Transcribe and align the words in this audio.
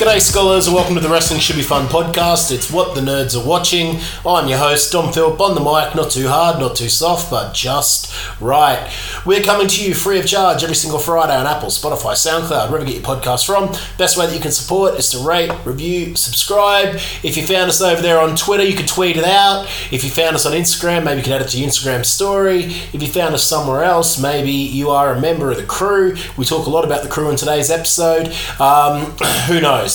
G'day, 0.00 0.18
scholars, 0.18 0.66
and 0.66 0.74
welcome 0.74 0.94
to 0.94 1.00
the 1.02 1.10
Wrestling 1.10 1.40
Should 1.40 1.56
Be 1.56 1.62
Fun 1.62 1.86
podcast. 1.86 2.50
It's 2.50 2.72
what 2.72 2.94
the 2.94 3.02
nerds 3.02 3.38
are 3.38 3.46
watching. 3.46 4.00
I'm 4.26 4.48
your 4.48 4.56
host, 4.56 4.90
Dom 4.90 5.12
Philp, 5.12 5.38
on 5.42 5.54
the 5.54 5.60
mic. 5.60 5.94
Not 5.94 6.10
too 6.10 6.26
hard, 6.26 6.58
not 6.58 6.74
too 6.74 6.88
soft, 6.88 7.30
but 7.30 7.52
just 7.52 8.10
right. 8.40 8.90
We're 9.26 9.42
coming 9.42 9.68
to 9.68 9.84
you 9.84 9.92
free 9.92 10.18
of 10.18 10.26
charge 10.26 10.62
every 10.62 10.74
single 10.74 10.98
Friday 10.98 11.36
on 11.36 11.46
Apple, 11.46 11.68
Spotify, 11.68 12.14
SoundCloud, 12.14 12.70
wherever 12.70 12.86
you 12.88 12.94
get 12.94 13.06
your 13.06 13.14
podcasts 13.14 13.44
from. 13.44 13.76
Best 13.98 14.16
way 14.16 14.24
that 14.24 14.34
you 14.34 14.40
can 14.40 14.52
support 14.52 14.94
is 14.94 15.10
to 15.10 15.18
rate, 15.18 15.52
review, 15.66 16.16
subscribe. 16.16 16.94
If 17.22 17.36
you 17.36 17.44
found 17.44 17.68
us 17.68 17.82
over 17.82 18.00
there 18.00 18.20
on 18.20 18.36
Twitter, 18.36 18.64
you 18.64 18.74
can 18.74 18.86
tweet 18.86 19.18
it 19.18 19.24
out. 19.26 19.66
If 19.92 20.02
you 20.02 20.08
found 20.08 20.34
us 20.34 20.46
on 20.46 20.54
Instagram, 20.54 21.04
maybe 21.04 21.18
you 21.18 21.24
can 21.24 21.34
add 21.34 21.42
it 21.42 21.48
to 21.48 21.58
your 21.58 21.68
Instagram 21.68 22.06
story. 22.06 22.60
If 22.94 23.02
you 23.02 23.08
found 23.08 23.34
us 23.34 23.44
somewhere 23.44 23.84
else, 23.84 24.18
maybe 24.18 24.50
you 24.50 24.88
are 24.88 25.12
a 25.12 25.20
member 25.20 25.50
of 25.50 25.58
the 25.58 25.64
crew. 25.64 26.16
We 26.38 26.46
talk 26.46 26.66
a 26.66 26.70
lot 26.70 26.86
about 26.86 27.02
the 27.02 27.10
crew 27.10 27.28
in 27.28 27.36
today's 27.36 27.70
episode. 27.70 28.28
Um, 28.58 29.04
who 29.46 29.60
knows? 29.60 29.89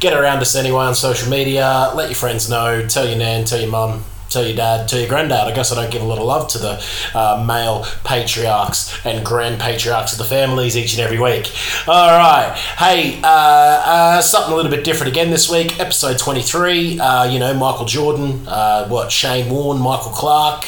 Get 0.00 0.12
around 0.12 0.40
us 0.40 0.54
anyway 0.54 0.84
on 0.84 0.94
social 0.94 1.30
media. 1.30 1.92
Let 1.94 2.08
your 2.08 2.16
friends 2.16 2.48
know. 2.48 2.86
Tell 2.86 3.06
your 3.06 3.18
nan, 3.18 3.44
tell 3.44 3.60
your 3.60 3.70
mum, 3.70 4.04
tell 4.30 4.46
your 4.46 4.56
dad, 4.56 4.88
tell 4.88 5.00
your 5.00 5.08
granddad. 5.08 5.48
I 5.48 5.54
guess 5.54 5.72
I 5.72 5.74
don't 5.74 5.90
give 5.90 6.02
a 6.02 6.04
lot 6.04 6.18
of 6.18 6.24
love 6.24 6.48
to 6.48 6.58
the 6.58 6.84
uh, 7.14 7.44
male 7.46 7.84
patriarchs 8.04 9.04
and 9.04 9.24
grand 9.26 9.60
patriarchs 9.60 10.12
of 10.12 10.18
the 10.18 10.24
families 10.24 10.76
each 10.76 10.94
and 10.94 11.02
every 11.02 11.18
week. 11.18 11.52
All 11.86 12.16
right. 12.16 12.56
Hey, 12.78 13.20
uh, 13.22 13.26
uh, 13.26 14.22
something 14.22 14.52
a 14.52 14.56
little 14.56 14.70
bit 14.70 14.84
different 14.84 15.12
again 15.12 15.30
this 15.30 15.50
week. 15.50 15.78
Episode 15.80 16.18
23. 16.18 17.00
Uh, 17.00 17.24
you 17.24 17.38
know, 17.38 17.52
Michael 17.52 17.86
Jordan, 17.86 18.46
uh, 18.46 18.88
what, 18.88 19.10
Shane 19.10 19.50
Warne, 19.50 19.80
Michael 19.80 20.12
Clarke, 20.12 20.66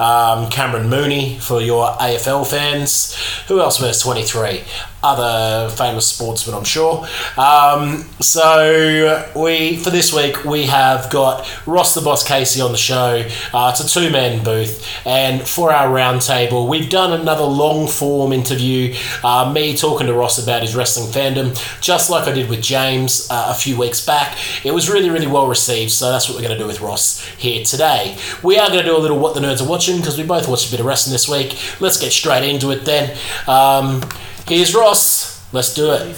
um, 0.00 0.50
Cameron 0.50 0.88
Mooney 0.88 1.38
for 1.38 1.60
your 1.60 1.92
AFL 1.96 2.46
fans. 2.46 3.16
Who 3.48 3.60
else 3.60 3.80
wears 3.80 4.00
23? 4.00 4.64
Other 5.08 5.70
famous 5.70 6.04
sportsmen, 6.08 6.56
I'm 6.56 6.64
sure. 6.64 7.06
Um, 7.38 8.02
so 8.18 9.24
we 9.36 9.76
for 9.76 9.90
this 9.90 10.12
week 10.12 10.44
we 10.44 10.64
have 10.64 11.10
got 11.10 11.48
Ross 11.64 11.94
the 11.94 12.00
Boss 12.00 12.26
Casey 12.26 12.60
on 12.60 12.72
the 12.72 12.76
show. 12.76 13.24
Uh, 13.54 13.70
it's 13.72 13.84
a 13.84 13.88
two 13.88 14.10
man 14.10 14.42
booth, 14.42 14.84
and 15.06 15.46
for 15.46 15.72
our 15.72 15.86
roundtable, 15.94 16.68
we've 16.68 16.90
done 16.90 17.12
another 17.20 17.44
long 17.44 17.86
form 17.86 18.32
interview. 18.32 18.96
Uh, 19.22 19.52
me 19.52 19.76
talking 19.76 20.08
to 20.08 20.12
Ross 20.12 20.42
about 20.42 20.62
his 20.62 20.74
wrestling 20.74 21.08
fandom, 21.12 21.54
just 21.80 22.10
like 22.10 22.26
I 22.26 22.32
did 22.32 22.50
with 22.50 22.60
James 22.60 23.30
uh, 23.30 23.46
a 23.50 23.54
few 23.54 23.78
weeks 23.78 24.04
back. 24.04 24.36
It 24.64 24.74
was 24.74 24.90
really 24.90 25.10
really 25.10 25.28
well 25.28 25.46
received, 25.46 25.92
so 25.92 26.10
that's 26.10 26.28
what 26.28 26.34
we're 26.34 26.42
going 26.42 26.58
to 26.58 26.62
do 26.64 26.66
with 26.66 26.80
Ross 26.80 27.24
here 27.36 27.62
today. 27.62 28.18
We 28.42 28.58
are 28.58 28.66
going 28.66 28.80
to 28.80 28.84
do 28.84 28.96
a 28.96 28.98
little 28.98 29.20
what 29.20 29.34
the 29.34 29.40
nerds 29.40 29.64
are 29.64 29.68
watching 29.68 29.98
because 29.98 30.18
we 30.18 30.24
both 30.24 30.48
watched 30.48 30.66
a 30.66 30.70
bit 30.72 30.80
of 30.80 30.86
wrestling 30.86 31.12
this 31.12 31.28
week. 31.28 31.56
Let's 31.80 31.96
get 31.96 32.10
straight 32.10 32.42
into 32.42 32.72
it 32.72 32.84
then. 32.84 33.16
Um, 33.46 34.02
here's 34.48 34.74
Ross. 34.74 35.52
Let's 35.52 35.74
do 35.74 35.92
it. 35.92 36.16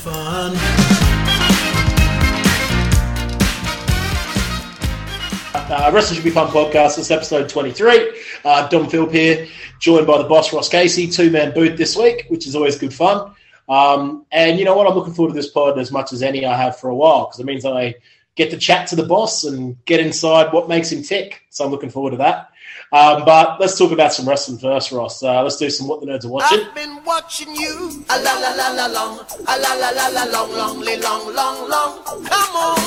Uh, 5.71 5.91
Wrestling 5.93 6.17
Should 6.17 6.25
Be 6.25 6.31
Fun 6.31 6.49
podcast. 6.49 6.97
This 6.97 6.99
is 6.99 7.11
episode 7.11 7.49
23. 7.49 8.23
Uh, 8.45 8.69
Dom 8.69 8.89
Philp 8.89 9.11
here, 9.11 9.47
joined 9.81 10.07
by 10.07 10.19
the 10.19 10.25
boss, 10.25 10.53
Ross 10.53 10.69
Casey, 10.69 11.07
two 11.07 11.31
man 11.31 11.53
booth 11.55 11.77
this 11.77 11.97
week, 11.97 12.27
which 12.29 12.47
is 12.47 12.55
always 12.55 12.79
good 12.79 12.93
fun. 12.93 13.35
Um, 13.69 14.25
and 14.33 14.59
you 14.59 14.65
know 14.65 14.75
what? 14.75 14.87
I'm 14.87 14.95
looking 14.95 15.13
forward 15.13 15.33
to 15.33 15.37
this 15.37 15.51
pod 15.51 15.79
as 15.79 15.93
much 15.93 16.13
as 16.13 16.23
any 16.23 16.47
I 16.47 16.57
have 16.57 16.79
for 16.79 16.89
a 16.89 16.95
while 16.95 17.27
because 17.27 17.41
it 17.41 17.47
means 17.47 17.67
I 17.67 17.95
get 18.35 18.51
to 18.51 18.57
chat 18.57 18.87
to 18.89 18.97
the 18.97 19.03
boss 19.05 19.45
and 19.45 19.77
get 19.85 20.01
inside 20.01 20.53
what 20.53 20.69
makes 20.69 20.91
him 20.91 21.03
tick. 21.03 21.43
So 21.51 21.65
I'm 21.65 21.71
looking 21.71 21.91
forward 21.91 22.13
to 22.13 22.17
that. 22.19 22.51
Um, 22.91 23.25
but 23.27 23.61
let's 23.61 23.77
talk 23.77 23.93
about 23.93 24.15
some 24.15 24.27
wrestling 24.27 24.59
first, 24.59 24.93
Ross. 24.93 25.23
Uh, 25.23 25.43
let's 25.43 25.57
do 25.57 25.69
some 25.69 25.89
what 25.89 26.01
the 26.01 26.07
nerds 26.07 26.25
are 26.25 26.29
watching. 26.29 26.61
I've 26.61 26.75
been 26.75 27.05
watching 27.05 27.55
you. 27.55 28.05
A 28.09 28.19
la 28.23 28.39
la 28.39 28.55
la 28.55 28.71
la 28.71 28.87
long. 28.87 29.27
A 29.47 29.59
la 29.59 29.75
la 29.75 29.91
la 29.91 30.09
la 30.09 30.25
long, 30.25 30.51
long, 30.53 30.81
long, 30.81 31.35
long, 31.35 31.69
long. 31.69 32.25
Come 32.25 32.57
on. 32.57 32.79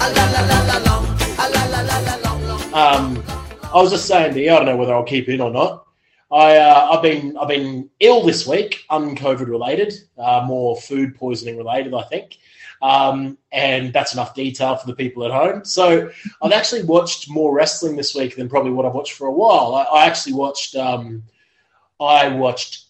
A 0.00 0.12
la 0.12 0.24
la 0.30 0.40
la 0.46 0.62
la 0.66 0.78
long. 0.84 1.06
A 1.38 1.48
la 1.48 1.64
la 1.72 1.80
la 1.80 1.98
la 2.00 2.16
long, 2.22 2.46
long. 2.46 2.74
Um, 2.74 3.24
I 3.72 3.80
was 3.80 3.90
just 3.92 4.06
saying 4.06 4.34
to 4.34 4.40
you, 4.42 4.52
I 4.52 4.56
don't 4.56 4.66
know 4.66 4.76
whether 4.76 4.92
I'll 4.92 5.02
keep 5.02 5.28
in 5.30 5.40
or 5.40 5.50
not. 5.50 5.86
I, 6.30 6.58
uh, 6.58 6.88
I've 6.92 7.02
been 7.02 7.36
I've 7.38 7.48
been 7.48 7.88
ill 8.00 8.26
this 8.26 8.46
week, 8.46 8.84
un-COVID 8.90 9.46
related, 9.46 9.94
uh, 10.18 10.44
more 10.46 10.76
food 10.76 11.14
poisoning 11.14 11.56
related, 11.56 11.94
I 11.94 12.02
think. 12.02 12.36
Um, 12.84 13.38
and 13.50 13.94
that's 13.94 14.12
enough 14.12 14.34
detail 14.34 14.76
for 14.76 14.86
the 14.86 14.94
people 14.94 15.24
at 15.24 15.30
home. 15.30 15.64
So 15.64 16.10
I've 16.42 16.52
actually 16.52 16.82
watched 16.82 17.30
more 17.30 17.54
wrestling 17.54 17.96
this 17.96 18.14
week 18.14 18.36
than 18.36 18.46
probably 18.50 18.72
what 18.72 18.84
I've 18.84 18.92
watched 18.92 19.14
for 19.14 19.26
a 19.26 19.32
while. 19.32 19.74
I, 19.74 19.84
I 19.84 20.04
actually 20.04 20.34
watched 20.34 20.76
um, 20.76 21.22
I 21.98 22.28
watched 22.28 22.84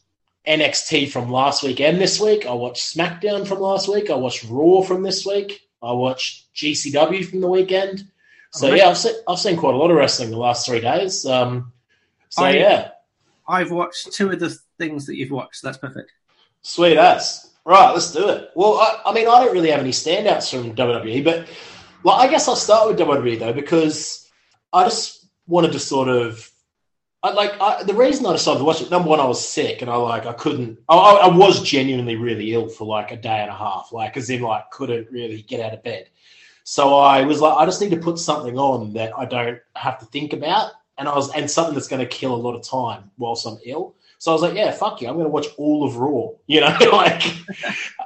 NXT 0.48 1.10
from 1.12 1.30
last 1.30 1.62
week 1.62 1.80
and 1.80 2.00
this 2.00 2.18
week. 2.20 2.44
I 2.44 2.54
watched 2.54 2.82
SmackDown 2.96 3.46
from 3.46 3.60
last 3.60 3.86
week. 3.88 4.10
I 4.10 4.16
watched 4.16 4.44
Raw 4.50 4.82
from 4.82 5.04
this 5.04 5.24
week. 5.24 5.68
I 5.80 5.92
watched 5.92 6.52
GCW 6.56 7.24
from 7.26 7.40
the 7.40 7.48
weekend. 7.48 8.04
So 8.50 8.74
yeah, 8.74 8.88
I've 8.88 8.98
seen, 8.98 9.14
I've 9.28 9.38
seen 9.38 9.56
quite 9.56 9.74
a 9.74 9.76
lot 9.76 9.92
of 9.92 9.96
wrestling 9.96 10.30
the 10.30 10.38
last 10.38 10.66
three 10.66 10.80
days. 10.80 11.24
Um, 11.24 11.72
so 12.30 12.42
I- 12.44 12.50
yeah, 12.56 12.88
I've 13.46 13.70
watched 13.70 14.12
two 14.12 14.30
of 14.30 14.40
the 14.40 14.56
things 14.76 15.06
that 15.06 15.16
you've 15.16 15.30
watched. 15.30 15.62
That's 15.62 15.78
perfect. 15.78 16.10
sweet 16.62 16.96
ass. 16.98 17.43
Right, 17.66 17.92
let's 17.92 18.12
do 18.12 18.28
it. 18.28 18.50
Well, 18.54 18.74
I, 18.74 19.00
I 19.06 19.14
mean, 19.14 19.26
I 19.26 19.42
don't 19.42 19.54
really 19.54 19.70
have 19.70 19.80
any 19.80 19.90
standouts 19.90 20.50
from 20.50 20.74
WWE, 20.74 21.24
but 21.24 21.48
well, 22.02 22.16
I 22.16 22.28
guess 22.28 22.46
I'll 22.46 22.56
start 22.56 22.88
with 22.88 22.98
WWE 22.98 23.38
though 23.38 23.54
because 23.54 24.28
I 24.72 24.84
just 24.84 25.26
wanted 25.46 25.72
to 25.72 25.78
sort 25.78 26.08
of. 26.08 26.50
I 27.22 27.32
like 27.32 27.58
I, 27.58 27.82
the 27.84 27.94
reason 27.94 28.26
I 28.26 28.32
decided 28.32 28.58
to 28.58 28.64
watch 28.64 28.82
it. 28.82 28.90
Number 28.90 29.08
one, 29.08 29.18
I 29.18 29.24
was 29.24 29.46
sick, 29.46 29.80
and 29.80 29.90
I 29.90 29.96
like 29.96 30.26
I 30.26 30.34
couldn't. 30.34 30.78
I, 30.90 30.96
I 30.96 31.34
was 31.34 31.62
genuinely 31.62 32.16
really 32.16 32.52
ill 32.52 32.68
for 32.68 32.86
like 32.86 33.12
a 33.12 33.16
day 33.16 33.40
and 33.40 33.50
a 33.50 33.54
half, 33.54 33.92
like 33.92 34.18
as 34.18 34.28
in 34.28 34.42
like 34.42 34.70
couldn't 34.70 35.10
really 35.10 35.40
get 35.40 35.60
out 35.60 35.72
of 35.72 35.82
bed. 35.82 36.10
So 36.64 36.98
I 36.98 37.22
was 37.22 37.40
like, 37.40 37.56
I 37.56 37.64
just 37.64 37.80
need 37.80 37.90
to 37.92 37.96
put 37.96 38.18
something 38.18 38.58
on 38.58 38.92
that 38.94 39.16
I 39.16 39.24
don't 39.24 39.58
have 39.74 39.98
to 40.00 40.06
think 40.06 40.34
about, 40.34 40.72
and 40.98 41.08
I 41.08 41.14
was 41.14 41.32
and 41.34 41.50
something 41.50 41.72
that's 41.72 41.88
going 41.88 42.00
to 42.00 42.06
kill 42.06 42.34
a 42.34 42.36
lot 42.36 42.56
of 42.56 42.62
time 42.62 43.10
whilst 43.16 43.46
I'm 43.46 43.58
ill. 43.64 43.94
So 44.24 44.30
I 44.30 44.34
was 44.36 44.40
like, 44.40 44.54
yeah, 44.54 44.70
fuck 44.70 45.02
you, 45.02 45.08
I'm 45.08 45.16
going 45.16 45.26
to 45.26 45.30
watch 45.30 45.48
all 45.58 45.84
of 45.86 45.96
Raw, 45.96 46.30
you 46.46 46.62
know, 46.62 46.74
like. 46.92 47.22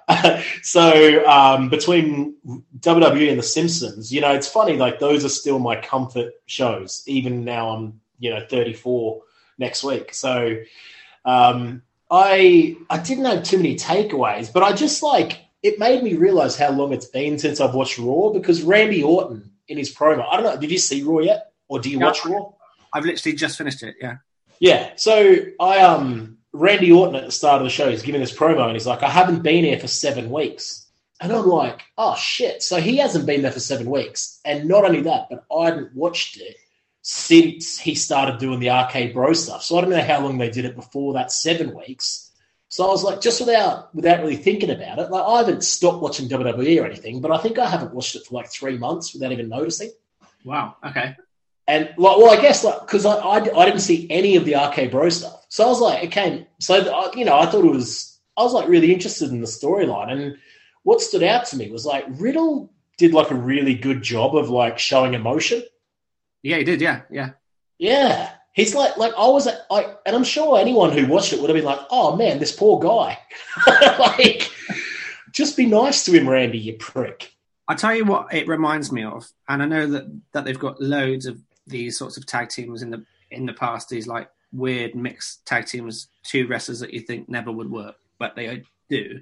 so 0.65 1.25
um, 1.25 1.69
between 1.69 2.34
WWE 2.81 3.31
and 3.31 3.39
The 3.39 3.45
Simpsons, 3.45 4.12
you 4.12 4.21
know, 4.21 4.33
it's 4.34 4.49
funny, 4.49 4.77
like 4.77 4.99
those 4.99 5.25
are 5.25 5.28
still 5.28 5.61
my 5.61 5.81
comfort 5.81 6.33
shows, 6.47 7.05
even 7.07 7.45
now 7.45 7.69
I'm, 7.69 8.01
you 8.19 8.31
know, 8.31 8.45
34 8.51 9.23
next 9.59 9.84
week. 9.84 10.12
So 10.12 10.57
um, 11.25 11.83
I 12.11 12.77
I 12.91 12.99
didn't 12.99 13.27
have 13.27 13.45
too 13.45 13.59
many 13.59 13.77
takeaways, 13.77 14.53
but 14.53 14.65
I 14.65 14.73
just 14.73 15.05
like 15.05 15.39
it 15.62 15.78
made 15.78 16.03
me 16.03 16.15
realize 16.15 16.57
how 16.57 16.73
long 16.73 16.93
it's 16.93 17.07
been 17.07 17.39
since 17.39 17.61
I've 17.61 17.75
watched 17.75 17.97
Raw 17.97 18.31
because 18.31 18.62
Randy 18.62 19.05
Orton 19.05 19.53
in 19.69 19.78
his 19.78 19.95
promo. 19.95 20.27
I 20.28 20.34
don't 20.34 20.53
know, 20.53 20.61
did 20.61 20.73
you 20.73 20.78
see 20.78 21.05
Raw 21.05 21.21
yet, 21.21 21.53
or 21.69 21.78
do 21.78 21.89
you 21.89 22.01
No. 22.01 22.07
watch 22.07 22.27
Raw? 22.27 22.51
I've 22.93 23.05
literally 23.05 23.37
just 23.37 23.57
finished 23.57 23.84
it. 23.84 23.95
Yeah. 24.01 24.17
Yeah. 24.61 24.93
So 24.97 25.37
I 25.61 25.81
um 25.81 26.39
Randy 26.53 26.91
Orton 26.93 27.17
at 27.17 27.27
the 27.27 27.33
start 27.33 27.61
of 27.61 27.65
the 27.65 27.71
show 27.71 27.89
is 27.89 28.03
giving 28.03 28.21
this 28.21 28.37
promo 28.37 28.65
and 28.65 28.73
he's 28.73 28.87
like, 28.87 29.03
I 29.03 29.11
haven't 29.11 29.43
been 29.43 29.65
here 29.65 29.79
for 29.79 29.87
seven 29.89 30.31
weeks. 30.31 30.87
And 31.21 31.33
I'm 31.33 31.47
like, 31.47 31.83
oh 31.97 32.15
shit. 32.17 32.63
So 32.63 32.81
he 32.81 32.97
hasn't 32.99 33.27
been 33.27 33.43
there 33.43 33.53
for 33.53 33.61
seven 33.61 33.91
weeks. 33.91 34.41
And 34.45 34.69
not 34.69 34.85
only 34.85 35.03
that, 35.03 35.29
but 35.31 35.45
I 35.55 35.67
hadn't 35.67 35.95
watched 35.95 36.41
it 36.41 36.57
since 37.03 37.79
he 37.79 37.95
started 37.95 38.39
doing 38.39 38.61
the 38.61 38.71
arcade 38.71 39.15
bro 39.15 39.33
stuff. 39.33 39.63
So 39.63 39.79
I 39.79 39.81
don't 39.81 39.91
know 39.91 40.03
how 40.03 40.21
long 40.21 40.39
they 40.39 40.51
did 40.51 40.65
it 40.65 40.77
before 40.77 41.15
that 41.15 41.33
seven 41.33 41.75
weeks. 41.75 42.31
So 42.69 42.85
I 42.85 42.89
was 42.89 43.03
like, 43.03 43.21
just 43.21 43.41
without 43.41 43.95
without 43.95 44.21
really 44.21 44.37
thinking 44.37 44.71
about 44.71 44.99
it, 44.99 45.11
like 45.11 45.25
I 45.25 45.39
haven't 45.39 45.65
stopped 45.65 46.03
watching 46.03 46.28
WWE 46.28 46.83
or 46.83 46.87
anything, 46.87 47.21
but 47.21 47.31
I 47.31 47.39
think 47.39 47.59
I 47.59 47.69
haven't 47.69 47.95
watched 47.95 48.15
it 48.15 48.27
for 48.27 48.34
like 48.34 48.51
three 48.51 48.77
months 48.77 49.15
without 49.15 49.33
even 49.33 49.49
noticing. 49.49 49.91
Wow. 50.45 50.77
Okay. 50.84 51.16
And 51.68 51.84
like, 51.98 52.16
well, 52.16 52.30
I 52.30 52.41
guess 52.41 52.65
like 52.65 52.80
because 52.80 53.04
I, 53.04 53.16
I 53.16 53.36
I 53.36 53.65
didn't 53.66 53.80
see 53.80 54.10
any 54.10 54.36
of 54.36 54.47
the 54.47 54.54
RK 54.54 54.91
Bro 54.91 55.10
stuff, 55.10 55.44
so 55.50 55.65
I 55.65 55.68
was 55.68 55.80
like, 55.80 56.03
it 56.03 56.10
came. 56.10 56.47
So 56.59 57.10
you 57.15 57.26
know, 57.26 57.38
I 57.38 57.47
thought 57.47 57.65
it 57.65 57.70
was. 57.70 58.18
I 58.38 58.42
was 58.42 58.54
like 58.54 58.68
really 58.68 58.92
interested 58.92 59.30
in 59.30 59.41
the 59.41 59.47
storyline, 59.47 60.10
and 60.10 60.38
what 60.82 61.03
stood 61.03 61.22
out 61.22 61.44
to 61.47 61.56
me 61.56 61.70
was 61.70 61.84
like 61.84 62.06
Riddle 62.09 62.72
did 62.97 63.12
like 63.12 63.30
a 63.30 63.34
really 63.34 63.74
good 63.74 64.03
job 64.03 64.34
of 64.34 64.48
like 64.48 64.78
showing 64.78 65.12
emotion. 65.12 65.62
Yeah, 66.42 66.56
he 66.56 66.65
did. 66.65 66.80
Yeah. 66.80 67.03
Yeah. 67.10 67.30
Yeah, 67.78 68.30
he's 68.54 68.74
like 68.74 68.97
like 68.97 69.12
I 69.16 69.28
was 69.28 69.47
like, 69.70 69.98
and 70.06 70.16
I'm 70.16 70.24
sure 70.24 70.59
anyone 70.59 70.91
who 70.91 71.06
watched 71.06 71.32
it 71.32 71.41
would 71.41 71.50
have 71.50 71.56
been 71.56 71.65
like, 71.65 71.80
oh 71.91 72.16
man, 72.16 72.38
this 72.38 72.56
poor 72.56 72.80
guy. 72.80 73.18
like, 73.98 74.50
just 75.32 75.56
be 75.56 75.66
nice 75.66 76.04
to 76.06 76.12
him, 76.12 76.28
Randy, 76.28 76.59
you 76.59 76.78
prick. 76.78 77.30
I 77.68 77.74
tell 77.74 77.94
you 77.94 78.06
what, 78.06 78.32
it 78.32 78.48
reminds 78.48 78.91
me 78.91 79.04
of, 79.04 79.30
and 79.47 79.62
I 79.62 79.66
know 79.66 79.86
that 79.88 80.22
that 80.32 80.44
they've 80.44 80.59
got 80.59 80.80
loads 80.80 81.26
of 81.26 81.38
these 81.68 81.98
sorts 81.98 82.16
of 82.16 82.26
tag 82.26 82.48
teams 82.48 82.82
in 82.82 82.91
the 82.91 83.04
in 83.30 83.47
the 83.47 83.53
past. 83.53 83.88
These 83.88 84.06
like 84.06 84.30
weird 84.53 84.94
mixed 84.94 85.47
tag 85.47 85.66
teams, 85.66 86.09
two 86.22 86.47
wrestlers 86.47 86.80
that 86.80 86.92
you 86.92 87.00
think 87.00 87.28
never 87.28 87.53
would 87.53 87.70
work, 87.70 87.97
but 88.18 88.34
they 88.36 88.62
do. 88.88 89.20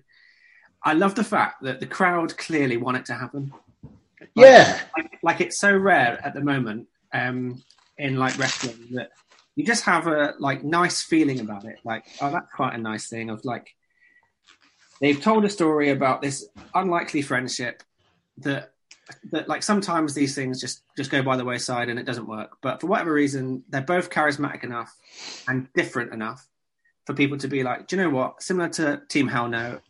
I 0.83 0.93
love 0.93 1.15
the 1.15 1.25
fact 1.25 1.63
that 1.63 1.81
the 1.81 1.87
crowd 1.87 2.37
clearly 2.37 2.77
want 2.77 2.97
it 2.97 3.07
to 3.07 3.15
happen. 3.15 3.53
yeah, 4.35 4.81
like, 4.97 5.19
like 5.23 5.41
it's 5.41 5.59
so 5.59 5.77
rare 5.77 6.21
at 6.25 6.35
the 6.35 6.41
moment 6.41 6.89
um, 7.13 7.63
in 7.99 8.17
like 8.17 8.39
wrestling 8.39 8.89
that 8.93 9.11
you 9.57 9.65
just 9.65 9.85
have 9.85 10.07
a 10.07 10.35
like 10.39 10.63
nice 10.63 11.03
feeling 11.03 11.41
about 11.41 11.65
it. 11.65 11.79
Like, 11.85 12.05
oh, 12.21 12.31
that's 12.31 12.53
quite 12.53 12.75
a 12.75 12.79
nice 12.79 13.09
thing. 13.09 13.31
Of 13.31 13.45
like, 13.45 13.75
they've 15.01 15.21
told 15.21 15.45
a 15.45 15.51
story 15.51 15.91
about 15.91 16.23
this 16.23 16.47
unlikely 16.75 17.23
friendship 17.23 17.83
that 18.39 18.75
that 19.31 19.49
like 19.49 19.63
sometimes 19.63 20.15
these 20.15 20.35
things 20.35 20.61
just 20.61 20.83
just 20.97 21.11
go 21.11 21.23
by 21.23 21.37
the 21.37 21.45
wayside 21.45 21.89
and 21.89 21.99
it 21.99 22.07
doesn't 22.07 22.27
work. 22.29 22.57
But 22.61 22.81
for 22.81 22.87
whatever 22.89 23.13
reason, 23.13 23.63
they're 23.69 23.81
both 23.83 24.11
charismatic 24.11 24.65
enough 24.65 24.97
and 25.49 25.69
different 25.75 26.13
enough 26.13 26.49
for 27.07 27.15
people 27.15 27.39
to 27.39 27.49
be 27.49 27.63
like, 27.63 27.87
do 27.87 27.97
you 27.97 28.03
know 28.03 28.11
what? 28.11 28.43
Similar 28.43 28.69
to 28.71 29.03
Team 29.09 29.29
Hell 29.29 29.49
No, 29.49 29.81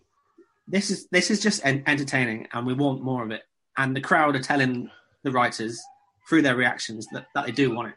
this 0.69 0.91
is 0.91 1.07
this 1.09 1.31
is 1.31 1.41
just 1.41 1.65
en- 1.65 1.83
entertaining, 1.87 2.49
and 2.53 2.67
we 2.67 2.75
want 2.75 3.03
more 3.03 3.25
of 3.25 3.31
it. 3.31 3.43
And 3.79 3.97
the 3.97 4.01
crowd 4.01 4.37
are 4.37 4.43
telling 4.43 4.91
the 5.23 5.31
writers 5.31 5.83
through 6.29 6.43
their 6.43 6.57
reactions 6.57 7.07
that, 7.13 7.27
that 7.35 7.47
they 7.47 7.53
do 7.53 7.75
want 7.75 7.89
it. 7.89 7.95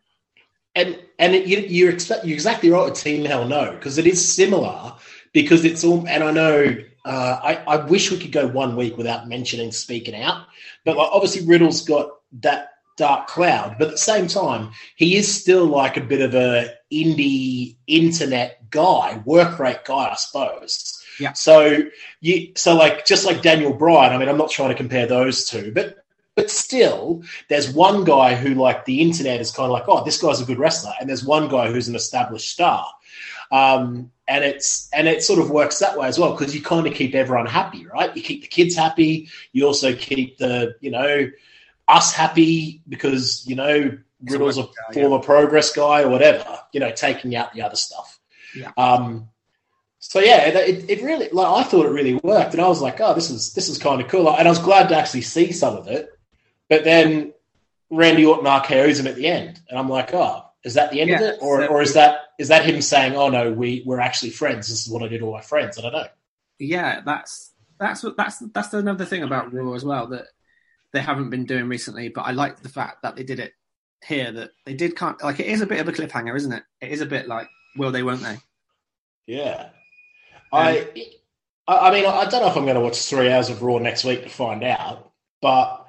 and 0.75 0.99
and 1.17 1.35
it, 1.35 1.47
you, 1.47 1.59
you're 1.59 1.97
you're 2.23 2.33
exactly 2.33 2.69
right 2.69 2.85
with 2.85 2.93
Team 2.93 3.25
Hell 3.25 3.45
No 3.47 3.73
because 3.73 3.97
it 3.97 4.07
is 4.07 4.25
similar 4.25 4.93
because 5.33 5.65
it's 5.65 5.83
all. 5.83 6.07
And 6.07 6.23
I 6.23 6.31
know 6.31 6.77
uh, 7.09 7.39
I 7.43 7.55
I 7.65 7.85
wish 7.85 8.11
we 8.11 8.19
could 8.19 8.31
go 8.31 8.47
one 8.47 8.75
week 8.75 8.97
without 8.97 9.27
mentioning 9.27 9.71
speaking 9.71 10.15
out, 10.15 10.45
but 10.85 10.95
like 10.95 11.09
obviously 11.11 11.47
Riddle's 11.47 11.81
got 11.81 12.11
that 12.41 12.73
dark 12.97 13.27
cloud, 13.27 13.77
but 13.79 13.87
at 13.87 13.91
the 13.91 13.97
same 13.97 14.27
time 14.27 14.71
he 14.95 15.15
is 15.15 15.41
still 15.41 15.65
like 15.65 15.97
a 15.97 16.01
bit 16.01 16.21
of 16.21 16.35
a 16.35 16.71
indie 16.93 17.77
internet 17.87 18.69
guy, 18.69 19.21
work 19.25 19.57
rate 19.57 19.85
guy, 19.85 20.09
I 20.11 20.15
suppose. 20.15 21.03
Yeah. 21.19 21.33
So 21.33 21.79
you 22.21 22.51
so 22.55 22.75
like 22.75 23.05
just 23.05 23.25
like 23.25 23.41
Daniel 23.41 23.73
Bryan. 23.73 24.13
I 24.13 24.17
mean, 24.17 24.29
I'm 24.29 24.37
not 24.37 24.51
trying 24.51 24.69
to 24.69 24.75
compare 24.75 25.07
those 25.07 25.49
two, 25.49 25.71
but 25.73 25.97
but 26.39 26.49
still, 26.49 27.23
there's 27.49 27.69
one 27.73 28.05
guy 28.05 28.33
who, 28.33 28.53
like, 28.53 28.85
the 28.85 29.01
internet 29.01 29.41
is 29.41 29.51
kind 29.51 29.65
of 29.65 29.71
like, 29.73 29.83
oh, 29.89 30.05
this 30.05 30.21
guy's 30.21 30.39
a 30.39 30.45
good 30.45 30.57
wrestler, 30.57 30.93
and 30.97 31.09
there's 31.09 31.25
one 31.25 31.49
guy 31.49 31.69
who's 31.69 31.89
an 31.89 31.95
established 31.95 32.49
star, 32.49 32.87
um, 33.51 34.11
and 34.27 34.43
it's 34.43 34.89
and 34.93 35.07
it 35.07 35.23
sort 35.23 35.39
of 35.39 35.49
works 35.49 35.79
that 35.79 35.97
way 35.97 36.07
as 36.07 36.19
well 36.19 36.31
because 36.31 36.55
you 36.55 36.61
kind 36.61 36.85
of 36.85 36.93
keep 36.93 37.15
everyone 37.15 37.47
happy, 37.47 37.85
right? 37.87 38.15
You 38.15 38.21
keep 38.21 38.41
the 38.41 38.47
kids 38.47 38.75
happy, 38.75 39.29
you 39.51 39.65
also 39.65 39.93
keep 39.95 40.37
the 40.37 40.75
you 40.81 40.91
know 40.91 41.29
us 41.87 42.13
happy 42.13 42.81
because 42.87 43.43
you 43.47 43.55
know 43.55 43.97
Riddle's 44.21 44.57
a 44.57 44.63
guy, 44.63 44.69
yeah. 44.91 45.01
former 45.01 45.23
progress 45.23 45.73
guy 45.73 46.03
or 46.03 46.09
whatever, 46.09 46.59
you 46.73 46.79
know, 46.79 46.91
taking 46.91 47.35
out 47.35 47.53
the 47.53 47.61
other 47.61 47.75
stuff. 47.75 48.19
Yeah. 48.55 48.71
Um, 48.77 49.29
so 49.99 50.19
yeah, 50.19 50.47
it, 50.47 50.89
it 50.89 51.03
really 51.03 51.29
like 51.31 51.47
I 51.47 51.63
thought 51.63 51.85
it 51.85 51.91
really 51.91 52.15
worked, 52.15 52.53
and 52.53 52.61
I 52.61 52.67
was 52.67 52.81
like, 52.81 53.01
oh, 53.01 53.13
this 53.13 53.29
is 53.29 53.53
this 53.53 53.67
is 53.67 53.77
kind 53.77 54.01
of 54.01 54.07
cool, 54.07 54.29
and 54.29 54.47
I 54.47 54.51
was 54.51 54.59
glad 54.59 54.89
to 54.89 54.97
actually 54.97 55.21
see 55.21 55.51
some 55.51 55.75
of 55.75 55.87
it. 55.87 56.09
But 56.69 56.83
then 56.83 57.33
Randy 57.89 58.25
Orton 58.25 58.45
RKO's 58.45 58.99
him 58.99 59.07
at 59.07 59.15
the 59.15 59.27
end, 59.27 59.59
and 59.69 59.77
I'm 59.77 59.89
like, 59.89 60.13
oh, 60.13 60.48
is 60.63 60.73
that 60.75 60.91
the 60.91 61.01
end 61.01 61.11
of 61.11 61.21
it, 61.21 61.37
or 61.41 61.61
so- 61.61 61.67
or 61.67 61.81
is 61.81 61.93
that 61.93 62.19
is 62.37 62.47
that 62.49 62.65
him 62.65 62.81
saying, 62.81 63.15
oh 63.15 63.29
no, 63.29 63.51
we 63.51 63.83
we're 63.85 63.99
actually 63.99 64.31
friends. 64.31 64.67
This 64.67 64.85
is 64.85 64.91
what 64.91 65.03
I 65.03 65.07
did 65.07 65.19
to 65.19 65.25
all 65.25 65.33
my 65.33 65.41
friends. 65.41 65.77
I 65.77 65.81
don't 65.81 65.93
know. 65.93 66.07
yeah, 66.59 67.01
that's 67.05 67.53
that's 67.79 68.03
what 68.03 68.17
that's 68.17 68.39
that's 68.53 68.73
another 68.73 69.05
thing 69.05 69.23
about 69.23 69.53
Raw 69.53 69.73
as 69.73 69.85
well 69.85 70.07
that 70.07 70.25
they 70.91 70.99
haven't 70.99 71.29
been 71.29 71.45
doing 71.45 71.67
recently. 71.67 72.09
But 72.09 72.21
I 72.21 72.31
like 72.31 72.61
the 72.61 72.69
fact 72.69 73.03
that 73.03 73.15
they 73.15 73.23
did 73.23 73.39
it 73.39 73.53
here. 74.05 74.31
That 74.31 74.51
they 74.65 74.73
did 74.73 74.95
kind 74.95 75.15
like 75.23 75.39
it 75.39 75.47
is 75.47 75.61
a 75.61 75.65
bit 75.67 75.79
of 75.79 75.87
a 75.87 75.91
cliffhanger, 75.93 76.35
isn't 76.35 76.51
it? 76.51 76.63
It 76.81 76.91
is 76.91 77.01
a 77.01 77.05
bit 77.05 77.27
like 77.27 77.47
will 77.77 77.91
they, 77.91 78.03
won't 78.03 78.21
they? 78.23 78.37
Yeah, 79.27 79.69
um, 80.51 80.63
I 80.63 80.87
I 81.67 81.77
I 81.89 81.91
mean 81.93 82.05
I 82.05 82.25
don't 82.25 82.41
know 82.41 82.49
if 82.49 82.57
I'm 82.57 82.63
going 82.65 82.75
to 82.75 82.81
watch 82.81 82.97
three 83.03 83.31
hours 83.31 83.49
of 83.49 83.61
Raw 83.61 83.77
next 83.77 84.03
week 84.03 84.23
to 84.23 84.29
find 84.29 84.63
out, 84.63 85.11
but 85.41 85.85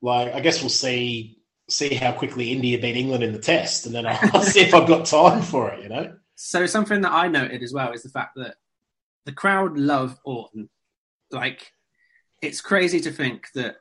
like 0.00 0.32
I 0.32 0.40
guess 0.40 0.60
we'll 0.60 0.70
see 0.70 1.37
see 1.68 1.94
how 1.94 2.12
quickly 2.12 2.52
India 2.52 2.78
beat 2.78 2.96
England 2.96 3.22
in 3.22 3.32
the 3.32 3.38
test, 3.38 3.86
and 3.86 3.94
then 3.94 4.06
I'll 4.06 4.42
see 4.42 4.60
if 4.60 4.74
I've 4.74 4.88
got 4.88 5.06
time 5.06 5.42
for 5.42 5.70
it. 5.70 5.82
You 5.82 5.88
know. 5.88 6.14
So 6.34 6.66
something 6.66 7.00
that 7.02 7.12
I 7.12 7.28
noted 7.28 7.62
as 7.62 7.72
well 7.72 7.92
is 7.92 8.02
the 8.02 8.08
fact 8.08 8.36
that 8.36 8.56
the 9.24 9.32
crowd 9.32 9.76
love 9.76 10.18
Orton. 10.24 10.68
Like 11.30 11.72
it's 12.40 12.60
crazy 12.60 13.00
to 13.00 13.10
think 13.10 13.48
that 13.54 13.76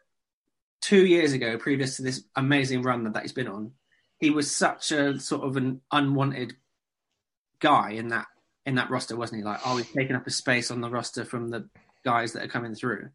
two 0.82 1.06
years 1.06 1.34
ago, 1.34 1.58
previous 1.58 1.98
to 1.98 2.02
this 2.02 2.24
amazing 2.36 2.82
run 2.82 3.04
that, 3.04 3.14
that 3.14 3.24
he's 3.24 3.34
been 3.34 3.48
on, 3.48 3.72
he 4.20 4.30
was 4.30 4.52
such 4.54 4.92
a 4.92 5.20
sort 5.20 5.44
of 5.44 5.58
an 5.58 5.82
unwanted 5.92 6.56
guy 7.60 7.92
in 7.92 8.10
that 8.10 8.28
in 8.66 8.76
that 8.76 8.90
roster, 8.90 9.16
wasn't 9.16 9.40
he? 9.40 9.46
Like, 9.46 9.62
oh, 9.66 9.78
he's 9.78 9.92
taking 9.92 10.16
up 10.16 10.28
a 10.28 10.32
space 10.32 10.72
on 10.72 10.82
the 10.82 10.90
roster 10.90 11.24
from 11.24 11.50
the 11.50 11.70
guys 12.04 12.34
that 12.34 12.44
are 12.44 12.50
coming 12.50 12.76
through. 12.76 13.10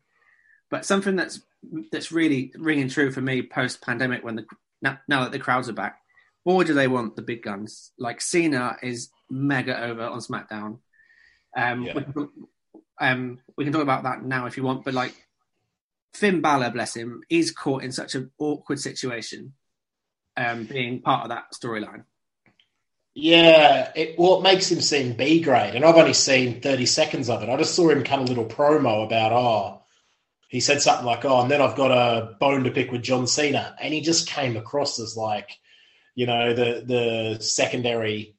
But 0.71 0.87
something 0.87 1.17
that's 1.17 1.43
that's 1.91 2.11
really 2.11 2.53
ringing 2.57 2.89
true 2.89 3.13
for 3.13 3.21
me 3.21 3.43
post 3.43 3.83
pandemic 3.83 4.25
when 4.25 4.37
the 4.37 4.47
now, 4.83 4.99
now 5.09 5.21
that 5.23 5.33
the 5.33 5.39
crowds 5.39 5.69
are 5.69 5.75
back, 5.75 5.99
Or 6.45 6.65
do 6.65 6.75
they 6.75 6.89
want 6.89 7.15
the 7.15 7.23
big 7.23 7.43
guns. 7.43 7.93
Like 7.99 8.21
Cena 8.21 8.77
is 8.83 9.11
mega 9.31 9.81
over 9.81 10.03
on 10.03 10.19
SmackDown. 10.19 10.79
Um, 11.57 11.85
Yeah. 11.85 11.95
we, 11.95 12.03
can, 12.03 12.29
um, 13.01 13.39
we 13.57 13.65
can 13.65 13.73
talk 13.73 13.83
about 13.83 14.03
that 14.05 14.25
now 14.25 14.47
if 14.47 14.57
you 14.57 14.65
want, 14.65 14.85
but 14.85 14.95
like 14.95 15.15
Finn 16.15 16.41
Balor, 16.41 16.71
bless 16.71 16.97
him, 16.97 17.23
he's 17.29 17.53
caught 17.53 17.85
in 17.85 17.93
such 17.93 18.15
an 18.15 18.31
awkward 18.39 18.81
situation, 18.81 19.55
um, 20.37 20.65
being 20.65 21.01
part 21.01 21.23
of 21.25 21.29
that 21.31 21.53
storyline. 21.55 22.05
Yeah, 23.15 23.93
it, 23.95 24.19
well, 24.19 24.39
it 24.39 24.43
makes 24.43 24.71
him 24.71 24.81
seem 24.81 25.13
B 25.15 25.41
grade, 25.43 25.75
and 25.75 25.85
I've 25.85 25.97
only 25.97 26.15
seen 26.15 26.63
thirty 26.63 26.87
seconds 26.87 27.29
of 27.29 27.43
it. 27.43 27.51
I 27.51 27.57
just 27.59 27.75
saw 27.75 27.91
him 27.91 28.05
cut 28.05 28.21
a 28.21 28.23
little 28.23 28.47
promo 28.47 29.05
about 29.05 29.33
oh, 29.33 29.82
he 30.53 30.61
said 30.61 30.83
something 30.83 31.07
like 31.07 31.25
oh, 31.25 31.41
and 31.41 31.51
then 31.51 31.63
I've 31.63 31.77
got 31.77 31.91
a 31.91 32.35
bone 32.39 32.65
to 32.65 32.71
pick 32.71 32.93
with 32.93 33.03
John 33.03 33.27
Cena, 33.27 33.75
and 33.81 33.95
he 33.95 34.03
just 34.03 34.29
came 34.29 34.59
across 34.59 35.01
as 35.01 35.17
like, 35.17 35.49
you 36.15 36.27
know, 36.27 36.53
the 36.53 36.85
the 36.87 37.43
secondary 37.43 38.37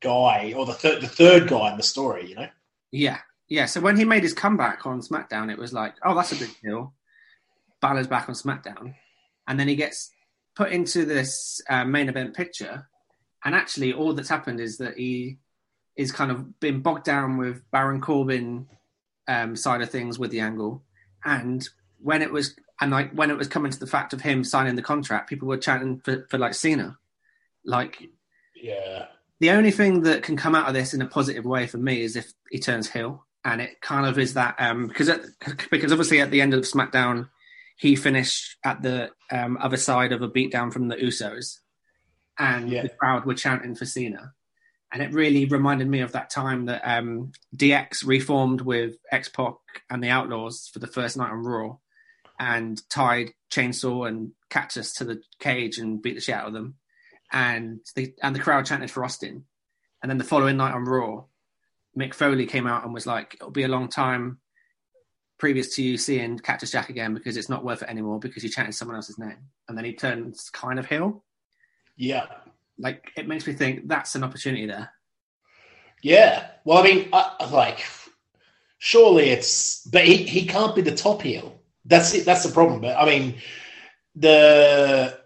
guy 0.00 0.52
or 0.54 0.66
the 0.66 0.74
third 0.74 1.00
the 1.00 1.08
third 1.08 1.48
guy 1.48 1.70
in 1.70 1.78
the 1.78 1.82
story, 1.82 2.28
you 2.28 2.34
know. 2.34 2.48
Yeah, 2.90 3.18
yeah. 3.48 3.64
So 3.64 3.80
when 3.80 3.96
he 3.96 4.04
made 4.04 4.22
his 4.22 4.34
comeback 4.34 4.84
on 4.84 5.00
SmackDown, 5.00 5.50
it 5.50 5.56
was 5.56 5.72
like, 5.72 5.94
oh, 6.04 6.14
that's 6.14 6.32
a 6.32 6.36
big 6.36 6.50
deal. 6.62 6.92
Balor's 7.80 8.08
back 8.08 8.28
on 8.28 8.34
SmackDown, 8.34 8.94
and 9.48 9.58
then 9.58 9.66
he 9.66 9.74
gets 9.74 10.10
put 10.54 10.70
into 10.70 11.06
this 11.06 11.62
uh, 11.70 11.86
main 11.86 12.10
event 12.10 12.36
picture, 12.36 12.86
and 13.42 13.54
actually, 13.54 13.94
all 13.94 14.12
that's 14.12 14.28
happened 14.28 14.60
is 14.60 14.76
that 14.78 14.98
he 14.98 15.38
is 15.96 16.12
kind 16.12 16.30
of 16.30 16.60
been 16.60 16.82
bogged 16.82 17.04
down 17.04 17.38
with 17.38 17.62
Baron 17.70 18.02
Corbin 18.02 18.68
um, 19.28 19.56
side 19.56 19.80
of 19.80 19.88
things 19.88 20.18
with 20.18 20.30
the 20.30 20.40
angle, 20.40 20.82
and 21.24 21.68
when 22.00 22.22
it 22.22 22.32
was 22.32 22.54
and 22.80 22.90
like 22.90 23.12
when 23.12 23.30
it 23.30 23.36
was 23.36 23.48
coming 23.48 23.70
to 23.72 23.78
the 23.78 23.86
fact 23.86 24.12
of 24.12 24.20
him 24.20 24.44
signing 24.44 24.74
the 24.76 24.82
contract, 24.82 25.28
people 25.28 25.48
were 25.48 25.56
chanting 25.56 26.00
for, 26.00 26.26
for 26.28 26.38
like 26.38 26.54
Cena, 26.54 26.98
like 27.64 28.08
Yeah, 28.54 29.06
the 29.40 29.50
only 29.50 29.70
thing 29.70 30.02
that 30.02 30.22
can 30.22 30.36
come 30.36 30.54
out 30.54 30.68
of 30.68 30.74
this 30.74 30.94
in 30.94 31.02
a 31.02 31.06
positive 31.06 31.44
way 31.44 31.66
for 31.66 31.78
me 31.78 32.02
is 32.02 32.16
if 32.16 32.32
he 32.50 32.58
turns 32.58 32.90
heel, 32.90 33.24
and 33.44 33.60
it 33.60 33.80
kind 33.80 34.06
of 34.06 34.18
is 34.18 34.34
that 34.34 34.56
um, 34.58 34.86
because 34.88 35.08
it, 35.08 35.24
because 35.70 35.92
obviously 35.92 36.20
at 36.20 36.30
the 36.30 36.40
end 36.40 36.52
of 36.54 36.64
SmackDown, 36.64 37.28
he 37.76 37.96
finished 37.96 38.56
at 38.64 38.82
the 38.82 39.10
um, 39.30 39.56
other 39.60 39.76
side 39.76 40.12
of 40.12 40.22
a 40.22 40.28
beatdown 40.28 40.72
from 40.72 40.88
the 40.88 40.96
Usos, 40.96 41.58
and 42.38 42.68
Yeah. 42.70 42.82
the 42.82 42.88
crowd 42.88 43.24
were 43.24 43.34
chanting 43.34 43.74
for 43.74 43.84
Cena, 43.86 44.32
and 44.94 45.02
it 45.02 45.12
really 45.12 45.44
reminded 45.44 45.88
me 45.88 46.00
of 46.00 46.12
that 46.12 46.30
time 46.30 46.66
that 46.66 46.80
um, 46.84 47.32
DX 47.54 48.06
reformed 48.06 48.62
with 48.62 48.96
X 49.10 49.28
Pac 49.28 49.54
and 49.90 50.02
the 50.02 50.08
Outlaws 50.08 50.70
for 50.72 50.78
the 50.78 50.86
first 50.86 51.18
night 51.18 51.30
on 51.30 51.42
Raw, 51.42 51.76
and 52.38 52.80
tied 52.88 53.32
Chainsaw 53.50 54.08
and 54.08 54.32
Cactus 54.48 54.94
to 54.94 55.04
the 55.04 55.20
cage 55.38 55.76
and 55.76 56.00
beat 56.00 56.14
the 56.14 56.20
shit 56.22 56.34
out 56.34 56.46
of 56.46 56.54
them 56.54 56.76
and 57.34 57.80
the 57.96 58.14
and 58.22 58.34
the 58.34 58.40
crowd 58.40 58.64
chanted 58.64 58.90
for 58.90 59.04
Austin. 59.04 59.44
And 60.00 60.08
then 60.08 60.18
the 60.18 60.24
following 60.24 60.56
night 60.56 60.72
on 60.72 60.84
Raw, 60.84 61.24
Mick 61.98 62.14
Foley 62.14 62.46
came 62.46 62.66
out 62.66 62.84
and 62.84 62.94
was 62.94 63.06
like, 63.06 63.34
"It'll 63.34 63.50
be 63.50 63.64
a 63.64 63.68
long 63.68 63.88
time 63.88 64.38
previous 65.38 65.74
to 65.74 65.82
you 65.82 65.98
seeing 65.98 66.38
Cactus 66.38 66.70
Jack 66.70 66.88
again 66.88 67.12
because 67.12 67.36
it's 67.36 67.48
not 67.48 67.64
worth 67.64 67.82
it 67.82 67.88
anymore 67.88 68.20
because 68.20 68.44
you 68.44 68.50
chanted 68.50 68.74
someone 68.74 68.96
else's 68.96 69.18
name." 69.18 69.50
And 69.68 69.76
then 69.76 69.84
he 69.84 69.94
turns 69.94 70.48
kind 70.50 70.78
of 70.78 70.86
heel. 70.86 71.24
yeah, 71.96 72.26
Like 72.78 73.12
it 73.16 73.28
makes 73.28 73.46
me 73.46 73.52
think 73.52 73.88
that's 73.88 74.14
an 74.14 74.24
opportunity 74.24 74.66
there. 74.66 74.90
yeah. 76.02 76.48
Well, 76.64 76.78
I 76.78 76.82
mean, 76.82 77.08
I, 77.12 77.48
like 77.50 77.84
surely 78.78 79.30
it's, 79.30 79.86
but 79.86 80.04
he 80.04 80.16
he 80.16 80.46
can't 80.46 80.74
be 80.74 80.82
the 80.82 80.94
top 80.94 81.22
heel. 81.22 81.60
That's 81.84 82.14
it. 82.14 82.24
That's 82.24 82.44
the 82.44 82.52
problem. 82.52 82.80
But 82.80 82.96
I 82.96 83.06
mean, 83.06 83.36
the 84.14 85.18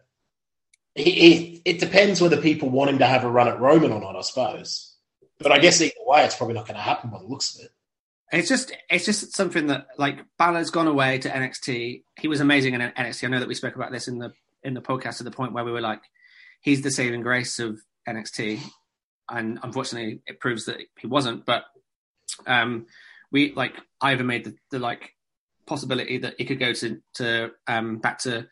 he, 0.94 1.10
he, 1.10 1.62
it 1.64 1.78
depends 1.78 2.20
whether 2.20 2.40
people 2.40 2.70
want 2.70 2.90
him 2.90 2.98
to 2.98 3.06
have 3.06 3.24
a 3.24 3.30
run 3.30 3.48
at 3.48 3.60
Roman 3.60 3.92
or 3.92 4.00
not, 4.00 4.16
I 4.16 4.20
suppose. 4.22 4.96
But 5.38 5.52
I 5.52 5.58
guess 5.58 5.80
either 5.80 5.94
way, 6.04 6.24
it's 6.24 6.34
probably 6.34 6.54
not 6.54 6.66
going 6.66 6.76
to 6.76 6.82
happen 6.82 7.10
by 7.10 7.18
the 7.18 7.26
looks 7.26 7.54
of 7.54 7.64
it. 7.64 7.70
It's 8.32 8.48
just 8.48 8.72
it's 8.90 9.06
just 9.06 9.34
something 9.34 9.68
that 9.68 9.86
like 9.96 10.18
Balor's 10.38 10.70
gone 10.70 10.88
away 10.88 11.18
to 11.18 11.30
NXT. 11.30 12.02
He 12.18 12.28
was 12.28 12.40
amazing 12.40 12.74
in 12.74 12.80
NXT. 12.80 13.24
I 13.24 13.28
know 13.28 13.38
that 13.38 13.48
we 13.48 13.54
spoke 13.54 13.76
about 13.76 13.92
this 13.92 14.08
in 14.08 14.18
the 14.18 14.32
in 14.62 14.74
the 14.74 14.82
podcast 14.82 15.18
to 15.18 15.24
the 15.24 15.30
point 15.30 15.52
where 15.52 15.64
we 15.64 15.72
were 15.72 15.80
like, 15.80 16.02
he's 16.60 16.82
the 16.82 16.90
saving 16.90 17.22
grace 17.22 17.58
of 17.58 17.80
NXT, 18.08 18.60
and 19.30 19.58
unfortunately, 19.62 20.22
it 20.26 20.40
proves 20.40 20.64
that 20.66 20.78
he 20.98 21.06
wasn't. 21.06 21.44
But 21.44 21.64
um, 22.46 22.86
we 23.30 23.52
like 23.54 23.74
I 24.00 24.12
even 24.12 24.26
made 24.26 24.44
the, 24.44 24.54
the 24.70 24.78
like 24.78 25.14
possibility 25.66 26.18
that 26.18 26.34
he 26.38 26.44
could 26.44 26.58
go 26.58 26.72
to 26.72 27.00
to 27.14 27.50
um, 27.66 27.98
back 27.98 28.18
to 28.20 28.46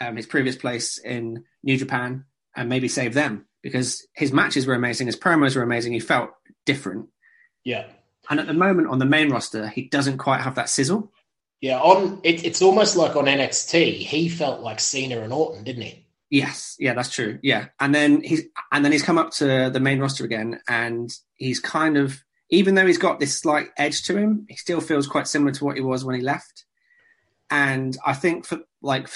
um, 0.00 0.16
his 0.16 0.26
previous 0.26 0.56
place 0.56 0.98
in 0.98 1.44
New 1.62 1.76
Japan 1.76 2.24
and 2.56 2.68
maybe 2.68 2.88
save 2.88 3.14
them 3.14 3.46
because 3.62 4.06
his 4.14 4.32
matches 4.32 4.66
were 4.66 4.74
amazing, 4.74 5.06
his 5.06 5.16
promos 5.16 5.54
were 5.56 5.62
amazing. 5.62 5.92
He 5.92 6.00
felt 6.00 6.30
different, 6.66 7.08
Yeah. 7.64 7.86
and 8.30 8.40
at 8.40 8.46
the 8.46 8.54
moment 8.54 8.88
on 8.88 8.98
the 8.98 9.04
main 9.04 9.30
roster, 9.30 9.68
he 9.68 9.82
doesn't 9.88 10.18
quite 10.18 10.40
have 10.40 10.54
that 10.54 10.68
sizzle. 10.68 11.12
Yeah, 11.60 11.78
on 11.78 12.20
it, 12.22 12.42
it's 12.44 12.62
almost 12.62 12.96
like 12.96 13.16
on 13.16 13.26
NXT, 13.26 13.96
he 13.98 14.28
felt 14.30 14.60
like 14.62 14.80
Cena 14.80 15.20
and 15.20 15.32
Orton, 15.32 15.62
didn't 15.64 15.82
he? 15.82 16.06
Yes, 16.30 16.76
yeah, 16.78 16.94
that's 16.94 17.10
true. 17.10 17.38
Yeah, 17.42 17.66
and 17.80 17.92
then 17.94 18.22
he's 18.22 18.42
and 18.70 18.84
then 18.84 18.92
he's 18.92 19.02
come 19.02 19.18
up 19.18 19.32
to 19.32 19.68
the 19.72 19.80
main 19.80 19.98
roster 19.98 20.24
again, 20.24 20.60
and 20.68 21.10
he's 21.36 21.58
kind 21.58 21.96
of 21.96 22.22
even 22.50 22.74
though 22.76 22.86
he's 22.86 22.98
got 22.98 23.18
this 23.20 23.36
slight 23.36 23.68
edge 23.76 24.04
to 24.04 24.16
him, 24.16 24.46
he 24.48 24.56
still 24.56 24.80
feels 24.80 25.06
quite 25.06 25.26
similar 25.28 25.52
to 25.52 25.64
what 25.64 25.76
he 25.76 25.82
was 25.82 26.04
when 26.04 26.14
he 26.16 26.22
left. 26.22 26.64
And 27.50 27.96
I 28.06 28.12
think 28.12 28.44
for 28.46 28.60
like 28.80 29.08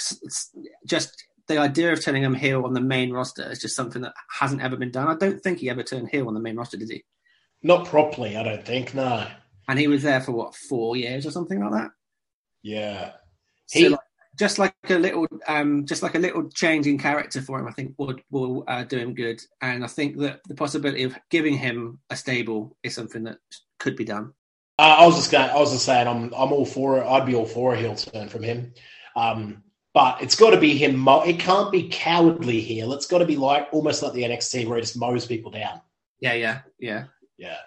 just 0.85 1.23
the 1.47 1.57
idea 1.57 1.93
of 1.93 2.03
turning 2.03 2.23
him 2.23 2.33
heel 2.33 2.65
on 2.65 2.73
the 2.73 2.81
main 2.81 3.11
roster 3.11 3.49
is 3.49 3.59
just 3.59 3.75
something 3.75 4.01
that 4.01 4.13
hasn't 4.39 4.61
ever 4.61 4.75
been 4.75 4.91
done. 4.91 5.07
I 5.07 5.15
don't 5.15 5.41
think 5.41 5.59
he 5.59 5.69
ever 5.69 5.83
turned 5.83 6.09
heel 6.09 6.27
on 6.27 6.33
the 6.33 6.39
main 6.39 6.57
roster, 6.57 6.75
did 6.77 6.89
he? 6.89 7.03
Not 7.63 7.87
properly, 7.87 8.35
I 8.35 8.43
don't 8.43 8.65
think. 8.65 8.93
No. 8.93 9.27
And 9.67 9.79
he 9.79 9.87
was 9.87 10.03
there 10.03 10.21
for 10.21 10.31
what 10.33 10.53
four 10.55 10.97
years 10.97 11.25
or 11.25 11.31
something 11.31 11.59
like 11.61 11.71
that. 11.71 11.91
Yeah. 12.61 13.11
So 13.67 13.79
He- 13.79 13.89
like, 13.89 13.99
just 14.35 14.59
like 14.59 14.75
a 14.89 14.95
little, 14.95 15.27
um, 15.47 15.85
just 15.85 16.03
like 16.03 16.15
a 16.15 16.19
little 16.19 16.49
change 16.49 16.87
in 16.87 16.97
character 16.97 17.41
for 17.41 17.59
him, 17.59 17.67
I 17.67 17.71
think 17.71 17.93
would 17.97 18.21
will 18.31 18.63
uh, 18.67 18.83
do 18.83 18.97
him 18.97 19.13
good. 19.13 19.41
And 19.61 19.83
I 19.83 19.87
think 19.87 20.17
that 20.17 20.41
the 20.47 20.55
possibility 20.55 21.03
of 21.03 21.15
giving 21.29 21.57
him 21.57 21.99
a 22.09 22.15
stable 22.15 22.77
is 22.83 22.95
something 22.95 23.23
that 23.23 23.37
could 23.79 23.95
be 23.95 24.05
done. 24.05 24.33
Uh, 24.77 24.97
I 24.99 25.05
was 25.05 25.15
just 25.15 25.31
going. 25.31 25.49
I 25.49 25.59
was 25.59 25.71
just 25.71 25.85
saying. 25.85 26.07
I'm. 26.07 26.33
I'm 26.33 26.51
all 26.51 26.65
for 26.65 26.99
it. 26.99 27.05
I'd 27.05 27.25
be 27.25 27.35
all 27.35 27.45
for 27.45 27.73
a 27.73 27.77
heel 27.77 27.95
turn 27.95 28.27
from 28.27 28.43
him. 28.43 28.73
Um, 29.15 29.63
but 29.93 30.21
it's 30.21 30.35
got 30.35 30.49
to 30.49 30.59
be 30.59 30.77
him. 30.77 30.97
Mo- 30.97 31.23
it 31.23 31.39
can't 31.39 31.71
be 31.71 31.87
cowardly 31.87 32.59
heel. 32.59 32.91
It's 32.91 33.07
got 33.07 33.19
to 33.19 33.25
be 33.25 33.37
like 33.37 33.69
almost 33.71 34.03
like 34.03 34.11
the 34.11 34.23
NXT 34.23 34.67
where 34.67 34.75
he 34.75 34.81
just 34.81 34.97
mows 34.97 35.25
people 35.25 35.51
down. 35.51 35.79
Yeah, 36.19 36.33
yeah, 36.33 36.59
yeah. 36.79 37.05
Yeah. 37.37 37.57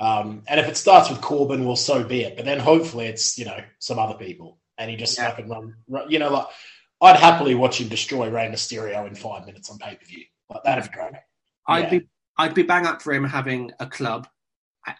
Um, 0.00 0.42
and 0.48 0.58
if 0.58 0.68
it 0.68 0.76
starts 0.76 1.10
with 1.10 1.20
Corbin, 1.20 1.64
well, 1.64 1.76
so 1.76 2.02
be 2.02 2.22
it. 2.22 2.36
But 2.36 2.44
then 2.44 2.58
hopefully 2.58 3.06
it's 3.06 3.38
you 3.38 3.44
know 3.44 3.58
some 3.78 3.98
other 3.98 4.14
people, 4.14 4.58
and 4.78 4.90
he 4.90 4.96
just 4.96 5.18
Yeah. 5.18 5.30
fucking 5.30 5.48
run, 5.48 5.74
run. 5.88 6.10
You 6.10 6.18
know, 6.18 6.30
like 6.30 6.46
I'd 7.00 7.16
happily 7.16 7.54
watch 7.54 7.80
him 7.80 7.88
destroy 7.88 8.30
Rey 8.30 8.48
Mysterio 8.48 9.06
in 9.06 9.14
five 9.14 9.44
minutes 9.46 9.70
on 9.70 9.78
pay 9.78 9.96
per 9.96 10.04
view. 10.04 10.24
Like 10.48 10.62
that'd 10.64 10.84
be 10.84 10.90
great. 10.96 11.12
I'd 11.66 11.84
Yeah. 11.84 11.98
be, 11.98 12.08
I'd 12.38 12.54
be 12.54 12.62
bang 12.62 12.86
up 12.86 13.02
for 13.02 13.12
him 13.12 13.24
having 13.24 13.72
a 13.80 13.86
club 13.86 14.26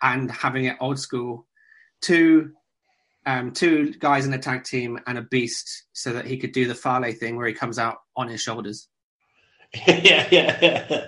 and 0.03 0.31
having 0.31 0.67
it 0.67 0.77
old 0.81 0.99
school, 0.99 1.47
two, 2.03 2.53
um, 3.25 3.53
two 3.53 3.93
guys 3.95 4.27
in 4.27 4.35
a 4.35 4.39
tag 4.39 4.65
team 4.65 4.99
and 5.07 5.17
a 5.19 5.23
beast, 5.23 5.85
so 5.93 6.13
that 6.13 6.27
he 6.27 6.37
could 6.37 6.53
do 6.53 6.67
the 6.67 6.75
Fale 6.75 7.13
thing 7.13 7.37
where 7.37 7.47
he 7.47 7.53
comes 7.55 7.79
out 7.79 7.99
on 8.17 8.29
his 8.29 8.41
shoulders. 8.43 8.89
yeah, 9.87 10.27
yeah, 10.31 10.59
yeah. 10.61 11.07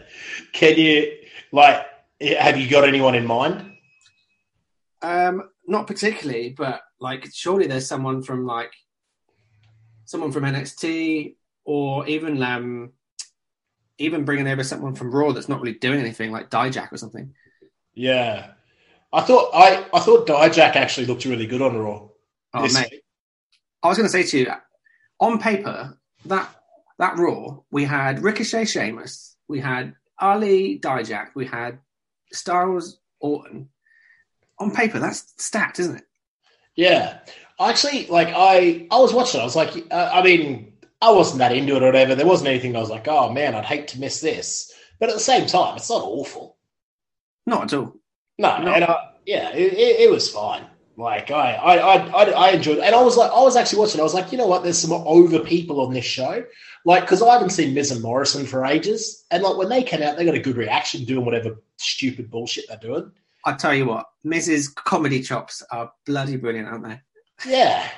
Can 0.53 0.77
you 0.77 1.17
like? 1.53 1.87
Have 2.21 2.59
you 2.59 2.69
got 2.69 2.87
anyone 2.87 3.15
in 3.15 3.27
mind? 3.27 3.73
Um, 5.03 5.50
not 5.71 5.87
particularly, 5.87 6.55
but 6.57 6.83
like 6.99 7.27
surely 7.33 7.67
there's 7.67 7.87
someone 7.87 8.23
from 8.23 8.45
like 8.45 8.73
someone 10.05 10.33
from 10.33 10.43
NXT 10.43 11.37
or 11.65 12.07
even 12.09 12.43
um 12.43 12.93
even 13.99 14.25
bringing 14.25 14.49
over 14.49 14.65
someone 14.65 14.95
from 14.95 15.13
Raw 15.13 15.33
that's 15.33 15.49
not 15.49 15.61
really 15.61 15.79
doing 15.79 16.01
anything 16.01 16.33
like 16.33 16.51
Dijak 16.51 16.93
or 16.93 16.97
something. 16.97 17.35
Yeah, 17.95 18.53
I 19.13 19.21
thought 19.21 19.51
I 19.55 19.87
I 19.95 20.01
thought 20.01 20.27
Dijak 20.27 20.77
actually 20.77 21.07
looked 21.07 21.25
really 21.25 21.47
good 21.47 21.63
on 21.63 21.77
Raw. 21.77 22.09
Oh 22.53 22.63
this 22.63 22.75
mate, 22.75 22.89
week. 22.91 23.03
I 23.83 23.89
was 23.89 23.97
going 23.97 24.09
to 24.09 24.13
say 24.13 24.25
to 24.25 24.39
you, 24.39 24.53
on 25.21 25.39
paper 25.39 25.99
that 26.27 26.55
that 26.99 27.19
Raw 27.19 27.61
we 27.71 27.85
had 27.85 28.23
Ricochet, 28.23 28.65
Sheamus, 28.65 29.37
we 29.49 29.61
had 29.61 29.95
Ali, 30.19 30.79
Dijak, 30.81 31.29
we 31.35 31.47
had 31.47 31.79
Styles, 32.33 32.99
Orton. 33.21 33.69
On 34.61 34.71
paper, 34.71 34.99
that's 34.99 35.33
stacked, 35.39 35.81
isn't 35.81 35.97
it? 35.97 36.05
Yeah, 36.77 37.19
actually, 37.59 38.07
like 38.07 38.29
I 38.29 38.87
I 38.91 38.99
was 38.99 39.13
watching. 39.13 39.41
I 39.41 39.45
was 39.45 39.57
like, 39.57 39.87
uh, 39.91 40.11
I 40.13 40.23
mean, 40.23 40.75
I 41.03 41.11
wasn't 41.11 41.39
that 41.39 41.53
into 41.57 41.77
it 41.77 41.83
or 41.83 41.87
whatever. 41.87 42.15
There 42.15 42.27
wasn't 42.27 42.49
anything. 42.51 42.77
I 42.77 42.81
was 42.81 42.91
like, 42.91 43.09
oh 43.09 43.33
man, 43.33 43.55
I'd 43.55 43.65
hate 43.65 43.89
to 43.89 44.01
miss 44.01 44.21
this. 44.21 44.73
But 44.99 45.09
at 45.09 45.15
the 45.15 45.21
same 45.21 45.47
time, 45.47 45.77
it's 45.77 45.91
not 45.91 46.03
awful. 46.03 46.59
Not 47.47 47.65
at 47.65 47.79
all. 47.79 47.97
No, 48.39 48.59
No. 48.59 48.73
and 48.73 48.85
I, 48.85 48.97
yeah, 49.27 49.51
it, 49.51 49.73
it, 49.73 50.01
it 50.01 50.11
was 50.11 50.31
fine. 50.31 50.65
Like 50.97 51.31
I, 51.31 51.55
I, 51.55 51.77
I, 51.77 52.31
I, 52.31 52.51
enjoyed, 52.51 52.79
it. 52.79 52.85
and 52.85 52.95
I 52.95 53.03
was 53.03 53.17
like, 53.17 53.31
I 53.31 53.41
was 53.41 53.57
actually 53.57 53.79
watching. 53.79 54.01
I 54.01 54.05
was 54.05 54.13
like, 54.13 54.31
you 54.33 54.37
know 54.39 54.47
what? 54.47 54.63
There's 54.63 54.79
some 54.79 54.93
over 54.93 55.39
people 55.39 55.81
on 55.81 55.95
this 55.95 56.05
show, 56.05 56.45
like 56.85 57.05
because 57.05 57.23
I 57.23 57.33
haven't 57.33 57.51
seen 57.51 57.73
Miz 57.73 57.91
and 57.91 58.03
Morrison 58.03 58.45
for 58.45 58.67
ages, 58.67 59.25
and 59.31 59.43
like 59.43 59.57
when 59.57 59.71
they 59.71 59.83
came 59.83 60.03
out, 60.03 60.19
they 60.19 60.27
got 60.27 60.35
a 60.35 60.41
good 60.41 60.59
reaction 60.59 61.07
doing 61.07 61.25
whatever 61.25 61.57
stupid 61.79 62.31
bullshit 62.31 62.67
they're 62.69 62.77
doing. 62.77 63.11
I 63.45 63.55
tell 63.55 63.75
you 63.75 63.87
what, 63.87 64.07
Miz's 64.25 64.69
Comedy 64.69 65.23
chops 65.23 65.63
are 65.71 65.93
bloody 66.07 66.37
brilliant, 66.37 66.69
aren't 66.69 66.85
they? 66.85 67.01
Yeah, 67.47 67.89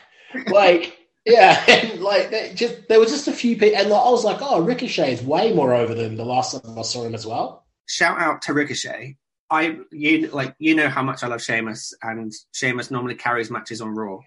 like 0.48 0.98
yeah, 1.24 1.62
and 1.68 2.00
like 2.00 2.30
they 2.30 2.52
just 2.54 2.88
there 2.88 2.98
were 2.98 3.06
just 3.06 3.28
a 3.28 3.32
few 3.32 3.56
people, 3.56 3.78
and 3.78 3.90
like, 3.90 4.00
I 4.00 4.10
was 4.10 4.24
like, 4.24 4.38
oh, 4.40 4.62
Ricochet 4.62 5.12
is 5.12 5.22
way 5.22 5.52
more 5.52 5.74
over 5.74 5.94
than 5.94 6.16
the 6.16 6.24
last 6.24 6.62
time 6.62 6.78
I 6.78 6.82
saw 6.82 7.04
him 7.04 7.14
as 7.14 7.26
well. 7.26 7.64
Shout 7.86 8.20
out 8.20 8.42
to 8.42 8.54
Ricochet. 8.54 9.16
I 9.50 9.78
you 9.90 10.28
like 10.28 10.54
you 10.58 10.74
know 10.74 10.88
how 10.88 11.02
much 11.02 11.22
I 11.22 11.26
love 11.26 11.42
Sheamus, 11.42 11.94
and 12.02 12.32
Sheamus 12.52 12.90
normally 12.90 13.14
carries 13.14 13.50
matches 13.50 13.80
on 13.80 13.94
Raw, 13.94 14.20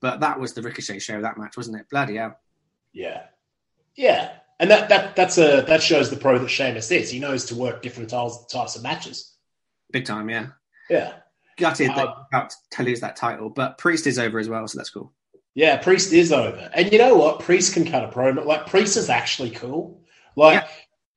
but 0.00 0.20
that 0.20 0.40
was 0.40 0.54
the 0.54 0.62
Ricochet 0.62 1.00
show. 1.00 1.20
That 1.20 1.38
match 1.38 1.56
wasn't 1.56 1.80
it? 1.80 1.86
Bloody 1.90 2.16
hell! 2.16 2.38
Yeah, 2.92 3.24
yeah, 3.94 4.32
and 4.58 4.70
that 4.70 4.88
that 4.88 5.16
that's 5.16 5.38
a 5.38 5.62
that 5.68 5.82
shows 5.82 6.10
the 6.10 6.16
pro 6.16 6.38
that 6.38 6.48
Sheamus 6.48 6.90
is. 6.90 7.10
He 7.10 7.18
knows 7.18 7.44
to 7.46 7.54
work 7.54 7.82
different 7.82 8.10
types 8.10 8.46
types 8.46 8.74
of 8.74 8.82
matches. 8.82 9.34
Big 9.92 10.06
time, 10.06 10.30
yeah. 10.30 10.46
Yeah. 10.90 11.12
Gutted 11.56 11.90
that 11.90 11.98
Uh, 11.98 12.02
you're 12.02 12.26
about 12.32 12.54
to 12.72 12.82
lose 12.82 13.00
that 13.00 13.16
title, 13.16 13.48
but 13.50 13.78
Priest 13.78 14.06
is 14.06 14.18
over 14.18 14.38
as 14.38 14.48
well, 14.48 14.66
so 14.66 14.78
that's 14.78 14.90
cool. 14.90 15.12
Yeah, 15.54 15.76
Priest 15.78 16.12
is 16.12 16.32
over. 16.32 16.70
And 16.74 16.90
you 16.92 16.98
know 16.98 17.16
what? 17.16 17.40
Priest 17.40 17.74
can 17.74 17.84
cut 17.84 18.04
a 18.04 18.08
promo. 18.08 18.44
Like 18.44 18.66
Priest 18.66 18.96
is 18.96 19.10
actually 19.10 19.50
cool. 19.50 20.00
Like 20.36 20.62
Yeah. 20.62 20.68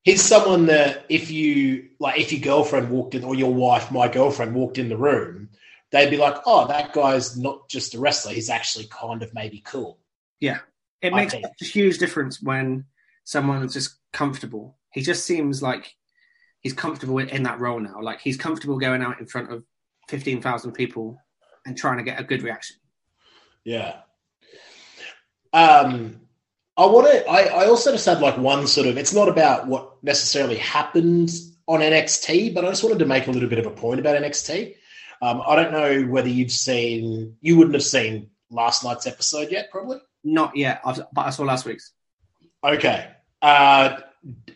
he's 0.02 0.22
someone 0.22 0.66
that 0.66 1.06
if 1.08 1.30
you 1.30 1.90
like 1.98 2.18
if 2.20 2.32
your 2.32 2.40
girlfriend 2.40 2.90
walked 2.90 3.14
in 3.14 3.24
or 3.24 3.34
your 3.34 3.54
wife, 3.54 3.90
my 3.90 4.08
girlfriend 4.08 4.54
walked 4.54 4.76
in 4.78 4.88
the 4.88 4.96
room, 4.96 5.50
they'd 5.92 6.10
be 6.10 6.16
like, 6.16 6.36
Oh, 6.46 6.66
that 6.66 6.92
guy's 6.92 7.36
not 7.38 7.68
just 7.68 7.94
a 7.94 7.98
wrestler, 8.00 8.32
he's 8.32 8.50
actually 8.50 8.86
kind 8.90 9.22
of 9.22 9.32
maybe 9.34 9.60
cool. 9.64 9.98
Yeah, 10.40 10.58
it 11.00 11.12
I 11.12 11.16
makes 11.16 11.32
think. 11.32 11.46
a 11.46 11.64
huge 11.64 11.98
difference 11.98 12.42
when 12.42 12.84
someone's 13.24 13.72
just 13.72 13.96
comfortable. 14.12 14.76
He 14.92 15.00
just 15.00 15.24
seems 15.24 15.62
like 15.62 15.94
he's 16.64 16.72
comfortable 16.72 17.18
in 17.18 17.44
that 17.44 17.60
role 17.60 17.78
now. 17.78 18.02
Like 18.02 18.20
he's 18.20 18.36
comfortable 18.36 18.78
going 18.78 19.02
out 19.02 19.20
in 19.20 19.26
front 19.26 19.52
of 19.52 19.62
fifteen 20.08 20.42
thousand 20.42 20.72
people 20.72 21.18
and 21.64 21.78
trying 21.78 21.98
to 21.98 22.02
get 22.02 22.18
a 22.18 22.24
good 22.24 22.42
reaction. 22.42 22.76
Yeah. 23.62 23.98
Um 25.52 26.22
I 26.76 26.86
want 26.86 27.06
to. 27.06 27.28
I, 27.28 27.42
I 27.62 27.66
also 27.66 27.92
just 27.92 28.04
had 28.04 28.20
like 28.20 28.36
one 28.36 28.66
sort 28.66 28.88
of. 28.88 28.98
It's 28.98 29.14
not 29.14 29.28
about 29.28 29.68
what 29.68 30.02
necessarily 30.02 30.56
happened 30.56 31.30
on 31.68 31.78
NXT, 31.78 32.52
but 32.52 32.64
I 32.64 32.68
just 32.70 32.82
wanted 32.82 32.98
to 32.98 33.06
make 33.06 33.28
a 33.28 33.30
little 33.30 33.48
bit 33.48 33.60
of 33.60 33.66
a 33.66 33.70
point 33.70 34.00
about 34.00 34.20
NXT. 34.20 34.74
Um, 35.22 35.40
I 35.46 35.54
don't 35.54 35.70
know 35.70 36.02
whether 36.10 36.28
you've 36.28 36.50
seen. 36.50 37.36
You 37.40 37.56
wouldn't 37.56 37.74
have 37.74 37.84
seen 37.84 38.30
last 38.50 38.82
night's 38.82 39.06
episode 39.06 39.52
yet, 39.52 39.70
probably. 39.70 39.98
Not 40.24 40.56
yet, 40.56 40.80
I've, 40.84 41.00
but 41.12 41.26
I 41.26 41.30
saw 41.30 41.44
last 41.44 41.64
week's. 41.64 41.92
Okay. 42.64 43.08
Uh, 43.40 43.98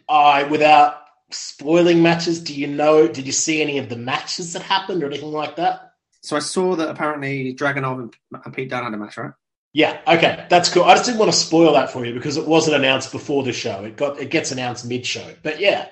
I 0.08 0.42
without 0.44 1.02
spoiling 1.30 2.02
matches. 2.02 2.40
Do 2.40 2.54
you 2.54 2.66
know? 2.66 3.08
Did 3.08 3.26
you 3.26 3.32
see 3.32 3.62
any 3.62 3.78
of 3.78 3.88
the 3.88 3.96
matches 3.96 4.52
that 4.52 4.62
happened 4.62 5.02
or 5.02 5.06
anything 5.06 5.32
like 5.32 5.56
that? 5.56 5.92
So 6.22 6.36
I 6.36 6.40
saw 6.40 6.76
that 6.76 6.88
apparently 6.88 7.54
Dragunov 7.54 8.00
and, 8.00 8.14
and 8.44 8.54
Pete 8.54 8.70
Dunne 8.70 8.84
had 8.84 8.94
a 8.94 8.96
match, 8.96 9.16
right? 9.16 9.32
Yeah, 9.72 10.00
okay, 10.06 10.46
that's 10.48 10.72
cool. 10.72 10.84
I 10.84 10.94
just 10.94 11.04
didn't 11.04 11.20
want 11.20 11.30
to 11.30 11.38
spoil 11.38 11.74
that 11.74 11.90
for 11.90 12.04
you 12.04 12.14
because 12.14 12.36
it 12.36 12.46
wasn't 12.46 12.76
announced 12.76 13.12
before 13.12 13.44
the 13.44 13.52
show. 13.52 13.84
It 13.84 13.96
got 13.96 14.18
it 14.18 14.30
gets 14.30 14.50
announced 14.50 14.86
mid 14.86 15.06
show. 15.06 15.34
But 15.42 15.60
yeah, 15.60 15.88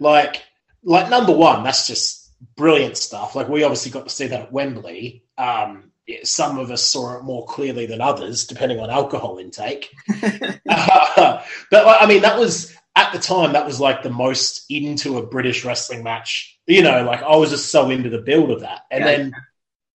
like 0.00 0.42
like 0.82 1.08
number 1.08 1.32
one, 1.32 1.62
that's 1.62 1.86
just 1.86 2.32
brilliant 2.56 2.96
stuff. 2.96 3.34
Like 3.34 3.48
we 3.48 3.62
obviously 3.62 3.92
got 3.92 4.08
to 4.08 4.14
see 4.14 4.26
that 4.26 4.42
at 4.42 4.52
Wembley. 4.52 5.24
Um, 5.38 5.92
some 6.24 6.58
of 6.58 6.70
us 6.70 6.82
saw 6.82 7.18
it 7.18 7.22
more 7.22 7.46
clearly 7.46 7.86
than 7.86 8.00
others, 8.00 8.46
depending 8.46 8.80
on 8.80 8.90
alcohol 8.90 9.38
intake. 9.38 9.90
but 10.20 11.44
like, 11.70 12.02
I 12.02 12.06
mean, 12.06 12.22
that 12.22 12.38
was 12.38 12.74
at 12.96 13.12
the 13.12 13.18
time 13.18 13.52
that 13.52 13.66
was 13.66 13.80
like 13.80 14.02
the 14.02 14.10
most 14.10 14.64
into 14.68 15.18
a 15.18 15.26
British 15.26 15.64
wrestling 15.64 16.02
match. 16.02 16.58
You 16.66 16.82
know, 16.82 17.04
like 17.04 17.22
I 17.22 17.36
was 17.36 17.50
just 17.50 17.70
so 17.70 17.90
into 17.90 18.10
the 18.10 18.20
build 18.20 18.50
of 18.50 18.60
that, 18.60 18.82
and 18.90 19.04
Yeah. 19.04 19.16
then 19.16 19.32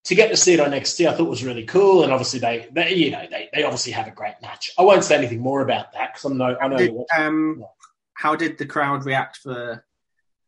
to 0.05 0.15
get 0.15 0.29
to 0.29 0.37
see 0.37 0.53
it 0.53 0.59
on 0.59 0.71
NXT, 0.71 1.07
I 1.07 1.13
thought 1.13 1.27
was 1.27 1.43
really 1.43 1.65
cool. 1.65 2.03
And 2.03 2.13
obviously, 2.13 2.39
they, 2.39 2.67
they 2.71 2.93
you 2.93 3.11
know, 3.11 3.25
they, 3.29 3.49
they 3.53 3.63
obviously 3.63 3.91
have 3.93 4.07
a 4.07 4.11
great 4.11 4.35
match. 4.41 4.71
I 4.77 4.83
won't 4.83 5.03
say 5.03 5.17
anything 5.17 5.39
more 5.39 5.61
about 5.61 5.93
that 5.93 6.13
because 6.13 6.31
I 6.31 6.35
know 6.35 6.55
I 6.61 6.67
know. 6.67 6.77
Did, 6.77 6.93
um, 7.17 7.65
how 8.13 8.35
did 8.35 8.57
the 8.57 8.65
crowd 8.65 9.05
react 9.05 9.37
for 9.37 9.83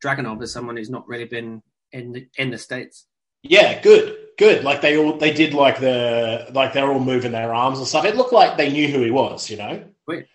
Dragunov 0.03 0.41
as 0.43 0.51
someone 0.51 0.77
who's 0.77 0.89
not 0.89 1.07
really 1.07 1.25
been 1.25 1.63
in 1.91 2.11
the, 2.11 2.27
in 2.37 2.51
the 2.51 2.57
states? 2.57 3.05
Yeah, 3.43 3.81
good, 3.81 4.15
good. 4.37 4.63
Like 4.63 4.81
they 4.81 4.97
all 4.97 5.17
they 5.17 5.33
did 5.33 5.53
like 5.53 5.79
the 5.79 6.47
like 6.53 6.73
they're 6.73 6.91
all 6.91 6.99
moving 6.99 7.31
their 7.31 7.53
arms 7.53 7.79
and 7.79 7.87
stuff. 7.87 8.05
It 8.05 8.15
looked 8.15 8.33
like 8.33 8.57
they 8.57 8.71
knew 8.71 8.87
who 8.87 9.01
he 9.01 9.11
was. 9.11 9.49
You 9.49 9.57
know. 9.57 9.83
Weird. 10.07 10.27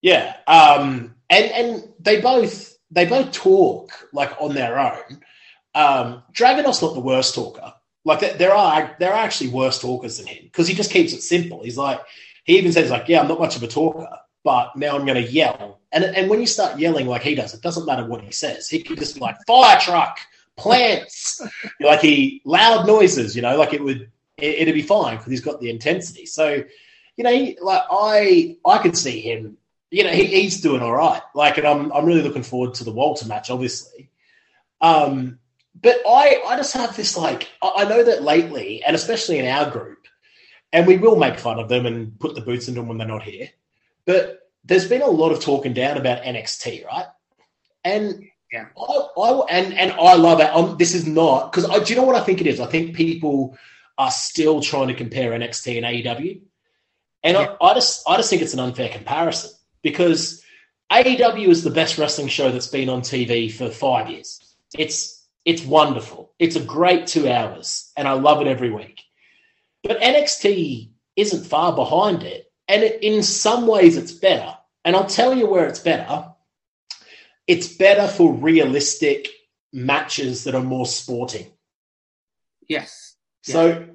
Yeah, 0.00 0.36
um, 0.46 1.14
and 1.32 1.50
and 1.50 1.88
they 1.98 2.20
both 2.20 2.78
they 2.90 3.06
both 3.06 3.32
talk 3.32 3.90
like 4.12 4.30
on 4.40 4.54
their 4.54 4.78
own. 4.78 5.20
Um, 5.74 6.22
Dragunov's 6.32 6.82
not 6.82 6.94
the 6.94 7.00
worst 7.00 7.34
talker. 7.34 7.72
Like 8.04 8.36
there- 8.38 8.54
are 8.54 8.94
there 8.98 9.12
are 9.12 9.24
actually 9.24 9.50
worse 9.50 9.80
talkers 9.80 10.18
than 10.18 10.26
him 10.26 10.44
because 10.44 10.68
he 10.68 10.74
just 10.74 10.90
keeps 10.92 11.12
it 11.12 11.22
simple. 11.22 11.62
He's 11.62 11.78
like 11.78 12.00
he 12.44 12.58
even 12.58 12.72
says 12.72 12.90
like, 12.90 13.08
yeah, 13.08 13.20
I'm 13.20 13.28
not 13.28 13.40
much 13.40 13.56
of 13.56 13.62
a 13.62 13.68
talker, 13.68 14.08
but 14.44 14.76
now 14.76 14.96
I'm 14.96 15.06
going 15.06 15.24
to 15.24 15.30
yell. 15.30 15.80
And 15.92 16.04
and 16.04 16.28
when 16.28 16.40
you 16.40 16.46
start 16.46 16.78
yelling 16.78 17.06
like 17.06 17.22
he 17.22 17.34
does, 17.34 17.54
it 17.54 17.62
doesn't 17.62 17.86
matter 17.86 18.06
what 18.06 18.22
he 18.22 18.32
says. 18.32 18.68
He 18.68 18.82
can 18.82 18.96
just 18.96 19.14
be 19.14 19.20
like 19.20 19.36
fire 19.46 19.78
truck, 19.80 20.18
plants, 20.56 21.40
like 21.80 22.00
he 22.00 22.42
loud 22.44 22.86
noises. 22.86 23.34
You 23.34 23.42
know, 23.42 23.56
like 23.56 23.72
it 23.72 23.82
would 23.82 24.10
it, 24.36 24.54
it'd 24.60 24.74
be 24.74 24.82
fine 24.82 25.16
because 25.16 25.30
he's 25.30 25.40
got 25.40 25.60
the 25.60 25.70
intensity. 25.70 26.26
So 26.26 26.62
you 27.16 27.24
know, 27.24 27.32
he, 27.32 27.56
like 27.62 27.82
I 27.90 28.56
I 28.66 28.78
could 28.78 28.96
see 28.98 29.20
him. 29.20 29.56
You 29.92 30.04
know, 30.04 30.10
he, 30.10 30.24
he's 30.24 30.62
doing 30.62 30.80
all 30.80 30.94
right. 30.94 31.20
Like, 31.34 31.58
and 31.58 31.66
I'm 31.66 31.92
I'm 31.92 32.06
really 32.06 32.22
looking 32.22 32.42
forward 32.42 32.72
to 32.74 32.84
the 32.84 32.90
Walter 32.90 33.26
match, 33.26 33.50
obviously. 33.50 34.08
Um, 34.80 35.38
but 35.78 35.96
I 36.08 36.42
I 36.46 36.56
just 36.56 36.72
have 36.72 36.96
this 36.96 37.14
like 37.14 37.50
I, 37.60 37.72
I 37.78 37.84
know 37.84 38.02
that 38.02 38.22
lately, 38.22 38.82
and 38.82 38.96
especially 38.96 39.38
in 39.38 39.46
our 39.46 39.70
group, 39.70 40.06
and 40.72 40.86
we 40.86 40.96
will 40.96 41.16
make 41.16 41.38
fun 41.38 41.58
of 41.58 41.68
them 41.68 41.84
and 41.84 42.18
put 42.18 42.34
the 42.34 42.40
boots 42.40 42.68
into 42.68 42.80
them 42.80 42.88
when 42.88 42.96
they're 42.96 43.06
not 43.06 43.22
here. 43.22 43.50
But 44.06 44.48
there's 44.64 44.88
been 44.88 45.02
a 45.02 45.06
lot 45.06 45.30
of 45.30 45.40
talking 45.40 45.74
down 45.74 45.98
about 45.98 46.22
NXT, 46.22 46.86
right? 46.86 47.06
And 47.84 48.24
Yeah. 48.50 48.68
I, 48.74 49.20
I 49.20 49.46
and 49.50 49.74
and 49.74 49.92
I 49.92 50.14
love 50.14 50.40
it. 50.40 50.50
Um, 50.54 50.76
this 50.78 50.94
is 50.94 51.06
not 51.06 51.52
because 51.52 51.68
do 51.86 51.92
you 51.92 52.00
know 52.00 52.06
what 52.06 52.16
I 52.16 52.24
think 52.24 52.40
it 52.40 52.46
is? 52.46 52.60
I 52.60 52.66
think 52.66 52.96
people 52.96 53.58
are 53.98 54.10
still 54.10 54.62
trying 54.62 54.88
to 54.88 54.94
compare 54.94 55.32
NXT 55.32 55.76
and 55.76 55.84
AEW, 55.84 56.40
and 57.24 57.36
Yeah. 57.36 57.56
I, 57.60 57.66
I 57.66 57.74
just 57.74 58.08
I 58.08 58.16
just 58.16 58.30
think 58.30 58.40
it's 58.40 58.54
an 58.54 58.60
unfair 58.60 58.88
comparison 58.88 59.50
because 59.82 60.42
AEW 60.90 61.48
is 61.48 61.64
the 61.64 61.70
best 61.70 61.98
wrestling 61.98 62.28
show 62.28 62.50
that's 62.50 62.66
been 62.66 62.88
on 62.88 63.00
TV 63.00 63.52
for 63.52 63.70
five 63.70 64.10
years. 64.10 64.56
It's 64.78 65.26
it's 65.44 65.62
wonderful. 65.64 66.32
It's 66.38 66.56
a 66.56 66.60
great 66.60 67.06
two 67.06 67.28
hours, 67.28 67.90
and 67.96 68.06
I 68.06 68.12
love 68.12 68.40
it 68.40 68.46
every 68.46 68.70
week. 68.70 69.00
But 69.82 70.00
NXT 70.00 70.90
isn't 71.16 71.46
far 71.46 71.74
behind 71.74 72.22
it, 72.22 72.50
and 72.68 72.82
it, 72.82 73.02
in 73.02 73.22
some 73.22 73.66
ways 73.66 73.96
it's 73.96 74.12
better. 74.12 74.56
And 74.84 74.94
I'll 74.94 75.06
tell 75.06 75.34
you 75.34 75.46
where 75.46 75.66
it's 75.66 75.80
better. 75.80 76.26
It's 77.46 77.68
better 77.68 78.06
for 78.06 78.32
realistic 78.32 79.28
matches 79.72 80.44
that 80.44 80.54
are 80.54 80.62
more 80.62 80.86
sporting. 80.86 81.50
Yes. 82.68 83.16
So 83.42 83.88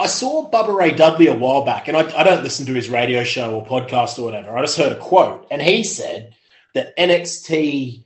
I, 0.00 0.06
saw 0.06 0.50
Bubba 0.50 0.76
Ray 0.76 0.92
Dudley 0.92 1.28
a 1.28 1.34
while 1.34 1.64
back, 1.64 1.88
and 1.88 1.96
I, 1.96 2.00
I 2.18 2.22
don't 2.22 2.42
listen 2.42 2.66
to 2.66 2.74
his 2.74 2.88
radio 2.88 3.24
show 3.24 3.54
or 3.54 3.64
podcast 3.64 4.18
or 4.18 4.22
whatever. 4.22 4.56
I 4.56 4.62
just 4.62 4.76
heard 4.76 4.92
a 4.92 4.96
quote, 4.96 5.46
and 5.50 5.62
he 5.62 5.84
said 5.84 6.34
that 6.74 6.96
NXT, 6.96 8.04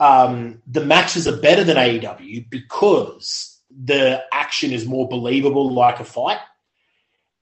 um, 0.00 0.62
the 0.66 0.84
matches 0.84 1.28
are 1.28 1.36
better 1.36 1.64
than 1.64 1.76
AEW 1.76 2.48
because 2.50 3.60
the 3.70 4.24
action 4.32 4.72
is 4.72 4.86
more 4.86 5.08
believable, 5.08 5.72
like 5.72 6.00
a 6.00 6.04
fight. 6.04 6.38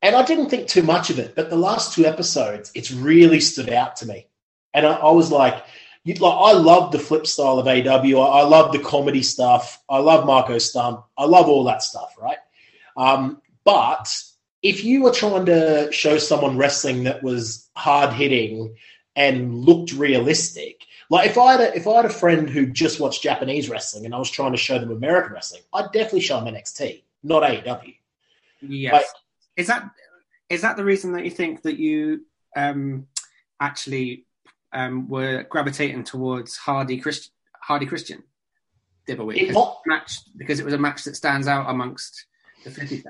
And 0.00 0.16
I 0.16 0.24
didn't 0.24 0.48
think 0.48 0.66
too 0.66 0.82
much 0.82 1.10
of 1.10 1.18
it, 1.18 1.34
but 1.36 1.50
the 1.50 1.56
last 1.56 1.94
two 1.94 2.04
episodes, 2.04 2.72
it's 2.74 2.90
really 2.90 3.40
stood 3.40 3.70
out 3.70 3.96
to 3.96 4.06
me. 4.06 4.26
And 4.74 4.86
I, 4.86 4.94
I 4.94 5.10
was 5.12 5.30
like, 5.30 5.64
like 6.04 6.20
I 6.22 6.52
love 6.52 6.90
the 6.90 6.98
flip 6.98 7.26
style 7.26 7.58
of 7.58 7.68
AW. 7.68 8.20
I, 8.20 8.40
I 8.40 8.42
love 8.42 8.72
the 8.72 8.80
comedy 8.80 9.22
stuff. 9.22 9.80
I 9.88 9.98
love 9.98 10.26
Marko 10.26 10.58
Stunt. 10.58 11.00
I 11.16 11.26
love 11.26 11.48
all 11.48 11.64
that 11.64 11.82
stuff, 11.82 12.14
right? 12.18 12.38
Um, 12.96 13.41
but 13.64 14.12
if 14.62 14.84
you 14.84 15.02
were 15.02 15.12
trying 15.12 15.46
to 15.46 15.90
show 15.92 16.18
someone 16.18 16.56
wrestling 16.56 17.04
that 17.04 17.22
was 17.22 17.68
hard 17.74 18.12
hitting 18.12 18.76
and 19.16 19.54
looked 19.54 19.92
realistic, 19.92 20.84
like 21.10 21.28
if 21.30 21.36
I 21.38 21.52
had 21.52 21.60
a, 21.60 21.76
if 21.76 21.86
I 21.86 21.96
had 21.96 22.04
a 22.04 22.10
friend 22.10 22.48
who 22.48 22.66
just 22.66 23.00
watched 23.00 23.22
Japanese 23.22 23.68
wrestling 23.68 24.04
and 24.04 24.14
I 24.14 24.18
was 24.18 24.30
trying 24.30 24.52
to 24.52 24.58
show 24.58 24.78
them 24.78 24.90
American 24.90 25.32
wrestling, 25.32 25.62
I'd 25.72 25.92
definitely 25.92 26.20
show 26.20 26.42
them 26.42 26.54
NXT, 26.54 27.02
not 27.22 27.42
AEW. 27.42 27.94
Yes. 28.62 28.92
Like- 28.92 29.04
is 29.56 29.66
that 29.66 29.90
is 30.48 30.62
that 30.62 30.76
the 30.76 30.84
reason 30.84 31.12
that 31.12 31.24
you 31.24 31.30
think 31.30 31.62
that 31.62 31.78
you 31.78 32.24
um, 32.56 33.06
actually 33.60 34.26
um, 34.72 35.08
were 35.08 35.42
gravitating 35.48 36.04
towards 36.04 36.56
Hardy 36.56 36.98
Christ- 37.00 37.32
Hardy 37.60 37.86
Christian 37.86 38.22
the 39.06 39.14
other 39.14 39.24
week? 39.24 39.42
It 39.42 39.52
'Cause 39.52 39.76
match 39.86 40.18
because 40.36 40.58
it 40.60 40.64
was 40.64 40.74
a 40.74 40.78
match 40.78 41.04
that 41.04 41.16
stands 41.16 41.46
out 41.48 41.68
amongst 41.68 42.26
the 42.64 42.70
fifty. 42.70 43.02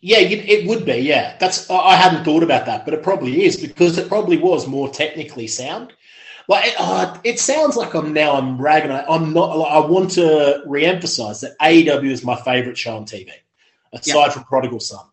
Yeah, 0.00 0.18
it 0.20 0.66
would 0.68 0.84
be. 0.84 0.96
Yeah, 0.96 1.36
that's. 1.38 1.70
I 1.70 1.76
I 1.76 1.96
hadn't 1.96 2.24
thought 2.24 2.42
about 2.42 2.66
that, 2.66 2.84
but 2.84 2.94
it 2.94 3.02
probably 3.02 3.44
is 3.44 3.56
because 3.56 3.96
it 3.98 4.08
probably 4.08 4.36
was 4.36 4.66
more 4.66 4.88
technically 4.90 5.46
sound. 5.46 5.92
Like 6.48 6.66
it, 6.66 6.74
uh, 6.78 7.18
it 7.24 7.38
sounds 7.38 7.76
like 7.76 7.94
I'm 7.94 8.12
now 8.12 8.34
I'm 8.34 8.60
ragging. 8.60 8.90
I'm 8.90 9.32
not. 9.32 9.56
Like, 9.56 9.72
I 9.72 9.78
want 9.78 10.10
to 10.12 10.62
re-emphasize 10.66 11.40
that 11.40 11.58
AEW 11.58 12.10
is 12.10 12.24
my 12.24 12.36
favorite 12.36 12.76
show 12.76 12.96
on 12.96 13.04
TV, 13.04 13.30
aside 13.92 14.32
from 14.32 14.44
Prodigal 14.44 14.80
Son. 14.80 15.04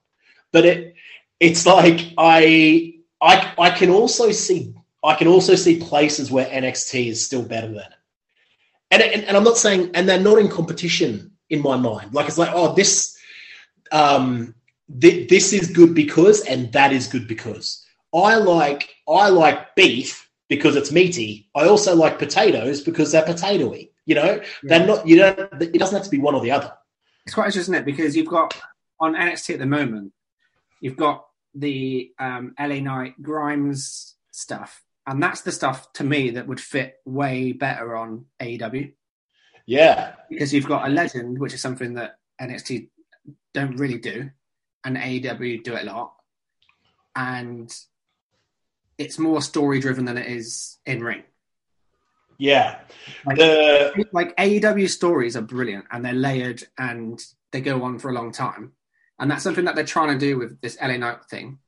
But 0.51 0.65
it 0.65 0.95
it's 1.39 1.65
like 1.65 2.13
I 2.17 2.95
I 3.21 3.53
I 3.57 3.69
can 3.69 3.89
also 3.89 4.31
see 4.31 4.73
I 5.03 5.15
can 5.15 5.27
also 5.27 5.55
see 5.55 5.79
places 5.79 6.31
where 6.31 6.47
NXT 6.47 7.07
is 7.07 7.25
still 7.25 7.43
better 7.43 7.67
than 7.67 7.77
it. 7.77 7.93
And, 8.91 9.01
and 9.01 9.23
and 9.23 9.37
I'm 9.37 9.43
not 9.43 9.57
saying 9.57 9.91
and 9.93 10.09
they're 10.09 10.19
not 10.19 10.39
in 10.39 10.49
competition 10.49 11.31
in 11.49 11.61
my 11.61 11.77
mind. 11.77 12.13
Like 12.13 12.27
it's 12.27 12.37
like 12.37 12.51
oh 12.53 12.73
this 12.73 13.18
um 13.91 14.55
thi- 14.99 15.25
this 15.27 15.53
is 15.53 15.71
good 15.71 15.93
because 15.93 16.41
and 16.41 16.71
that 16.73 16.91
is 16.91 17.07
good 17.07 17.27
because 17.27 17.85
I 18.13 18.35
like 18.35 18.95
I 19.07 19.29
like 19.29 19.75
beef 19.75 20.29
because 20.49 20.75
it's 20.75 20.91
meaty. 20.91 21.49
I 21.55 21.65
also 21.65 21.95
like 21.95 22.19
potatoes 22.19 22.81
because 22.81 23.11
they're 23.11 23.23
potatoey. 23.23 23.91
You 24.05 24.15
know, 24.15 24.41
they're 24.63 24.85
not. 24.85 25.07
You 25.07 25.17
don't. 25.17 25.61
It 25.61 25.77
doesn't 25.77 25.95
have 25.95 26.03
to 26.05 26.09
be 26.09 26.17
one 26.17 26.33
or 26.33 26.41
the 26.41 26.51
other. 26.51 26.73
It's 27.25 27.35
quite 27.35 27.45
interesting, 27.45 27.75
isn't 27.75 27.83
it? 27.83 27.85
Because 27.85 28.15
you've 28.15 28.27
got 28.27 28.59
on 28.99 29.13
NXT 29.13 29.53
at 29.53 29.59
the 29.59 29.67
moment, 29.67 30.11
you've 30.81 30.97
got 30.97 31.25
the 31.53 32.11
um, 32.17 32.55
LA 32.59 32.79
Knight 32.79 33.21
Grimes 33.21 34.15
stuff, 34.31 34.83
and 35.05 35.21
that's 35.21 35.41
the 35.41 35.51
stuff 35.51 35.93
to 35.93 36.03
me 36.03 36.31
that 36.31 36.47
would 36.47 36.59
fit 36.59 36.95
way 37.05 37.51
better 37.51 37.95
on 37.95 38.25
AEW 38.41 38.93
Yeah, 39.67 40.13
because 40.27 40.53
you've 40.53 40.67
got 40.67 40.87
a 40.87 40.91
legend, 40.91 41.37
which 41.37 41.53
is 41.53 41.61
something 41.61 41.93
that 41.93 42.17
NXT 42.41 42.89
don't 43.53 43.77
really 43.77 43.97
do, 43.99 44.29
and 44.83 44.97
AEW 44.97 45.63
do 45.63 45.75
it 45.75 45.83
a 45.83 45.91
lot, 45.91 46.13
and 47.15 47.73
it's 48.97 49.17
more 49.19 49.41
story 49.41 49.79
driven 49.79 50.05
than 50.05 50.17
it 50.17 50.27
is 50.27 50.77
in 50.85 51.01
ring. 51.01 51.23
yeah. 52.37 52.79
Like, 53.25 53.37
The 53.37 54.05
like 54.11 54.35
AEW 54.35 54.89
stories 54.89 55.37
are 55.37 55.41
brilliant 55.41 55.85
and 55.91 56.03
they're 56.03 56.13
layered 56.13 56.63
and 56.77 57.17
they 57.51 57.61
go 57.61 57.83
on 57.83 57.97
for 57.99 58.09
a 58.09 58.13
long 58.13 58.31
time. 58.33 58.73
And 59.19 59.31
that's 59.31 59.43
something 59.43 59.65
that 59.65 59.75
they're 59.75 59.85
trying 59.85 60.17
to 60.17 60.25
do 60.25 60.37
with 60.37 60.59
this 60.61 60.77
LA 60.81 60.97
Knight 60.97 61.23
thing. 61.29 61.59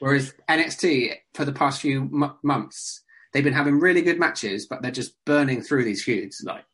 Whereas 0.00 0.34
NXT, 0.48 1.14
for 1.34 1.46
the 1.46 1.52
past 1.52 1.80
few 1.80 2.02
m- 2.02 2.34
months, 2.42 3.02
they've 3.32 3.44
been 3.44 3.54
having 3.54 3.80
really 3.80 4.02
good 4.02 4.18
matches, 4.18 4.66
but 4.66 4.82
they're 4.82 4.90
just 4.90 5.14
burning 5.24 5.62
through 5.62 5.84
these 5.84 6.04
feuds. 6.04 6.42
Like, 6.44 6.64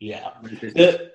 yeah. 0.00 0.30
The, 0.42 1.12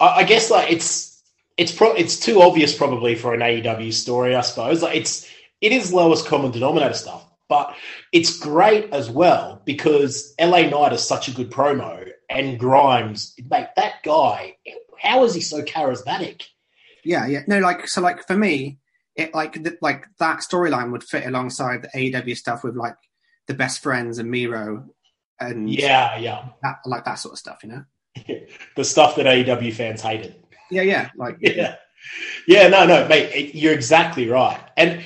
I 0.00 0.06
I 0.06 0.24
guess 0.24 0.50
like 0.50 0.72
it's 0.72 1.13
it's 1.56 1.72
pro- 1.72 1.94
it's 1.94 2.18
too 2.18 2.42
obvious 2.42 2.76
probably 2.76 3.14
for 3.14 3.34
an 3.34 3.40
AEW 3.40 3.92
story, 3.92 4.34
I 4.34 4.40
suppose. 4.40 4.82
Like 4.82 4.96
it's 4.96 5.28
it 5.60 5.72
is 5.72 5.92
lowest 5.92 6.26
common 6.26 6.50
denominator 6.50 6.94
stuff, 6.94 7.26
but 7.48 7.74
it's 8.12 8.38
great 8.38 8.92
as 8.92 9.10
well 9.10 9.62
because 9.64 10.34
LA 10.40 10.62
Knight 10.62 10.92
is 10.92 11.06
such 11.06 11.28
a 11.28 11.32
good 11.32 11.50
promo, 11.50 12.08
and 12.28 12.58
Grimes, 12.58 13.34
mate, 13.50 13.68
that 13.76 14.02
guy, 14.02 14.56
how 14.98 15.24
is 15.24 15.34
he 15.34 15.40
so 15.40 15.62
charismatic? 15.62 16.42
yeah, 17.04 17.26
yeah. 17.26 17.42
No, 17.46 17.58
like, 17.60 17.86
so, 17.86 18.00
like, 18.00 18.26
for 18.26 18.36
me, 18.36 18.78
it 19.14 19.34
like, 19.34 19.54
th- 19.62 19.76
like 19.80 20.06
that 20.18 20.38
storyline 20.38 20.90
would 20.92 21.04
fit 21.04 21.26
alongside 21.26 21.82
the 21.82 21.88
AEW 22.12 22.36
stuff 22.36 22.64
with 22.64 22.76
like 22.76 22.96
the 23.46 23.54
best 23.54 23.82
friends 23.82 24.18
and 24.18 24.30
Miro 24.30 24.88
and 25.38 25.70
Yeah, 25.70 26.18
yeah, 26.18 26.48
that, 26.62 26.78
like 26.86 27.04
that 27.04 27.16
sort 27.16 27.34
of 27.34 27.38
stuff, 27.38 27.62
you 27.62 27.68
know? 27.70 27.84
the 28.76 28.84
stuff 28.84 29.16
that 29.16 29.26
AEW 29.26 29.72
fans 29.72 30.00
hated. 30.02 30.36
Yeah, 30.74 30.82
yeah. 30.82 31.10
Like, 31.16 31.36
Yeah, 31.40 31.76
yeah, 32.46 32.68
no, 32.68 32.86
no, 32.86 33.08
mate, 33.08 33.30
it- 33.34 33.54
you're 33.54 33.72
exactly 33.72 34.28
right, 34.28 34.60
and 34.76 35.02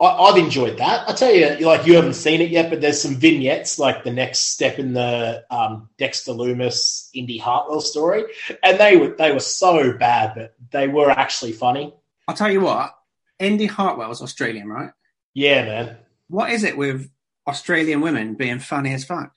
I, 0.00 0.06
I've 0.06 0.36
enjoyed 0.36 0.78
that. 0.78 1.08
I 1.08 1.12
tell 1.12 1.32
you, 1.32 1.64
like 1.66 1.86
you 1.86 1.94
haven't 1.94 2.14
seen 2.14 2.40
it 2.40 2.50
yet, 2.50 2.70
but 2.70 2.80
there's 2.80 3.00
some 3.00 3.16
vignettes, 3.16 3.78
like 3.78 4.04
the 4.04 4.10
next 4.12 4.52
step 4.52 4.78
in 4.78 4.92
the 4.92 5.44
um, 5.50 5.88
Dexter 5.98 6.32
Lumis 6.32 7.08
Indi 7.14 7.38
Hartwell 7.38 7.80
story, 7.80 8.24
and 8.62 8.78
they 8.78 8.96
were 8.96 9.14
they 9.16 9.32
were 9.32 9.40
so 9.40 9.92
bad, 9.96 10.32
but 10.34 10.54
they 10.70 10.88
were 10.88 11.10
actually 11.10 11.52
funny. 11.52 11.94
I'll 12.28 12.36
tell 12.36 12.50
you 12.50 12.60
what, 12.60 12.92
Indi 13.38 13.66
Hartwell's 13.66 14.22
Australian, 14.22 14.68
right? 14.68 14.90
Yeah, 15.34 15.64
man. 15.64 15.96
What 16.28 16.50
is 16.50 16.64
it 16.64 16.76
with 16.76 17.10
Australian 17.46 18.00
women 18.00 18.34
being 18.34 18.58
funny 18.58 18.92
as 18.94 19.04
fuck? 19.04 19.32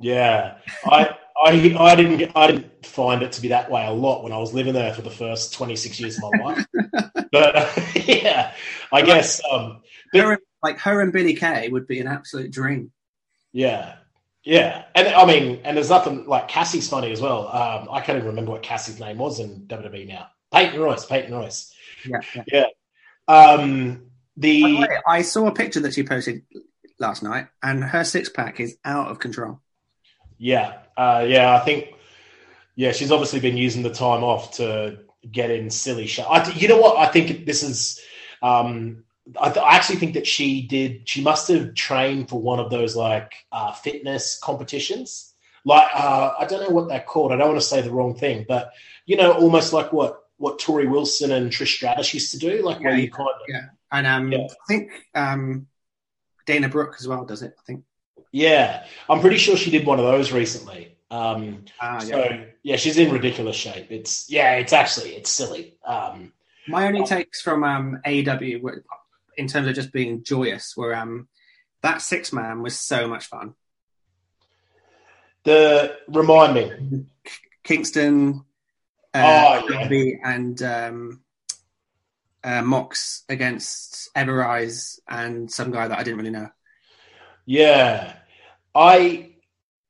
Yeah, 0.00 0.58
I. 0.84 1.16
I, 1.44 1.76
I 1.78 1.94
didn't 1.94 2.32
I 2.34 2.46
didn't 2.46 2.86
find 2.86 3.22
it 3.22 3.32
to 3.32 3.42
be 3.42 3.48
that 3.48 3.70
way 3.70 3.86
a 3.86 3.90
lot 3.90 4.22
when 4.22 4.32
I 4.32 4.38
was 4.38 4.54
living 4.54 4.72
there 4.72 4.94
for 4.94 5.02
the 5.02 5.10
first 5.10 5.52
26 5.52 6.00
years 6.00 6.16
of 6.16 6.32
my 6.32 6.44
life. 6.44 6.66
but 7.32 7.56
uh, 7.56 7.70
yeah, 8.06 8.54
I 8.90 9.02
guess 9.02 9.40
um, 9.50 9.82
They're 10.12 10.32
in 10.32 10.38
like 10.62 10.78
her 10.80 11.02
and 11.02 11.12
Billy 11.12 11.34
Kay 11.34 11.68
would 11.68 11.86
be 11.86 12.00
an 12.00 12.06
absolute 12.06 12.50
dream. 12.50 12.90
Yeah. 13.52 13.96
Yeah. 14.42 14.84
And 14.94 15.08
I 15.08 15.26
mean, 15.26 15.60
and 15.64 15.76
there's 15.76 15.90
nothing 15.90 16.26
like 16.26 16.48
Cassie's 16.48 16.88
funny 16.88 17.12
as 17.12 17.20
well. 17.20 17.48
Um, 17.48 17.88
I 17.90 18.00
can't 18.00 18.16
even 18.16 18.28
remember 18.28 18.52
what 18.52 18.62
Cassie's 18.62 18.98
name 18.98 19.18
was 19.18 19.40
in 19.40 19.66
WWE 19.66 20.08
now. 20.08 20.28
Peyton 20.52 20.80
Royce, 20.80 21.04
Peyton 21.04 21.34
Royce. 21.34 21.74
Yeah, 22.06 22.20
yeah. 22.34 22.44
Yeah. 22.52 22.66
Um, 23.26 24.10
the 24.36 24.62
the 24.62 24.80
way, 24.80 24.98
I 25.06 25.22
saw 25.22 25.46
a 25.46 25.52
picture 25.52 25.80
that 25.80 25.94
she 25.94 26.02
posted 26.02 26.42
last 26.98 27.22
night, 27.22 27.48
and 27.62 27.82
her 27.82 28.04
six 28.04 28.28
pack 28.28 28.60
is 28.60 28.76
out 28.84 29.08
of 29.08 29.18
control. 29.18 29.60
yeah, 30.38 30.78
uh, 30.96 31.24
yeah, 31.28 31.54
I 31.54 31.60
think 31.60 31.94
yeah, 32.76 32.92
she's 32.92 33.12
obviously 33.12 33.40
been 33.40 33.56
using 33.56 33.82
the 33.82 33.90
time 33.90 34.24
off 34.24 34.56
to 34.56 34.98
get 35.30 35.50
in 35.50 35.70
silly 35.70 36.06
shit. 36.06 36.26
Th- 36.44 36.60
you 36.60 36.68
know 36.68 36.78
what? 36.78 36.96
I 36.98 37.06
think 37.06 37.46
this 37.46 37.62
is. 37.62 38.00
Um, 38.42 39.04
I, 39.40 39.48
th- 39.48 39.64
I 39.64 39.76
actually 39.76 39.96
think 39.96 40.14
that 40.14 40.26
she 40.26 40.66
did. 40.66 41.08
She 41.08 41.22
must 41.22 41.48
have 41.48 41.74
trained 41.74 42.28
for 42.28 42.40
one 42.40 42.60
of 42.60 42.70
those 42.70 42.94
like 42.94 43.32
uh, 43.52 43.72
fitness 43.72 44.38
competitions. 44.38 45.34
Like 45.64 45.88
uh, 45.94 46.34
I 46.38 46.44
don't 46.44 46.62
know 46.62 46.74
what 46.74 46.88
they're 46.88 47.00
called. 47.00 47.32
I 47.32 47.36
don't 47.36 47.48
want 47.48 47.60
to 47.60 47.66
say 47.66 47.80
the 47.80 47.90
wrong 47.92 48.14
thing, 48.14 48.44
but 48.46 48.72
you 49.06 49.16
know, 49.16 49.32
almost 49.32 49.72
like 49.72 49.92
what 49.92 50.24
what 50.36 50.58
Torrie 50.58 50.90
Wilson 50.90 51.32
and 51.32 51.50
Trish 51.50 51.76
Stratus 51.76 52.12
used 52.12 52.32
to 52.32 52.38
do, 52.38 52.62
like 52.62 52.80
where 52.80 52.94
Yeah, 52.94 53.02
you 53.02 53.10
kind 53.10 53.28
of 53.28 53.36
Yeah, 53.48 53.66
and 53.92 54.06
um, 54.06 54.32
Yeah. 54.32 54.46
I 54.46 54.66
think 54.66 54.90
um, 55.14 55.68
Dana 56.44 56.68
Brooke 56.68 56.96
as 56.98 57.08
well 57.08 57.24
does 57.24 57.42
it. 57.42 57.54
I 57.58 57.62
think. 57.66 57.84
Yeah. 58.34 58.84
I'm 59.08 59.20
pretty 59.20 59.38
sure 59.38 59.56
she 59.56 59.70
did 59.70 59.86
one 59.86 59.98
of 60.00 60.04
those 60.04 60.32
recently. 60.32 60.96
Um, 61.10 61.64
Ah, 61.80 62.00
yeah. 62.00 62.00
so 62.00 62.44
yeah, 62.64 62.76
she's 62.76 62.98
in 62.98 63.12
ridiculous 63.12 63.54
shape. 63.54 63.86
It's 63.90 64.28
yeah, 64.28 64.56
it's 64.56 64.72
actually 64.72 65.10
it's 65.10 65.30
silly. 65.30 65.76
Um, 65.86 66.32
My 66.66 66.86
only 66.88 67.04
takes 67.04 67.40
from 67.40 67.62
um, 67.62 68.00
AEW 68.04 68.60
were, 68.60 68.84
in 69.36 69.46
terms 69.46 69.68
of 69.68 69.74
just 69.74 69.92
being 69.92 70.24
joyous 70.24 70.74
were 70.76 70.94
um, 70.94 71.28
that 71.82 72.02
six 72.02 72.32
man 72.32 72.62
was 72.62 72.78
so 72.78 73.06
much 73.06 73.26
fun. 73.26 73.54
the 75.44 75.96
remind 76.08 76.54
me. 76.54 77.04
Kingston, 77.62 78.44
uh, 79.14 79.62
Oh, 79.62 79.88
yeah. 79.90 80.16
And 80.24 80.60
um, 80.62 81.20
uh, 82.42 82.62
Mox 82.62 83.22
against 83.28 84.10
Everrise 84.14 84.98
and 85.08 85.50
some 85.50 85.70
guy 85.70 85.86
that 85.88 85.98
I 85.98 86.02
didn't 86.02 86.18
really 86.18 86.30
know. 86.30 86.50
Yeah, 87.46 88.14
I 88.74 89.30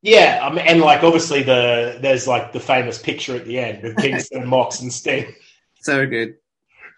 yeah, 0.02 0.40
I 0.42 0.50
mean, 0.50 0.66
and 0.66 0.80
like 0.80 1.02
obviously 1.02 1.42
the 1.42 1.98
there's 2.00 2.28
like 2.28 2.52
the 2.52 2.60
famous 2.60 2.98
picture 2.98 3.34
at 3.34 3.46
the 3.46 3.58
end 3.58 3.82
with 3.82 3.96
Kingston, 3.96 4.46
Mox, 4.48 4.80
and 4.80 4.92
Sting. 4.92 5.34
So 5.80 6.06
good. 6.06 6.36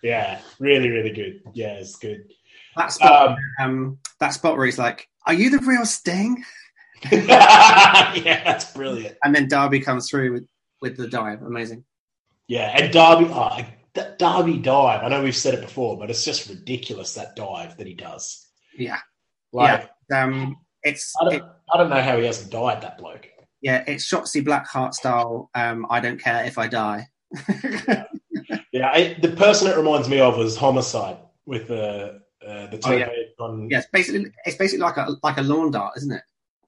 Yeah, 0.03 0.41
really, 0.59 0.91
really 0.91 1.13
good. 1.13 1.41
Yeah, 1.55 1.75
it's 1.75 1.97
good. 1.97 2.33
That 2.77 2.93
spot, 2.93 3.31
Um, 3.31 3.39
um, 3.61 3.99
that 4.19 4.31
spot 4.31 4.57
where 4.57 4.67
he's 4.67 4.79
like, 4.79 5.09
"Are 5.27 5.33
you 5.33 5.51
the 5.51 5.59
real 5.65 5.87
Sting?" 5.87 6.45
yeah, 7.13 8.43
that's 8.45 8.73
brilliant. 8.73 9.17
And 9.23 9.35
then 9.35 9.49
Darby 9.49 9.81
comes 9.81 10.11
through 10.11 10.33
with, 10.33 10.49
with 10.81 10.97
the 10.97 11.07
dive. 11.09 11.43
Amazing. 11.43 11.85
Yeah, 12.49 12.73
and 12.77 12.93
Darby, 12.93 13.29
oh, 13.31 13.59
that 13.95 14.19
Darby 14.19 14.59
dive. 14.59 15.03
I 15.03 15.09
know 15.09 15.23
we've 15.23 15.37
said 15.37 15.55
it 15.55 15.61
before, 15.61 15.97
but 15.99 16.11
it's 16.11 16.25
just 16.25 16.49
ridiculous 16.49 17.15
that 17.15 17.37
dive 17.37 17.77
that 17.77 17.87
he 17.87 17.95
does. 17.95 18.47
Yeah, 18.77 18.99
Like, 19.53 19.89
um, 20.13 20.57
it's 20.83 21.15
it, 21.23 21.43
I 21.73 21.79
don't 21.79 21.91
know 21.91 22.01
how 22.03 22.19
he 22.19 22.25
hasn't 22.27 22.51
died. 22.53 22.83
That 22.83 22.99
bloke. 22.99 23.29
yeah, 23.61 23.83
it's 23.87 24.11
Shotzi 24.11 24.45
Blackheart 24.45 24.95
style. 24.95 25.51
Um, 25.55 25.87
I 25.91 26.01
don't 26.01 26.21
care 26.21 26.45
if 26.45 26.59
I 26.59 26.67
die. 26.69 27.07
Yeah, 28.73 28.91
I, 28.93 29.17
the 29.23 29.31
person 29.31 29.69
it 29.71 29.77
reminds 29.77 30.07
me 30.09 30.21
of 30.21 30.37
was 30.37 30.55
Homicide 30.57 31.17
with 31.47 31.69
the 31.69 32.21
uh, 32.47 32.67
the 32.67 32.79
Oh, 32.85 32.93
yeah. 32.93 33.09
on. 33.39 33.69
yeah, 33.71 33.79
it's 33.79 33.87
basically 33.91 34.31
it's 34.45 34.57
basically 34.59 34.83
like 34.83 34.99
a 34.99 35.17
like 35.23 35.39
a 35.39 35.43
lawn 35.43 35.71
dart, 35.71 35.95
isn't 35.97 36.13
it? 36.13 36.21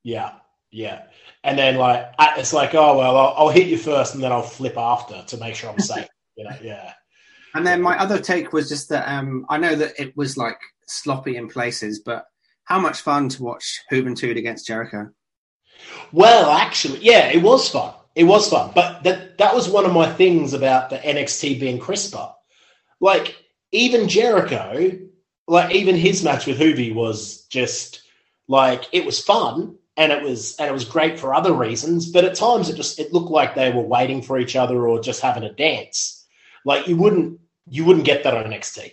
Yeah, 0.04 0.32
yeah. 0.70 1.02
And 1.44 1.58
then 1.58 1.76
like 1.76 2.06
it's 2.38 2.54
like, 2.54 2.74
oh 2.74 2.96
well, 2.96 3.14
I'll, 3.16 3.34
I'll 3.36 3.48
hit 3.50 3.66
you 3.66 3.76
first, 3.76 4.14
and 4.14 4.22
then 4.22 4.32
I'll 4.32 4.40
flip 4.42 4.78
after 4.78 5.22
to 5.22 5.36
make 5.36 5.54
sure 5.54 5.68
I'm 5.68 5.78
safe. 5.78 6.08
you 6.36 6.44
know, 6.44 6.56
yeah, 6.62 6.94
And 7.54 7.66
then 7.66 7.82
my 7.82 7.98
other 7.98 8.18
take 8.18 8.54
was 8.54 8.70
just 8.70 8.88
that 8.88 9.06
um, 9.06 9.44
I 9.50 9.58
know 9.58 9.74
that 9.74 10.00
it 10.00 10.16
was 10.16 10.38
like 10.38 10.58
sloppy 10.86 11.36
in 11.36 11.48
places, 11.48 11.98
but 12.00 12.24
how 12.68 12.78
much 12.78 13.00
fun 13.00 13.30
to 13.30 13.42
watch 13.42 13.80
Juventud 13.90 14.36
against 14.36 14.66
Jericho. 14.66 15.08
Well, 16.12 16.50
actually, 16.50 16.98
yeah, 16.98 17.28
it 17.30 17.42
was 17.42 17.70
fun. 17.70 17.94
It 18.14 18.24
was 18.24 18.50
fun, 18.50 18.72
but 18.74 19.02
that 19.04 19.38
that 19.38 19.54
was 19.54 19.70
one 19.70 19.86
of 19.86 19.94
my 19.94 20.12
things 20.12 20.52
about 20.52 20.90
the 20.90 20.98
NXT 20.98 21.60
being 21.60 21.78
crisper. 21.78 22.30
Like 23.00 23.36
even 23.72 24.08
Jericho, 24.08 24.98
like 25.46 25.74
even 25.74 25.96
his 25.96 26.22
match 26.22 26.46
with 26.46 26.58
Juvi 26.58 26.94
was 26.94 27.46
just 27.46 28.02
like 28.48 28.84
it 28.92 29.06
was 29.06 29.18
fun 29.18 29.78
and 29.96 30.12
it 30.12 30.22
was 30.22 30.54
and 30.56 30.68
it 30.68 30.72
was 30.72 30.84
great 30.84 31.18
for 31.18 31.34
other 31.34 31.54
reasons. 31.54 32.10
But 32.12 32.26
at 32.26 32.34
times 32.34 32.68
it 32.68 32.76
just 32.76 32.98
it 32.98 33.14
looked 33.14 33.30
like 33.30 33.54
they 33.54 33.72
were 33.72 33.80
waiting 33.80 34.20
for 34.20 34.38
each 34.38 34.56
other 34.56 34.86
or 34.86 35.00
just 35.00 35.22
having 35.22 35.44
a 35.44 35.52
dance. 35.52 36.26
Like 36.66 36.86
you 36.86 36.98
wouldn't 36.98 37.40
you 37.66 37.86
wouldn't 37.86 38.04
get 38.04 38.24
that 38.24 38.34
on 38.34 38.44
NXT. 38.44 38.92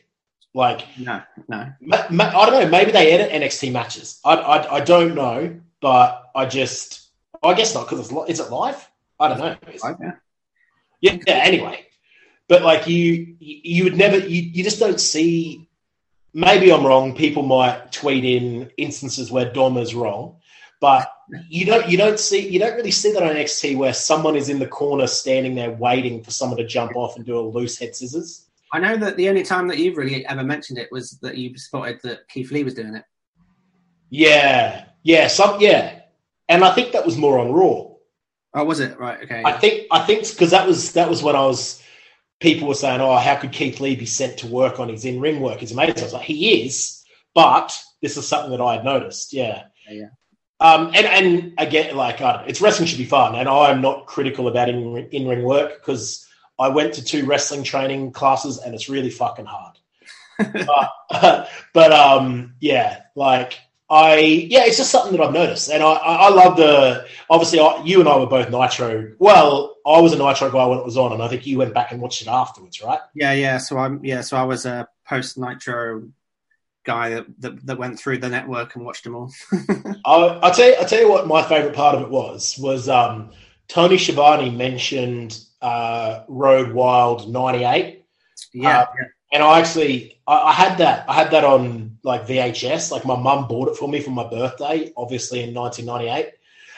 Like 0.56 0.88
No, 0.98 1.22
no. 1.50 1.74
Ma- 1.82 2.06
ma- 2.10 2.32
I 2.34 2.50
don't 2.50 2.64
know. 2.64 2.70
Maybe 2.70 2.92
they 2.92 3.12
edit 3.12 3.30
NXT 3.30 3.74
matches. 3.74 4.22
I, 4.24 4.36
I, 4.36 4.76
I 4.76 4.80
don't 4.80 5.14
know, 5.14 5.60
but 5.82 6.32
I 6.34 6.46
just 6.46 7.10
I 7.44 7.54
guess 7.54 7.76
not 7.76 7.86
because 7.86 8.00
it's 8.00 8.12
li- 8.12 8.30
is 8.30 8.40
it 8.40 8.50
live? 8.50 8.90
I 9.20 9.28
don't 9.28 9.40
know. 9.40 9.58
It? 9.68 9.82
Yeah. 10.02 10.12
Yeah. 11.02 11.18
Anyway, 11.28 11.86
but 12.48 12.62
like 12.62 12.88
you, 12.88 13.36
you 13.38 13.60
you 13.64 13.84
would 13.84 13.98
never. 13.98 14.18
You, 14.18 14.42
you 14.44 14.64
just 14.64 14.80
don't 14.80 15.00
see. 15.00 15.68
Maybe 16.34 16.72
I'm 16.72 16.86
wrong. 16.86 17.16
People 17.16 17.44
might 17.44 17.92
tweet 17.92 18.24
in 18.24 18.72
instances 18.78 19.30
where 19.30 19.52
Dom 19.52 19.76
is 19.76 19.94
wrong, 19.94 20.38
but 20.80 21.12
you 21.50 21.66
don't. 21.66 21.90
You 21.90 21.98
don't 21.98 22.20
see. 22.20 22.48
You 22.48 22.60
don't 22.60 22.76
really 22.76 22.92
see 22.92 23.12
that 23.12 23.24
on 23.24 23.36
NXT 23.36 23.76
where 23.76 23.94
someone 23.94 24.38
is 24.38 24.48
in 24.48 24.60
the 24.60 24.68
corner 24.68 25.08
standing 25.08 25.54
there 25.54 25.72
waiting 25.72 26.24
for 26.24 26.32
someone 26.32 26.58
to 26.60 26.66
jump 26.66 26.96
off 26.96 27.18
and 27.18 27.26
do 27.26 27.38
a 27.38 27.42
loose 27.42 27.78
head 27.78 27.94
scissors. 27.94 28.45
I 28.74 28.80
know 28.80 28.98
that 28.98 29.18
the 29.18 29.30
only 29.30 29.44
time 29.44 29.68
that 29.68 29.78
you've 29.78 29.98
really 29.98 30.26
ever 30.26 30.44
mentioned 30.44 30.80
it 30.80 30.92
was 30.92 31.12
that 31.22 31.38
you 31.38 31.58
spotted 31.58 32.00
that 32.04 32.28
Keith 32.30 32.52
Lee 32.52 32.64
was 32.64 32.74
doing 32.74 32.96
it. 32.96 33.04
Yeah. 34.10 34.86
Yeah. 35.04 35.28
Some. 35.28 35.62
Yeah. 35.62 36.02
And 36.50 36.64
I 36.64 36.74
think 36.74 36.92
that 36.92 37.06
was 37.06 37.18
more 37.18 37.40
on 37.40 37.52
Raw. 37.52 37.96
Oh, 38.56 38.64
was 38.64 38.80
it? 38.80 38.98
Right, 38.98 39.22
okay. 39.22 39.44
I 39.44 39.52
think 39.52 39.88
I 39.92 40.00
think 40.00 40.28
because 40.30 40.52
that 40.52 40.66
was 40.66 40.94
that 40.94 41.10
was 41.10 41.22
when 41.22 41.36
I 41.36 41.46
was 41.46 41.84
people 42.40 42.70
were 42.70 42.74
saying, 42.74 43.02
"Oh, 43.02 43.18
how 43.18 43.36
could 43.36 43.52
Keith 43.52 43.82
Lee 43.82 43.98
be 43.98 44.06
sent 44.06 44.38
to 44.40 44.48
work 44.48 44.80
on 44.80 44.88
his 44.88 45.04
in 45.04 45.20
ring 45.20 45.42
work? 45.42 45.60
He's 45.60 45.74
amazing." 45.74 46.00
I 46.00 46.04
was 46.04 46.14
like, 46.14 46.26
"He 46.26 46.64
is," 46.64 47.04
but 47.34 47.78
this 48.02 48.16
is 48.16 48.26
something 48.26 48.52
that 48.52 48.62
I 48.62 48.76
had 48.76 48.86
noticed. 48.86 49.34
Yeah, 49.34 49.64
Yeah, 49.90 50.08
Um, 50.62 50.92
and 50.96 51.06
and 51.06 51.54
again, 51.58 51.98
like 51.98 52.22
I 52.22 52.32
don't 52.32 52.42
know, 52.44 52.48
it's 52.48 52.62
wrestling 52.62 52.88
should 52.88 52.98
be 52.98 53.06
fun, 53.06 53.36
and 53.36 53.50
I 53.50 53.72
am 53.72 53.82
not 53.82 54.06
critical 54.06 54.48
about 54.48 54.70
in 54.70 55.10
in 55.12 55.28
ring 55.28 55.44
work 55.44 55.82
because 55.82 56.25
I 56.58 56.70
went 56.70 56.96
to 56.96 57.04
two 57.04 57.26
wrestling 57.26 57.64
training 57.64 58.12
classes, 58.12 58.58
and 58.58 58.74
it's 58.74 58.90
really 58.90 59.10
fucking 59.10 59.46
hard. 59.46 59.78
but, 61.10 61.50
but 61.74 61.92
um, 61.92 62.56
yeah, 62.60 63.04
like 63.16 63.60
I 63.90 64.18
yeah, 64.18 64.66
it's 64.66 64.78
just 64.78 64.92
something 64.92 65.16
that 65.16 65.22
I've 65.22 65.34
noticed, 65.34 65.70
and 65.70 65.84
I 65.84 65.94
I, 65.94 66.16
I 66.28 66.30
love 66.30 66.58
the 66.58 67.08
obviously 67.30 67.60
I, 67.60 67.84
you 67.84 68.00
and 68.00 68.10
I 68.10 68.18
were 68.18 68.26
both 68.26 68.50
Nitro. 68.50 69.14
Well, 69.20 69.76
I 69.86 70.02
was 70.02 70.14
a 70.14 70.18
Nitro 70.18 70.50
guy 70.50 70.66
when 70.66 70.80
it 70.80 70.86
was 70.86 70.98
on, 70.98 71.14
and 71.14 71.22
I 71.22 71.28
think 71.28 71.46
you 71.46 71.58
went 71.60 71.74
back 71.74 71.92
and 71.92 72.02
watched 72.02 72.22
it 72.22 72.28
afterwards, 72.28 72.82
right? 72.82 73.00
yeah, 73.14 73.34
yeah. 73.34 73.58
So 73.58 73.78
I'm 73.78 74.04
yeah. 74.04 74.22
So 74.22 74.38
I 74.38 74.44
was 74.44 74.66
a 74.66 74.88
post 75.08 75.38
Nitro 75.38 76.10
guy 76.84 77.12
that, 77.12 77.26
that 77.42 77.66
that 77.66 77.78
went 77.78 78.00
through 78.00 78.18
the 78.18 78.30
network 78.30 78.76
and 78.76 78.86
watched 78.86 79.04
them 79.04 79.16
all. 79.16 79.32
I 80.06 80.40
I 80.42 80.52
tell 80.52 80.68
you, 80.68 80.76
I'll 80.76 80.86
tell 80.86 81.02
you 81.02 81.10
what 81.10 81.28
my 81.28 81.44
favorite 81.44 81.76
part 81.76 81.96
of 81.96 82.02
it 82.02 82.10
was 82.10 82.58
was 82.58 82.90
um, 82.90 83.32
Tony 83.68 84.00
Schiavone 84.00 84.50
mentioned 84.50 85.45
uh, 85.66 86.24
Road 86.28 86.74
Wild 86.74 87.32
'98. 87.32 88.06
yeah, 88.54 88.82
Uh, 88.82 88.86
and 89.32 89.44
I 89.44 89.60
actually 89.60 90.20
I, 90.28 90.36
I 90.52 90.54
had 90.54 90.78
that 90.78 91.10
I 91.10 91.14
had 91.14 91.32
that 91.32 91.44
on 91.44 91.98
like 92.04 92.28
VHS. 92.28 92.92
Like 92.92 93.06
my 93.06 93.18
mum 93.18 93.48
bought 93.48 93.70
it 93.70 93.78
for 93.78 93.90
me 93.90 94.00
for 94.00 94.12
my 94.12 94.28
birthday, 94.30 94.92
obviously 94.96 95.42
in 95.44 95.54
1998. 95.54 96.34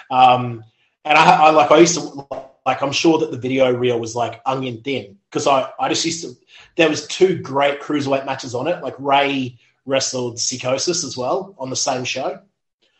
Um, 0.09 0.63
and 1.03 1.17
I, 1.17 1.47
I 1.47 1.49
like 1.51 1.71
I 1.71 1.77
used 1.77 1.95
to 1.95 2.27
like 2.65 2.81
I'm 2.81 2.91
sure 2.93 3.17
that 3.19 3.31
the 3.31 3.37
video 3.37 3.73
reel 3.73 3.99
was 3.99 4.15
like 4.15 4.41
onion 4.45 4.81
thin 4.81 5.17
because 5.29 5.47
I 5.47 5.69
I 5.79 5.89
just 5.89 6.05
used 6.05 6.23
to. 6.23 6.29
There 6.77 6.89
was 6.89 7.07
two 7.07 7.39
great 7.39 7.81
cruiserweight 7.81 8.25
matches 8.25 8.55
on 8.55 8.67
it. 8.67 8.81
Like 8.83 8.95
Rey 8.99 9.57
wrestled 9.85 10.39
Psychosis 10.39 11.03
as 11.03 11.17
well 11.17 11.55
on 11.57 11.69
the 11.69 11.75
same 11.75 12.03
show 12.03 12.39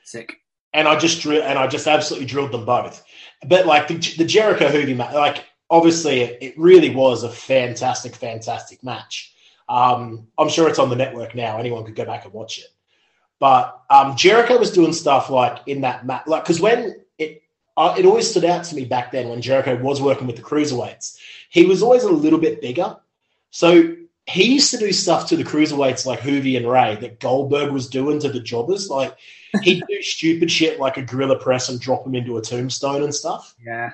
sick. 0.04 0.42
and 0.74 0.88
I 0.88 0.98
just 0.98 1.22
drew 1.22 1.42
and 1.42 1.60
I 1.60 1.68
just 1.68 1.88
absolutely 1.88 2.28
drilled 2.28 2.52
them 2.52 2.66
both. 2.66 3.04
But 3.46 3.66
like 3.66 3.88
the, 3.88 3.96
the 4.18 4.26
Jericho 4.26 4.70
Juvi 4.70 4.96
match, 4.96 5.14
like 5.14 5.46
obviously 5.70 6.22
it, 6.22 6.58
really 6.58 6.94
was 6.94 7.24
a 7.24 7.30
fantastic, 7.30 8.16
fantastic 8.16 8.84
match. 8.84 9.34
Um, 9.70 10.28
I'm 10.38 10.50
sure 10.50 10.70
it's 10.70 10.80
on 10.80 10.90
the 10.90 10.96
network 10.96 11.36
now. 11.36 11.58
Anyone 11.58 11.84
could 11.84 11.96
go 11.96 12.06
back 12.06 12.26
and 12.26 12.34
watch 12.34 12.60
it. 12.60 12.68
But 13.40 13.82
um, 13.90 14.16
Jericho 14.16 14.58
was 14.58 14.72
doing 14.72 14.94
stuff 14.94 15.30
like 15.30 15.60
in 15.68 15.82
that 15.82 16.06
match, 16.06 16.26
like 16.26 16.44
because 16.44 16.60
when 16.60 17.02
it 17.20 17.44
uh, 17.76 17.94
it 17.98 18.06
always 18.06 18.30
stood 18.30 18.46
out 18.46 18.64
to 18.66 18.76
me 18.76 18.86
back 18.86 19.12
then 19.12 19.30
when 19.30 19.42
Jericho 19.42 19.78
was 19.78 20.02
working 20.02 20.26
with 20.26 20.38
the 20.38 20.42
cruiserweights, 20.42 21.18
he 21.50 21.66
was 21.66 21.84
always 21.84 22.04
a 22.04 22.10
little 22.10 22.40
bit 22.40 22.62
bigger. 22.62 22.98
So 23.52 23.96
he 24.26 24.54
used 24.54 24.72
to 24.72 24.78
do 24.78 24.92
stuff 24.92 25.28
to 25.30 25.38
the 25.38 25.44
cruiserweights 25.44 26.06
like 26.06 26.22
Juvi 26.22 26.58
and 26.58 26.70
Rey 26.70 26.98
that 27.02 27.20
Goldberg 27.20 27.72
was 27.72 27.88
doing 27.88 28.20
to 28.20 28.30
the 28.30 28.40
jobbers. 28.40 28.90
Like 28.90 29.16
he'd 29.62 29.84
do 29.88 29.98
stupid 30.02 30.50
shit 30.50 30.80
like 30.80 30.98
a 30.98 31.04
gorilla 31.04 31.40
press 31.40 31.70
and 31.70 31.80
drop 31.80 32.06
him 32.08 32.16
into 32.16 32.38
a 32.38 32.42
tombstone 32.42 33.04
and 33.04 33.14
stuff. 33.14 33.56
Yeah, 33.64 33.92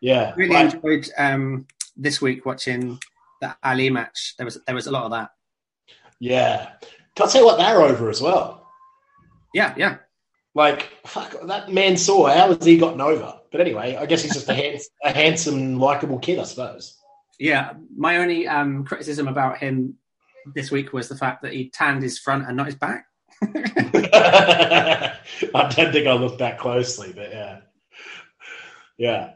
Yeah, 0.00 0.32
really 0.36 0.54
like- 0.54 0.74
enjoyed 0.74 1.08
um, 1.18 1.66
this 1.96 2.20
week 2.20 2.46
watching 2.46 2.98
the 3.40 3.56
Ali 3.62 3.90
match. 3.90 4.34
There 4.36 4.44
was 4.44 4.58
there 4.66 4.74
was 4.74 4.86
a 4.86 4.90
lot 4.90 5.04
of 5.04 5.10
that. 5.12 5.30
yeah. 6.18 6.70
Can 7.16 7.26
I 7.26 7.30
tell 7.30 7.40
you 7.42 7.46
what? 7.46 7.58
They're 7.58 7.82
over 7.82 8.08
as 8.08 8.20
well. 8.22 8.66
Yeah, 9.52 9.74
yeah. 9.76 9.96
Like 10.54 10.90
fuck, 11.06 11.34
that 11.46 11.72
Mansoor 11.72 12.30
how 12.30 12.48
has 12.54 12.64
he 12.64 12.78
gotten 12.78 13.00
over? 13.00 13.34
But 13.50 13.60
anyway, 13.60 13.96
I 13.96 14.06
guess 14.06 14.22
he's 14.22 14.34
just 14.34 14.48
a, 14.48 14.54
hands, 14.54 14.88
a 15.04 15.12
handsome, 15.12 15.78
likable 15.78 16.18
kid, 16.18 16.38
I 16.38 16.44
suppose. 16.44 16.96
Yeah, 17.38 17.72
my 17.96 18.18
only 18.18 18.46
um, 18.46 18.84
criticism 18.84 19.26
about 19.26 19.58
him 19.58 19.96
this 20.54 20.70
week 20.70 20.92
was 20.92 21.08
the 21.08 21.16
fact 21.16 21.42
that 21.42 21.52
he 21.52 21.68
tanned 21.70 22.02
his 22.02 22.18
front 22.18 22.46
and 22.46 22.56
not 22.56 22.66
his 22.66 22.76
back. 22.76 23.06
I 23.42 25.18
don't 25.52 25.92
think 25.92 26.06
I 26.06 26.12
looked 26.12 26.38
that 26.38 26.58
closely, 26.58 27.12
but 27.14 27.30
yeah, 27.30 27.60
yeah. 28.98 29.30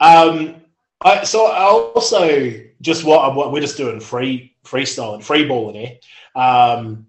Um, 0.00 0.56
I, 1.00 1.24
so 1.24 1.46
I 1.46 1.64
also 1.64 2.52
just 2.80 3.04
what, 3.04 3.34
what 3.34 3.52
we're 3.52 3.60
just 3.60 3.76
doing 3.76 4.00
free 4.00 4.54
freestyling, 4.64 5.22
free 5.22 5.46
balling 5.46 5.76
here. 5.76 5.96
Um, 6.34 7.06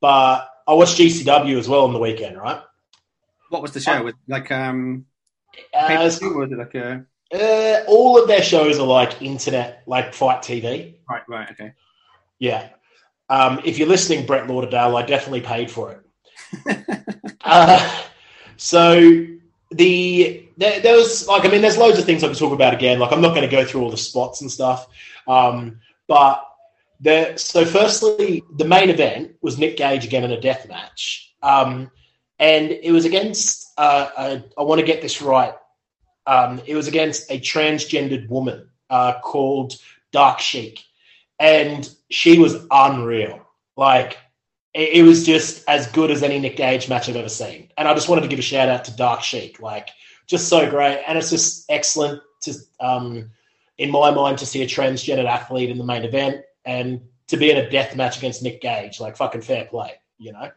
but 0.00 0.48
I 0.66 0.74
watched 0.74 0.98
GCW 0.98 1.58
as 1.58 1.68
well 1.68 1.84
on 1.84 1.92
the 1.92 1.98
weekend, 1.98 2.36
right? 2.36 2.60
What 3.50 3.62
was 3.62 3.72
the 3.72 3.80
show? 3.80 4.02
Was 4.02 4.14
it 4.14 4.32
like 4.32 4.50
um, 4.50 5.06
Uh, 5.74 5.98
was 6.00 6.20
it 6.22 6.58
like 6.58 6.74
a 6.74 7.04
uh, 7.32 7.84
all 7.86 8.20
of 8.20 8.26
their 8.26 8.42
shows 8.42 8.78
are 8.78 8.86
like 8.86 9.20
internet, 9.20 9.82
like 9.86 10.14
fight 10.14 10.42
TV. 10.42 10.94
right? 11.08 11.22
Right. 11.28 11.50
Okay. 11.50 11.72
Yeah. 12.38 12.70
Um, 13.28 13.60
if 13.64 13.78
you're 13.78 13.88
listening, 13.88 14.24
Brett 14.24 14.46
Lauderdale, 14.48 14.96
I 14.96 15.02
definitely 15.02 15.42
paid 15.42 15.70
for 15.70 15.92
it. 15.92 17.28
uh, 17.44 18.02
so 18.56 19.26
the 19.70 20.48
there, 20.56 20.80
there 20.80 20.96
was 20.96 21.26
like 21.28 21.44
I 21.44 21.48
mean, 21.48 21.62
there's 21.62 21.78
loads 21.78 21.98
of 21.98 22.04
things 22.04 22.24
I 22.24 22.28
could 22.28 22.38
talk 22.38 22.52
about 22.52 22.74
again. 22.74 22.98
Like 22.98 23.12
I'm 23.12 23.20
not 23.20 23.34
going 23.34 23.48
to 23.48 23.54
go 23.54 23.64
through 23.64 23.82
all 23.82 23.90
the 23.90 23.96
spots 23.96 24.40
and 24.40 24.50
stuff, 24.50 24.88
um, 25.26 25.80
but 26.06 26.44
the 27.00 27.36
so 27.36 27.64
firstly, 27.64 28.42
the 28.56 28.64
main 28.64 28.90
event 28.90 29.36
was 29.40 29.58
Nick 29.58 29.76
Gage 29.76 30.04
again 30.04 30.24
in 30.24 30.32
a 30.32 30.40
death 30.40 30.68
match, 30.68 31.34
um, 31.42 31.90
and 32.38 32.70
it 32.70 32.92
was 32.92 33.04
against. 33.04 33.72
Uh, 33.76 34.10
I, 34.16 34.44
I 34.58 34.62
want 34.62 34.80
to 34.80 34.86
get 34.86 35.02
this 35.02 35.22
right. 35.22 35.54
Um, 36.26 36.60
it 36.66 36.74
was 36.74 36.88
against 36.88 37.30
a 37.30 37.38
transgendered 37.38 38.28
woman 38.28 38.68
uh, 38.90 39.20
called 39.20 39.74
Dark 40.12 40.40
Sheik, 40.40 40.84
and 41.38 41.88
she 42.10 42.38
was 42.38 42.66
unreal. 42.70 43.46
Like 43.76 44.18
it, 44.78 45.00
it 45.00 45.02
was 45.02 45.26
just 45.26 45.68
as 45.68 45.88
good 45.88 46.10
as 46.12 46.22
any 46.22 46.38
Nick 46.38 46.56
Gage 46.56 46.88
match 46.88 47.08
I've 47.08 47.16
ever 47.16 47.28
seen. 47.28 47.68
And 47.76 47.88
I 47.88 47.94
just 47.94 48.08
wanted 48.08 48.22
to 48.22 48.28
give 48.28 48.38
a 48.38 48.42
shout 48.42 48.68
out 48.68 48.84
to 48.84 48.96
Dark 48.96 49.22
Sheik, 49.22 49.60
like 49.60 49.90
just 50.28 50.48
so 50.48 50.70
great, 50.70 51.02
and 51.06 51.18
it's 51.18 51.30
just 51.30 51.64
excellent 51.68 52.22
to, 52.42 52.54
um, 52.78 53.30
in 53.78 53.90
my 53.90 54.12
mind, 54.12 54.38
to 54.38 54.46
see 54.46 54.62
a 54.62 54.66
transgendered 54.66 55.26
athlete 55.28 55.70
in 55.70 55.78
the 55.78 55.84
main 55.84 56.04
event 56.04 56.42
and 56.64 57.00
to 57.26 57.36
be 57.36 57.50
in 57.50 57.56
a 57.56 57.68
death 57.68 57.96
match 57.96 58.18
against 58.18 58.42
Nick 58.42 58.60
Gage, 58.60 59.00
like 59.00 59.16
fucking 59.16 59.42
fair 59.42 59.64
play, 59.64 59.94
you 60.16 60.32
know. 60.32 60.50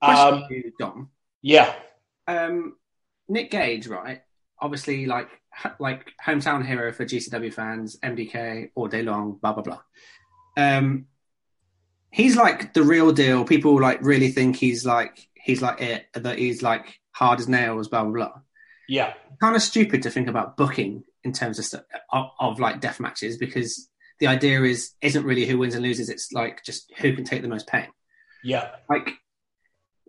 Um, 0.00 0.44
you, 0.48 0.72
Dom. 0.78 1.10
yeah, 1.42 1.74
Um, 2.28 2.76
Nick 3.28 3.50
Gage, 3.50 3.88
right? 3.88 4.22
Obviously, 4.60 5.06
like 5.06 5.28
like 5.80 6.12
hometown 6.24 6.64
hero 6.64 6.92
for 6.92 7.04
GCW 7.04 7.52
fans, 7.52 7.98
MDK 8.04 8.70
all 8.76 8.86
day 8.86 9.02
long, 9.02 9.38
blah 9.42 9.54
blah 9.54 9.62
blah. 9.62 9.80
Um, 10.56 11.06
he's 12.18 12.36
like 12.36 12.74
the 12.74 12.82
real 12.82 13.12
deal. 13.12 13.44
People 13.44 13.80
like 13.80 14.02
really 14.02 14.30
think 14.30 14.56
he's 14.56 14.84
like 14.84 15.26
he's 15.34 15.62
like 15.62 15.80
it. 15.80 16.06
That 16.12 16.38
he's 16.38 16.62
like 16.62 17.00
hard 17.12 17.40
as 17.40 17.48
nails, 17.48 17.88
blah 17.88 18.02
blah 18.02 18.12
blah. 18.12 18.32
yeah, 18.88 19.14
Kind 19.40 19.56
of 19.56 19.62
stupid 19.62 20.02
to 20.02 20.10
think 20.10 20.28
about 20.28 20.58
booking 20.58 21.04
in 21.24 21.32
terms 21.32 21.58
of 21.58 21.64
stu- 21.64 21.80
of, 22.12 22.26
of 22.38 22.60
like 22.60 22.80
death 22.80 23.00
matches 23.00 23.38
because 23.38 23.88
the 24.20 24.26
idea 24.26 24.62
is 24.62 24.92
isn't 25.00 25.24
really 25.24 25.46
who 25.46 25.56
wins 25.56 25.74
and 25.74 25.82
loses. 25.82 26.10
It's 26.10 26.30
like 26.32 26.62
just 26.62 26.92
who 26.98 27.14
can 27.14 27.24
take 27.24 27.40
the 27.40 27.48
most 27.48 27.66
pain 27.66 27.88
yeah. 28.42 28.70
like 28.88 29.12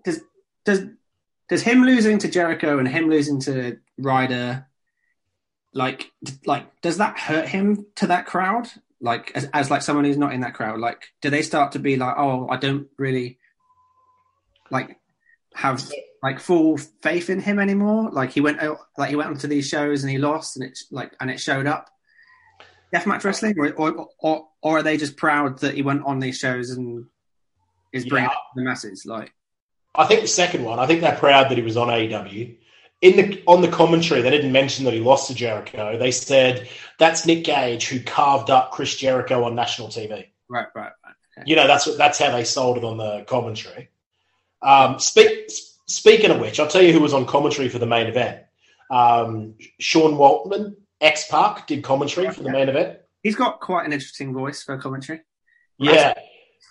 does 0.03 0.21
does 0.65 0.85
does 1.47 1.61
him 1.61 1.83
losing 1.83 2.19
to 2.19 2.27
Jericho 2.27 2.79
and 2.79 2.87
him 2.87 3.09
losing 3.09 3.39
to 3.41 3.77
Ryder 3.97 4.67
like 5.73 6.11
like 6.45 6.81
does 6.81 6.97
that 6.97 7.17
hurt 7.17 7.47
him 7.47 7.85
to 7.95 8.07
that 8.07 8.25
crowd 8.25 8.67
like 9.01 9.31
as, 9.35 9.49
as 9.53 9.71
like 9.71 9.81
someone 9.81 10.05
who's 10.05 10.17
not 10.17 10.33
in 10.33 10.41
that 10.41 10.53
crowd 10.53 10.79
like 10.79 11.03
do 11.21 11.29
they 11.29 11.41
start 11.41 11.71
to 11.73 11.79
be 11.79 11.95
like 11.95 12.15
oh 12.17 12.47
I 12.49 12.57
don't 12.57 12.87
really 12.97 13.39
like 14.71 14.97
have 15.55 15.83
like 16.21 16.39
full 16.39 16.77
faith 17.01 17.29
in 17.29 17.39
him 17.39 17.59
anymore 17.59 18.09
like 18.11 18.31
he 18.31 18.41
went 18.41 18.61
out 18.61 18.77
like 18.97 19.09
he 19.09 19.15
went 19.15 19.29
onto 19.29 19.47
these 19.47 19.67
shows 19.67 20.03
and 20.03 20.11
he 20.11 20.17
lost 20.17 20.57
and 20.57 20.65
it's 20.65 20.85
like 20.91 21.13
and 21.19 21.31
it 21.31 21.39
showed 21.39 21.65
up 21.65 21.89
deathmatch 22.93 23.23
wrestling 23.23 23.55
or, 23.57 23.71
or 23.73 24.07
or 24.19 24.47
or 24.61 24.77
are 24.79 24.83
they 24.83 24.97
just 24.97 25.15
proud 25.17 25.59
that 25.59 25.75
he 25.75 25.81
went 25.81 26.03
on 26.05 26.19
these 26.19 26.37
shows 26.37 26.71
and 26.71 27.05
is 27.93 28.05
bringing 28.05 28.29
Yeah. 28.29 28.33
to 28.35 28.55
the 28.55 28.61
masses 28.63 29.05
like 29.05 29.31
I 29.95 30.05
think 30.05 30.21
the 30.21 30.27
second 30.27 30.63
one. 30.63 30.77
I 30.77 30.85
think 30.85 31.01
they're 31.01 31.15
proud 31.15 31.49
that 31.49 31.57
he 31.57 31.63
was 31.63 31.75
on 31.75 31.87
AEW. 31.87 32.58
In 33.01 33.15
the 33.15 33.43
on 33.47 33.61
the 33.61 33.69
commentary, 33.69 34.21
they 34.21 34.29
didn't 34.29 34.51
mention 34.51 34.83
that 34.85 34.93
he 34.93 34.99
lost 34.99 35.27
to 35.27 35.33
Jericho. 35.35 35.97
They 35.97 36.11
said 36.11 36.67
that's 36.97 37.25
Nick 37.25 37.45
Gage 37.45 37.87
who 37.87 38.01
carved 38.01 38.49
up 38.49 38.71
Chris 38.71 38.95
Jericho 38.95 39.43
on 39.45 39.55
national 39.55 39.87
TV. 39.87 40.25
right 40.49 40.67
right 40.75 40.91
right 41.05 41.45
You 41.45 41.55
know, 41.55 41.65
that's 41.65 41.87
what 41.87 41.97
that's 41.97 42.19
how 42.19 42.31
they 42.31 42.43
sold 42.43 42.77
it 42.77 42.83
on 42.83 42.97
the 42.97 43.23
commentary. 43.25 43.89
Um, 44.61 44.99
speak, 44.99 45.49
speaking 45.87 46.31
of 46.31 46.39
which, 46.41 46.59
I'll 46.59 46.67
tell 46.67 46.81
you 46.81 46.91
who 46.91 46.99
was 46.99 47.13
on 47.13 47.25
commentary 47.25 47.69
for 47.69 47.79
the 47.79 47.85
main 47.85 48.07
event. 48.07 48.43
Um, 48.91 49.55
Sean 49.79 50.15
Waltman, 50.15 50.75
X 50.99 51.27
Pac, 51.29 51.67
did 51.67 51.83
commentary 51.83 52.29
for 52.31 52.43
the 52.43 52.51
main 52.51 52.67
event. 52.67 52.99
he's 53.23 53.35
got 53.37 53.61
quite 53.61 53.85
an 53.85 53.93
interesting 53.93 54.33
voice 54.33 54.63
for 54.63 54.77
commentary 54.77 55.21
Yeah. 55.77 56.13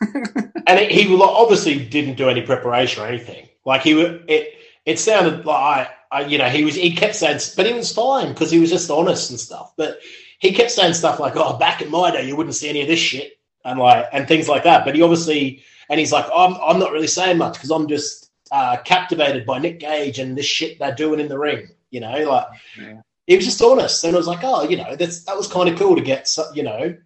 and 0.03 0.79
it, 0.79 0.91
he 0.91 1.13
obviously 1.21 1.85
didn't 1.85 2.17
do 2.17 2.29
any 2.29 2.43
preparation 2.43 3.03
or 3.03 3.07
anything. 3.07 3.49
Like 3.65 3.83
he, 3.83 4.01
it, 4.01 4.55
it 4.89 4.99
sounded 4.99 5.45
like 5.45 5.89
I, 6.11 6.23
you 6.23 6.39
know, 6.39 6.49
he 6.49 6.65
was, 6.65 6.75
he 6.75 6.97
kept 6.97 7.15
saying, 7.15 7.39
but 7.57 7.67
he 7.67 7.75
was 7.75 7.93
fine 7.93 8.29
because 8.33 8.51
he 8.51 8.59
was 8.59 8.71
just 8.71 8.91
honest 8.91 9.29
and 9.31 9.39
stuff. 9.39 9.75
But 9.77 9.99
he 10.39 10.53
kept 10.53 10.71
saying 10.71 10.95
stuff 10.95 11.21
like, 11.21 11.35
"Oh, 11.37 11.59
back 11.59 11.83
in 11.83 11.91
my 11.91 12.11
day, 12.11 12.27
you 12.27 12.37
wouldn't 12.37 12.55
see 12.55 12.71
any 12.71 12.81
of 12.81 12.89
this 12.89 12.99
shit," 12.99 13.39
and 13.67 13.79
like, 13.79 14.07
and 14.13 14.27
things 14.27 14.49
like 14.49 14.65
that. 14.65 14.87
But 14.87 14.95
he 14.95 15.03
obviously, 15.03 15.63
and 15.91 16.01
he's 16.01 16.13
like, 16.13 16.25
"I'm, 16.35 16.55
I'm 16.55 16.79
not 16.79 16.93
really 16.93 17.07
saying 17.07 17.37
much 17.37 17.55
because 17.55 17.71
I'm 17.71 17.87
just 17.87 18.31
uh, 18.51 18.79
captivated 18.79 19.45
by 19.45 19.59
Nick 19.59 19.79
Gage 19.81 20.19
and 20.21 20.39
this 20.39 20.47
shit 20.47 20.79
they're 20.79 20.95
doing 20.95 21.21
in 21.21 21.29
the 21.29 21.39
ring." 21.39 21.69
You 21.91 22.01
know, 22.01 22.31
like 22.31 22.47
Yeah. 22.81 23.03
he 23.27 23.37
was 23.37 23.45
just 23.45 23.61
honest, 23.61 24.03
and 24.05 24.15
I 24.15 24.19
was 24.19 24.27
like, 24.27 24.41
"Oh, 24.43 24.67
you 24.67 24.79
know, 24.79 24.97
that's 24.97 25.25
that 25.25 25.37
was 25.37 25.49
kind 25.49 25.69
of 25.69 25.79
cool 25.79 25.97
to 25.97 26.03
get, 26.03 26.35
you 26.55 26.63
know, 26.63 26.97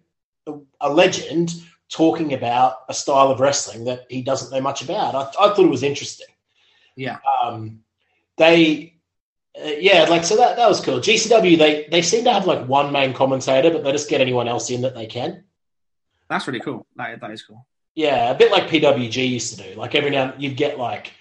a, 0.47 0.53
a 0.79 0.93
legend." 0.93 1.53
talking 1.89 2.33
about 2.33 2.77
a 2.89 2.93
style 2.93 3.29
of 3.29 3.39
wrestling 3.39 3.85
that 3.85 4.07
he 4.09 4.23
doesn't 4.23 4.51
know 4.51 4.59
much 4.59 4.81
about. 4.81 5.13
I, 5.13 5.19
I 5.39 5.53
thought 5.53 5.59
it 5.59 5.69
was 5.69 5.83
interesting. 5.83 6.25
Yeah. 6.95 7.17
Um, 7.43 7.83
they, 8.37 8.95
uh, 9.59 9.67
yeah, 9.79 10.03
like 10.09 10.23
so 10.23 10.35
that 10.37 10.57
that 10.57 10.67
was 10.67 10.81
cool. 10.81 10.99
GCW 10.99 11.57
they 11.57 11.87
they 11.91 12.01
seem 12.01 12.23
to 12.25 12.33
have 12.33 12.47
like 12.47 12.67
one 12.67 12.91
main 12.91 13.13
commentator, 13.13 13.69
but 13.71 13.83
they 13.83 13.91
just 13.91 14.09
get 14.09 14.21
anyone 14.21 14.47
else 14.47 14.69
in 14.69 14.81
that 14.81 14.95
they 14.95 15.05
can. 15.05 15.43
that's 16.29 16.47
really 16.47 16.59
cool 16.59 16.85
that, 16.95 17.19
that 17.21 17.31
is 17.31 17.43
cool 17.43 17.65
Yeah, 17.95 18.31
a 18.31 18.35
bit 18.35 18.51
like 18.51 18.67
PWG 18.69 19.29
used 19.29 19.55
to 19.57 19.63
do. 19.63 19.75
Like 19.79 19.93
every 19.95 20.09
now 20.09 20.31
and 20.31 20.41
you'd 20.41 20.57
get 20.57 20.79
like 20.79 21.11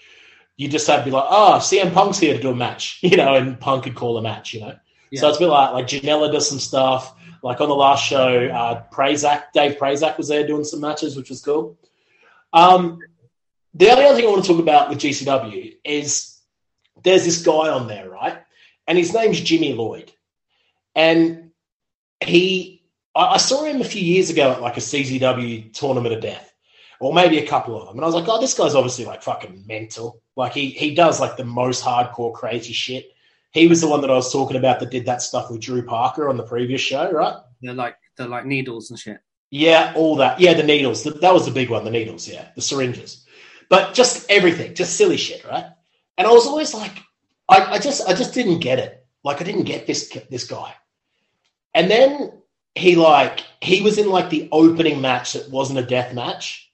you 0.56 0.68
just 0.68 0.86
have 0.86 1.00
to 1.00 1.04
be 1.06 1.10
like, 1.10 1.24
oh, 1.28 1.58
CM 1.60 1.92
Punk's 1.92 2.18
here 2.18 2.34
to 2.34 2.40
do 2.40 2.50
a 2.50 2.54
match, 2.54 2.98
you 3.02 3.16
know, 3.16 3.34
and 3.34 3.58
Punk 3.60 3.84
could 3.84 3.94
call 3.94 4.16
a 4.18 4.22
match, 4.22 4.54
you 4.54 4.60
know. 4.60 4.70
So 4.72 4.78
Yeah. 5.10 5.28
it's 5.28 5.36
a 5.36 5.40
bit 5.40 5.48
like 5.48 5.72
like 5.74 5.86
Janela 5.86 6.32
does 6.32 6.48
some 6.48 6.58
stuff. 6.58 7.14
Like 7.42 7.60
on 7.60 7.68
the 7.68 7.74
last 7.74 8.04
show, 8.06 8.46
uh, 8.46 8.84
Prazak, 8.92 9.44
Dave 9.52 9.76
Prazak 9.76 10.16
was 10.16 10.28
there 10.28 10.46
doing 10.46 10.64
some 10.64 10.80
matches, 10.80 11.16
which 11.16 11.28
was 11.28 11.42
cool. 11.42 11.76
Um, 12.52 12.98
the 13.74 13.90
only 13.90 14.04
other 14.04 14.16
thing 14.16 14.26
I 14.26 14.30
want 14.30 14.44
to 14.44 14.48
talk 14.48 14.60
about 14.60 14.88
with 14.88 14.98
GCW 14.98 15.76
is 15.84 16.38
there's 17.02 17.24
this 17.24 17.42
guy 17.42 17.68
on 17.68 17.88
there, 17.88 18.08
right? 18.08 18.38
And 18.86 18.98
his 18.98 19.14
name's 19.14 19.40
Jimmy 19.40 19.72
Lloyd. 19.72 20.12
And 20.94 21.50
he, 22.22 22.84
I, 23.14 23.26
I 23.26 23.36
saw 23.38 23.64
him 23.64 23.80
a 23.80 23.84
few 23.84 24.02
years 24.02 24.30
ago 24.30 24.52
at 24.52 24.60
like 24.60 24.76
a 24.76 24.80
CZW 24.80 25.72
tournament 25.72 26.14
of 26.14 26.20
death, 26.20 26.52
or 27.00 27.14
maybe 27.14 27.38
a 27.38 27.46
couple 27.46 27.80
of 27.80 27.86
them. 27.86 27.96
And 27.96 28.04
I 28.04 28.06
was 28.06 28.14
like, 28.14 28.28
oh, 28.28 28.40
this 28.40 28.54
guy's 28.54 28.74
obviously 28.74 29.04
like 29.04 29.22
fucking 29.22 29.64
mental. 29.66 30.22
Like 30.36 30.52
he, 30.52 30.70
he 30.70 30.94
does 30.94 31.20
like 31.20 31.36
the 31.36 31.44
most 31.44 31.84
hardcore 31.84 32.34
crazy 32.34 32.72
shit. 32.72 33.06
He 33.52 33.68
was 33.68 33.80
the 33.80 33.88
one 33.88 34.00
that 34.00 34.10
I 34.10 34.14
was 34.14 34.32
talking 34.32 34.56
about 34.56 34.80
that 34.80 34.90
did 34.90 35.06
that 35.06 35.22
stuff 35.22 35.50
with 35.50 35.60
Drew 35.60 35.84
Parker 35.84 36.28
on 36.28 36.36
the 36.36 36.42
previous 36.42 36.80
show, 36.80 37.10
right? 37.10 37.36
they're 37.62 37.74
like 37.74 37.96
they're 38.16 38.28
like 38.28 38.44
needles 38.44 38.90
and 38.90 38.98
shit 38.98 39.18
Yeah, 39.50 39.92
all 39.96 40.16
that. 40.16 40.40
Yeah, 40.40 40.54
the 40.54 40.62
needles. 40.62 41.04
That 41.04 41.20
that 41.20 41.32
was 41.32 41.46
the 41.46 41.52
big 41.52 41.70
one, 41.70 41.84
the 41.84 41.90
needles, 41.90 42.28
yeah, 42.28 42.48
the 42.54 42.62
syringes. 42.62 43.24
But 43.72 43.94
just 43.94 44.30
everything, 44.30 44.74
just 44.74 44.98
silly 44.98 45.16
shit, 45.16 45.42
right? 45.46 45.64
And 46.18 46.26
I 46.26 46.30
was 46.30 46.46
always 46.46 46.74
like, 46.74 46.92
I, 47.48 47.56
I 47.76 47.78
just 47.78 48.06
I 48.06 48.12
just 48.12 48.34
didn't 48.34 48.58
get 48.58 48.78
it. 48.78 49.06
Like 49.24 49.40
I 49.40 49.44
didn't 49.44 49.62
get 49.62 49.86
this 49.86 50.14
this 50.30 50.44
guy. 50.44 50.74
And 51.72 51.90
then 51.90 52.32
he 52.74 52.96
like 52.96 53.40
he 53.62 53.80
was 53.80 53.96
in 53.96 54.10
like 54.10 54.28
the 54.28 54.50
opening 54.52 55.00
match 55.00 55.32
that 55.32 55.50
wasn't 55.50 55.78
a 55.78 55.86
death 55.86 56.12
match, 56.12 56.70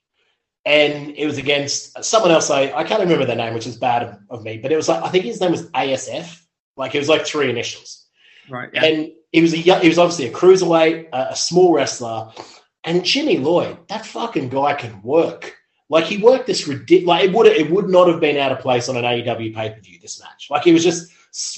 and 0.67 1.11
it 1.17 1.25
was 1.25 1.39
against 1.39 2.03
someone 2.03 2.33
else. 2.33 2.51
I 2.51 2.73
I 2.73 2.83
can't 2.83 3.01
remember 3.01 3.25
their 3.25 3.37
name, 3.37 3.55
which 3.55 3.69
is 3.69 3.77
bad 3.77 4.03
of, 4.03 4.19
of 4.29 4.43
me, 4.43 4.59
but 4.59 4.73
it 4.73 4.77
was 4.77 4.89
like 4.89 5.01
I 5.05 5.09
think 5.09 5.25
his 5.25 5.41
name 5.41 5.53
was 5.53 5.71
ASF. 5.71 6.43
Like 6.77 6.97
it 6.97 6.99
was 6.99 7.09
like 7.09 7.25
three 7.25 7.49
initials, 7.49 8.09
Right. 8.51 8.71
Yeah. 8.73 8.85
and 8.85 9.13
he 9.31 9.41
was 9.41 9.53
a 9.55 9.59
he 9.59 9.89
was 9.89 9.99
obviously 9.99 10.27
a 10.27 10.33
cruiserweight, 10.33 11.11
a, 11.13 11.29
a 11.31 11.37
small 11.37 11.73
wrestler, 11.73 12.33
and 12.83 13.05
Jimmy 13.05 13.39
Lloyd, 13.39 13.79
that 13.87 14.05
fucking 14.05 14.49
guy 14.49 14.75
can 14.75 15.01
work. 15.03 15.55
Like 15.89 16.05
he 16.05 16.19
worked 16.19 16.47
this 16.47 16.69
ridiculous. 16.69 17.07
Like 17.07 17.25
it 17.25 17.33
would 17.33 17.47
it 17.47 17.71
would 17.71 17.89
not 17.89 18.09
have 18.09 18.21
been 18.21 18.37
out 18.37 18.53
of 18.53 18.61
place 18.61 18.89
on 18.89 18.97
an 18.97 19.05
AEW 19.05 19.55
pay 19.55 19.71
per 19.71 19.81
view. 19.81 19.99
This 20.01 20.21
match, 20.21 20.49
like 20.51 20.67
it 20.67 20.73
was 20.73 20.85
just 20.85 21.11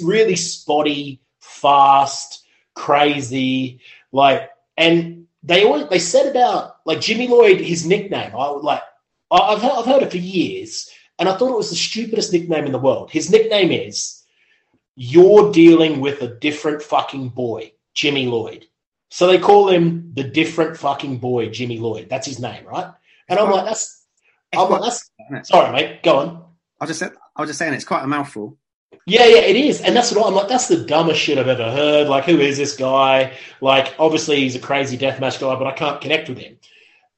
really 0.03 0.37
spotty, 0.37 1.21
fast, 1.41 2.45
crazy, 2.75 3.81
like 4.13 4.51
and 4.77 5.27
they 5.43 5.65
always 5.65 5.89
they 5.89 5.99
said 5.99 6.29
about 6.29 6.77
like 6.85 7.01
Jimmy 7.01 7.29
Lloyd, 7.29 7.61
his 7.61 7.87
nickname. 7.87 8.35
I 8.37 8.51
would 8.51 8.63
like 8.63 8.83
I've 9.31 9.63
heard, 9.63 9.73
I've 9.73 9.87
heard 9.87 10.03
it 10.03 10.11
for 10.11 10.17
years, 10.17 10.91
and 11.19 11.29
I 11.29 11.37
thought 11.37 11.53
it 11.53 11.57
was 11.57 11.71
the 11.71 11.77
stupidest 11.77 12.33
nickname 12.33 12.67
in 12.67 12.73
the 12.73 12.79
world. 12.79 13.11
His 13.11 13.31
nickname 13.31 13.73
is 13.73 14.23
"You're 14.97 15.53
dealing 15.53 16.01
with 16.01 16.23
a 16.23 16.29
different 16.29 16.83
fucking 16.83 17.31
boy, 17.31 17.73
Jimmy 17.95 18.27
Lloyd." 18.27 18.67
So 19.11 19.27
they 19.27 19.39
call 19.39 19.69
him 19.69 20.13
the 20.15 20.25
different 20.25 20.77
fucking 20.77 21.19
boy, 21.19 21.49
Jimmy 21.49 21.79
Lloyd. 21.79 22.09
That's 22.09 22.27
his 22.27 22.39
name, 22.39 22.65
right? 22.65 22.93
And 23.29 23.39
I'm 23.39 23.51
like, 23.51 23.65
that's, 23.65 24.00
Oh, 24.55 24.63
I'm 24.63 24.67
quite- 24.69 24.83
that's 25.31 25.49
sorry, 25.49 25.73
mate. 25.73 26.03
Go 26.03 26.19
on. 26.19 26.45
I 26.81 26.85
was 26.87 26.99
just 26.99 27.13
I 27.37 27.41
was 27.41 27.51
just 27.51 27.59
saying 27.59 27.75
it's 27.75 27.85
quite 27.85 28.03
a 28.05 28.07
mouthful. 28.07 28.57
Yeah, 29.07 29.25
yeah, 29.27 29.41
it 29.41 29.57
is, 29.57 29.81
and 29.81 29.97
that's 29.97 30.13
what 30.13 30.27
I'm 30.27 30.35
like. 30.35 30.49
That's 30.49 30.69
the 30.69 30.85
dumbest 30.85 31.21
shit 31.21 31.39
I've 31.39 31.49
ever 31.49 31.71
heard. 31.71 32.09
Like, 32.09 32.25
who 32.25 32.39
is 32.39 32.57
this 32.59 32.77
guy? 32.77 33.33
Like, 33.61 33.95
obviously 33.99 34.37
he's 34.41 34.57
a 34.57 34.61
crazy 34.61 34.99
deathmatch 34.99 35.41
guy, 35.41 35.55
but 35.57 35.67
I 35.67 35.73
can't 35.73 36.01
connect 36.01 36.29
with 36.29 36.39
him. 36.39 36.59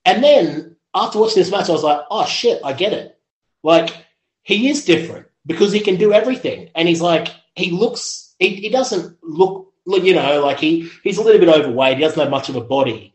And 0.04 0.22
then 0.22 0.76
after 0.94 1.18
watching 1.18 1.36
this 1.36 1.50
match, 1.50 1.68
I 1.68 1.72
was 1.72 1.82
like, 1.82 2.00
oh 2.10 2.24
shit, 2.26 2.60
I 2.64 2.72
get 2.72 2.92
it. 2.92 3.18
Like, 3.62 4.04
he 4.42 4.68
is 4.68 4.84
different 4.84 5.26
because 5.46 5.72
he 5.72 5.80
can 5.80 5.96
do 5.96 6.12
everything, 6.12 6.70
and 6.74 6.88
he's 6.88 7.00
like, 7.00 7.28
he 7.56 7.70
looks, 7.70 8.34
he, 8.38 8.48
he 8.56 8.68
doesn't 8.68 9.16
look, 9.22 9.72
look, 9.84 10.04
you 10.04 10.14
know, 10.14 10.44
like 10.44 10.58
he 10.60 10.88
he's 11.02 11.18
a 11.18 11.22
little 11.22 11.40
bit 11.40 11.48
overweight. 11.54 11.96
He 11.98 12.02
doesn't 12.04 12.20
have 12.20 12.30
much 12.30 12.48
of 12.48 12.56
a 12.56 12.60
body 12.60 13.14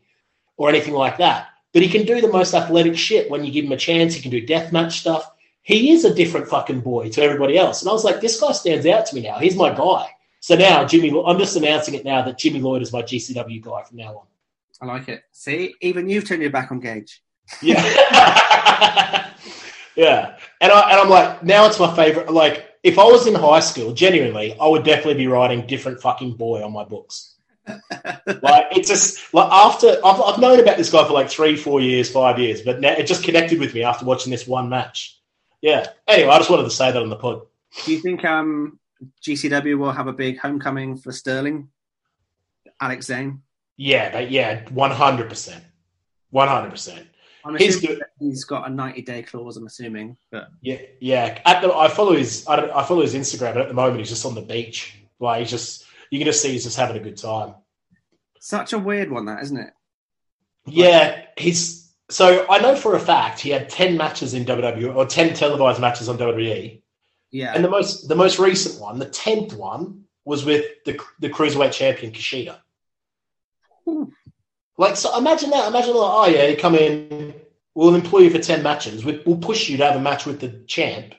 or 0.56 0.68
anything 0.68 0.94
like 0.94 1.18
that, 1.18 1.48
but 1.72 1.82
he 1.82 1.88
can 1.88 2.04
do 2.06 2.20
the 2.20 2.28
most 2.28 2.54
athletic 2.54 2.96
shit 2.96 3.30
when 3.30 3.44
you 3.44 3.52
give 3.52 3.64
him 3.64 3.72
a 3.72 3.76
chance. 3.76 4.14
He 4.14 4.22
can 4.22 4.30
do 4.30 4.46
deathmatch 4.46 4.92
stuff 4.92 5.30
he 5.68 5.92
is 5.92 6.06
a 6.06 6.14
different 6.14 6.48
fucking 6.48 6.80
boy 6.80 7.10
to 7.10 7.20
everybody 7.20 7.58
else. 7.58 7.82
And 7.82 7.90
I 7.90 7.92
was 7.92 8.02
like, 8.02 8.22
this 8.22 8.40
guy 8.40 8.52
stands 8.52 8.86
out 8.86 9.04
to 9.04 9.14
me 9.14 9.20
now. 9.20 9.38
He's 9.38 9.54
my 9.54 9.68
guy. 9.68 10.08
So 10.40 10.56
now 10.56 10.86
Jimmy, 10.86 11.12
I'm 11.26 11.36
just 11.36 11.56
announcing 11.56 11.92
it 11.92 12.06
now 12.06 12.22
that 12.22 12.38
Jimmy 12.38 12.58
Lloyd 12.60 12.80
is 12.80 12.90
my 12.90 13.02
GCW 13.02 13.60
guy 13.60 13.82
from 13.82 13.98
now 13.98 14.16
on. 14.16 14.26
I 14.80 14.86
like 14.86 15.10
it. 15.10 15.24
See, 15.32 15.74
even 15.82 16.08
you've 16.08 16.26
turned 16.26 16.40
your 16.40 16.50
back 16.50 16.72
on 16.72 16.80
Gage. 16.80 17.22
Yeah, 17.60 17.82
yeah. 19.96 20.38
And 20.62 20.72
I 20.72 20.90
and 20.90 21.00
I'm 21.00 21.10
like, 21.10 21.42
now 21.42 21.66
it's 21.66 21.78
my 21.78 21.94
favorite. 21.94 22.30
Like, 22.30 22.66
if 22.82 22.98
I 22.98 23.04
was 23.04 23.26
in 23.26 23.34
high 23.34 23.60
school, 23.60 23.92
genuinely, 23.92 24.56
I 24.58 24.66
would 24.68 24.84
definitely 24.84 25.14
be 25.14 25.26
writing 25.26 25.66
different 25.66 26.00
fucking 26.00 26.36
boy 26.36 26.62
on 26.62 26.72
my 26.72 26.84
books. 26.84 27.34
Like 28.42 28.66
it's 28.76 28.88
just 28.88 29.32
like 29.32 29.50
after 29.50 29.98
I've, 30.04 30.20
I've 30.20 30.38
known 30.38 30.60
about 30.60 30.76
this 30.76 30.90
guy 30.90 31.06
for 31.06 31.12
like 31.12 31.30
three, 31.30 31.56
four 31.56 31.80
years, 31.80 32.10
five 32.10 32.38
years, 32.38 32.62
but 32.62 32.80
now 32.80 32.92
it 32.92 33.06
just 33.06 33.24
connected 33.24 33.58
with 33.58 33.74
me 33.74 33.82
after 33.82 34.04
watching 34.04 34.30
this 34.30 34.46
one 34.46 34.68
match. 34.68 35.18
Yeah. 35.60 35.86
Anyway, 36.06 36.30
I 36.30 36.38
just 36.38 36.50
wanted 36.50 36.64
to 36.64 36.70
say 36.70 36.92
that 36.92 37.02
on 37.02 37.08
the 37.08 37.16
pod. 37.16 37.42
Do 37.84 37.92
you 37.92 38.00
think 38.00 38.24
um, 38.24 38.78
GCW 39.22 39.78
will 39.78 39.92
have 39.92 40.06
a 40.06 40.12
big 40.12 40.38
homecoming 40.38 40.96
for 40.96 41.12
Sterling? 41.12 41.68
Alex 42.80 43.06
Zayne? 43.06 43.42
Yeah, 43.76 44.12
but 44.12 44.30
yeah, 44.30 44.68
one 44.70 44.90
hundred 44.90 45.28
percent, 45.28 45.64
one 46.30 46.48
hundred 46.48 46.70
percent. 46.70 47.08
He's 47.56 47.76
assuming 47.76 47.96
good. 47.96 48.00
that 48.00 48.10
he's 48.18 48.44
got 48.44 48.68
a 48.68 48.70
90 48.72 49.02
day 49.02 49.22
clause, 49.22 49.56
I'm 49.56 49.66
assuming. 49.66 50.16
But 50.30 50.48
Yeah, 50.60 50.80
yeah. 51.00 51.40
At 51.46 51.62
the, 51.62 51.72
I 51.72 51.88
follow 51.88 52.14
his, 52.14 52.44
I, 52.46 52.56
don't, 52.56 52.70
I 52.70 52.84
follow 52.84 53.02
his 53.02 53.14
Instagram, 53.14 53.54
but 53.54 53.62
at 53.62 53.68
the 53.68 53.74
moment 53.74 54.00
he's 54.00 54.10
just 54.10 54.26
on 54.26 54.34
the 54.34 54.42
beach. 54.42 54.98
Like 55.18 55.40
he's 55.40 55.50
just, 55.50 55.84
you 56.10 56.18
can 56.18 56.26
just 56.26 56.42
see 56.42 56.52
he's 56.52 56.64
just 56.64 56.76
having 56.78 56.96
a 56.96 57.00
good 57.04 57.16
time. 57.16 57.54
such 58.40 58.72
a 58.72 58.78
weird 58.78 59.10
one, 59.10 59.26
that, 59.26 59.42
isn't 59.42 59.56
it? 59.58 59.72
Yeah, 60.66 61.22
he's. 61.36 61.92
So 62.10 62.46
I 62.48 62.58
know 62.60 62.74
for 62.74 62.94
a 62.94 63.00
fact 63.00 63.40
he 63.40 63.50
had 63.50 63.68
ten 63.68 63.96
matches 63.96 64.34
in 64.34 64.44
WWE 64.44 64.94
or 64.94 65.06
ten 65.06 65.34
televised 65.34 65.80
matches 65.80 66.08
on 66.08 66.16
WWE, 66.18 66.82
Yeah. 67.30 67.52
and 67.54 67.62
the 67.64 67.68
most, 67.70 68.08
the 68.08 68.14
most 68.16 68.38
recent 68.38 68.80
one, 68.80 68.98
the 68.98 69.08
tenth 69.10 69.54
one, 69.54 70.04
was 70.24 70.44
with 70.44 70.64
the 70.84 70.98
the 71.20 71.28
cruiserweight 71.30 71.72
champion 71.72 72.12
Kushida. 72.12 72.58
Ooh. 73.88 74.04
Hmm. 74.04 74.10
Like, 74.76 74.96
so 74.96 75.16
imagine 75.18 75.50
that. 75.50 75.68
Imagine 75.68 75.94
like, 75.94 76.12
oh 76.12 76.26
yeah, 76.28 76.46
you 76.46 76.56
come 76.56 76.74
in, 76.76 77.34
we'll 77.74 77.94
employ 77.94 78.20
you 78.20 78.30
for 78.30 78.38
ten 78.38 78.62
matches. 78.62 79.04
We, 79.04 79.22
we'll 79.26 79.38
push 79.38 79.68
you 79.68 79.76
to 79.78 79.84
have 79.84 79.96
a 79.96 80.00
match 80.00 80.24
with 80.24 80.38
the 80.40 80.62
champ, 80.66 81.14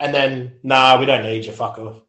and 0.00 0.12
then 0.14 0.54
nah, 0.62 0.98
we 0.98 1.06
don't 1.06 1.22
need 1.22 1.44
you. 1.44 1.52
Fuck 1.52 1.78
off. 1.78 2.02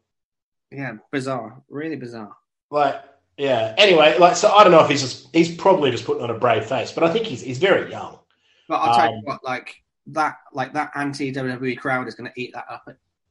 Yeah, 0.76 0.92
bizarre. 1.10 1.62
Really 1.68 1.96
bizarre. 1.96 2.36
Like, 2.70 3.02
yeah. 3.36 3.74
Anyway, 3.78 4.18
like, 4.18 4.36
so 4.36 4.50
I 4.50 4.62
don't 4.62 4.72
know 4.72 4.84
if 4.84 4.90
he's 4.90 5.02
just 5.02 5.28
he's 5.34 5.54
probably 5.54 5.90
just 5.90 6.04
putting 6.04 6.22
on 6.22 6.30
a 6.30 6.38
brave 6.38 6.66
face, 6.66 6.92
but 6.92 7.04
I 7.04 7.12
think 7.12 7.26
he's 7.26 7.42
he's 7.42 7.58
very 7.58 7.90
young. 7.90 8.18
But 8.68 8.76
I'll 8.76 8.90
tell 8.92 9.08
you 9.10 9.16
Um, 9.18 9.22
what, 9.24 9.44
like 9.44 9.74
that, 10.08 10.36
like 10.52 10.72
that 10.74 10.92
anti 10.94 11.32
WWE 11.32 11.78
crowd 11.78 12.08
is 12.08 12.14
going 12.14 12.30
to 12.30 12.40
eat 12.40 12.52
that 12.54 12.66
up, 12.70 12.88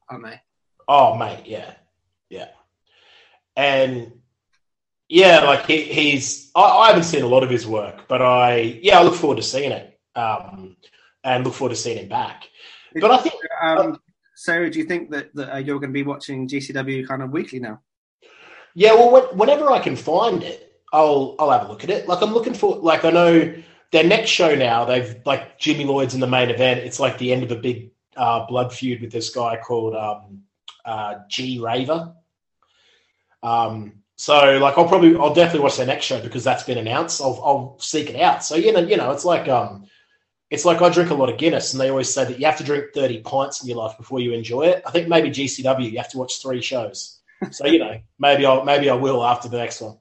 aren't 0.09 0.25
they? 0.25 0.41
Oh 0.87 1.15
mate, 1.15 1.43
yeah, 1.45 1.73
yeah, 2.29 2.49
and 3.55 4.13
yeah, 5.09 5.41
like 5.41 5.65
he, 5.65 5.83
he's. 5.83 6.51
I, 6.55 6.61
I 6.61 6.87
haven't 6.87 7.03
seen 7.03 7.23
a 7.23 7.27
lot 7.27 7.43
of 7.43 7.49
his 7.49 7.67
work, 7.67 8.07
but 8.07 8.21
I 8.21 8.79
yeah, 8.81 8.99
I 8.99 9.03
look 9.03 9.15
forward 9.15 9.37
to 9.37 9.43
seeing 9.43 9.71
it, 9.71 9.99
um, 10.15 10.77
and 11.23 11.43
look 11.43 11.53
forward 11.53 11.75
to 11.75 11.81
seeing 11.81 11.97
him 11.97 12.09
back. 12.09 12.49
But 12.99 13.11
I 13.11 13.17
think 13.17 13.35
Um, 13.61 13.99
so, 14.35 14.69
do 14.69 14.79
you 14.79 14.85
think 14.85 15.11
that, 15.11 15.33
that 15.35 15.53
uh, 15.53 15.57
you're 15.57 15.79
going 15.79 15.91
to 15.91 15.93
be 15.93 16.03
watching 16.03 16.47
GCW 16.47 17.07
kind 17.07 17.23
of 17.23 17.31
weekly 17.31 17.59
now? 17.59 17.81
Yeah, 18.73 18.93
well, 18.93 19.11
when, 19.11 19.23
whenever 19.37 19.71
I 19.71 19.79
can 19.79 19.95
find 19.95 20.43
it, 20.43 20.81
I'll 20.91 21.35
I'll 21.39 21.51
have 21.51 21.65
a 21.65 21.71
look 21.71 21.83
at 21.83 21.89
it. 21.89 22.07
Like 22.07 22.21
I'm 22.21 22.33
looking 22.33 22.53
for, 22.53 22.77
like 22.77 23.05
I 23.05 23.11
know 23.11 23.53
their 23.91 24.03
next 24.03 24.29
show 24.29 24.55
now. 24.55 24.85
They've 24.85 25.19
like 25.25 25.57
Jimmy 25.57 25.85
Lloyd's 25.85 26.13
in 26.13 26.19
the 26.19 26.27
main 26.27 26.49
event. 26.49 26.81
It's 26.81 26.99
like 26.99 27.17
the 27.17 27.31
end 27.31 27.43
of 27.43 27.51
a 27.51 27.55
big 27.55 27.91
uh, 28.15 28.45
blood 28.45 28.73
feud 28.73 29.01
with 29.01 29.11
this 29.11 29.29
guy 29.29 29.57
called 29.57 29.95
um, 29.95 30.43
uh, 30.83 31.15
G 31.29 31.59
Raver. 31.59 32.13
Um, 33.41 34.03
so 34.17 34.57
like 34.57 34.77
I'll 34.77 34.87
probably 34.87 35.15
I'll 35.17 35.33
definitely 35.33 35.61
watch 35.61 35.77
their 35.77 35.85
next 35.85 36.05
show 36.05 36.21
because 36.21 36.43
that's 36.43 36.63
been 36.63 36.77
announced. 36.77 37.21
I'll 37.21 37.41
I'll 37.43 37.79
seek 37.79 38.09
it 38.09 38.19
out. 38.19 38.43
So 38.43 38.55
you 38.55 38.71
know 38.71 38.79
you 38.79 38.97
know 38.97 39.11
it's 39.11 39.25
like 39.25 39.47
um 39.47 39.85
it's 40.49 40.65
like 40.65 40.81
I 40.81 40.89
drink 40.89 41.09
a 41.09 41.15
lot 41.15 41.29
of 41.29 41.37
Guinness, 41.37 41.73
and 41.73 41.81
they 41.81 41.89
always 41.89 42.13
say 42.13 42.25
that 42.25 42.39
you 42.39 42.45
have 42.45 42.57
to 42.57 42.63
drink 42.63 42.93
thirty 42.93 43.21
pints 43.21 43.61
in 43.61 43.69
your 43.69 43.77
life 43.77 43.97
before 43.97 44.19
you 44.19 44.33
enjoy 44.33 44.67
it. 44.67 44.83
I 44.85 44.91
think 44.91 45.07
maybe 45.07 45.29
GCW 45.29 45.91
you 45.91 45.97
have 45.97 46.11
to 46.11 46.17
watch 46.17 46.41
three 46.41 46.61
shows. 46.61 47.19
So 47.51 47.65
you 47.65 47.79
know 47.79 47.99
maybe 48.19 48.45
I'll 48.45 48.63
maybe 48.63 48.89
I 48.89 48.93
will 48.93 49.25
after 49.25 49.49
the 49.49 49.57
next 49.57 49.81
one. 49.81 49.97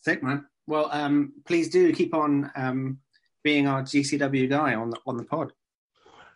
Sick 0.00 0.22
man. 0.22 0.46
Well, 0.66 0.90
um, 0.92 1.32
please 1.46 1.70
do 1.70 1.92
keep 1.92 2.14
on 2.14 2.50
um, 2.54 2.98
being 3.42 3.66
our 3.66 3.82
GCW 3.82 4.48
guy 4.50 4.74
on 4.74 4.90
the 4.90 4.98
on 5.06 5.16
the 5.16 5.24
pod. 5.24 5.52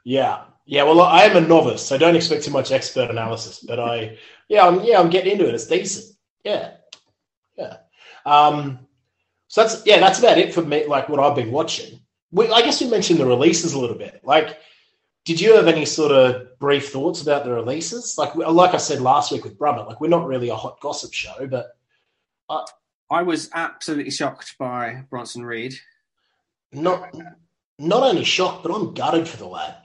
Yeah, 0.05 0.45
yeah. 0.65 0.85
Well, 0.85 1.01
I 1.01 1.25
am 1.25 1.37
a 1.37 1.47
novice, 1.47 1.87
so 1.87 1.99
don't 1.99 2.17
expect 2.17 2.45
too 2.45 2.51
much 2.51 2.73
expert 2.73 3.11
analysis. 3.11 3.61
But 3.67 3.79
I, 3.79 4.19
yeah, 4.49 4.67
I'm 4.67 4.83
yeah, 4.83 4.99
I'm 4.99 5.11
getting 5.11 5.33
into 5.33 5.49
it. 5.49 5.55
It's 5.55 5.67
decent. 5.67 6.17
Yeah, 6.45 6.73
yeah. 7.57 7.77
Um, 8.25 8.87
so 9.49 9.62
that's 9.62 9.85
yeah, 9.87 10.01
that's 10.01 10.19
about 10.19 10.38
it 10.38 10.55
for 10.55 10.62
me. 10.62 10.87
Like 10.87 11.09
what 11.09 11.21
I've 11.21 11.37
been 11.37 11.53
watching. 11.53 12.01
We, 12.33 12.49
I 12.49 12.62
guess 12.62 12.81
we 12.81 12.88
mentioned 12.88 13.21
the 13.21 13.27
releases 13.27 13.75
a 13.75 13.79
little 13.79 13.97
bit. 13.97 14.21
Like, 14.25 14.59
did 15.25 15.40
you 15.40 15.55
have 15.55 15.68
any 15.68 15.85
sort 15.85 16.11
of 16.11 16.59
brief 16.59 16.88
thoughts 16.90 17.23
about 17.23 17.45
the 17.45 17.53
releases? 17.53 18.16
Like, 18.18 18.35
like 18.35 18.75
I 18.75 18.79
said 18.79 19.01
last 19.01 19.31
week 19.31 19.45
with 19.45 19.59
Brummett, 19.59 19.87
like 19.87 20.01
we're 20.01 20.09
not 20.09 20.27
really 20.27 20.49
a 20.49 20.57
hot 20.57 20.81
gossip 20.81 21.12
show, 21.12 21.47
but 21.47 21.76
I 23.11 23.22
was 23.22 23.51
absolutely 23.55 24.11
shocked 24.11 24.57
by 24.59 25.05
Bronson 25.11 25.45
Reed. 25.45 25.74
not 26.72 27.14
not 27.78 28.03
only 28.03 28.24
shocked, 28.24 28.62
but 28.62 28.72
I'm 28.72 28.95
gutted 28.95 29.28
for 29.28 29.37
the 29.37 29.47
lad. 29.47 29.76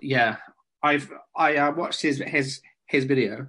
Yeah, 0.00 0.36
I've 0.82 1.10
I 1.36 1.56
uh, 1.56 1.72
watched 1.72 2.02
his 2.02 2.18
his 2.18 2.60
his 2.86 3.04
video 3.04 3.48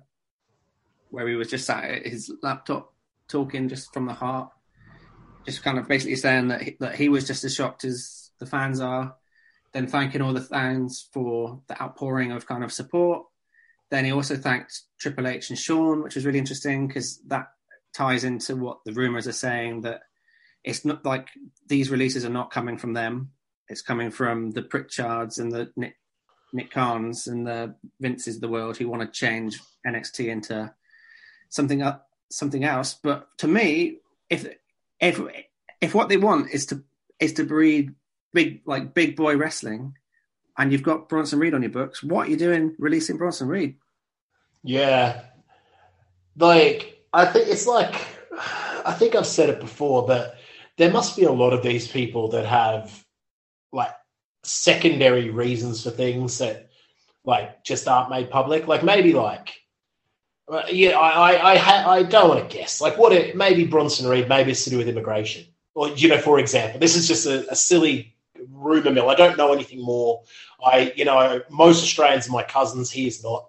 where 1.10 1.28
he 1.28 1.36
was 1.36 1.50
just 1.50 1.66
sat 1.66 1.86
at 1.86 2.06
his 2.06 2.32
laptop 2.44 2.94
talking 3.28 3.70
just 3.70 3.94
from 3.94 4.06
the 4.06 4.14
heart, 4.14 4.50
just 5.46 5.64
kind 5.64 5.78
of 5.78 5.88
basically 5.88 6.16
saying 6.16 6.50
that 6.50 6.62
he, 6.62 6.78
that 6.80 6.96
he 6.96 7.10
was 7.10 7.28
just 7.28 7.44
as 7.44 7.54
shocked 7.54 7.84
as 7.86 8.32
the 8.40 8.46
fans 8.46 8.80
are. 8.80 9.16
Then 9.74 9.88
thanking 9.88 10.22
all 10.22 10.34
the 10.34 10.42
fans 10.42 11.08
for 11.12 11.62
the 11.68 11.82
outpouring 11.82 12.32
of 12.32 12.48
kind 12.48 12.64
of 12.64 12.72
support. 12.72 13.26
Then 13.92 14.06
he 14.06 14.12
also 14.12 14.36
thanked 14.36 14.82
Triple 15.00 15.28
H 15.28 15.50
and 15.50 15.60
Sean, 15.60 16.02
which 16.02 16.16
was 16.16 16.26
really 16.26 16.40
interesting 16.40 16.88
because 16.88 17.20
that 17.28 17.48
ties 17.94 18.24
into 18.24 18.56
what 18.56 18.80
the 18.86 18.94
rumors 18.94 19.28
are 19.28 19.34
saying 19.34 19.82
that 19.82 20.02
it's 20.64 20.84
not 20.84 21.06
like 21.06 21.30
these 21.68 21.92
releases 21.92 22.26
are 22.26 22.30
not 22.30 22.52
coming 22.52 22.78
from 22.78 22.94
them. 22.94 23.32
It's 23.70 23.82
coming 23.82 24.12
from 24.12 24.52
the 24.52 24.64
Prichards 24.64 25.38
and 25.38 25.52
the 25.52 25.72
Nick, 25.76 25.96
Nick 26.54 26.72
Khans 26.72 27.28
and 27.28 27.46
the 27.46 27.76
Vinces 28.00 28.36
of 28.36 28.42
the 28.42 28.48
world 28.48 28.78
who 28.78 28.90
want 28.90 29.02
to 29.02 29.20
change 29.20 29.60
NXT 29.86 30.28
into 30.28 30.74
something 31.50 31.82
up, 31.82 32.08
something 32.32 32.64
else. 32.64 32.96
But 33.02 33.28
to 33.40 33.48
me, 33.48 34.00
if 34.30 34.48
if 35.00 35.20
if 35.82 35.94
what 35.94 36.10
they 36.10 36.18
want 36.18 36.52
is 36.52 36.68
to 36.68 36.84
is 37.20 37.34
to 37.34 37.44
breed 37.44 37.96
big 38.34 38.62
like 38.66 38.94
big 38.94 39.16
boy 39.16 39.38
wrestling, 39.38 39.96
and 40.58 40.72
you've 40.72 40.84
got 40.84 41.10
Bronson 41.10 41.40
Reed 41.40 41.54
on 41.54 41.62
your 41.62 41.72
books, 41.72 42.04
what 42.04 42.28
are 42.28 42.32
you 42.32 42.38
doing 42.38 42.76
releasing 42.80 43.18
Bronson 43.18 43.48
Reed? 43.48 43.76
Yeah. 44.64 45.22
Like, 46.38 47.06
I 47.14 47.26
think 47.26 47.48
it's 47.48 47.68
like, 47.68 47.96
I 48.86 48.94
think 48.94 49.16
I've 49.16 49.28
said 49.28 49.50
it 49.50 49.60
before, 49.60 50.06
but 50.06 50.38
there 50.78 50.92
must 50.92 51.16
be 51.16 51.24
a 51.24 51.32
lot 51.32 51.54
of 51.54 51.64
these 51.64 51.88
people 51.88 52.30
that 52.30 52.46
have 52.46 53.06
like 53.72 53.94
secondary 54.44 55.30
reasons 55.30 55.84
for 55.84 55.92
things 55.92 56.40
that 56.40 56.70
like 57.24 57.64
just 57.64 57.88
aren't 57.88 58.10
made 58.10 58.30
public. 58.30 58.68
Like 58.68 58.84
maybe 58.84 59.14
like, 59.14 59.54
yeah, 60.70 60.98
I 60.98 61.10
I 61.32 61.52
I, 61.54 61.58
ha- 61.58 61.90
I 61.92 62.04
don't 62.04 62.30
want 62.30 62.50
to 62.50 62.58
guess. 62.58 62.82
Like 62.82 62.98
what? 62.98 63.12
It, 63.14 63.36
maybe 63.36 63.66
Bronson 63.66 64.08
Reed. 64.08 64.30
Maybe 64.30 64.52
it's 64.52 64.64
to 64.66 64.70
do 64.70 64.78
with 64.78 64.88
immigration. 64.88 65.46
Or 65.74 65.90
you 65.90 66.08
know, 66.08 66.20
for 66.20 66.40
example, 66.40 66.80
this 66.80 66.96
is 66.96 67.08
just 67.08 67.26
a, 67.26 67.50
a 67.52 67.56
silly 67.56 68.16
rumor 68.52 68.92
mill. 68.92 69.10
I 69.10 69.16
don't 69.16 69.38
know 69.38 69.54
anything 69.54 69.82
more. 69.84 70.22
I 70.64 70.94
you 70.96 71.06
know 71.06 71.42
most 71.50 71.84
Australians 71.84 72.28
are 72.28 72.32
my 72.32 72.44
cousins. 72.44 72.92
He 72.92 73.08
is 73.08 73.24
not. 73.24 73.48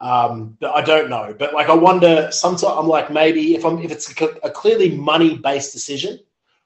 Um, 0.00 0.56
but 0.60 0.74
I 0.74 0.80
don't 0.80 1.10
know. 1.10 1.34
But 1.38 1.52
like, 1.52 1.68
I 1.68 1.74
wonder. 1.74 2.28
Sometimes 2.32 2.64
I'm 2.64 2.86
like, 2.88 3.10
maybe 3.10 3.54
if 3.54 3.64
I'm 3.66 3.78
if 3.82 3.90
it's 3.90 4.18
a, 4.20 4.24
a 4.44 4.50
clearly 4.50 4.96
money 4.96 5.36
based 5.36 5.72
decision, 5.72 6.18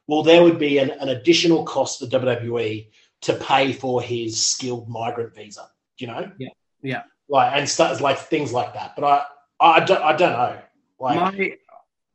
well, 0.06 0.22
there 0.22 0.42
would 0.42 0.58
be 0.58 0.78
an, 0.78 0.90
an 0.90 1.08
additional 1.08 1.64
cost 1.64 1.98
for 1.98 2.06
WWE 2.06 2.86
to 3.22 3.34
pay 3.34 3.72
for 3.72 4.02
his 4.02 4.44
skilled 4.46 4.88
migrant 4.88 5.34
visa. 5.34 5.68
You 5.98 6.08
know, 6.08 6.30
Yeah. 6.38 6.48
Yeah. 6.82 7.02
like 7.28 7.52
and 7.56 7.68
stuff 7.68 8.00
like 8.00 8.18
things 8.18 8.52
like 8.52 8.74
that. 8.74 8.94
But 8.94 9.04
I 9.04 9.24
I 9.64 9.84
don't 9.84 10.02
I 10.02 10.16
don't 10.16 10.32
know. 10.32 10.58
Like, 11.00 11.18
my 11.18 11.52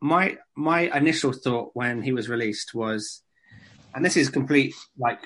my 0.02 0.38
my 0.56 0.98
initial 0.98 1.34
thought 1.34 1.72
when 1.74 2.02
he 2.02 2.12
was 2.12 2.30
released 2.30 2.74
was, 2.74 3.22
and 3.94 4.06
this 4.06 4.18
is 4.18 4.30
complete 4.30 4.74
like 4.98 5.20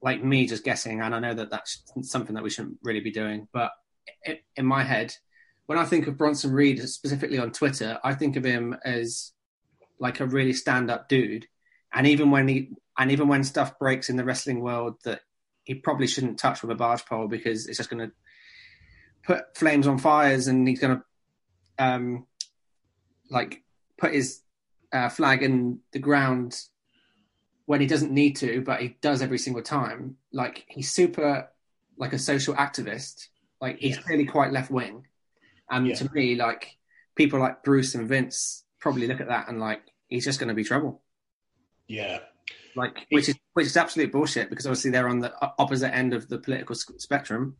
like 0.00 0.22
me 0.22 0.46
just 0.46 0.64
guessing, 0.64 1.00
and 1.00 1.14
I 1.14 1.18
know 1.18 1.34
that 1.34 1.50
that's 1.50 1.82
something 2.02 2.34
that 2.34 2.44
we 2.44 2.50
shouldn't 2.50 2.78
really 2.82 3.00
be 3.00 3.10
doing, 3.10 3.48
but 3.52 3.72
i 4.26 4.40
in 4.56 4.66
my 4.66 4.84
head, 4.84 5.14
when 5.66 5.78
I 5.78 5.84
think 5.84 6.06
of 6.06 6.16
Bronson 6.16 6.52
Reed 6.52 6.80
specifically 6.88 7.38
on 7.38 7.52
Twitter, 7.52 7.98
I 8.02 8.14
think 8.14 8.36
of 8.36 8.44
him 8.44 8.76
as 8.84 9.32
like 9.98 10.20
a 10.20 10.26
really 10.26 10.52
stand 10.52 10.90
up 10.90 11.08
dude, 11.08 11.46
and 11.92 12.06
even 12.06 12.30
when 12.30 12.46
he 12.46 12.70
and 12.98 13.10
even 13.10 13.28
when 13.28 13.44
stuff 13.44 13.78
breaks 13.78 14.08
in 14.08 14.16
the 14.16 14.24
wrestling 14.24 14.60
world 14.60 14.94
that 15.04 15.20
he 15.64 15.74
probably 15.74 16.06
shouldn't 16.06 16.38
touch 16.38 16.62
with 16.62 16.70
a 16.70 16.74
barge 16.74 17.04
pole 17.04 17.28
because 17.28 17.66
it's 17.66 17.76
just 17.76 17.90
going 17.90 18.08
to 18.08 18.14
put 19.22 19.56
flames 19.56 19.86
on 19.86 19.98
fires 19.98 20.46
and 20.46 20.66
he's 20.66 20.80
going 20.80 20.96
to 20.96 21.02
um 21.78 22.26
like 23.30 23.62
put 23.98 24.12
his 24.14 24.40
uh, 24.92 25.08
flag 25.08 25.42
in 25.42 25.80
the 25.92 25.98
ground 25.98 26.58
when 27.66 27.80
he 27.80 27.86
doesn't 27.86 28.10
need 28.12 28.36
to, 28.36 28.62
but 28.62 28.80
he 28.80 28.96
does 29.02 29.20
every 29.20 29.38
single 29.38 29.62
time. 29.62 30.16
Like 30.32 30.64
he's 30.68 30.90
super 30.90 31.50
like 31.98 32.12
a 32.12 32.18
social 32.18 32.54
activist. 32.54 33.28
Like 33.60 33.78
he's 33.78 33.96
Yeah. 33.96 34.02
clearly 34.02 34.24
quite 34.24 34.52
left 34.52 34.70
wing, 34.70 35.06
and 35.70 35.86
Yeah. 35.86 35.94
to 35.96 36.10
me, 36.14 36.36
like 36.36 36.78
people 37.16 37.38
like 37.40 37.62
Bruce 37.64 37.94
and 37.94 38.08
Vince 38.08 38.64
probably 38.78 39.06
look 39.08 39.20
at 39.20 39.28
that 39.28 39.48
and 39.48 39.58
like 39.60 39.82
he's 40.08 40.24
just 40.24 40.38
going 40.38 40.48
to 40.48 40.54
be 40.54 40.64
trouble. 40.64 41.02
yeah, 41.88 42.20
Like 42.76 43.06
which 43.10 43.28
is 43.28 43.34
which 43.54 43.66
is 43.66 43.76
absolute 43.76 44.12
bullshit 44.12 44.48
because 44.50 44.66
obviously 44.66 44.90
they're 44.92 45.08
on 45.08 45.18
the 45.18 45.32
opposite 45.58 45.92
end 45.94 46.14
of 46.14 46.28
the 46.28 46.38
political 46.38 46.74
spectrum. 46.76 47.56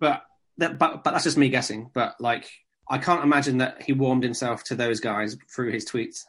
But 0.00 0.24
that 0.58 0.78
but 0.78 1.04
but 1.04 1.12
that's 1.12 1.24
just 1.24 1.36
me 1.38 1.48
guessing. 1.48 1.90
But 1.94 2.20
like 2.20 2.50
I 2.90 2.98
can't 2.98 3.22
imagine 3.22 3.58
that 3.58 3.82
he 3.82 3.92
warmed 3.92 4.22
himself 4.22 4.64
to 4.64 4.74
those 4.74 5.00
guys 5.00 5.36
through 5.54 5.72
his 5.72 5.84
tweets. 5.84 6.24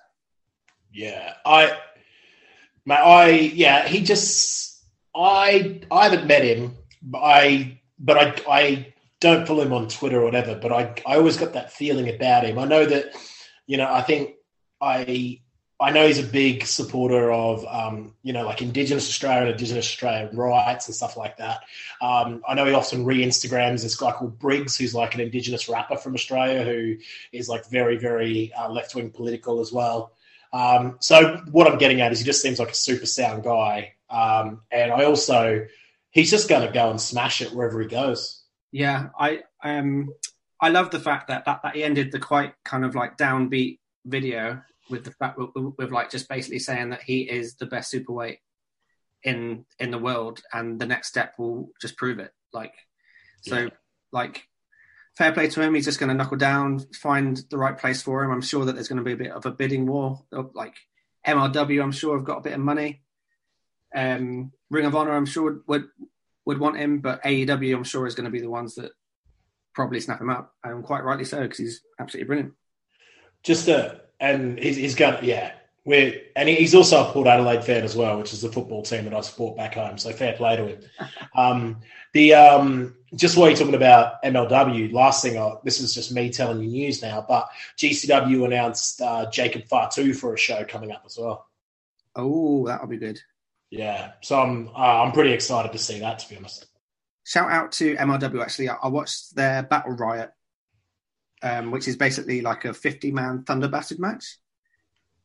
yeah. 0.94 1.36
I, 1.46 1.78
my, 2.86 2.96
I, 2.96 3.30
yeah. 3.30 3.88
He 3.88 4.02
just, 4.02 4.84
I, 5.16 5.82
I 5.92 6.04
haven't 6.10 6.28
met 6.28 6.44
him. 6.44 6.76
But 7.02 7.20
I, 7.20 7.82
but 7.98 8.18
I, 8.18 8.34
I 8.50 8.94
don't 9.22 9.48
follow 9.48 9.64
him 9.64 9.74
on 9.74 9.88
Twitter 9.88 10.20
or 10.22 10.26
whatever. 10.26 10.56
But 10.56 10.72
I, 10.72 10.94
I 11.06 11.16
always 11.16 11.38
got 11.38 11.54
that 11.54 11.72
feeling 11.72 12.10
about 12.10 12.44
him. 12.44 12.60
I 12.60 12.66
know 12.66 12.86
that, 12.86 13.16
you 13.68 13.78
know, 13.78 13.90
I 13.90 14.02
think 14.02 14.36
I, 14.82 15.40
I 15.82 15.92
know 15.92 16.06
he's 16.06 16.20
a 16.20 16.24
big 16.24 16.66
supporter 16.66 17.32
of, 17.32 17.66
um, 17.66 18.14
you 18.22 18.34
know, 18.34 18.46
like 18.46 18.62
Indigenous 18.62 19.08
Australia 19.08 19.44
and 19.44 19.52
Indigenous 19.52 19.86
Australian 19.86 20.36
rights 20.36 20.88
and 20.88 20.96
stuff 20.96 21.16
like 21.16 21.38
that. 21.38 21.62
Um, 22.02 22.44
I 22.46 22.54
know 22.54 22.66
he 22.66 22.74
often 22.74 23.06
re-Instagrams 23.06 23.84
this 23.84 23.96
guy 23.96 24.12
called 24.12 24.38
Briggs, 24.40 24.78
who's 24.78 24.94
like 24.94 25.16
an 25.16 25.22
Indigenous 25.22 25.70
rapper 25.70 25.96
from 25.96 26.16
Australia 26.16 26.64
who 26.64 26.98
is 27.32 27.48
like 27.48 27.70
very, 27.70 27.98
very 27.98 28.52
uh, 28.54 28.70
left-wing 28.70 29.12
political 29.12 29.62
as 29.62 29.72
well. 29.72 30.12
Um, 30.52 30.98
so 31.00 31.38
what 31.52 31.68
I'm 31.68 31.78
getting 31.78 32.02
at 32.02 32.12
is 32.12 32.20
he 32.20 32.26
just 32.26 32.42
seems 32.42 32.60
like 32.60 32.72
a 32.72 32.76
super 32.76 33.06
sound 33.06 33.44
guy, 33.44 33.94
um, 34.10 34.62
and 34.72 34.92
I 34.92 35.06
also 35.06 35.68
he's 36.12 36.32
just 36.32 36.50
going 36.50 36.66
to 36.66 36.74
go 36.74 36.90
and 36.90 37.00
smash 37.00 37.42
it 37.42 37.54
wherever 37.54 37.80
he 37.80 37.88
goes. 37.88 38.44
Yeah, 38.72 39.10
I 39.18 39.44
um 39.64 40.12
I 40.60 40.70
love 40.70 40.90
the 40.90 41.00
fact 41.00 41.28
that, 41.28 41.46
that 41.46 41.62
that 41.64 41.76
he 41.76 41.84
ended 41.84 42.12
the 42.12 42.20
quite 42.20 42.54
kind 42.66 42.84
of 42.84 42.96
like 42.96 43.18
downbeat 43.18 43.78
video 44.06 44.62
with 44.90 45.04
the 45.04 45.12
fact 45.12 45.38
with, 45.78 45.92
like 45.92 46.10
just 46.10 46.30
basically 46.30 46.60
saying 46.60 46.90
that 46.92 47.04
he 47.04 47.22
is 47.22 47.56
the 47.56 47.66
best 47.66 47.94
superweight 47.94 48.38
in 49.24 49.66
in 49.80 49.92
the 49.92 49.98
world, 49.98 50.42
and 50.54 50.80
the 50.80 50.86
next 50.86 51.08
step 51.10 51.34
will 51.38 51.70
just 51.82 51.98
prove 51.98 52.20
it. 52.20 52.32
Like, 52.54 52.74
so 53.42 53.58
Yeah. 53.58 53.70
like 54.12 54.44
fair 55.18 55.32
play 55.34 55.50
to 55.50 55.62
him. 55.62 55.74
He's 55.76 55.86
just 55.86 56.00
going 56.00 56.10
to 56.10 56.16
knuckle 56.16 56.38
down, 56.38 56.80
find 56.96 57.38
the 57.50 57.58
right 57.58 57.78
place 57.78 58.02
for 58.02 58.24
him. 58.24 58.32
I'm 58.32 58.42
sure 58.42 58.66
that 58.66 58.74
there's 58.74 58.88
going 58.88 58.98
to 58.98 59.04
be 59.04 59.12
a 59.14 59.18
bit 59.18 59.32
of 59.32 59.46
a 59.46 59.52
bidding 59.52 59.86
war. 59.86 60.26
Like 60.32 60.76
MLW, 61.28 61.84
I'm 61.84 61.92
sure 61.92 62.18
have 62.18 62.26
got 62.26 62.38
a 62.38 62.42
bit 62.42 62.54
of 62.54 62.60
money. 62.60 63.02
Um, 63.94 64.52
Ring 64.70 64.86
of 64.86 64.96
Honor, 64.96 65.16
I'm 65.16 65.26
sure 65.26 65.62
would 65.68 65.88
would 66.46 66.60
want 66.60 66.78
him, 66.78 67.00
but 67.00 67.22
AEW, 67.24 67.76
I'm 67.76 67.84
sure 67.84 68.08
is 68.08 68.16
going 68.16 68.26
to 68.26 68.32
be 68.32 68.42
the 68.42 68.50
ones 68.50 68.76
that 68.76 68.92
probably 69.76 70.00
snap 70.00 70.22
him 70.22 70.30
up, 70.30 70.56
and 70.64 70.84
quite 70.84 71.04
rightly 71.04 71.26
so 71.26 71.42
because 71.42 71.58
he's 71.58 71.82
absolutely 72.00 72.28
brilliant. 72.28 72.54
Just 73.44 73.68
a 73.68 74.02
and 74.20 74.58
he's, 74.60 74.76
he's 74.76 74.96
got 74.96 75.24
yeah. 75.24 75.54
We're, 75.86 76.22
and 76.36 76.48
he's 76.48 76.76
also 76.76 77.08
a 77.08 77.12
Port 77.12 77.26
Adelaide 77.26 77.64
fan 77.64 77.84
as 77.84 77.96
well, 77.96 78.20
which 78.20 78.34
is 78.34 78.42
the 78.42 78.52
football 78.52 78.84
team 78.84 79.06
that 79.06 79.14
I 79.14 79.22
support 79.22 79.58
back 79.58 79.74
home. 79.74 79.98
So 79.98 80.12
fair 80.12 80.34
play 80.34 80.56
to 80.56 80.68
him. 80.68 80.82
Um, 81.36 81.78
the 82.14 82.34
um, 82.34 82.96
just 83.16 83.38
while 83.38 83.48
you're 83.48 83.58
talking 83.58 83.76
about 83.76 84.22
MLW, 84.24 84.92
last 84.92 85.24
thing, 85.24 85.38
I, 85.38 85.54
this 85.64 85.80
is 85.80 85.94
just 85.94 86.12
me 86.12 86.30
telling 86.32 86.60
you 86.60 86.68
news 86.68 87.02
now, 87.02 87.24
but 87.26 87.48
GCW 87.78 88.46
announced 88.46 89.00
uh, 89.00 89.30
Jacob 89.30 89.66
Fatu 89.68 90.14
for 90.14 90.34
a 90.34 90.38
show 90.38 90.66
coming 90.66 90.92
up 90.92 91.04
as 91.06 91.18
well. 91.18 91.48
Oh, 92.16 92.66
that'll 92.66 92.88
be 92.88 92.98
good. 92.98 93.22
Yeah, 93.70 94.14
so 94.22 94.42
I'm 94.42 94.70
uh, 94.70 95.04
I'm 95.04 95.12
pretty 95.12 95.32
excited 95.32 95.72
to 95.72 95.78
see 95.78 96.00
that. 96.00 96.20
To 96.20 96.30
be 96.30 96.38
honest, 96.38 96.66
Shout 97.30 97.52
out 97.52 97.72
to 97.74 97.96
MLW. 97.96 98.42
Actually, 98.42 98.70
I, 98.70 98.76
I 98.82 98.88
watched 98.88 99.36
their 99.36 99.62
Battle 99.62 99.92
Riot, 99.92 100.32
um, 101.42 101.72
which 101.72 101.88
is 101.88 101.96
basically 101.96 102.42
like 102.42 102.66
a 102.66 102.74
50 102.74 103.12
man 103.12 103.44
Thunder 103.44 103.68
Bastard 103.68 104.00
match. 104.00 104.38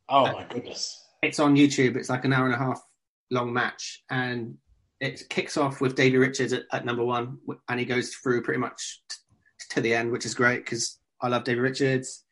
oh 0.09 0.31
my 0.31 0.45
goodness, 0.49 1.03
It's 1.21 1.39
on 1.39 1.55
YouTube. 1.55 1.95
It's 1.95 2.09
like 2.09 2.25
an 2.25 2.33
hour 2.33 2.45
and 2.45 2.53
a 2.55 2.57
half 2.57 2.81
long 3.31 3.53
match, 3.53 4.03
and 4.09 4.57
it 4.99 5.23
kicks 5.29 5.57
off 5.57 5.81
with 5.81 5.95
Davey 5.95 6.17
Richards 6.17 6.53
at, 6.53 6.63
at 6.71 6.85
number 6.85 7.03
one, 7.03 7.37
and 7.67 7.79
he 7.79 7.85
goes 7.85 8.13
through 8.15 8.43
pretty 8.43 8.59
much 8.59 9.01
t- 9.09 9.15
to 9.71 9.81
the 9.81 9.93
end, 9.93 10.11
which 10.11 10.25
is 10.25 10.33
great 10.35 10.63
because 10.63 10.99
I 11.21 11.27
love 11.27 11.43
Davey 11.43 11.59
Richards. 11.59 12.23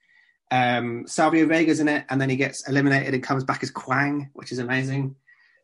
Um, 0.52 1.06
Savio 1.08 1.48
Vega's 1.48 1.80
in 1.80 1.88
it, 1.88 2.06
and 2.10 2.22
then 2.22 2.30
he 2.30 2.36
gets 2.36 2.68
eliminated 2.70 3.14
and 3.16 3.24
comes 3.24 3.44
back 3.44 3.64
as 3.64 3.72
Kwang, 3.72 4.30
which 4.34 4.52
is 4.52 4.60
amazing. 4.60 5.16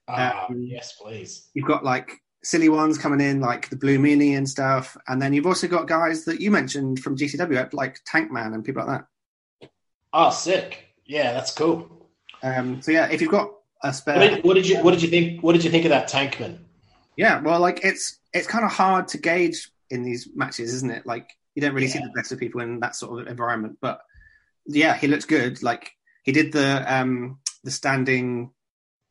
Ah, 0.07 0.47
Um, 0.49 0.63
yes, 0.63 0.93
please. 0.99 1.47
You've 1.53 1.67
got 1.67 1.83
like 1.85 2.11
silly 2.43 2.69
ones 2.69 2.97
coming 2.97 3.21
in, 3.21 3.39
like 3.41 3.69
the 3.69 3.75
Blue 3.75 3.97
Meanie 3.97 4.37
and 4.37 4.47
stuff, 4.47 4.95
and 5.07 5.21
then 5.21 5.33
you've 5.33 5.45
also 5.47 5.67
got 5.67 5.87
guys 5.87 6.25
that 6.25 6.39
you 6.39 6.51
mentioned 6.51 6.99
from 6.99 7.17
GCW, 7.17 7.73
like 7.73 7.99
Tank 8.05 8.31
Man 8.31 8.53
and 8.53 8.63
people 8.63 8.85
like 8.85 9.01
that. 9.61 9.69
Oh, 10.13 10.29
sick. 10.29 10.85
Yeah, 11.05 11.33
that's 11.33 11.51
cool. 11.53 12.07
Um, 12.41 12.81
so 12.81 12.91
yeah, 12.91 13.07
if 13.09 13.21
you've 13.21 13.31
got 13.31 13.51
a 13.83 13.87
What 13.87 13.95
spare, 13.95 14.29
did, 14.29 14.43
what 14.43 14.53
did 14.53 14.67
you 14.67 14.81
What 14.81 14.91
did 14.91 15.01
you 15.01 15.09
think? 15.09 15.43
What 15.43 15.53
did 15.53 15.63
you 15.63 15.71
think 15.71 15.85
of 15.85 15.89
that 15.89 16.09
Tankman? 16.09 16.59
yeah, 17.17 17.41
well, 17.41 17.59
like 17.59 17.81
it's 17.83 18.19
it's 18.33 18.47
kind 18.47 18.63
of 18.63 18.71
hard 18.71 19.07
to 19.09 19.17
gauge 19.17 19.69
in 19.89 20.03
these 20.03 20.29
matches, 20.35 20.73
isn't 20.75 20.91
it? 20.91 21.05
Like 21.05 21.29
you 21.55 21.61
don't 21.61 21.73
really 21.73 21.87
see 21.87 21.99
the 21.99 22.11
best 22.15 22.31
of 22.31 22.39
people 22.39 22.61
in 22.61 22.79
that 22.79 22.95
sort 22.95 23.21
of 23.21 23.27
environment, 23.27 23.77
but 23.81 24.01
yeah, 24.65 24.95
he 24.95 25.07
looks 25.07 25.25
good. 25.25 25.61
Like 25.61 25.91
he 26.23 26.31
did 26.31 26.51
the 26.51 26.85
um 26.87 27.39
the 27.63 27.71
standing 27.71 28.51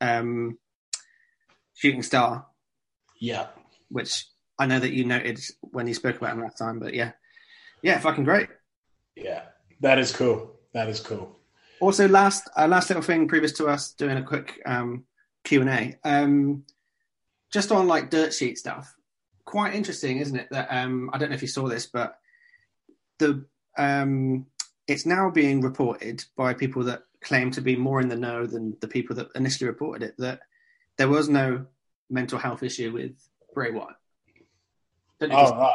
um 0.00 0.58
shooting 1.74 2.02
star 2.02 2.46
Yeah, 3.18 3.46
which 3.88 4.26
I 4.58 4.66
know 4.66 4.78
that 4.78 4.92
you 4.92 5.04
noted 5.04 5.40
when 5.60 5.86
you 5.86 5.94
spoke 5.94 6.16
about 6.16 6.32
him 6.32 6.42
last 6.42 6.58
time. 6.58 6.78
But 6.78 6.94
yeah, 6.94 7.12
yeah, 7.82 7.98
fucking 7.98 8.24
great. 8.24 8.48
yeah, 9.16 9.42
that 9.80 9.98
is 9.98 10.12
cool. 10.12 10.52
That 10.72 10.88
is 10.88 11.00
cool. 11.00 11.36
Also, 11.80 12.08
last 12.08 12.48
uh, 12.56 12.66
last 12.66 12.90
little 12.90 13.02
thing 13.02 13.28
previous 13.28 13.52
to 13.52 13.66
us 13.66 13.92
doing 13.92 14.16
a 14.16 14.22
quick 14.22 14.60
um, 14.66 15.04
Q 15.44 15.60
and 15.60 15.70
A, 15.70 15.98
um, 16.04 16.64
just 17.52 17.72
on 17.72 17.86
like 17.86 18.10
dirt 18.10 18.34
sheet 18.34 18.58
stuff. 18.58 18.94
Quite 19.44 19.74
interesting, 19.74 20.18
isn't 20.18 20.36
it? 20.36 20.48
That 20.50 20.68
um, 20.70 21.10
I 21.12 21.18
don't 21.18 21.30
know 21.30 21.36
if 21.36 21.42
you 21.42 21.48
saw 21.48 21.68
this, 21.68 21.86
but 21.86 22.18
the 23.18 23.44
um, 23.76 24.46
it's 24.86 25.06
now 25.06 25.30
being 25.30 25.60
reported 25.60 26.24
by 26.36 26.54
people 26.54 26.82
that 26.84 27.02
claim 27.20 27.50
to 27.52 27.60
be 27.60 27.76
more 27.76 28.00
in 28.00 28.08
the 28.08 28.16
know 28.16 28.46
than 28.46 28.76
the 28.80 28.88
people 28.88 29.14
that 29.16 29.28
initially 29.34 29.68
reported 29.68 30.08
it 30.08 30.14
that 30.18 30.40
there 30.96 31.08
was 31.08 31.28
no 31.28 31.66
mental 32.10 32.38
health 32.38 32.62
issue 32.62 32.92
with 32.92 33.12
Bray 33.54 33.70
Wyatt. 33.70 33.96
Don't 35.20 35.32
Oh 35.32 35.56
right. 35.56 35.74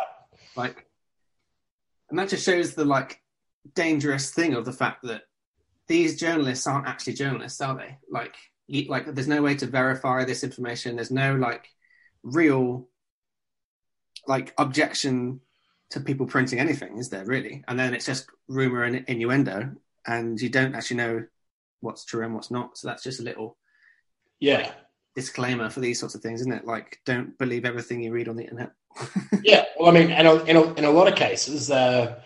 like, 0.55 0.85
and 2.09 2.17
that 2.17 2.29
just 2.29 2.45
shows 2.45 2.73
the 2.73 2.85
like 2.85 3.21
dangerous 3.75 4.31
thing 4.31 4.53
of 4.53 4.65
the 4.65 4.73
fact 4.73 5.03
that 5.03 5.23
these 5.87 6.19
journalists 6.19 6.65
aren't 6.65 6.87
actually 6.87 7.13
journalists, 7.13 7.59
are 7.61 7.75
they? 7.75 7.97
Like, 8.09 8.35
you, 8.67 8.85
like 8.85 9.13
there's 9.13 9.27
no 9.27 9.41
way 9.41 9.55
to 9.55 9.67
verify 9.67 10.23
this 10.23 10.43
information. 10.43 10.95
There's 10.95 11.11
no 11.11 11.35
like 11.35 11.67
real 12.23 12.87
like 14.27 14.53
objection 14.57 15.41
to 15.89 15.99
people 15.99 16.25
printing 16.25 16.59
anything, 16.59 16.97
is 16.97 17.09
there 17.09 17.25
really? 17.25 17.63
And 17.67 17.77
then 17.77 17.93
it's 17.93 18.05
just 18.05 18.27
rumor 18.47 18.83
and 18.83 19.03
innuendo, 19.07 19.75
and 20.07 20.39
you 20.39 20.49
don't 20.49 20.75
actually 20.75 20.97
know 20.97 21.25
what's 21.81 22.05
true 22.05 22.23
and 22.23 22.33
what's 22.33 22.49
not. 22.49 22.77
So 22.77 22.87
that's 22.87 23.03
just 23.03 23.19
a 23.19 23.23
little 23.23 23.57
Yeah. 24.39 24.71
Disclaimer 25.15 25.69
for 25.69 25.79
these 25.79 25.99
sorts 25.99 26.15
of 26.15 26.21
things, 26.21 26.41
isn't 26.41 26.53
it? 26.53 26.65
Like, 26.65 26.99
don't 27.05 27.37
believe 27.37 27.65
everything 27.65 28.01
you 28.01 28.11
read 28.11 28.29
on 28.29 28.35
the 28.35 28.43
internet. 28.43 28.71
Yeah, 29.43 29.65
well, 29.77 29.89
I 29.89 29.91
mean, 29.91 30.11
in 30.11 30.25
a, 30.25 30.35
in 30.43 30.55
a, 30.55 30.73
in 30.75 30.85
a 30.85 30.91
lot 30.91 31.09
of 31.09 31.15
cases, 31.15 31.69
uh, 31.69 32.21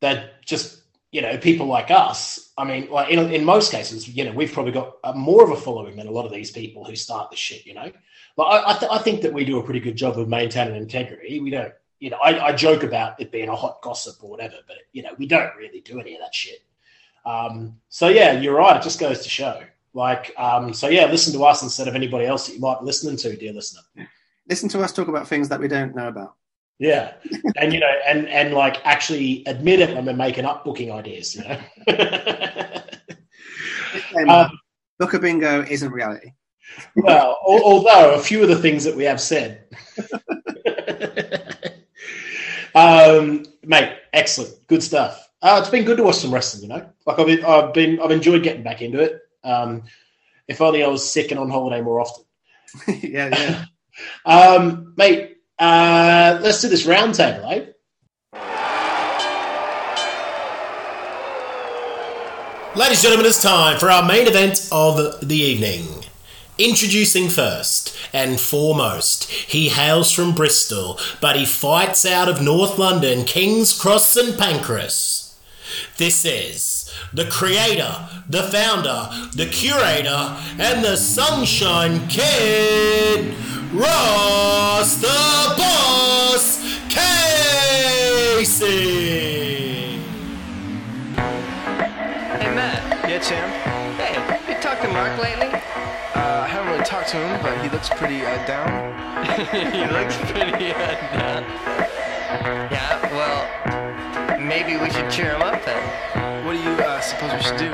that 0.00 0.44
just 0.44 0.82
you 1.12 1.22
know 1.22 1.38
people 1.38 1.66
like 1.66 1.90
us. 1.90 2.52
I 2.58 2.64
mean, 2.64 2.90
like 2.90 3.10
in, 3.10 3.18
in 3.32 3.44
most 3.44 3.72
cases, 3.72 4.08
you 4.08 4.24
know, 4.24 4.32
we've 4.32 4.52
probably 4.52 4.72
got 4.72 4.96
uh 5.04 5.12
more 5.12 5.44
of 5.44 5.50
a 5.50 5.56
following 5.56 5.96
than 5.96 6.08
a 6.08 6.10
lot 6.10 6.26
of 6.26 6.32
these 6.32 6.50
people 6.50 6.84
who 6.84 6.94
start 6.94 7.30
the 7.30 7.36
shit. 7.36 7.64
You 7.64 7.74
know, 7.74 7.90
but 8.36 8.44
I, 8.44 8.70
I, 8.74 8.78
th- 8.78 8.92
I 8.92 8.98
think 8.98 9.22
that 9.22 9.32
we 9.32 9.44
do 9.44 9.58
a 9.58 9.62
pretty 9.62 9.80
good 9.80 9.96
job 9.96 10.18
of 10.18 10.28
maintaining 10.28 10.76
integrity. 10.76 11.40
We 11.40 11.50
don't, 11.50 11.72
you 12.00 12.10
know, 12.10 12.18
I, 12.22 12.46
I 12.46 12.52
joke 12.52 12.82
about 12.82 13.20
it 13.20 13.32
being 13.32 13.48
a 13.48 13.56
hot 13.56 13.80
gossip 13.82 14.22
or 14.22 14.30
whatever, 14.30 14.56
but 14.66 14.76
you 14.92 15.02
know, 15.02 15.12
we 15.18 15.26
don't 15.26 15.56
really 15.56 15.80
do 15.80 16.00
any 16.00 16.14
of 16.14 16.20
that 16.20 16.34
shit. 16.34 16.62
Um, 17.24 17.76
so 17.88 18.08
yeah, 18.08 18.32
you're 18.32 18.56
right. 18.56 18.76
It 18.76 18.82
just 18.82 19.00
goes 19.00 19.20
to 19.20 19.28
show. 19.28 19.62
Like, 19.98 20.32
um, 20.38 20.72
so 20.72 20.88
yeah, 20.88 21.06
listen 21.06 21.32
to 21.32 21.44
us 21.44 21.64
instead 21.64 21.88
of 21.88 21.96
anybody 21.96 22.24
else 22.24 22.46
that 22.46 22.54
you 22.54 22.60
might 22.60 22.78
be 22.78 22.86
listening 22.86 23.16
to, 23.16 23.36
dear 23.36 23.52
listener. 23.52 23.82
Listen 24.48 24.68
to 24.68 24.80
us 24.80 24.92
talk 24.92 25.08
about 25.08 25.26
things 25.26 25.48
that 25.48 25.58
we 25.58 25.66
don't 25.66 25.96
know 25.96 26.06
about. 26.06 26.34
Yeah, 26.78 27.14
and 27.56 27.72
you 27.72 27.80
know, 27.80 27.92
and 28.06 28.28
and 28.28 28.54
like 28.54 28.76
actually 28.84 29.42
admit 29.46 29.80
it 29.80 29.96
when 29.96 30.06
we're 30.06 30.12
making 30.12 30.44
up 30.44 30.64
booking 30.64 30.92
ideas. 30.92 31.34
You 31.34 31.42
know. 31.48 31.60
Disclaimer, 33.92 34.30
Um, 34.32 34.50
Booker 35.00 35.18
Bingo 35.18 35.64
isn't 35.64 35.90
reality. 35.90 36.30
well, 36.94 37.36
al- 37.48 37.62
although 37.64 38.14
a 38.14 38.20
few 38.20 38.40
of 38.40 38.48
the 38.48 38.54
things 38.62 38.84
that 38.84 38.94
we 38.94 39.02
have 39.02 39.20
said, 39.20 39.64
um, 42.76 43.42
mate, 43.64 43.96
excellent, 44.12 44.64
good 44.68 44.84
stuff. 44.84 45.28
Uh, 45.42 45.58
it's 45.60 45.70
been 45.70 45.84
good 45.84 45.96
to 45.96 46.04
watch 46.04 46.18
some 46.18 46.32
wrestling. 46.32 46.62
You 46.62 46.68
know, 46.68 46.88
like 47.04 47.18
I've 47.18 47.44
I've 47.44 47.74
been, 47.74 47.98
I've 47.98 48.12
enjoyed 48.12 48.44
getting 48.44 48.62
back 48.62 48.80
into 48.80 49.00
it. 49.00 49.22
Um, 49.48 49.82
if 50.46 50.60
only 50.60 50.82
I 50.82 50.88
was 50.88 51.08
sick 51.08 51.30
and 51.30 51.40
on 51.40 51.50
holiday 51.50 51.80
more 51.80 52.00
often. 52.00 52.24
yeah, 53.02 53.28
yeah. 53.32 53.64
Um, 54.24 54.94
mate, 54.96 55.38
uh, 55.58 56.38
let's 56.40 56.62
do 56.62 56.68
this 56.68 56.86
roundtable, 56.86 57.50
eh? 57.50 57.72
Ladies 62.76 62.98
and 62.98 63.02
gentlemen, 63.02 63.26
it's 63.26 63.42
time 63.42 63.76
for 63.76 63.90
our 63.90 64.06
main 64.06 64.28
event 64.28 64.68
of 64.70 65.26
the 65.26 65.34
evening. 65.34 66.04
Introducing 66.58 67.28
first 67.28 67.96
and 68.12 68.38
foremost, 68.38 69.28
he 69.30 69.70
hails 69.70 70.12
from 70.12 70.32
Bristol, 70.32 70.96
but 71.20 71.34
he 71.34 71.44
fights 71.44 72.06
out 72.06 72.28
of 72.28 72.40
North 72.40 72.78
London, 72.78 73.24
King's 73.24 73.76
Cross 73.76 74.16
and 74.16 74.38
Pancras. 74.38 75.36
This 75.96 76.24
is 76.24 76.77
the 77.12 77.24
creator, 77.26 77.94
the 78.28 78.42
founder, 78.44 79.08
the 79.34 79.46
curator, 79.46 80.36
and 80.58 80.84
the 80.84 80.96
Sunshine 80.96 82.06
Kid, 82.08 83.34
Ross 83.72 84.96
the 84.96 85.54
Boss 85.56 86.58
Casey. 86.88 88.68
Hey 92.38 92.54
Matt. 92.54 93.08
Yeah, 93.08 93.18
Tim. 93.18 93.50
Hey, 93.96 94.14
you 94.52 94.60
talked 94.60 94.82
to 94.82 94.88
Mark 94.88 95.18
lately? 95.22 95.48
Uh, 95.48 96.42
I 96.44 96.48
haven't 96.48 96.72
really 96.72 96.84
talked 96.84 97.08
to 97.10 97.16
him, 97.16 97.40
but 97.42 97.56
he 97.62 97.68
looks 97.70 97.88
pretty 97.88 98.24
uh, 98.24 98.46
down. 98.46 98.92
he 99.72 99.86
looks 99.92 100.16
pretty 100.32 100.72
uh, 100.72 100.96
down. 101.12 101.44
Yeah, 102.70 103.00
well, 103.12 104.38
maybe 104.38 104.76
we 104.76 104.90
should 104.90 105.10
cheer 105.10 105.34
him 105.34 105.42
up 105.42 105.64
then. 105.64 106.27
Suppose 107.08 107.32
we 107.32 107.42
should 107.42 107.56
do? 107.56 107.70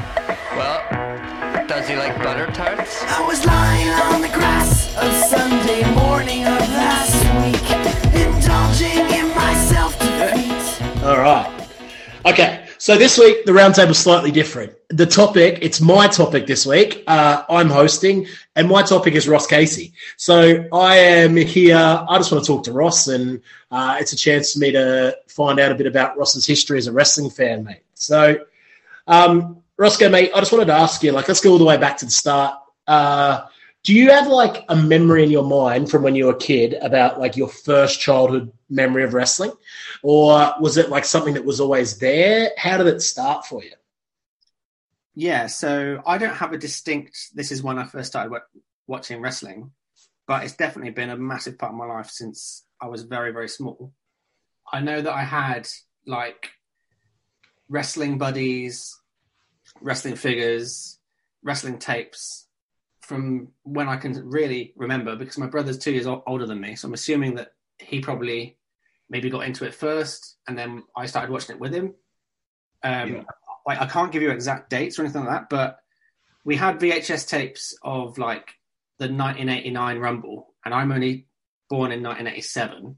Well, 0.54 1.66
does 1.66 1.88
he 1.88 1.96
like 1.96 2.16
butter 2.22 2.46
tarts? 2.52 3.02
I 3.02 3.26
was 3.26 3.44
lying 3.44 3.88
on 3.88 4.20
the 4.22 4.28
grass 4.28 4.96
of 4.96 5.12
Sunday 5.12 5.82
morning 5.92 6.42
of 6.44 6.60
last 6.70 7.18
week, 7.42 7.66
indulging 8.14 8.98
in 9.12 9.34
my 9.34 9.54
self-defeat. 9.54 11.02
All 11.04 11.18
right. 11.18 11.68
Okay. 12.24 12.60
So 12.78 12.96
this 12.96 13.18
week 13.18 13.44
the 13.44 13.52
roundtable's 13.52 13.98
slightly 13.98 14.30
different. 14.30 14.72
The 14.90 15.06
topic, 15.06 15.58
it's 15.62 15.80
my 15.80 16.06
topic 16.06 16.46
this 16.46 16.64
week. 16.64 17.02
Uh, 17.06 17.42
I'm 17.48 17.70
hosting, 17.70 18.28
and 18.54 18.68
my 18.68 18.82
topic 18.82 19.14
is 19.14 19.26
Ross 19.26 19.46
Casey. 19.46 19.94
So 20.16 20.66
I 20.72 20.96
am 20.96 21.34
here. 21.34 21.76
I 21.76 22.18
just 22.18 22.30
want 22.30 22.44
to 22.44 22.46
talk 22.46 22.62
to 22.64 22.72
Ross, 22.72 23.08
and 23.08 23.40
uh, 23.72 23.96
it's 23.98 24.12
a 24.12 24.16
chance 24.16 24.52
for 24.52 24.60
me 24.60 24.70
to 24.72 25.16
find 25.26 25.58
out 25.58 25.72
a 25.72 25.74
bit 25.74 25.86
about 25.86 26.16
Ross's 26.16 26.46
history 26.46 26.78
as 26.78 26.86
a 26.86 26.92
wrestling 26.92 27.30
fan, 27.30 27.64
mate. 27.64 27.82
So, 27.94 28.36
um, 29.06 29.62
Roscoe, 29.76 30.08
mate, 30.08 30.30
I 30.34 30.40
just 30.40 30.52
wanted 30.52 30.66
to 30.66 30.74
ask 30.74 31.02
you, 31.02 31.12
like, 31.12 31.28
let's 31.28 31.40
go 31.40 31.52
all 31.52 31.58
the 31.58 31.64
way 31.64 31.76
back 31.76 31.98
to 31.98 32.04
the 32.04 32.10
start. 32.10 32.58
Uh, 32.86 33.46
do 33.82 33.94
you 33.94 34.10
have 34.10 34.28
like 34.28 34.64
a 34.68 34.76
memory 34.76 35.24
in 35.24 35.30
your 35.30 35.44
mind 35.44 35.90
from 35.90 36.02
when 36.02 36.14
you 36.14 36.26
were 36.26 36.32
a 36.32 36.38
kid 36.38 36.74
about 36.80 37.20
like 37.20 37.36
your 37.36 37.48
first 37.48 38.00
childhood 38.00 38.50
memory 38.70 39.04
of 39.04 39.12
wrestling? 39.12 39.52
or 40.04 40.54
was 40.60 40.76
it 40.76 40.90
like 40.90 41.04
something 41.06 41.32
that 41.32 41.46
was 41.46 41.60
always 41.60 41.98
there? 41.98 42.50
How 42.58 42.76
did 42.76 42.88
it 42.88 43.00
start 43.00 43.46
for 43.46 43.64
you? 43.64 43.72
Yeah, 45.14 45.46
so 45.46 46.02
I 46.06 46.18
don't 46.18 46.34
have 46.34 46.52
a 46.52 46.58
distinct. 46.58 47.30
This 47.34 47.50
is 47.50 47.62
when 47.62 47.78
I 47.78 47.84
first 47.84 48.10
started 48.10 48.30
wa- 48.30 48.60
watching 48.86 49.22
wrestling, 49.22 49.70
but 50.26 50.44
it's 50.44 50.56
definitely 50.56 50.90
been 50.90 51.08
a 51.08 51.16
massive 51.16 51.56
part 51.56 51.72
of 51.72 51.78
my 51.78 51.86
life 51.86 52.10
since 52.10 52.66
I 52.82 52.88
was 52.88 53.04
very, 53.04 53.32
very 53.32 53.48
small. 53.48 53.94
I 54.70 54.80
know 54.80 55.00
that 55.00 55.12
I 55.12 55.22
had 55.22 55.66
like 56.06 56.50
wrestling 57.68 58.18
buddies, 58.18 58.96
wrestling 59.80 60.16
figures, 60.16 60.98
wrestling 61.42 61.78
tapes 61.78 62.46
from 63.02 63.48
when 63.64 63.88
I 63.88 63.96
can 63.96 64.12
really 64.28 64.72
remember 64.76 65.14
because 65.16 65.36
my 65.38 65.46
brother's 65.46 65.78
two 65.78 65.92
years 65.92 66.06
older 66.06 66.46
than 66.46 66.60
me. 66.60 66.74
So 66.76 66.88
I'm 66.88 66.94
assuming 66.94 67.34
that 67.34 67.52
he 67.78 68.00
probably 68.00 68.56
maybe 69.10 69.28
got 69.28 69.40
into 69.44 69.66
it 69.66 69.74
first 69.74 70.36
and 70.48 70.56
then 70.58 70.82
I 70.96 71.06
started 71.06 71.30
watching 71.30 71.56
it 71.56 71.60
with 71.60 71.74
him. 71.74 71.94
Um, 72.82 73.14
Yeah. 73.16 73.22
like 73.66 73.80
I 73.80 73.86
can't 73.86 74.12
give 74.12 74.22
you 74.22 74.30
exact 74.30 74.70
dates 74.70 74.98
or 74.98 75.02
anything 75.02 75.24
like 75.24 75.30
that, 75.30 75.48
but 75.50 75.78
we 76.44 76.56
had 76.56 76.78
VHS 76.80 77.26
tapes 77.28 77.76
of 77.82 78.18
like 78.18 78.54
the 78.98 79.06
1989 79.06 79.98
Rumble, 79.98 80.54
and 80.64 80.72
I'm 80.74 80.92
only 80.92 81.26
born 81.68 81.90
in 81.90 82.02
1987, 82.02 82.96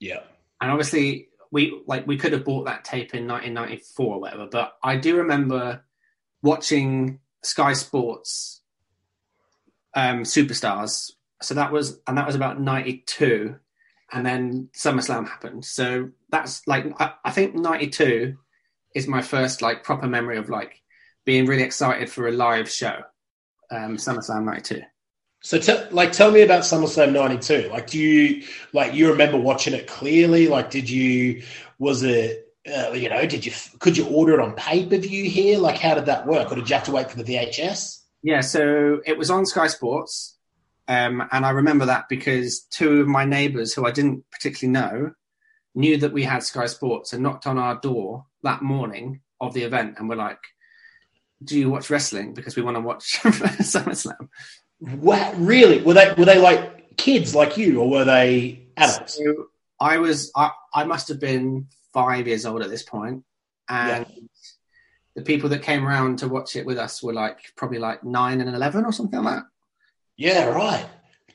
Yeah. 0.00 0.24
and 0.60 0.70
obviously 0.70 1.28
we 1.52 1.82
like 1.86 2.06
we 2.06 2.16
could 2.16 2.32
have 2.32 2.44
bought 2.44 2.64
that 2.64 2.82
tape 2.82 3.14
in 3.14 3.28
1994 3.28 4.14
or 4.14 4.20
whatever, 4.20 4.48
but 4.50 4.72
I 4.82 4.96
do 4.96 5.18
remember 5.18 5.84
watching 6.42 7.20
Sky 7.44 7.74
Sports 7.74 8.62
um, 9.94 10.22
Superstars. 10.22 11.12
So 11.42 11.54
that 11.54 11.70
was 11.70 12.00
and 12.06 12.16
that 12.16 12.26
was 12.26 12.34
about 12.34 12.60
92, 12.60 13.54
and 14.12 14.26
then 14.26 14.70
SummerSlam 14.74 15.28
happened. 15.28 15.64
So 15.64 16.10
that's 16.30 16.66
like 16.66 16.86
I, 16.98 17.12
I 17.24 17.30
think 17.30 17.54
92 17.54 18.36
is 18.94 19.06
my 19.06 19.20
first 19.20 19.60
like 19.60 19.84
proper 19.84 20.06
memory 20.06 20.38
of 20.38 20.48
like 20.48 20.80
being 21.26 21.46
really 21.46 21.62
excited 21.62 22.10
for 22.10 22.28
a 22.28 22.32
live 22.32 22.70
show. 22.70 22.96
Um, 23.70 23.96
SummerSlam 23.96 24.44
'92. 24.44 24.82
So, 25.42 25.88
like, 25.90 26.12
tell 26.12 26.30
me 26.30 26.42
about 26.42 26.62
SummerSlam 26.62 27.12
'92. 27.12 27.68
Like, 27.70 27.88
do 27.88 27.98
you 27.98 28.44
like 28.72 28.94
you 28.94 29.10
remember 29.10 29.38
watching 29.38 29.74
it 29.74 29.88
clearly? 29.88 30.46
Like, 30.46 30.70
did 30.70 30.88
you 30.88 31.42
was 31.78 32.04
it 32.04 32.48
uh, 32.72 32.92
you 32.92 33.08
know 33.08 33.26
did 33.26 33.44
you 33.44 33.52
could 33.80 33.96
you 33.96 34.06
order 34.06 34.34
it 34.34 34.40
on 34.40 34.54
pay 34.54 34.86
per 34.86 34.98
view 34.98 35.28
here? 35.28 35.58
Like, 35.58 35.78
how 35.78 35.96
did 35.96 36.06
that 36.06 36.26
work? 36.26 36.52
Or 36.52 36.54
did 36.54 36.68
you 36.68 36.74
have 36.76 36.84
to 36.84 36.92
wait 36.92 37.10
for 37.10 37.20
the 37.20 37.24
VHS? 37.24 38.02
Yeah, 38.22 38.40
so 38.40 39.00
it 39.04 39.18
was 39.18 39.30
on 39.30 39.44
Sky 39.44 39.66
Sports, 39.66 40.36
um, 40.86 41.26
and 41.32 41.44
I 41.44 41.50
remember 41.50 41.86
that 41.86 42.08
because 42.08 42.60
two 42.60 43.00
of 43.00 43.08
my 43.08 43.24
neighbours, 43.24 43.74
who 43.74 43.84
I 43.84 43.90
didn't 43.90 44.24
particularly 44.30 44.72
know, 44.72 45.12
knew 45.74 45.96
that 45.96 46.12
we 46.12 46.22
had 46.22 46.44
Sky 46.44 46.66
Sports 46.66 47.12
and 47.12 47.24
knocked 47.24 47.48
on 47.48 47.58
our 47.58 47.80
door 47.80 48.26
that 48.44 48.62
morning 48.62 49.22
of 49.40 49.54
the 49.54 49.64
event, 49.64 49.96
and 49.98 50.08
were 50.08 50.14
like, 50.14 50.38
"Do 51.42 51.58
you 51.58 51.68
watch 51.68 51.90
wrestling? 51.90 52.32
Because 52.32 52.54
we 52.54 52.62
want 52.62 52.76
to 52.76 52.80
watch 52.80 53.18
SummerSlam." 53.22 54.28
What 54.82 55.34
really 55.38 55.80
were 55.80 55.94
they? 55.94 56.12
Were 56.14 56.24
they 56.24 56.38
like 56.38 56.96
kids 56.96 57.34
like 57.36 57.56
you, 57.56 57.80
or 57.80 57.88
were 57.88 58.04
they 58.04 58.66
adults? 58.76 59.14
So 59.14 59.46
I 59.78 59.98
was, 59.98 60.32
I, 60.34 60.50
I 60.74 60.84
must 60.84 61.06
have 61.08 61.20
been 61.20 61.68
five 61.92 62.26
years 62.26 62.44
old 62.44 62.62
at 62.62 62.70
this 62.70 62.82
point, 62.82 63.22
and 63.68 64.06
the 65.14 65.22
people 65.22 65.50
that 65.50 65.62
came 65.62 65.86
around 65.86 66.18
to 66.20 66.28
watch 66.28 66.56
it 66.56 66.66
with 66.66 66.78
us 66.78 67.00
were 67.00 67.12
like 67.12 67.38
probably 67.56 67.78
like 67.78 68.02
nine 68.02 68.40
and 68.40 68.52
eleven 68.52 68.84
or 68.84 68.92
something 68.92 69.22
like 69.22 69.36
that. 69.36 69.44
Yeah, 70.16 70.46
right. 70.46 70.84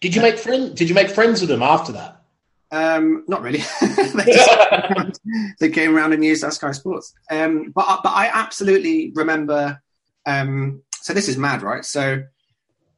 Did 0.01 0.13
you 0.13 0.21
make 0.21 0.37
friends? 0.37 0.71
Did 0.71 0.89
you 0.89 0.95
make 0.95 1.09
friends 1.09 1.39
with 1.39 1.49
them 1.49 1.63
after 1.63 1.93
that? 1.93 2.21
Um, 2.69 3.23
not 3.29 3.41
really. 3.41 3.59
they, 3.81 4.25
just, 4.25 5.21
they 5.61 5.69
came 5.69 5.95
around 5.95 6.11
and 6.11 6.23
used 6.23 6.43
our 6.43 6.51
Sky 6.51 6.73
Sports. 6.73 7.13
Um, 7.31 7.71
but 7.73 8.01
but 8.03 8.09
I 8.09 8.29
absolutely 8.33 9.11
remember. 9.15 9.81
Um, 10.25 10.83
so 10.95 11.13
this 11.13 11.29
is 11.29 11.37
mad, 11.37 11.61
right? 11.61 11.85
So 11.85 12.23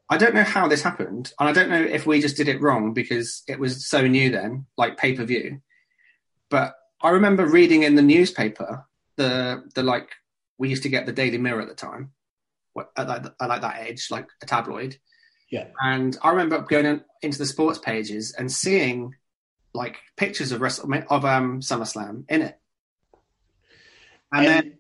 I 0.09 0.17
don't 0.17 0.33
know 0.33 0.43
how 0.43 0.67
this 0.67 0.81
happened, 0.81 1.33
and 1.39 1.47
I 1.47 1.53
don't 1.53 1.69
know 1.69 1.81
if 1.81 2.07
we 2.07 2.19
just 2.19 2.35
did 2.35 2.47
it 2.47 2.61
wrong 2.61 2.93
because 2.93 3.43
it 3.47 3.59
was 3.59 3.85
so 3.85 4.07
new 4.07 4.31
then, 4.31 4.65
like 4.77 4.97
pay 4.97 5.13
per 5.15 5.23
view. 5.23 5.61
But 6.49 6.73
I 7.01 7.09
remember 7.09 7.45
reading 7.45 7.83
in 7.83 7.95
the 7.95 8.01
newspaper 8.01 8.85
the 9.17 9.63
the 9.75 9.83
like 9.83 10.09
we 10.57 10.69
used 10.69 10.83
to 10.83 10.89
get 10.89 11.05
the 11.05 11.11
Daily 11.11 11.37
Mirror 11.37 11.61
at 11.61 11.67
the 11.67 11.75
time, 11.75 12.11
at 12.97 13.07
like, 13.07 13.25
at 13.39 13.49
like 13.49 13.61
that 13.61 13.87
age, 13.87 14.07
like 14.09 14.27
a 14.41 14.45
tabloid. 14.45 14.97
Yeah. 15.51 15.67
And 15.81 16.17
I 16.21 16.29
remember 16.29 16.59
going 16.61 16.85
in, 16.85 17.01
into 17.21 17.37
the 17.37 17.45
sports 17.45 17.79
pages 17.79 18.33
and 18.33 18.51
seeing 18.51 19.15
like 19.73 19.97
pictures 20.17 20.51
of 20.51 20.61
Wrestle 20.61 20.91
of 21.09 21.25
um 21.25 21.61
SummerSlam 21.61 22.25
in 22.29 22.41
it, 22.41 22.59
and, 24.33 24.45
And 24.45 24.47
then 24.47 24.77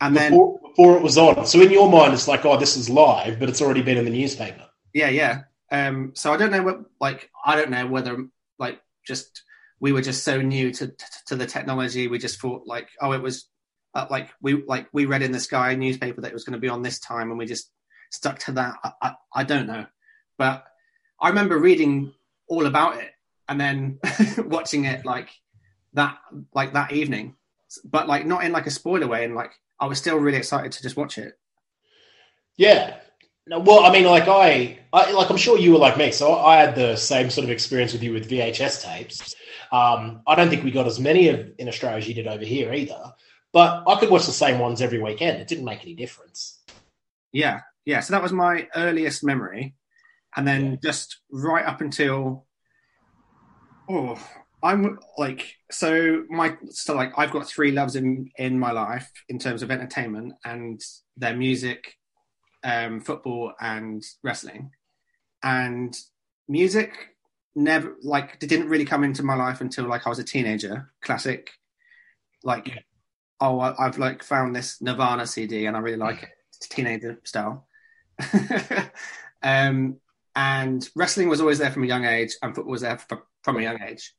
and 0.00 0.16
then 0.16 0.30
Before, 0.32 0.60
before 0.60 0.96
it 0.98 1.02
was 1.02 1.16
on. 1.16 1.46
So 1.46 1.60
in 1.60 1.70
your 1.70 1.90
mind, 1.90 2.12
it's 2.12 2.28
like, 2.28 2.44
oh, 2.44 2.58
this 2.58 2.76
is 2.76 2.90
live, 2.90 3.40
but 3.40 3.48
it's 3.48 3.62
already 3.62 3.82
been 3.82 3.96
in 3.96 4.04
the 4.04 4.10
newspaper. 4.10 4.65
Yeah, 4.96 5.10
yeah. 5.10 5.42
Um, 5.70 6.12
so 6.14 6.32
I 6.32 6.38
don't 6.38 6.50
know 6.50 6.62
what, 6.62 6.80
like, 7.02 7.28
I 7.44 7.54
don't 7.54 7.68
know 7.68 7.86
whether, 7.86 8.16
like, 8.58 8.80
just 9.06 9.42
we 9.78 9.92
were 9.92 10.00
just 10.00 10.24
so 10.24 10.40
new 10.40 10.72
to 10.72 10.86
to, 10.86 11.06
to 11.26 11.36
the 11.36 11.44
technology. 11.44 12.08
We 12.08 12.18
just 12.18 12.40
thought, 12.40 12.62
like, 12.66 12.88
oh, 13.02 13.12
it 13.12 13.20
was, 13.20 13.46
uh, 13.94 14.06
like, 14.08 14.30
we 14.40 14.54
like 14.54 14.88
we 14.94 15.04
read 15.04 15.20
in 15.20 15.32
the 15.32 15.38
Sky 15.38 15.74
newspaper 15.74 16.22
that 16.22 16.28
it 16.28 16.32
was 16.32 16.44
going 16.44 16.54
to 16.54 16.66
be 16.66 16.70
on 16.70 16.80
this 16.80 16.98
time, 16.98 17.28
and 17.28 17.38
we 17.38 17.44
just 17.44 17.70
stuck 18.10 18.38
to 18.38 18.52
that. 18.52 18.76
I, 18.82 18.92
I, 19.02 19.14
I 19.34 19.44
don't 19.44 19.66
know, 19.66 19.84
but 20.38 20.64
I 21.20 21.28
remember 21.28 21.58
reading 21.58 22.14
all 22.48 22.64
about 22.64 22.96
it 22.96 23.10
and 23.50 23.60
then 23.60 23.98
watching 24.46 24.86
it 24.86 25.04
like 25.04 25.28
that, 25.92 26.16
like 26.54 26.72
that 26.72 26.92
evening, 26.92 27.36
but 27.84 28.08
like 28.08 28.24
not 28.24 28.44
in 28.44 28.52
like 28.52 28.66
a 28.66 28.70
spoiler 28.70 29.08
way, 29.08 29.26
and 29.26 29.34
like 29.34 29.52
I 29.78 29.88
was 29.88 29.98
still 29.98 30.16
really 30.16 30.38
excited 30.38 30.72
to 30.72 30.82
just 30.82 30.96
watch 30.96 31.18
it. 31.18 31.38
Yeah. 32.56 32.96
No, 33.48 33.60
well, 33.60 33.84
I 33.84 33.92
mean, 33.92 34.04
like 34.04 34.26
I, 34.26 34.80
I, 34.92 35.12
like 35.12 35.30
I'm 35.30 35.36
sure 35.36 35.56
you 35.56 35.72
were 35.72 35.78
like 35.78 35.96
me. 35.96 36.10
So 36.10 36.34
I 36.34 36.56
had 36.56 36.74
the 36.74 36.96
same 36.96 37.30
sort 37.30 37.44
of 37.44 37.50
experience 37.50 37.92
with 37.92 38.02
you 38.02 38.12
with 38.12 38.28
VHS 38.28 38.82
tapes. 38.82 39.36
Um, 39.70 40.22
I 40.26 40.34
don't 40.34 40.48
think 40.48 40.64
we 40.64 40.72
got 40.72 40.86
as 40.86 40.98
many 40.98 41.28
of 41.28 41.52
in 41.58 41.68
Australia 41.68 41.98
as 41.98 42.08
you 42.08 42.14
did 42.14 42.26
over 42.26 42.44
here 42.44 42.72
either. 42.72 43.12
But 43.52 43.84
I 43.86 43.98
could 44.00 44.10
watch 44.10 44.26
the 44.26 44.32
same 44.32 44.58
ones 44.58 44.82
every 44.82 45.00
weekend. 45.00 45.40
It 45.40 45.48
didn't 45.48 45.64
make 45.64 45.82
any 45.82 45.94
difference. 45.94 46.58
Yeah, 47.32 47.60
yeah. 47.84 48.00
So 48.00 48.12
that 48.14 48.22
was 48.22 48.32
my 48.32 48.68
earliest 48.74 49.22
memory, 49.22 49.74
and 50.34 50.46
then 50.46 50.78
just 50.82 51.18
right 51.30 51.64
up 51.64 51.80
until 51.80 52.46
oh, 53.88 54.18
I'm 54.62 54.98
like 55.16 55.54
so 55.70 56.24
my 56.28 56.56
so 56.70 56.94
like 56.94 57.12
I've 57.16 57.30
got 57.30 57.46
three 57.46 57.70
loves 57.70 57.94
in 57.94 58.30
in 58.36 58.58
my 58.58 58.72
life 58.72 59.10
in 59.28 59.38
terms 59.38 59.62
of 59.62 59.70
entertainment 59.70 60.34
and 60.44 60.80
their 61.16 61.36
music, 61.36 61.94
um, 62.66 63.00
football 63.00 63.52
and 63.60 64.04
wrestling, 64.22 64.72
and 65.42 65.96
music 66.48 66.92
never 67.54 67.96
like 68.02 68.38
it 68.42 68.48
didn't 68.48 68.68
really 68.68 68.84
come 68.84 69.04
into 69.04 69.22
my 69.22 69.36
life 69.36 69.60
until 69.60 69.86
like 69.86 70.06
I 70.06 70.10
was 70.10 70.18
a 70.18 70.24
teenager. 70.24 70.92
Classic, 71.00 71.48
like 72.42 72.84
oh 73.40 73.60
I, 73.60 73.86
I've 73.86 73.98
like 73.98 74.22
found 74.22 74.54
this 74.54 74.82
Nirvana 74.82 75.26
CD 75.26 75.66
and 75.66 75.76
I 75.76 75.80
really 75.80 75.96
like 75.96 76.24
it. 76.24 76.28
It's 76.48 76.68
teenager 76.68 77.20
style. 77.24 77.68
um, 79.42 79.96
and 80.34 80.88
wrestling 80.96 81.28
was 81.28 81.40
always 81.40 81.58
there 81.58 81.70
from 81.70 81.84
a 81.84 81.88
young 81.88 82.04
age, 82.04 82.34
and 82.42 82.54
football 82.54 82.72
was 82.72 82.82
there 82.82 82.92
f- 82.92 83.18
from 83.42 83.58
a 83.58 83.62
young 83.62 83.80
age. 83.80 84.12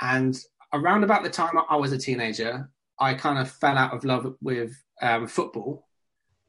And 0.00 0.38
around 0.72 1.02
about 1.02 1.24
the 1.24 1.30
time 1.30 1.58
I 1.68 1.76
was 1.76 1.92
a 1.92 1.98
teenager, 1.98 2.70
I 3.00 3.14
kind 3.14 3.38
of 3.40 3.50
fell 3.50 3.76
out 3.76 3.92
of 3.92 4.04
love 4.04 4.34
with 4.40 4.72
um, 5.02 5.26
football 5.26 5.87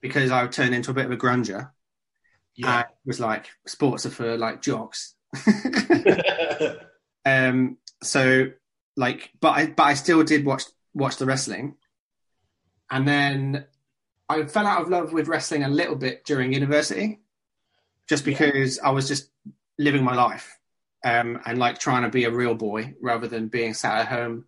because 0.01 0.31
I 0.31 0.45
turned 0.47 0.75
into 0.75 0.91
a 0.91 0.93
bit 0.93 1.05
of 1.05 1.11
a 1.11 1.17
grunger. 1.17 1.71
It 2.81 2.87
was 3.05 3.19
like 3.19 3.47
sports 3.67 4.05
are 4.05 4.09
for 4.09 4.37
like 4.37 4.61
jocks. 4.61 5.15
um, 7.25 7.77
so 8.03 8.47
like, 8.97 9.31
but 9.39 9.49
I 9.51 9.65
but 9.67 9.83
I 9.83 9.93
still 9.93 10.23
did 10.23 10.45
watch 10.45 10.63
watch 10.93 11.17
the 11.17 11.25
wrestling, 11.25 11.75
and 12.91 13.07
then 13.07 13.65
I 14.27 14.43
fell 14.43 14.67
out 14.67 14.81
of 14.81 14.89
love 14.89 15.13
with 15.13 15.27
wrestling 15.27 15.63
a 15.63 15.69
little 15.69 15.95
bit 15.95 16.25
during 16.25 16.53
university, 16.53 17.19
just 18.07 18.25
because 18.25 18.79
I 18.79 18.89
was 18.89 19.07
just 19.07 19.29
living 19.77 20.03
my 20.03 20.15
life 20.15 20.59
um, 21.03 21.39
and 21.45 21.57
like 21.57 21.79
trying 21.79 22.03
to 22.03 22.09
be 22.09 22.25
a 22.25 22.31
real 22.31 22.53
boy 22.53 22.93
rather 23.01 23.27
than 23.27 23.47
being 23.47 23.73
sat 23.73 24.01
at 24.01 24.07
home 24.07 24.45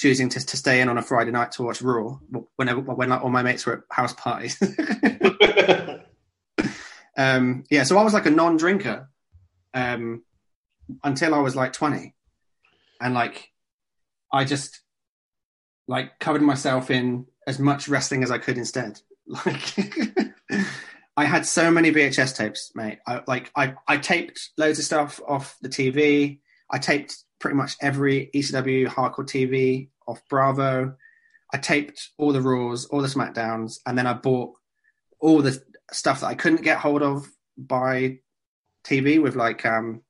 choosing 0.00 0.30
to, 0.30 0.44
to 0.44 0.56
stay 0.56 0.80
in 0.80 0.88
on 0.88 0.96
a 0.96 1.02
Friday 1.02 1.30
night 1.30 1.52
to 1.52 1.62
watch 1.62 1.82
Raw 1.82 2.18
whenever 2.56 2.80
when 2.80 3.10
like 3.10 3.22
all 3.22 3.28
my 3.28 3.42
mates 3.42 3.66
were 3.66 3.74
at 3.74 3.82
house 3.90 4.14
parties. 4.14 4.60
um, 7.18 7.64
yeah, 7.70 7.82
so 7.82 7.98
I 7.98 8.02
was 8.02 8.14
like 8.14 8.24
a 8.24 8.30
non-drinker 8.30 9.10
um, 9.74 10.22
until 11.04 11.34
I 11.34 11.40
was 11.40 11.54
like 11.54 11.74
twenty, 11.74 12.14
and 13.00 13.12
like 13.12 13.50
I 14.32 14.44
just 14.44 14.80
like 15.86 16.18
covered 16.18 16.42
myself 16.42 16.90
in 16.90 17.26
as 17.46 17.58
much 17.58 17.86
wrestling 17.86 18.22
as 18.22 18.30
I 18.30 18.38
could 18.38 18.58
instead. 18.58 19.00
Like 19.46 19.76
I 21.16 21.24
had 21.24 21.46
so 21.46 21.70
many 21.70 21.92
VHS 21.92 22.36
tapes, 22.36 22.72
mate. 22.74 22.98
I, 23.06 23.20
like 23.26 23.52
I, 23.54 23.74
I 23.86 23.98
taped 23.98 24.50
loads 24.56 24.78
of 24.78 24.84
stuff 24.84 25.20
off 25.28 25.56
the 25.60 25.68
TV. 25.68 26.40
I 26.68 26.78
taped 26.78 27.16
pretty 27.40 27.56
much 27.56 27.76
every 27.80 28.30
ECW 28.34 28.86
hardcore 28.86 29.26
TV 29.26 29.88
off 30.06 30.20
Bravo. 30.28 30.94
I 31.52 31.58
taped 31.58 32.10
all 32.16 32.32
the 32.32 32.40
Raws, 32.40 32.86
all 32.86 33.02
the 33.02 33.08
Smackdowns, 33.08 33.78
and 33.86 33.98
then 33.98 34.06
I 34.06 34.12
bought 34.12 34.54
all 35.18 35.42
the 35.42 35.60
stuff 35.90 36.20
that 36.20 36.28
I 36.28 36.34
couldn't 36.34 36.62
get 36.62 36.78
hold 36.78 37.02
of 37.02 37.26
by 37.56 38.18
TV 38.84 39.20
with 39.20 39.34
like 39.34 39.66
um, 39.66 40.02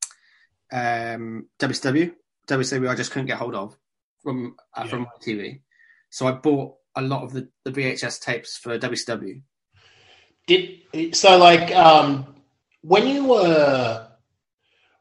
um, 0.72 1.46
WCW. 1.58 2.12
WCW 2.46 2.90
I 2.90 2.94
just 2.94 3.10
couldn't 3.10 3.26
get 3.26 3.38
hold 3.38 3.54
of 3.54 3.76
from 4.22 4.56
uh, 4.74 4.86
from 4.86 5.02
my 5.02 5.08
TV. 5.24 5.60
So 6.10 6.26
I 6.26 6.32
bought 6.32 6.74
a 6.96 7.02
lot 7.02 7.22
of 7.22 7.32
the, 7.32 7.48
the 7.64 7.70
VHS 7.70 8.20
tapes 8.20 8.56
for 8.56 8.78
WCW. 8.78 9.40
Did 10.46 11.14
so 11.14 11.38
like 11.38 11.74
um, 11.74 12.34
when 12.82 13.06
you 13.06 13.24
were 13.26 14.09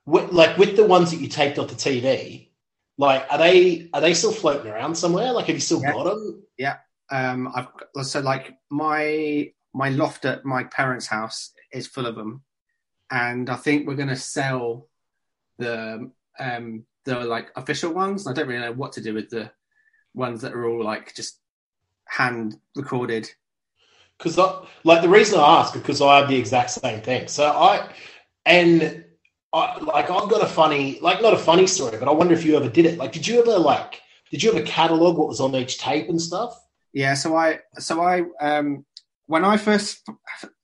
with, 0.10 0.32
like 0.32 0.58
with 0.58 0.76
the 0.76 0.86
ones 0.86 1.12
that 1.12 1.20
you 1.22 1.28
taped 1.28 1.60
off 1.60 1.70
the 1.70 1.76
TV, 1.76 2.52
like 2.98 3.26
are 3.30 3.38
they 3.38 3.90
are 3.94 4.02
they 4.02 4.14
still 4.14 4.32
floating 4.32 4.72
around 4.72 4.96
somewhere? 4.96 5.32
Like 5.32 5.46
have 5.48 5.56
you 5.56 5.62
still 5.62 5.82
Yeah. 5.82 5.94
got 5.94 6.04
them? 6.06 6.44
Yeah. 6.58 6.78
Um 7.12 7.52
i've 7.56 8.06
so 8.06 8.20
like 8.20 8.54
my 8.70 9.52
my 9.74 9.90
loft 9.90 10.26
at 10.26 10.46
my 10.46 10.64
parents 10.66 11.08
house 11.08 11.52
is 11.72 11.88
full 11.88 12.06
of 12.06 12.16
them 12.16 12.44
and 13.12 13.50
i 13.50 13.56
think 13.56 13.88
we're 13.88 13.96
going 13.96 14.10
to 14.10 14.16
sell 14.16 14.88
the 15.58 16.10
um 16.40 16.86
the 17.06 17.20
like 17.22 17.52
official 17.56 17.92
ones 17.94 18.28
i 18.28 18.34
don't 18.34 18.48
really 18.48 18.62
know 18.62 18.72
what 18.74 18.94
to 18.94 19.02
do 19.02 19.14
with 19.14 19.30
the 19.30 19.52
ones 20.14 20.42
that 20.42 20.54
are 20.54 20.66
all 20.68 20.84
like 20.84 21.16
just 21.16 21.40
hand 22.08 22.56
recorded 22.76 23.30
Because 24.18 24.38
like 24.84 25.02
the 25.02 25.10
reason 25.10 25.40
I 25.40 25.60
ask 25.62 25.74
because 25.74 26.02
I 26.02 26.20
have 26.20 26.30
the 26.30 26.36
exact 26.38 26.72
same 26.72 27.02
thing. 27.02 27.28
So 27.28 27.46
I 27.46 27.90
and 28.46 29.06
I 29.52 29.80
like 29.80 30.10
I've 30.10 30.30
got 30.30 30.44
a 30.44 30.48
funny 30.48 31.00
like 31.02 31.22
not 31.22 31.34
a 31.34 31.38
funny 31.38 31.68
story, 31.68 31.98
but 31.98 32.08
I 32.08 32.12
wonder 32.12 32.34
if 32.34 32.46
you 32.46 32.56
ever 32.56 32.70
did 32.70 32.86
it. 32.86 32.98
Like, 32.98 33.12
did 33.12 33.26
you 33.28 33.40
ever 33.40 33.58
like 33.58 34.02
did 34.32 34.44
you 34.44 34.52
ever 34.54 34.64
catalog 34.64 35.18
what 35.18 35.28
was 35.28 35.40
on 35.40 35.56
each 35.56 35.80
tape 35.80 36.10
and 36.10 36.22
stuff? 36.22 36.56
yeah 36.94 37.14
so 37.14 37.36
i 37.36 37.60
so 37.78 38.02
i 38.02 38.24
um 38.42 38.86
when 39.28 39.46
i 39.46 39.58
first 39.58 40.08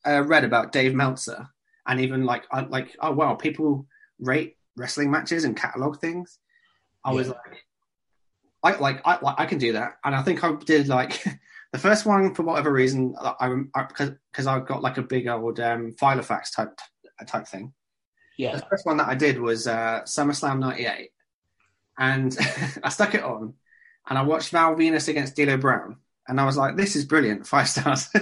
uh, 0.06 0.24
read 0.24 0.44
about 0.44 0.72
dave 0.72 0.94
meltzer 0.94 1.48
and 1.88 2.00
even 2.00 2.26
like 2.26 2.44
I, 2.52 2.62
like 2.62 2.96
oh 3.00 3.12
wow 3.12 3.36
people 3.36 3.86
rate 4.20 4.58
wrestling 4.76 5.12
matches 5.12 5.44
and 5.44 5.56
catalog 5.56 6.00
things 6.00 6.40
i 7.04 7.12
was 7.12 7.30
like 7.30 7.66
I 8.64 8.76
like 8.78 9.02
I 9.06 9.20
like 9.22 9.36
I 9.38 9.46
can 9.46 9.60
do 9.60 9.74
that, 9.74 9.98
and 10.04 10.16
I 10.16 10.24
think 10.24 10.44
I 10.44 10.56
did 10.66 10.88
like 10.88 11.24
the 11.72 11.78
first 11.78 12.04
one 12.04 12.34
for 12.34 12.42
whatever 12.42 12.72
reason. 12.72 13.14
I 13.22 13.48
because 13.88 14.14
because 14.32 14.48
I've 14.48 14.66
got 14.66 14.82
like 14.82 14.98
a 14.98 15.04
big 15.04 15.28
old 15.28 15.60
um, 15.60 15.94
Filofax 16.02 16.52
type 16.52 16.76
type 17.28 17.46
thing. 17.48 17.76
Yeah. 18.38 18.56
The 18.56 18.66
first 18.70 18.86
one 18.86 18.98
that 18.98 19.08
I 19.08 19.16
did 19.16 19.40
was 19.40 19.68
uh, 19.68 20.02
SummerSlam 20.06 20.60
'98, 20.60 21.10
and 21.98 22.38
I 22.84 22.90
stuck 22.90 23.16
it 23.16 23.24
on, 23.24 23.54
and 24.08 24.18
I 24.18 24.24
watched 24.24 24.52
Val 24.52 24.76
Venis 24.76 25.08
against 25.08 25.36
D'Lo 25.36 25.58
Brown, 25.58 25.98
and 26.28 26.40
I 26.40 26.46
was 26.46 26.58
like, 26.58 26.76
"This 26.76 26.96
is 26.96 27.06
brilliant, 27.06 27.48
five 27.48 27.70
stars." 27.70 28.10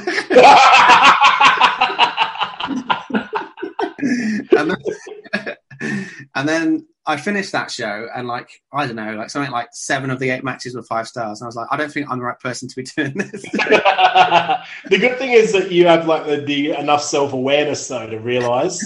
and, 4.51 4.71
then, 4.71 5.57
And 6.35 6.47
then 6.47 6.87
I 7.05 7.17
finished 7.17 7.51
that 7.51 7.69
show, 7.69 8.07
and 8.15 8.27
like 8.27 8.49
I 8.71 8.87
don't 8.87 8.95
know, 8.95 9.13
like 9.13 9.29
something 9.29 9.51
like 9.51 9.69
seven 9.73 10.09
of 10.09 10.19
the 10.19 10.29
eight 10.29 10.43
matches 10.43 10.75
were 10.75 10.83
five 10.83 11.07
stars. 11.07 11.41
And 11.41 11.45
I 11.45 11.47
was 11.47 11.55
like, 11.55 11.67
I 11.71 11.77
don't 11.77 11.91
think 11.91 12.09
I'm 12.09 12.19
the 12.19 12.25
right 12.25 12.39
person 12.39 12.67
to 12.69 12.75
be 12.75 12.83
doing 12.83 13.13
this. 13.13 13.41
the 13.41 14.57
good 14.89 15.17
thing 15.17 15.31
is 15.31 15.51
that 15.53 15.71
you 15.71 15.87
have 15.87 16.07
like 16.07 16.25
the, 16.25 16.37
the 16.37 16.71
enough 16.71 17.03
self 17.03 17.33
awareness 17.33 17.87
though 17.87 18.09
to 18.09 18.19
realize. 18.19 18.81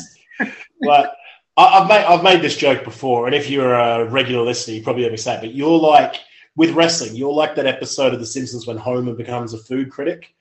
like 0.81 1.09
I, 1.57 1.79
I've 1.79 1.87
made 1.87 2.05
I've 2.05 2.23
made 2.23 2.41
this 2.41 2.55
joke 2.55 2.83
before, 2.83 3.25
and 3.25 3.35
if 3.35 3.49
you're 3.49 3.73
a 3.73 4.05
regular 4.05 4.43
listener, 4.45 4.75
you 4.75 4.83
probably 4.83 5.03
heard 5.03 5.11
me 5.11 5.17
say 5.17 5.35
it. 5.35 5.41
But 5.41 5.55
you're 5.55 5.79
like 5.79 6.21
with 6.55 6.71
wrestling, 6.71 7.15
you're 7.15 7.33
like 7.33 7.55
that 7.55 7.67
episode 7.67 8.13
of 8.13 8.19
The 8.19 8.25
Simpsons 8.25 8.67
when 8.67 8.77
Homer 8.77 9.13
becomes 9.13 9.53
a 9.53 9.57
food 9.57 9.91
critic, 9.91 10.33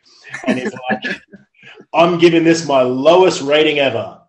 and 0.46 0.58
he's 0.58 0.72
like, 0.90 1.02
"I'm 1.94 2.18
giving 2.18 2.44
this 2.44 2.66
my 2.66 2.82
lowest 2.82 3.40
rating 3.42 3.78
ever, 3.78 4.20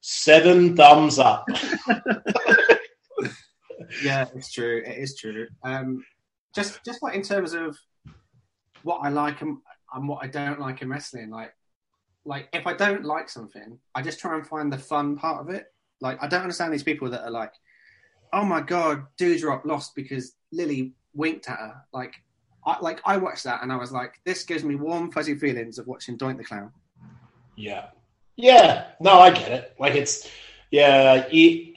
seven 0.00 0.76
thumbs 0.76 1.18
up." 1.18 1.46
yeah, 4.02 4.26
it's 4.34 4.52
true. 4.52 4.82
It 4.86 4.98
is 4.98 5.16
true. 5.16 5.48
Um, 5.64 6.04
just 6.54 6.84
just 6.84 7.02
like 7.02 7.16
in 7.16 7.22
terms 7.22 7.54
of 7.54 7.76
what 8.84 9.00
I 9.02 9.08
like 9.08 9.42
and, 9.42 9.58
and 9.92 10.08
what 10.08 10.22
I 10.22 10.28
don't 10.28 10.60
like 10.60 10.80
in 10.80 10.88
wrestling, 10.88 11.30
like 11.30 11.52
like 12.24 12.48
if 12.52 12.68
I 12.68 12.72
don't 12.72 13.04
like 13.04 13.28
something, 13.28 13.80
I 13.94 14.02
just 14.02 14.20
try 14.20 14.36
and 14.36 14.46
find 14.46 14.72
the 14.72 14.78
fun 14.78 15.16
part 15.16 15.40
of 15.40 15.52
it. 15.52 15.66
Like 16.00 16.22
I 16.22 16.26
don't 16.26 16.42
understand 16.42 16.72
these 16.72 16.82
people 16.82 17.10
that 17.10 17.24
are 17.24 17.30
like, 17.30 17.52
"Oh 18.32 18.44
my 18.44 18.60
god, 18.60 19.06
Doudrop 19.18 19.64
lost 19.64 19.94
because 19.94 20.34
Lily 20.52 20.92
winked 21.14 21.48
at 21.48 21.58
her." 21.58 21.82
Like, 21.92 22.14
I 22.64 22.78
like 22.80 23.00
I 23.04 23.16
watched 23.16 23.44
that 23.44 23.62
and 23.62 23.72
I 23.72 23.76
was 23.76 23.92
like, 23.92 24.20
"This 24.24 24.44
gives 24.44 24.64
me 24.64 24.74
warm, 24.74 25.10
fuzzy 25.10 25.34
feelings 25.34 25.78
of 25.78 25.86
watching 25.86 26.18
Doink 26.18 26.38
the 26.38 26.44
Clown." 26.44 26.72
Yeah. 27.56 27.86
Yeah. 28.36 28.88
No, 29.00 29.18
I 29.20 29.30
get 29.30 29.50
it. 29.50 29.74
Like 29.78 29.94
it's 29.94 30.28
yeah, 30.70 31.26
you 31.30 31.74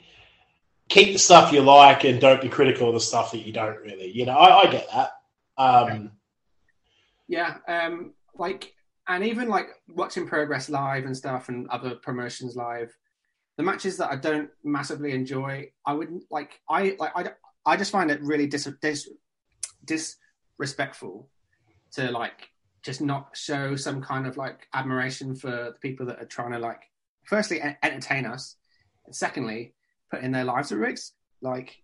keep 0.88 1.12
the 1.12 1.18
stuff 1.18 1.52
you 1.52 1.62
like 1.62 2.04
and 2.04 2.20
don't 2.20 2.42
be 2.42 2.48
critical 2.48 2.88
of 2.88 2.94
the 2.94 3.00
stuff 3.00 3.30
that 3.32 3.46
you 3.46 3.52
don't 3.52 3.78
really. 3.78 4.10
You 4.10 4.26
know, 4.26 4.36
I, 4.36 4.66
I 4.66 4.70
get 4.70 4.86
that. 4.92 5.12
Um 5.56 6.12
Yeah, 7.28 7.58
um, 7.68 8.12
like, 8.34 8.74
and 9.06 9.24
even 9.24 9.48
like 9.48 9.68
watching 9.88 10.26
Progress 10.26 10.68
live 10.68 11.04
and 11.04 11.16
stuff, 11.16 11.48
and 11.48 11.68
other 11.68 11.94
promotions 11.94 12.56
live, 12.56 12.94
the 13.60 13.66
matches 13.66 13.98
that 13.98 14.10
I 14.10 14.16
don't 14.16 14.48
massively 14.64 15.12
enjoy, 15.12 15.70
I 15.84 15.92
wouldn't 15.92 16.24
like. 16.30 16.58
I 16.66 16.96
like. 16.98 17.12
I, 17.14 17.30
I 17.66 17.76
just 17.76 17.92
find 17.92 18.10
it 18.10 18.22
really 18.22 18.46
dis, 18.46 18.66
dis 18.80 19.06
disrespectful 19.84 21.28
to 21.92 22.10
like 22.10 22.48
just 22.82 23.02
not 23.02 23.36
show 23.36 23.76
some 23.76 24.00
kind 24.00 24.26
of 24.26 24.38
like 24.38 24.66
admiration 24.72 25.34
for 25.34 25.50
the 25.50 25.74
people 25.82 26.06
that 26.06 26.22
are 26.22 26.24
trying 26.24 26.52
to 26.52 26.58
like, 26.58 26.80
firstly, 27.24 27.60
entertain 27.82 28.24
us, 28.24 28.56
and 29.04 29.14
secondly, 29.14 29.74
put 30.10 30.22
in 30.22 30.32
their 30.32 30.44
lives 30.44 30.72
at 30.72 30.78
risk. 30.78 31.12
Like, 31.42 31.76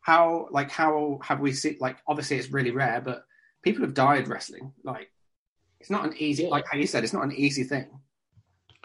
how 0.00 0.48
like 0.50 0.68
how 0.72 1.20
have 1.22 1.38
we 1.38 1.52
seen? 1.52 1.76
Like, 1.78 1.98
obviously, 2.08 2.38
it's 2.38 2.50
really 2.50 2.72
rare, 2.72 3.00
but 3.00 3.22
people 3.62 3.82
have 3.84 3.94
died 3.94 4.26
wrestling. 4.26 4.72
Like, 4.82 5.12
it's 5.78 5.90
not 5.90 6.04
an 6.06 6.14
easy, 6.18 6.42
Yeah. 6.42 6.48
like 6.48 6.66
how 6.68 6.76
you 6.76 6.88
said, 6.88 7.04
it's 7.04 7.12
not 7.12 7.22
an 7.22 7.36
easy 7.36 7.62
thing. 7.62 7.86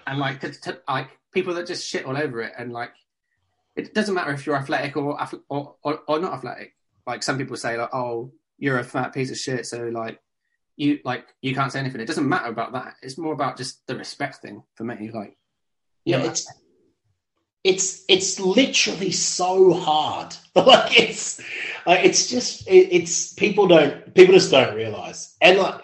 And 0.08 0.20
like, 0.20 0.44
like 0.88 1.10
people 1.34 1.54
that 1.56 1.68
just 1.68 1.88
shit 1.88 2.06
all 2.06 2.18
over 2.18 2.42
it, 2.42 2.54
and 2.58 2.72
like, 2.72 2.92
it 3.76 3.94
doesn't 3.94 4.14
matter 4.14 4.32
if 4.32 4.46
you're 4.46 4.56
athletic 4.56 4.96
or 4.98 5.18
or, 5.50 5.76
or, 5.84 6.00
or 6.08 6.20
not 6.20 6.34
athletic. 6.34 6.76
Like 7.06 7.24
some 7.24 7.38
people 7.38 7.58
say, 7.58 7.78
like, 7.78 7.94
oh, 7.94 8.32
you're 8.58 8.80
a 8.80 8.84
fat 8.84 9.14
piece 9.14 9.32
of 9.32 9.38
shit, 9.38 9.66
so 9.66 9.90
like, 9.90 10.20
you 10.76 11.00
like 11.04 11.26
you 11.42 11.54
can't 11.54 11.72
say 11.72 11.80
anything. 11.80 12.02
It 12.02 12.08
doesn't 12.08 12.28
matter 12.28 12.50
about 12.50 12.74
that. 12.74 12.96
It's 13.02 13.18
more 13.18 13.34
about 13.34 13.58
just 13.58 13.86
the 13.88 13.96
respect 13.96 14.38
thing 14.38 14.64
for 14.76 14.84
me. 14.84 15.12
Like, 15.12 15.38
Yeah, 16.06 16.24
it's 16.24 16.48
it's 17.64 18.04
it's 18.10 18.40
literally 18.40 19.12
so 19.12 19.74
hard. 19.74 20.36
like 20.56 21.00
it's 21.00 21.42
like 21.86 22.04
it's 22.04 22.28
just 22.28 22.68
it, 22.68 22.90
it's 22.92 23.34
people 23.34 23.68
don't 23.68 24.14
people 24.14 24.34
just 24.34 24.52
don't 24.52 24.76
realize, 24.76 25.36
and 25.42 25.60
like 25.60 25.82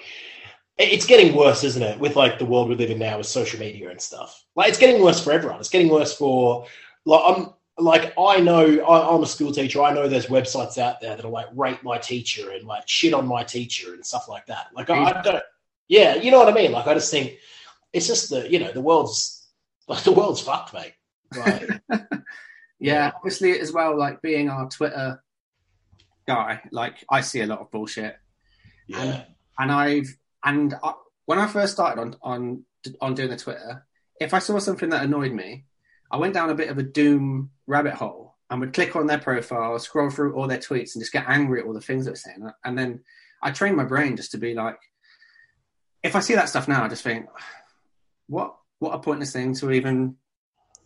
it's 0.79 1.05
getting 1.05 1.35
worse, 1.35 1.63
isn't 1.65 1.83
it? 1.83 1.99
With 1.99 2.15
like 2.15 2.39
the 2.39 2.45
world 2.45 2.69
we 2.69 2.75
live 2.75 2.89
in 2.89 2.99
now 2.99 3.17
with 3.17 3.27
social 3.27 3.59
media 3.59 3.89
and 3.89 4.01
stuff. 4.01 4.45
Like 4.55 4.69
it's 4.69 4.77
getting 4.77 5.01
worse 5.01 5.21
for 5.21 5.33
everyone. 5.33 5.59
It's 5.59 5.69
getting 5.69 5.89
worse 5.89 6.15
for 6.15 6.65
like 7.05 7.21
I'm 7.25 7.49
like 7.77 8.13
I 8.17 8.39
know 8.39 8.79
I, 8.79 9.13
I'm 9.13 9.21
a 9.21 9.25
school 9.25 9.51
teacher. 9.51 9.81
I 9.81 9.93
know 9.93 10.07
there's 10.07 10.27
websites 10.27 10.77
out 10.77 11.01
there 11.01 11.15
that'll 11.15 11.31
like 11.31 11.47
rate 11.53 11.83
my 11.83 11.97
teacher 11.97 12.51
and 12.51 12.65
like 12.65 12.87
shit 12.87 13.13
on 13.13 13.27
my 13.27 13.43
teacher 13.43 13.93
and 13.93 14.05
stuff 14.05 14.29
like 14.29 14.45
that. 14.45 14.67
Like 14.73 14.89
I, 14.89 15.03
I 15.03 15.21
don't. 15.21 15.43
Yeah, 15.89 16.15
you 16.15 16.31
know 16.31 16.39
what 16.39 16.47
I 16.47 16.53
mean. 16.53 16.71
Like 16.71 16.87
I 16.87 16.93
just 16.93 17.11
think 17.11 17.37
it's 17.91 18.07
just 18.07 18.29
the 18.29 18.49
you 18.49 18.59
know 18.59 18.71
the 18.71 18.81
world's 18.81 19.47
like 19.89 20.03
the 20.05 20.13
world's 20.13 20.41
fucked, 20.41 20.73
mate. 20.73 20.93
Like, 21.35 21.69
yeah, 22.79 23.11
obviously 23.15 23.59
as 23.59 23.73
well, 23.73 23.97
like 23.97 24.21
being 24.21 24.49
our 24.49 24.69
Twitter 24.69 25.21
guy, 26.25 26.61
like 26.71 27.03
I 27.09 27.19
see 27.19 27.41
a 27.41 27.47
lot 27.47 27.59
of 27.59 27.69
bullshit. 27.69 28.17
yeah, 28.87 29.23
and 29.57 29.71
I've 29.71 30.15
and 30.43 30.75
I, 30.83 30.93
when 31.25 31.39
I 31.39 31.47
first 31.47 31.73
started 31.73 32.01
on 32.01 32.15
on 32.21 32.65
on 33.01 33.13
doing 33.13 33.29
the 33.29 33.37
Twitter, 33.37 33.85
if 34.19 34.33
I 34.33 34.39
saw 34.39 34.59
something 34.59 34.89
that 34.89 35.03
annoyed 35.03 35.31
me, 35.31 35.65
I 36.11 36.17
went 36.17 36.33
down 36.33 36.49
a 36.49 36.55
bit 36.55 36.69
of 36.69 36.77
a 36.77 36.83
doom 36.83 37.51
rabbit 37.67 37.93
hole 37.93 38.35
and 38.49 38.59
would 38.59 38.73
click 38.73 38.95
on 38.95 39.07
their 39.07 39.19
profile, 39.19 39.77
scroll 39.79 40.09
through 40.09 40.35
all 40.35 40.47
their 40.47 40.57
tweets, 40.57 40.95
and 40.95 41.01
just 41.01 41.13
get 41.13 41.25
angry 41.27 41.61
at 41.61 41.67
all 41.67 41.73
the 41.73 41.81
things 41.81 42.05
they're 42.05 42.15
saying. 42.15 42.49
And 42.63 42.77
then 42.77 43.01
I 43.41 43.51
trained 43.51 43.77
my 43.77 43.83
brain 43.83 44.17
just 44.17 44.31
to 44.31 44.37
be 44.37 44.53
like, 44.53 44.79
if 46.01 46.15
I 46.15 46.19
see 46.19 46.35
that 46.35 46.49
stuff 46.49 46.67
now, 46.67 46.83
I 46.83 46.87
just 46.87 47.03
think, 47.03 47.27
what 48.27 48.55
what 48.79 48.95
a 48.95 48.99
pointless 48.99 49.33
thing 49.33 49.53
to 49.55 49.71
even 49.71 50.15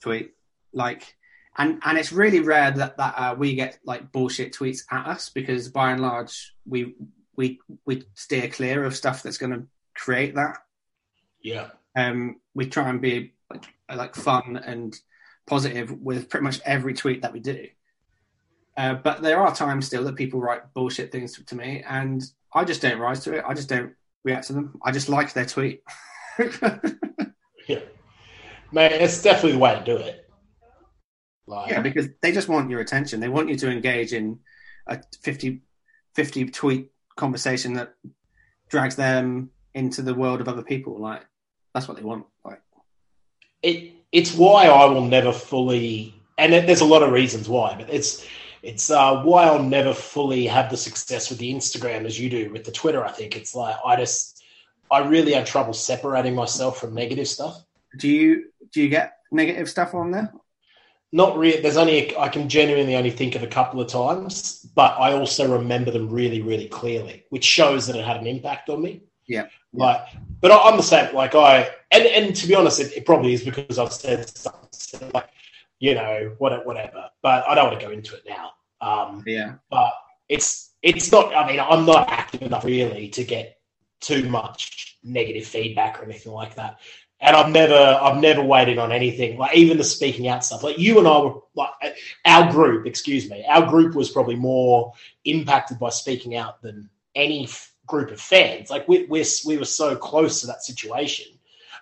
tweet. 0.02 0.32
Like, 0.74 1.16
and 1.58 1.80
and 1.86 1.98
it's 1.98 2.12
really 2.12 2.40
rare 2.40 2.72
that 2.72 2.98
that 2.98 3.14
uh, 3.18 3.36
we 3.38 3.56
get 3.56 3.80
like 3.86 4.12
bullshit 4.12 4.54
tweets 4.54 4.82
at 4.92 5.08
us 5.08 5.30
because 5.30 5.70
by 5.70 5.92
and 5.92 6.02
large 6.02 6.54
we 6.66 6.96
we 7.36 7.60
we 7.86 8.04
steer 8.14 8.48
clear 8.48 8.84
of 8.84 8.96
stuff 8.96 9.24
that's 9.24 9.38
going 9.38 9.54
to 9.54 9.64
create 9.96 10.36
that. 10.36 10.58
yeah, 11.42 11.70
Um, 11.96 12.38
we 12.54 12.68
try 12.68 12.90
and 12.90 13.02
be 13.02 13.34
like, 13.50 13.66
like 13.94 14.16
fun 14.16 14.58
and 14.58 14.98
positive 15.46 15.92
with 15.92 16.30
pretty 16.30 16.44
much 16.44 16.62
every 16.66 16.94
tweet 16.94 17.22
that 17.22 17.34
we 17.34 17.40
do. 17.40 17.68
Uh, 18.76 18.96
but 18.96 19.22
there 19.22 19.40
are 19.40 19.56
times 19.56 19.86
still 19.86 20.04
that 20.06 20.16
people 20.16 20.42
write 20.42 20.74
bullshit 20.74 21.12
things 21.12 21.34
to, 21.34 21.46
to 21.46 21.56
me, 21.56 21.84
and 21.88 22.24
I 22.54 22.64
just 22.64 22.82
don't 22.82 23.00
rise 23.00 23.24
to 23.26 23.34
it. 23.34 23.44
I 23.48 23.54
just 23.54 23.70
don't 23.70 23.94
react 24.24 24.48
to 24.48 24.54
them. 24.54 24.80
I 24.84 24.92
just 24.92 25.10
like 25.10 25.34
their 25.34 25.46
tweet. 25.46 25.84
yeah. 26.40 27.80
Man, 28.72 28.92
it's 28.94 29.22
definitely 29.22 29.54
the 29.54 29.60
way 29.60 29.76
to 29.76 29.84
do 29.84 29.98
it. 29.98 30.28
Like, 31.46 31.72
yeah, 31.72 31.82
because 31.82 32.08
they 32.22 32.32
just 32.32 32.48
want 32.48 32.70
your 32.70 32.80
attention. 32.80 33.20
They 33.20 33.30
want 33.30 33.50
you 33.50 33.58
to 33.58 33.70
engage 33.70 34.14
in 34.14 34.40
a 34.88 35.00
50, 35.22 35.62
50 36.16 36.46
tweet 36.46 36.93
conversation 37.16 37.74
that 37.74 37.94
drags 38.70 38.96
them 38.96 39.50
into 39.74 40.02
the 40.02 40.14
world 40.14 40.42
of 40.42 40.48
other 40.48 40.64
people. 40.64 41.00
Like 41.00 41.26
that's 41.74 41.88
what 41.88 41.98
they 41.98 42.04
want. 42.04 42.26
Like 42.44 42.62
it 43.62 43.94
it's 44.12 44.36
why 44.36 44.68
I 44.68 44.86
will 44.86 45.06
never 45.06 45.34
fully, 45.34 46.14
and 46.38 46.54
it, 46.54 46.68
there's 46.68 46.82
a 46.82 46.86
lot 46.86 47.04
of 47.04 47.12
reasons 47.12 47.50
why, 47.50 47.76
but 47.78 47.90
it's 47.90 48.26
it's 48.62 48.90
uh, 48.90 49.22
why 49.24 49.46
I'll 49.46 49.62
never 49.62 49.94
fully 49.94 50.46
have 50.48 50.70
the 50.70 50.78
success 50.78 51.30
with 51.30 51.40
the 51.40 51.54
Instagram 51.54 52.06
as 52.06 52.20
you 52.20 52.30
do 52.30 52.52
with 52.52 52.64
the 52.64 52.72
Twitter. 52.72 53.04
I 53.04 53.12
think 53.12 53.36
it's 53.36 53.56
like 53.56 53.76
I 53.86 53.96
just 53.96 54.44
I 54.92 55.00
really 55.00 55.34
have 55.34 55.46
trouble 55.46 55.74
separating 55.74 56.36
myself 56.36 56.80
from 56.80 56.94
negative 56.94 57.28
stuff. 57.28 57.64
do 57.98 58.08
you 58.08 58.46
do 58.72 58.82
you 58.82 58.90
get 58.90 59.18
negative 59.32 59.70
stuff 59.70 59.94
on 59.94 60.12
there? 60.12 60.32
Not 61.16 61.38
really. 61.38 61.62
There's 61.62 61.78
only 61.78 62.18
I 62.18 62.28
can 62.28 62.50
genuinely 62.50 62.96
only 62.96 63.12
think 63.12 63.36
of 63.36 63.44
a 63.44 63.48
couple 63.48 63.80
of 63.80 63.88
times, 63.88 64.66
but 64.74 65.00
I 65.00 65.14
also 65.14 65.48
remember 65.60 65.92
them 65.92 66.10
really, 66.10 66.42
really 66.42 66.68
clearly, 66.68 67.24
which 67.30 67.44
shows 67.46 67.86
that 67.86 67.96
it 67.96 68.04
had 68.04 68.18
an 68.18 68.26
impact 68.26 68.68
on 68.70 68.82
me. 68.82 69.04
Yeah. 69.28 69.46
Like, 69.74 70.02
but 70.42 70.50
I- 70.52 70.70
I'm 70.70 70.76
the 70.76 70.82
same. 70.84 71.14
Like 71.14 71.36
I, 71.36 71.70
and 71.92 72.04
and 72.08 72.36
to 72.36 72.48
be 72.48 72.56
honest, 72.56 72.80
it, 72.80 72.94
it 72.98 73.06
probably 73.06 73.34
is 73.34 73.44
because 73.44 73.78
I've 73.78 73.94
said 73.94 74.28
stuff 74.28 75.14
like, 75.14 75.30
you 75.80 75.94
know, 75.94 76.34
what, 76.40 76.66
whatever. 76.66 77.10
But 77.22 77.48
I 77.48 77.54
don't 77.54 77.68
want 77.68 77.80
to 77.80 77.86
go 77.86 77.92
into 77.92 78.16
it 78.16 78.24
now. 78.28 78.54
Um, 78.82 79.24
Yeah. 79.28 79.54
but 79.70 79.94
it's 80.30 80.72
it's 80.82 81.12
not. 81.12 81.32
I 81.36 81.46
mean, 81.48 81.60
I'm 81.60 81.86
not 81.86 82.10
active 82.10 82.42
enough 82.42 82.66
really 82.66 83.10
to 83.10 83.24
get 83.24 83.60
too 84.02 84.28
much 84.30 84.98
negative 85.04 85.46
feedback 85.46 86.00
or 86.00 86.06
anything 86.06 86.32
like 86.32 86.56
that. 86.56 86.80
And 87.24 87.38
I've 87.38 87.52
never 87.52 87.74
I've 87.74 88.22
never 88.22 88.44
waited 88.44 88.78
on 88.78 88.92
anything 88.92 89.38
like 89.38 89.56
even 89.56 89.78
the 89.78 89.84
speaking 89.84 90.28
out 90.28 90.44
stuff. 90.44 90.62
Like 90.62 90.78
you 90.78 91.00
and 91.00 91.08
I 91.08 91.20
were 91.20 91.36
like 91.56 91.72
our 92.26 92.52
group, 92.52 92.86
excuse 92.86 93.30
me, 93.30 93.46
our 93.48 93.66
group 93.66 93.96
was 93.96 94.10
probably 94.10 94.36
more 94.36 94.92
impacted 95.24 95.80
by 95.80 95.90
speaking 95.90 96.36
out 96.36 96.62
than 96.62 96.90
any 97.16 97.46
f- 97.46 97.72
group 97.88 98.12
of 98.12 98.20
fans. 98.20 98.70
Like 98.70 98.88
we 98.90 99.06
we 99.06 99.26
we 99.46 99.58
were 99.58 99.66
so 99.66 99.96
close 99.96 100.42
to 100.42 100.48
that 100.48 100.64
situation. 100.64 101.28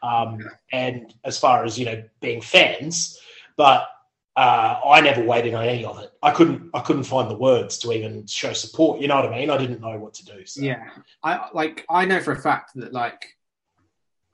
Um, 0.03 0.49
and 0.71 1.13
as 1.23 1.39
far 1.39 1.63
as 1.63 1.77
you 1.77 1.85
know, 1.85 2.03
being 2.21 2.41
fans, 2.41 3.19
but 3.55 3.87
uh, 4.35 4.79
I 4.85 5.01
never 5.01 5.23
waited 5.23 5.53
on 5.53 5.65
any 5.65 5.83
of 5.85 5.99
it. 5.99 6.11
I 6.23 6.31
couldn't. 6.31 6.69
I 6.73 6.79
couldn't 6.79 7.03
find 7.03 7.29
the 7.29 7.37
words 7.37 7.77
to 7.79 7.91
even 7.91 8.25
show 8.27 8.53
support. 8.53 9.01
You 9.01 9.07
know 9.07 9.15
what 9.15 9.25
I 9.25 9.37
mean? 9.37 9.49
I 9.49 9.57
didn't 9.57 9.81
know 9.81 9.97
what 9.97 10.13
to 10.15 10.25
do. 10.25 10.45
So. 10.45 10.61
Yeah. 10.61 10.87
I 11.23 11.49
like 11.53 11.85
I 11.89 12.05
know 12.05 12.21
for 12.21 12.31
a 12.31 12.39
fact 12.39 12.71
that 12.75 12.93
like 12.93 13.35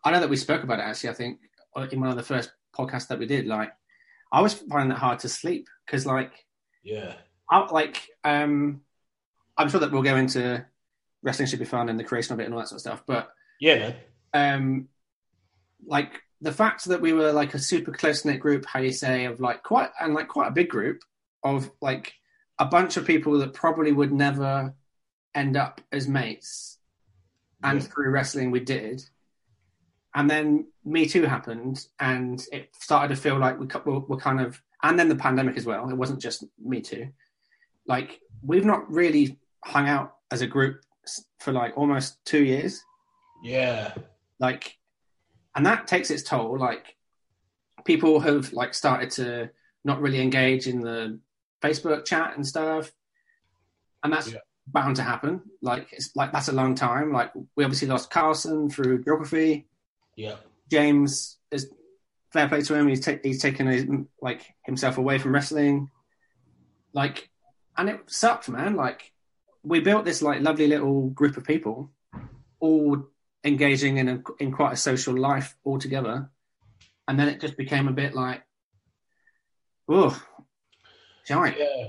I 0.08 0.12
know 0.12 0.22
that 0.22 0.30
we 0.30 0.38
spoke 0.38 0.64
about 0.64 0.80
it 0.80 0.84
actually, 0.84 1.10
I 1.10 1.14
think 1.14 1.39
in 1.91 1.99
one 1.99 2.10
of 2.10 2.16
the 2.16 2.24
first 2.24 2.51
podcasts 2.74 3.10
that 3.10 3.20
we 3.20 3.26
did, 3.26 3.45
like 3.45 3.74
I 4.32 4.39
was 4.41 4.53
finding 4.53 4.91
it 4.95 4.97
hard 4.99 5.20
to 5.20 5.30
sleep 5.30 5.68
because, 5.86 6.05
like, 6.05 6.45
Yeah. 6.82 7.14
I, 7.49 7.60
like, 7.72 8.08
um, 8.24 8.82
I'm 9.58 9.68
sure 9.70 9.82
that 9.82 9.91
we'll 9.91 10.01
go 10.03 10.16
into 10.16 10.66
wrestling 11.24 11.47
should 11.49 11.60
be 11.60 11.66
fun 11.66 11.89
and 11.89 11.99
the 11.99 12.03
creation 12.05 12.34
of 12.34 12.39
it 12.39 12.45
and 12.45 12.53
all 12.53 12.60
that 12.62 12.70
sort 12.70 12.78
of 12.78 12.82
stuff. 12.82 13.03
But 13.05 13.30
Yeah, 13.60 13.93
um, 14.34 14.88
like 15.86 16.22
the 16.39 16.51
fact 16.53 16.86
that 16.86 17.01
we 17.01 17.12
were 17.12 17.34
like 17.34 17.53
a 17.53 17.60
super 17.60 17.91
close 17.91 18.24
knit 18.24 18.39
group, 18.39 18.66
how 18.66 18.80
you 18.80 18.91
say, 18.93 19.26
of 19.26 19.41
like 19.41 19.62
quite 19.64 19.89
and 19.99 20.14
like 20.14 20.30
quite 20.30 20.47
a 20.47 20.51
big 20.51 20.70
group 20.70 21.01
of 21.43 21.70
like 21.82 22.14
a 22.60 22.66
bunch 22.66 22.95
of 22.97 23.05
people 23.05 23.38
that 23.39 23.53
probably 23.53 23.91
would 23.91 24.14
never 24.14 24.74
end 25.36 25.58
up 25.58 25.82
as 25.91 26.08
mates, 26.08 26.78
and 27.64 27.82
Yeah. 27.82 27.88
through 27.88 28.10
wrestling 28.12 28.51
we 28.51 28.60
did. 28.62 29.03
And 30.16 30.30
then 30.30 30.68
Me 30.84 31.05
Too 31.05 31.24
happened, 31.24 31.86
and 31.99 32.43
it 32.51 32.70
started 32.80 33.14
to 33.16 33.22
feel 33.22 33.38
like 33.38 33.60
we 33.60 33.68
were, 33.86 34.18
kind 34.18 34.41
of, 34.41 34.62
and 34.84 34.97
then 34.97 35.10
the 35.10 35.16
pandemic 35.16 35.58
as 35.58 35.66
well. 35.66 35.89
It 35.89 35.95
wasn't 35.95 36.22
just 36.22 36.43
Me 36.64 36.82
Too. 36.82 37.10
Like 37.88 38.20
we've 38.41 38.66
not 38.66 38.89
really 38.91 39.38
hung 39.64 39.88
out 39.88 40.16
as 40.32 40.41
a 40.41 40.47
group 40.47 40.82
for 41.39 41.51
like 41.53 41.78
almost 41.78 42.24
two 42.26 42.43
years 42.43 42.84
Yeah. 43.43 43.93
like 44.39 44.78
and 45.55 45.66
that 45.66 45.88
takes 45.88 46.12
its 46.12 46.22
toll 46.24 46.58
like 46.60 46.95
people 47.86 48.20
have 48.20 48.51
like 48.53 48.74
started 48.74 49.10
to 49.12 49.49
not 49.86 50.01
really 50.01 50.20
engage 50.22 50.68
in 50.68 50.82
the 50.82 51.20
facebook 51.62 52.05
chat 52.05 52.36
and 52.36 52.45
stuff 52.45 52.91
and 54.03 54.12
that's 54.12 54.32
Yeah. 54.32 54.39
bound 54.68 54.97
to 54.97 55.03
happen 55.03 55.41
like 55.62 55.88
it's 55.93 56.14
like 56.16 56.32
that's 56.34 56.49
a 56.49 56.53
long 56.53 56.76
time 56.76 57.14
like 57.14 57.32
we 57.55 57.64
obviously 57.64 57.88
lost 57.88 58.10
carlson 58.10 58.70
through 58.70 59.03
geography 59.05 59.68
Yeah. 60.18 60.36
james 60.70 61.38
is 61.51 61.72
fair 62.32 62.47
play 62.49 62.61
to 62.61 62.76
him. 62.76 62.88
He's, 62.88 63.05
ta- 63.05 63.20
he's 63.24 63.41
taken 63.41 63.68
his, 63.68 63.86
like 64.22 64.53
himself 64.65 64.97
away 64.97 65.18
from 65.18 65.34
wrestling. 65.34 65.89
Like 66.93 67.30
and 67.78 67.89
it 67.89 68.01
sucked 68.07 68.49
man. 68.49 68.76
Like 68.76 69.11
we 69.63 69.80
built 69.80 70.05
this 70.05 70.22
like 70.22 70.41
lovely 70.41 70.68
little 70.68 71.09
group 71.09 71.38
of 71.38 71.43
people 71.43 71.91
all 72.59 73.03
engaging 73.43 73.97
in 73.97 74.09
a, 74.09 74.22
in 74.39 74.51
quite 74.51 74.74
a 74.74 74.78
social 74.78 75.15
life 75.15 75.55
all 75.63 75.80
together. 75.80 76.30
And 77.07 77.20
then 77.20 77.30
it 77.30 77.39
just 77.39 77.57
became 77.57 77.88
a 77.88 77.93
bit 77.93 78.13
like 78.13 78.43
oh 79.88 80.22
giant. 81.26 81.57
Yeah. 81.57 81.86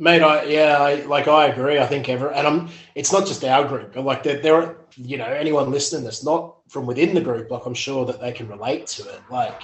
Mate, 0.00 0.22
I 0.22 0.44
yeah, 0.44 0.78
I, 0.78 0.94
like 1.06 1.26
I 1.26 1.46
agree. 1.46 1.80
I 1.80 1.86
think 1.86 2.08
ever, 2.08 2.30
and 2.32 2.46
I'm. 2.46 2.68
It's 2.94 3.12
not 3.12 3.26
just 3.26 3.44
our 3.44 3.66
group, 3.66 3.94
but 3.94 4.04
like 4.04 4.22
there, 4.22 4.40
there 4.40 4.54
are, 4.54 4.76
you 4.96 5.16
know, 5.16 5.26
anyone 5.26 5.72
listening 5.72 6.04
that's 6.04 6.24
not 6.24 6.56
from 6.68 6.86
within 6.86 7.14
the 7.14 7.20
group, 7.20 7.50
like 7.50 7.66
I'm 7.66 7.74
sure 7.74 8.06
that 8.06 8.20
they 8.20 8.30
can 8.30 8.48
relate 8.48 8.86
to 8.88 9.08
it. 9.08 9.20
Like, 9.28 9.60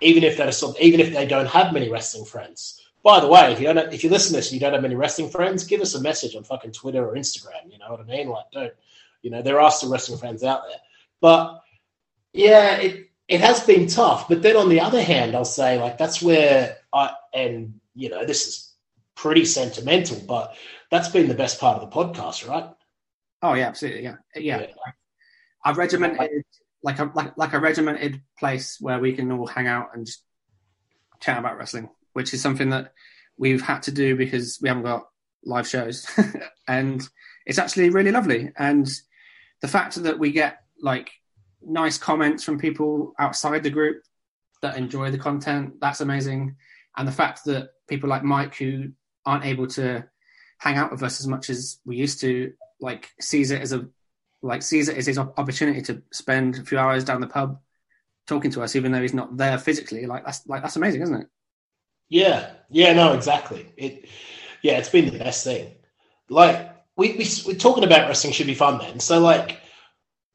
even 0.00 0.24
if 0.24 0.38
they're 0.38 0.50
some, 0.50 0.74
even 0.80 1.00
if 1.00 1.12
they 1.12 1.26
don't 1.26 1.46
have 1.46 1.74
many 1.74 1.90
wrestling 1.90 2.24
friends. 2.24 2.82
By 3.02 3.20
the 3.20 3.28
way, 3.28 3.52
if 3.52 3.60
you 3.60 3.72
don't, 3.72 3.92
if 3.92 4.02
you 4.02 4.08
listen 4.10 4.32
to 4.32 4.38
this, 4.38 4.52
you 4.52 4.58
don't 4.58 4.72
have 4.72 4.82
many 4.82 4.94
wrestling 4.94 5.28
friends, 5.28 5.64
give 5.64 5.82
us 5.82 5.94
a 5.94 6.00
message 6.00 6.34
on 6.34 6.42
fucking 6.42 6.72
Twitter 6.72 7.06
or 7.06 7.14
Instagram. 7.14 7.70
You 7.70 7.78
know 7.78 7.90
what 7.90 8.00
I 8.00 8.04
mean? 8.04 8.28
Like, 8.28 8.46
don't, 8.52 8.72
you 9.20 9.30
know, 9.30 9.42
there 9.42 9.60
are 9.60 9.70
some 9.70 9.92
wrestling 9.92 10.18
friends 10.18 10.42
out 10.42 10.62
there, 10.68 10.78
but 11.20 11.60
yeah, 12.32 12.76
it 12.76 13.10
it 13.28 13.40
has 13.40 13.60
been 13.64 13.86
tough. 13.88 14.28
But 14.28 14.42
then 14.42 14.56
on 14.56 14.70
the 14.70 14.80
other 14.80 15.02
hand, 15.02 15.36
I'll 15.36 15.44
say 15.44 15.78
like 15.78 15.98
that's 15.98 16.22
where 16.22 16.78
I 16.94 17.12
and 17.34 17.78
you 17.94 18.08
know 18.08 18.24
this 18.24 18.46
is 18.46 18.65
pretty 19.16 19.44
sentimental, 19.44 20.20
but 20.26 20.54
that's 20.90 21.08
been 21.08 21.28
the 21.28 21.34
best 21.34 21.58
part 21.58 21.82
of 21.82 21.90
the 21.90 21.96
podcast, 21.96 22.48
right? 22.48 22.70
oh 23.42 23.52
yeah 23.52 23.66
absolutely 23.68 24.02
yeah. 24.02 24.14
Yeah, 24.34 24.60
Yeah. 24.60 24.66
a 25.66 25.74
regimented 25.74 26.42
like 26.82 26.98
a 26.98 27.10
like, 27.14 27.36
like 27.36 27.52
a 27.52 27.60
regimented 27.60 28.22
place 28.38 28.78
where 28.80 28.98
we 28.98 29.12
can 29.12 29.30
all 29.30 29.46
hang 29.46 29.66
out 29.66 29.88
and 29.94 30.06
just 30.06 30.22
chat 31.20 31.38
about 31.38 31.58
wrestling 31.58 31.90
which 32.14 32.32
is 32.32 32.40
something 32.40 32.70
that 32.70 32.94
we've 33.36 33.60
had 33.60 33.82
to 33.82 33.92
do 33.92 34.16
because 34.16 34.58
we 34.62 34.68
haven't 34.68 34.84
got 34.84 35.06
live 35.44 35.68
shows. 35.68 36.06
And 36.68 37.06
it's 37.44 37.58
actually 37.58 37.90
really 37.90 38.10
lovely. 38.10 38.50
And 38.56 38.88
the 39.60 39.68
fact 39.68 40.02
that 40.02 40.18
we 40.18 40.32
get 40.32 40.62
like 40.80 41.10
nice 41.62 41.98
comments 41.98 42.42
from 42.42 42.58
people 42.58 43.12
outside 43.18 43.62
the 43.62 43.70
group 43.70 44.02
that 44.62 44.76
enjoy 44.78 45.10
the 45.10 45.18
content 45.18 45.74
that's 45.80 46.00
amazing. 46.00 46.56
And 46.96 47.06
the 47.06 47.12
fact 47.12 47.44
that 47.44 47.68
people 47.86 48.08
like 48.08 48.24
mike 48.24 48.54
who 48.56 48.92
aren't 49.26 49.44
able 49.44 49.66
to 49.66 50.04
hang 50.58 50.76
out 50.76 50.90
with 50.90 51.02
us 51.02 51.20
as 51.20 51.26
much 51.26 51.50
as 51.50 51.78
we 51.84 51.96
used 51.96 52.20
to 52.20 52.52
like 52.80 53.10
sees 53.20 53.50
it 53.50 53.60
as 53.60 53.72
a 53.72 53.86
like 54.42 54.62
sees 54.62 54.88
it 54.88 54.96
as 54.96 55.06
his 55.06 55.18
opportunity 55.18 55.82
to 55.82 56.02
spend 56.12 56.56
a 56.56 56.64
few 56.64 56.78
hours 56.78 57.04
down 57.04 57.20
the 57.20 57.26
pub 57.26 57.60
talking 58.26 58.50
to 58.50 58.62
us 58.62 58.76
even 58.76 58.92
though 58.92 59.02
he's 59.02 59.14
not 59.14 59.36
there 59.36 59.58
physically 59.58 60.06
like 60.06 60.24
that's 60.24 60.46
like 60.46 60.62
that's 60.62 60.76
amazing 60.76 61.02
isn't 61.02 61.22
it 61.22 61.28
Yeah, 62.08 62.50
yeah, 62.70 62.92
no, 62.92 63.14
exactly. 63.14 63.72
It, 63.76 64.08
yeah, 64.62 64.78
it's 64.78 64.88
been 64.88 65.10
the 65.10 65.18
best 65.18 65.44
thing. 65.44 65.72
Like 66.28 66.70
we 66.96 67.12
we 67.12 67.26
we're 67.46 67.58
talking 67.58 67.84
about 67.84 68.08
wrestling 68.08 68.32
should 68.32 68.46
be 68.46 68.54
fun 68.54 68.78
then. 68.78 69.00
So 69.00 69.20
like 69.20 69.60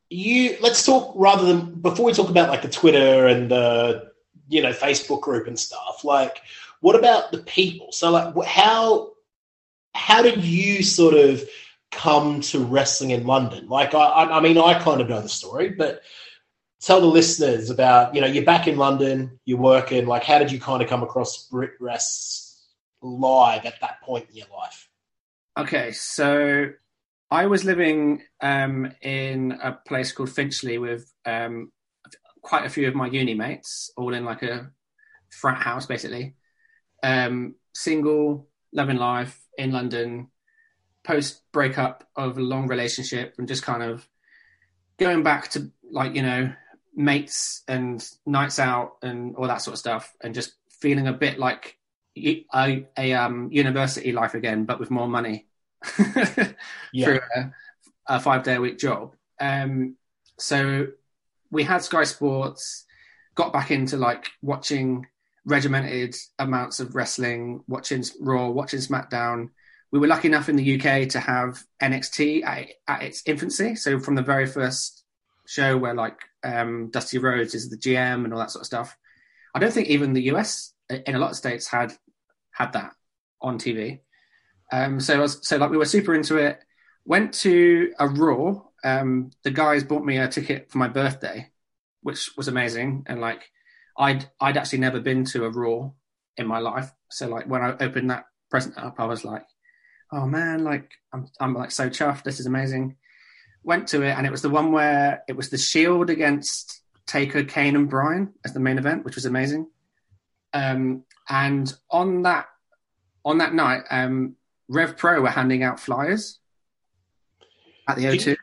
you, 0.10 0.58
let's 0.62 0.86
talk 0.86 1.14
rather 1.16 1.46
than 1.46 1.76
before 1.82 2.06
we 2.06 2.14
talk 2.14 2.30
about 2.30 2.50
like 2.50 2.62
the 2.62 2.70
Twitter 2.70 3.28
and 3.28 3.50
the 3.50 4.12
you 4.50 4.62
know 4.62 4.74
Facebook 4.74 5.22
group 5.22 5.48
and 5.48 5.58
stuff. 5.58 6.04
Like, 6.04 6.42
what 6.82 6.96
about 6.96 7.32
the 7.32 7.40
people? 7.40 7.92
So 7.92 8.12
like, 8.12 8.46
how 8.46 9.12
how 9.94 10.22
did 10.22 10.44
you 10.44 10.84
sort 10.84 11.16
of 11.16 11.44
come 11.92 12.42
to 12.42 12.60
wrestling 12.60 13.12
in 13.12 13.26
London? 13.26 13.68
Like, 13.68 13.94
I 13.94 13.98
I, 13.98 14.40
mean, 14.42 14.58
I 14.58 14.80
kind 14.80 15.02
of 15.02 15.10
know 15.10 15.22
the 15.22 15.30
story, 15.30 15.70
but 15.70 16.02
tell 16.82 17.00
the 17.00 17.08
listeners 17.08 17.70
about 17.70 18.14
you 18.14 18.22
know 18.22 18.28
you're 18.28 18.44
back 18.44 18.68
in 18.68 18.76
london 18.76 19.40
you're 19.46 19.58
working 19.58 20.06
like 20.08 20.24
how 20.24 20.40
did 20.40 20.52
you 20.52 20.60
kind 20.60 20.82
of 20.82 20.90
come 20.90 21.04
across 21.04 21.48
brit 21.48 21.72
rest 21.80 22.66
live 23.02 23.66
at 23.66 23.80
that 23.82 24.02
point 24.02 24.28
in 24.30 24.38
your 24.38 24.48
life 24.58 24.90
okay 25.58 25.92
so 25.92 26.70
i 27.30 27.46
was 27.46 27.64
living 27.64 28.22
um 28.42 28.92
in 29.02 29.52
a 29.64 29.72
place 29.72 30.12
called 30.12 30.30
finchley 30.30 30.78
with 30.78 31.12
um 31.26 31.72
quite 32.42 32.66
a 32.66 32.70
few 32.70 32.88
of 32.88 32.96
my 32.96 33.08
uni 33.08 33.36
mates 33.36 33.92
all 33.96 34.14
in 34.14 34.26
like 34.26 34.42
a 34.42 34.70
frat 35.30 35.62
house 35.62 35.86
basically 35.86 36.36
um 37.04 37.56
single 37.74 38.48
loving 38.74 38.98
life 38.98 39.40
in 39.58 39.72
london 39.72 40.28
post 41.04 41.42
breakup 41.52 42.08
of 42.16 42.38
a 42.38 42.42
long 42.42 42.68
relationship 42.68 43.36
and 43.38 43.48
just 43.48 43.64
kind 43.64 43.82
of 43.84 44.08
going 45.00 45.24
back 45.24 45.50
to 45.50 45.72
like 45.92 46.16
you 46.16 46.22
know 46.22 46.54
mates 46.96 47.64
and 47.68 48.08
nights 48.26 48.60
out 48.60 48.98
and 49.02 49.36
all 49.36 49.48
that 49.48 49.62
sort 49.62 49.74
of 49.74 49.80
stuff 49.80 50.14
and 50.22 50.36
just 50.36 50.54
feeling 50.70 51.08
a 51.08 51.14
bit 51.14 51.40
like 51.40 51.78
a 52.18 53.14
um, 53.14 53.50
university 53.52 54.12
life 54.12 54.34
again 54.34 54.66
but 54.66 54.80
with 54.80 54.92
more 54.92 55.08
money 55.08 55.48
Yeah. 56.94 57.06
through 57.06 57.20
a, 57.36 57.52
a 58.08 58.20
five 58.20 58.44
day 58.44 58.56
a 58.56 58.62
week 58.62 58.78
job 58.78 59.16
um, 59.40 59.96
so 60.38 60.88
we 61.50 61.64
had 61.64 61.82
sky 61.84 62.04
sports 62.04 62.86
got 63.36 63.54
back 63.54 63.72
into 63.72 63.98
like 63.98 64.28
watching 64.42 65.08
regimented 65.46 66.16
amounts 66.40 66.80
of 66.80 66.96
wrestling 66.96 67.64
watching 67.68 68.04
raw 68.20 68.48
watching 68.48 68.80
smackdown 68.80 69.50
we 69.92 70.00
were 70.00 70.08
lucky 70.08 70.28
enough 70.28 70.50
in 70.50 70.56
the 70.56 70.76
uk 70.76 71.10
to 71.10 71.20
have 71.20 71.64
nxt 71.82 72.44
at, 72.46 72.68
at 72.88 73.04
its 73.04 73.24
infancy 73.26 73.76
so 73.76 74.00
from 74.00 74.16
the 74.16 74.22
very 74.22 74.46
first 74.46 75.02
show 75.52 75.78
where 75.78 75.94
like 75.94 76.18
um, 76.44 76.90
Dusty 76.92 77.18
Rhodes 77.18 77.56
is 77.56 77.70
the 77.70 77.78
GM 77.78 78.24
and 78.24 78.34
all 78.34 78.40
that 78.40 78.52
sort 78.52 78.62
of 78.62 78.68
stuff. 78.68 78.96
I 79.54 79.60
don't 79.60 79.74
think 79.74 79.90
even 79.90 80.14
the 80.14 80.32
US 80.34 80.74
in 80.90 81.16
a 81.16 81.20
lot 81.20 81.32
of 81.32 81.38
states 81.38 81.68
had 81.68 81.94
had 82.52 82.74
that 82.74 82.94
on 83.42 83.60
TV. 83.60 84.00
Um, 84.72 85.00
so 85.00 85.20
was, 85.20 85.46
so 85.46 85.58
like 85.58 85.70
we 85.70 85.78
were 85.78 85.86
super 85.86 86.16
into 86.16 86.38
it. 86.38 86.60
Went 87.06 87.34
to 87.36 87.92
a 88.00 88.08
Raw. 88.08 88.62
Um, 88.84 89.32
the 89.44 89.52
guys 89.52 89.84
bought 89.84 90.06
me 90.06 90.18
a 90.18 90.28
ticket 90.28 90.72
for 90.72 90.78
my 90.78 90.88
birthday, 90.88 91.50
which 92.02 92.30
was 92.38 92.48
amazing. 92.48 93.04
And 93.08 93.20
like 93.20 93.44
I'd 94.02 94.30
I'd 94.42 94.58
actually 94.58 94.80
never 94.80 95.00
been 95.00 95.24
to 95.26 95.46
a 95.46 95.50
Raw 95.50 95.92
in 96.36 96.48
my 96.48 96.60
life. 96.60 96.92
So 97.10 97.30
like 97.30 97.48
when 97.48 97.62
I 97.62 97.78
opened 97.80 98.10
that 98.10 98.26
present 98.50 98.78
up, 98.78 98.96
I 99.00 99.06
was 99.06 99.24
like, 99.24 99.46
oh 100.12 100.26
man, 100.26 100.66
like 100.66 100.92
I'm 101.14 101.28
I'm 101.40 101.54
like 101.54 101.72
so 101.72 101.90
chuffed. 101.90 102.24
This 102.24 102.42
is 102.42 102.46
amazing 102.46 102.98
went 103.64 103.88
to 103.90 104.02
it, 104.04 104.12
and 104.18 104.26
it 104.26 104.32
was 104.32 104.42
the 104.42 104.50
one 104.50 104.72
where 104.72 105.24
it 105.28 105.36
was 105.36 105.50
the 105.50 105.58
Shield 105.58 106.10
against 106.10 106.82
Taker, 107.06 107.44
Kane, 107.44 107.76
and 107.76 107.90
Bryan 107.90 108.34
as 108.46 108.54
the 108.54 108.60
main 108.60 108.78
event, 108.78 109.06
which 109.06 109.16
was 109.16 109.26
amazing. 109.26 109.68
Um, 110.54 111.04
and 111.30 111.72
on 111.90 112.24
that 112.24 112.48
on 113.24 113.38
that 113.38 113.54
night, 113.54 113.84
um, 113.92 114.36
Rev 114.68 114.98
Pro 114.98 115.22
were 115.22 115.30
handing 115.30 115.64
out 115.64 115.80
flyers 115.80 116.40
at 117.88 117.98
the 117.98 118.06
O2. 118.06 118.36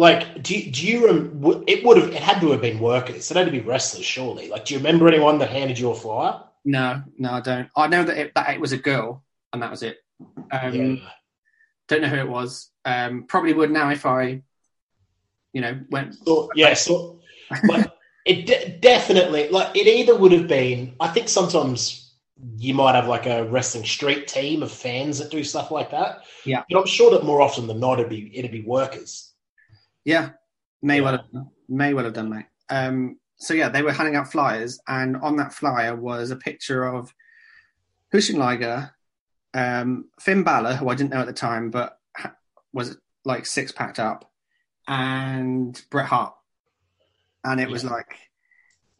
Like 0.00 0.42
do 0.42 0.50
you, 0.56 0.70
do 0.72 0.86
you 0.86 0.98
rem- 1.06 1.64
it 1.66 1.84
would 1.84 1.98
have 2.00 2.10
it 2.18 2.22
had 2.22 2.40
to 2.40 2.50
have 2.52 2.60
been 2.60 2.78
workers 2.80 3.30
it 3.30 3.36
had 3.36 3.46
to 3.46 3.52
be 3.52 3.60
wrestlers 3.60 4.04
surely 4.04 4.48
like 4.48 4.64
do 4.64 4.74
you 4.74 4.78
remember 4.82 5.08
anyone 5.08 5.38
that 5.38 5.50
handed 5.50 5.78
you 5.78 5.90
a 5.90 5.94
flyer 5.94 6.34
No, 6.64 7.02
no, 7.16 7.30
I 7.38 7.40
don't. 7.40 7.68
I 7.74 7.86
know 7.92 8.04
that 8.04 8.16
it, 8.18 8.34
that 8.34 8.50
it 8.54 8.60
was 8.60 8.72
a 8.72 8.76
girl, 8.90 9.24
and 9.52 9.62
that 9.62 9.70
was 9.70 9.82
it. 9.82 9.96
Um, 10.52 10.74
yeah 10.74 11.08
Don't 11.88 12.02
know 12.02 12.08
who 12.08 12.18
it 12.26 12.28
was. 12.28 12.70
Um, 12.84 13.24
probably 13.32 13.54
would 13.54 13.70
now 13.70 13.88
if 13.90 14.04
I, 14.04 14.42
you 15.54 15.60
know, 15.62 15.80
went. 15.90 16.16
so, 16.26 16.50
yeah 16.54 16.74
so 16.74 17.20
like 17.64 17.90
It 18.26 18.46
de- 18.46 18.78
definitely 18.78 19.48
like 19.48 19.74
it 19.74 19.86
either 19.86 20.14
would 20.16 20.32
have 20.32 20.46
been. 20.48 20.94
I 21.00 21.08
think 21.08 21.28
sometimes 21.28 22.12
you 22.58 22.74
might 22.74 22.94
have 22.94 23.08
like 23.08 23.26
a 23.26 23.44
wrestling 23.44 23.86
street 23.86 24.28
team 24.28 24.62
of 24.62 24.70
fans 24.70 25.18
that 25.18 25.30
do 25.30 25.42
stuff 25.42 25.70
like 25.70 25.90
that. 25.90 26.24
Yeah. 26.44 26.62
but 26.68 26.78
I'm 26.80 26.86
sure 26.86 27.10
that 27.12 27.24
more 27.24 27.40
often 27.40 27.66
than 27.66 27.80
not, 27.80 27.98
it'd 27.98 28.10
be 28.10 28.30
it'd 28.38 28.52
be 28.52 28.62
workers. 28.62 29.29
Yeah, 30.04 30.30
may 30.82 30.96
Yeah. 30.96 31.02
well 31.02 31.12
have 31.18 31.32
done. 31.32 31.50
may 31.68 31.94
well 31.94 32.04
have 32.04 32.14
done, 32.14 32.30
mate. 32.30 32.46
Um, 32.68 33.18
so 33.36 33.54
yeah, 33.54 33.68
they 33.68 33.82
were 33.82 33.92
handing 33.92 34.16
out 34.16 34.30
flyers, 34.32 34.80
and 34.88 35.16
on 35.16 35.36
that 35.36 35.52
flyer 35.54 35.94
was 35.96 36.30
a 36.30 36.36
picture 36.36 36.84
of 36.84 37.14
Jushin 38.12 38.36
Liger, 38.38 38.94
um, 39.54 40.06
Finn 40.18 40.42
Balor, 40.42 40.74
who 40.74 40.88
I 40.88 40.94
didn't 40.94 41.10
know 41.10 41.20
at 41.20 41.26
the 41.26 41.32
time, 41.32 41.70
but 41.70 41.98
ha- 42.16 42.34
was 42.72 42.96
like 43.24 43.46
six 43.46 43.72
packed 43.72 43.98
up, 43.98 44.30
and 44.88 45.80
Bret 45.90 46.06
Hart, 46.06 46.34
and 47.44 47.60
it 47.60 47.68
was 47.68 47.84
like 47.84 48.16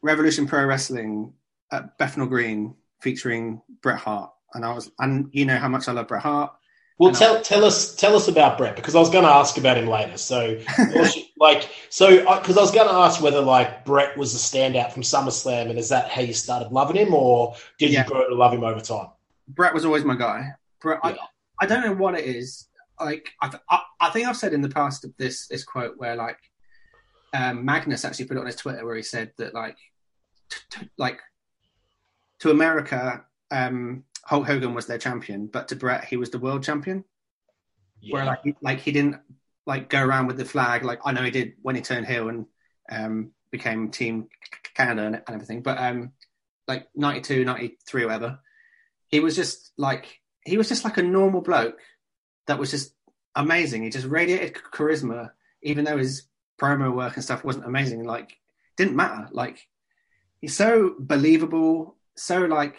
Revolution 0.02 0.46
Pro 0.46 0.64
Wrestling 0.64 1.34
at 1.72 1.98
Bethnal 1.98 2.26
Green 2.26 2.74
featuring 3.00 3.62
Bret 3.82 3.98
Hart, 3.98 4.32
and 4.54 4.64
I 4.64 4.72
was, 4.72 4.90
and 4.98 5.28
you 5.32 5.44
know 5.44 5.56
how 5.58 5.68
much 5.68 5.88
I 5.88 5.92
love 5.92 6.08
Bret 6.08 6.22
Hart. 6.22 6.52
Well, 7.00 7.12
tell 7.12 7.40
tell 7.40 7.64
us 7.64 7.94
tell 7.96 8.14
us 8.14 8.28
about 8.28 8.58
Brett 8.58 8.76
because 8.76 8.94
I 8.94 8.98
was 8.98 9.08
going 9.08 9.24
to 9.24 9.30
ask 9.30 9.56
about 9.56 9.78
him 9.78 9.86
later. 9.86 10.18
So, 10.18 10.60
like, 11.38 11.70
so 11.88 12.18
because 12.38 12.58
I 12.58 12.60
was 12.60 12.70
going 12.70 12.88
to 12.88 12.92
ask 12.94 13.22
whether 13.22 13.40
like 13.40 13.86
Brett 13.86 14.18
was 14.18 14.34
a 14.34 14.38
standout 14.38 14.92
from 14.92 15.02
SummerSlam, 15.02 15.70
and 15.70 15.78
is 15.78 15.88
that 15.88 16.10
how 16.10 16.20
you 16.20 16.34
started 16.34 16.70
loving 16.72 16.96
him, 16.96 17.14
or 17.14 17.56
did 17.78 17.90
Yeah. 17.90 18.04
you 18.04 18.10
grow 18.10 18.28
to 18.28 18.34
love 18.34 18.52
him 18.52 18.64
over 18.64 18.80
time? 18.80 19.08
Brett 19.48 19.72
was 19.72 19.86
always 19.86 20.04
my 20.04 20.14
guy. 20.14 20.50
Brett, 20.82 21.00
Yeah. 21.02 21.12
I, 21.60 21.64
I 21.64 21.66
don't 21.66 21.82
know 21.86 21.94
what 21.94 22.14
it 22.18 22.24
is. 22.26 22.68
Like 23.00 23.30
I, 23.40 23.50
I, 23.70 23.80
I 23.98 24.10
think 24.10 24.28
I've 24.28 24.36
said 24.36 24.52
in 24.52 24.60
the 24.60 24.68
past 24.68 25.06
this 25.16 25.46
this 25.46 25.64
quote 25.64 25.94
where 25.96 26.16
like 26.16 26.38
um, 27.32 27.64
Magnus 27.64 28.04
actually 28.04 28.26
put 28.26 28.36
it 28.36 28.40
on 28.40 28.46
his 28.46 28.56
Twitter 28.56 28.84
where 28.84 28.96
he 28.96 29.02
said 29.02 29.32
that 29.38 29.54
like 29.54 29.78
t- 30.50 30.58
t- 30.68 30.90
like 30.98 31.18
to 32.40 32.50
America, 32.50 33.24
um, 33.50 34.04
Hulk 34.24 34.46
Hogan 34.46 34.74
was 34.74 34.86
their 34.86 34.98
champion, 34.98 35.46
but 35.46 35.68
to 35.68 35.76
Brett 35.76 36.04
he 36.04 36.16
was 36.16 36.30
the 36.30 36.38
world 36.38 36.62
champion. 36.62 37.04
Where 38.08 38.24
like 38.24 38.40
he, 38.44 38.54
like 38.62 38.80
he 38.80 38.92
didn't 38.92 39.16
like 39.66 39.90
go 39.90 40.02
around 40.02 40.26
with 40.26 40.38
the 40.38 40.44
flag 40.44 40.84
like 40.84 41.00
I 41.04 41.12
know 41.12 41.22
he 41.22 41.30
did 41.30 41.52
when 41.60 41.76
he 41.76 41.82
turned 41.82 42.06
heel 42.06 42.28
and 42.28 42.46
um, 42.90 43.32
became 43.50 43.90
Team 43.90 44.28
Canada 44.74 45.06
and, 45.06 45.14
and 45.16 45.34
everything, 45.34 45.62
but 45.62 45.78
um, 45.78 46.12
like 46.66 46.88
92, 46.94 47.44
93, 47.44 48.04
whatever 48.06 48.40
he 49.10 49.20
was 49.20 49.36
just 49.36 49.72
like 49.76 50.20
he 50.44 50.56
was 50.56 50.68
just 50.68 50.84
like 50.84 50.96
a 50.96 51.02
normal 51.02 51.42
bloke 51.42 51.78
that 52.46 52.58
was 52.58 52.70
just 52.70 52.94
amazing. 53.34 53.82
He 53.82 53.90
just 53.90 54.06
radiated 54.06 54.54
charisma, 54.54 55.30
even 55.62 55.84
though 55.84 55.98
his 55.98 56.24
promo 56.60 56.94
work 56.94 57.16
and 57.16 57.24
stuff 57.24 57.44
wasn't 57.44 57.66
amazing. 57.66 58.04
Like 58.04 58.36
didn't 58.76 58.96
matter. 58.96 59.28
Like 59.32 59.66
he's 60.40 60.56
so 60.56 60.94
believable, 60.98 61.96
so 62.16 62.40
like 62.40 62.76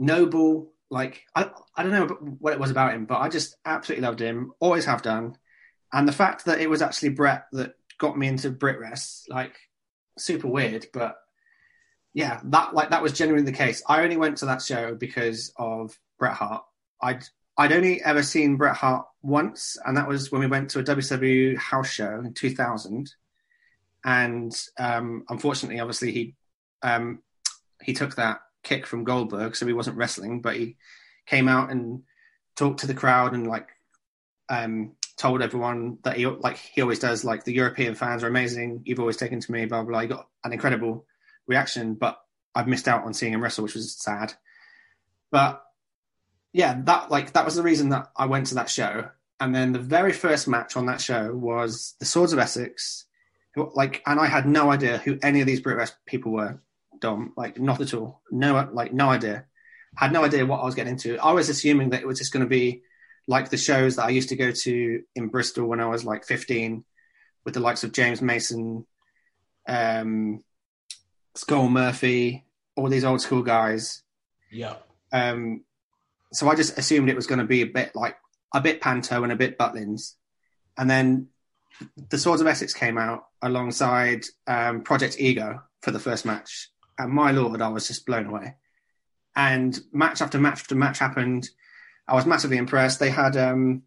noble. 0.00 0.72
Like 0.90 1.22
I 1.36 1.50
I 1.76 1.84
don't 1.84 1.92
know 1.92 2.08
what 2.40 2.52
it 2.52 2.58
was 2.58 2.72
about 2.72 2.94
him, 2.94 3.04
but 3.04 3.18
I 3.18 3.28
just 3.28 3.56
absolutely 3.64 4.04
loved 4.04 4.20
him. 4.20 4.52
Always 4.58 4.86
have 4.86 5.02
done. 5.02 5.36
And 5.92 6.08
the 6.08 6.12
fact 6.12 6.46
that 6.46 6.60
it 6.60 6.70
was 6.70 6.82
actually 6.82 7.10
Brett 7.10 7.46
that 7.52 7.74
got 7.98 8.18
me 8.18 8.26
into 8.26 8.50
BritWres, 8.50 9.24
like 9.28 9.56
super 10.18 10.48
weird, 10.48 10.86
but 10.92 11.16
yeah, 12.12 12.40
that 12.44 12.74
like 12.74 12.90
that 12.90 13.02
was 13.02 13.12
genuinely 13.12 13.48
the 13.48 13.56
case. 13.56 13.82
I 13.88 14.02
only 14.02 14.16
went 14.16 14.38
to 14.38 14.46
that 14.46 14.62
show 14.62 14.94
because 14.94 15.52
of 15.56 15.96
Bret 16.18 16.34
Hart. 16.34 16.64
I'd 17.00 17.24
I'd 17.56 17.72
only 17.72 18.02
ever 18.02 18.22
seen 18.22 18.56
Bret 18.56 18.76
Hart 18.76 19.06
once, 19.22 19.76
and 19.84 19.96
that 19.96 20.08
was 20.08 20.32
when 20.32 20.40
we 20.40 20.46
went 20.46 20.70
to 20.70 20.80
a 20.80 20.84
WCW 20.84 21.56
house 21.56 21.90
show 21.90 22.20
in 22.24 22.32
2000. 22.34 23.12
And 24.04 24.52
um, 24.78 25.24
unfortunately, 25.28 25.78
obviously, 25.78 26.10
he 26.10 26.34
um, 26.82 27.22
he 27.82 27.92
took 27.92 28.16
that 28.16 28.40
kick 28.62 28.86
from 28.86 29.04
Goldberg, 29.04 29.56
so 29.56 29.66
he 29.66 29.72
wasn't 29.72 29.96
wrestling, 29.96 30.40
but 30.40 30.56
he 30.56 30.76
came 31.26 31.48
out 31.48 31.70
and 31.70 32.02
talked 32.56 32.80
to 32.80 32.86
the 32.86 32.94
crowd 32.94 33.34
and 33.34 33.46
like 33.46 33.68
um, 34.48 34.92
told 35.16 35.42
everyone 35.42 35.98
that 36.02 36.16
he 36.16 36.26
like 36.26 36.56
he 36.56 36.82
always 36.82 36.98
does. 36.98 37.24
Like 37.24 37.44
the 37.44 37.54
European 37.54 37.94
fans 37.94 38.24
are 38.24 38.28
amazing. 38.28 38.82
You've 38.84 39.00
always 39.00 39.16
taken 39.16 39.40
to 39.40 39.52
me. 39.52 39.66
Blah 39.66 39.82
blah. 39.82 39.90
blah. 39.90 40.00
He 40.00 40.06
got 40.08 40.28
an 40.44 40.52
incredible 40.52 41.06
reaction, 41.46 41.94
but 41.94 42.18
I've 42.54 42.68
missed 42.68 42.88
out 42.88 43.04
on 43.04 43.14
seeing 43.14 43.32
him 43.32 43.42
wrestle, 43.42 43.64
which 43.64 43.74
was 43.74 43.92
sad. 43.92 44.34
But 45.30 45.62
yeah, 46.52 46.80
that 46.84 47.10
like 47.10 47.32
that 47.32 47.44
was 47.44 47.54
the 47.54 47.62
reason 47.62 47.90
that 47.90 48.10
I 48.16 48.26
went 48.26 48.46
to 48.48 48.56
that 48.56 48.70
show. 48.70 49.10
And 49.38 49.54
then 49.54 49.72
the 49.72 49.78
very 49.78 50.12
first 50.12 50.48
match 50.48 50.76
on 50.76 50.86
that 50.86 51.00
show 51.00 51.34
was 51.34 51.94
the 51.98 52.04
Swords 52.04 52.32
of 52.32 52.38
Essex. 52.38 53.06
Like, 53.56 54.02
and 54.06 54.20
I 54.20 54.26
had 54.26 54.46
no 54.46 54.70
idea 54.70 54.98
who 54.98 55.18
any 55.22 55.40
of 55.40 55.46
these 55.46 55.60
Brit 55.60 55.92
people 56.06 56.32
were. 56.32 56.60
Dom, 57.00 57.32
like, 57.36 57.58
not 57.58 57.80
at 57.80 57.94
all. 57.94 58.20
No, 58.30 58.68
like, 58.72 58.92
no 58.92 59.10
idea. 59.10 59.46
Had 59.96 60.12
no 60.12 60.24
idea 60.24 60.46
what 60.46 60.60
I 60.60 60.64
was 60.64 60.74
getting 60.74 60.92
into. 60.92 61.18
I 61.18 61.32
was 61.32 61.48
assuming 61.48 61.90
that 61.90 62.00
it 62.00 62.06
was 62.06 62.18
just 62.18 62.32
going 62.32 62.44
to 62.44 62.48
be 62.48 62.82
like 63.26 63.50
the 63.50 63.56
shows 63.56 63.96
that 63.96 64.06
I 64.06 64.10
used 64.10 64.28
to 64.30 64.36
go 64.36 64.50
to 64.50 65.02
in 65.14 65.28
Bristol 65.28 65.66
when 65.66 65.80
I 65.80 65.86
was 65.86 66.04
like 66.04 66.24
15, 66.24 66.84
with 67.44 67.54
the 67.54 67.60
likes 67.60 67.84
of 67.84 67.92
James 67.92 68.22
Mason, 68.22 68.86
um, 69.68 70.42
Skull 71.34 71.68
Murphy, 71.68 72.44
all 72.76 72.88
these 72.88 73.04
old 73.04 73.20
school 73.20 73.42
guys. 73.42 74.02
Yeah. 74.50 74.76
Um, 75.12 75.64
so 76.32 76.48
I 76.48 76.54
just 76.54 76.78
assumed 76.78 77.08
it 77.08 77.16
was 77.16 77.26
going 77.26 77.40
to 77.40 77.46
be 77.46 77.62
a 77.62 77.66
bit 77.66 77.94
like 77.94 78.16
a 78.54 78.60
bit 78.60 78.80
Panto 78.80 79.22
and 79.22 79.32
a 79.32 79.36
bit 79.36 79.58
Butlins. 79.58 80.14
And 80.76 80.88
then 80.88 81.28
the 82.08 82.18
Swords 82.18 82.40
of 82.40 82.46
Essex 82.46 82.72
came 82.74 82.98
out 82.98 83.24
alongside 83.42 84.24
um, 84.46 84.82
Project 84.82 85.16
Ego 85.18 85.62
for 85.82 85.90
the 85.90 85.98
first 85.98 86.24
match. 86.24 86.70
And 87.00 87.12
my 87.12 87.30
lord, 87.30 87.62
I 87.62 87.68
was 87.68 87.88
just 87.88 88.06
blown 88.06 88.26
away. 88.26 88.56
And 89.34 89.78
match 89.92 90.20
after 90.20 90.38
match 90.38 90.60
after 90.60 90.74
match 90.74 90.98
happened. 90.98 91.48
I 92.06 92.14
was 92.14 92.26
massively 92.26 92.56
impressed. 92.56 92.98
They 92.98 93.10
had 93.10 93.36
um, 93.36 93.82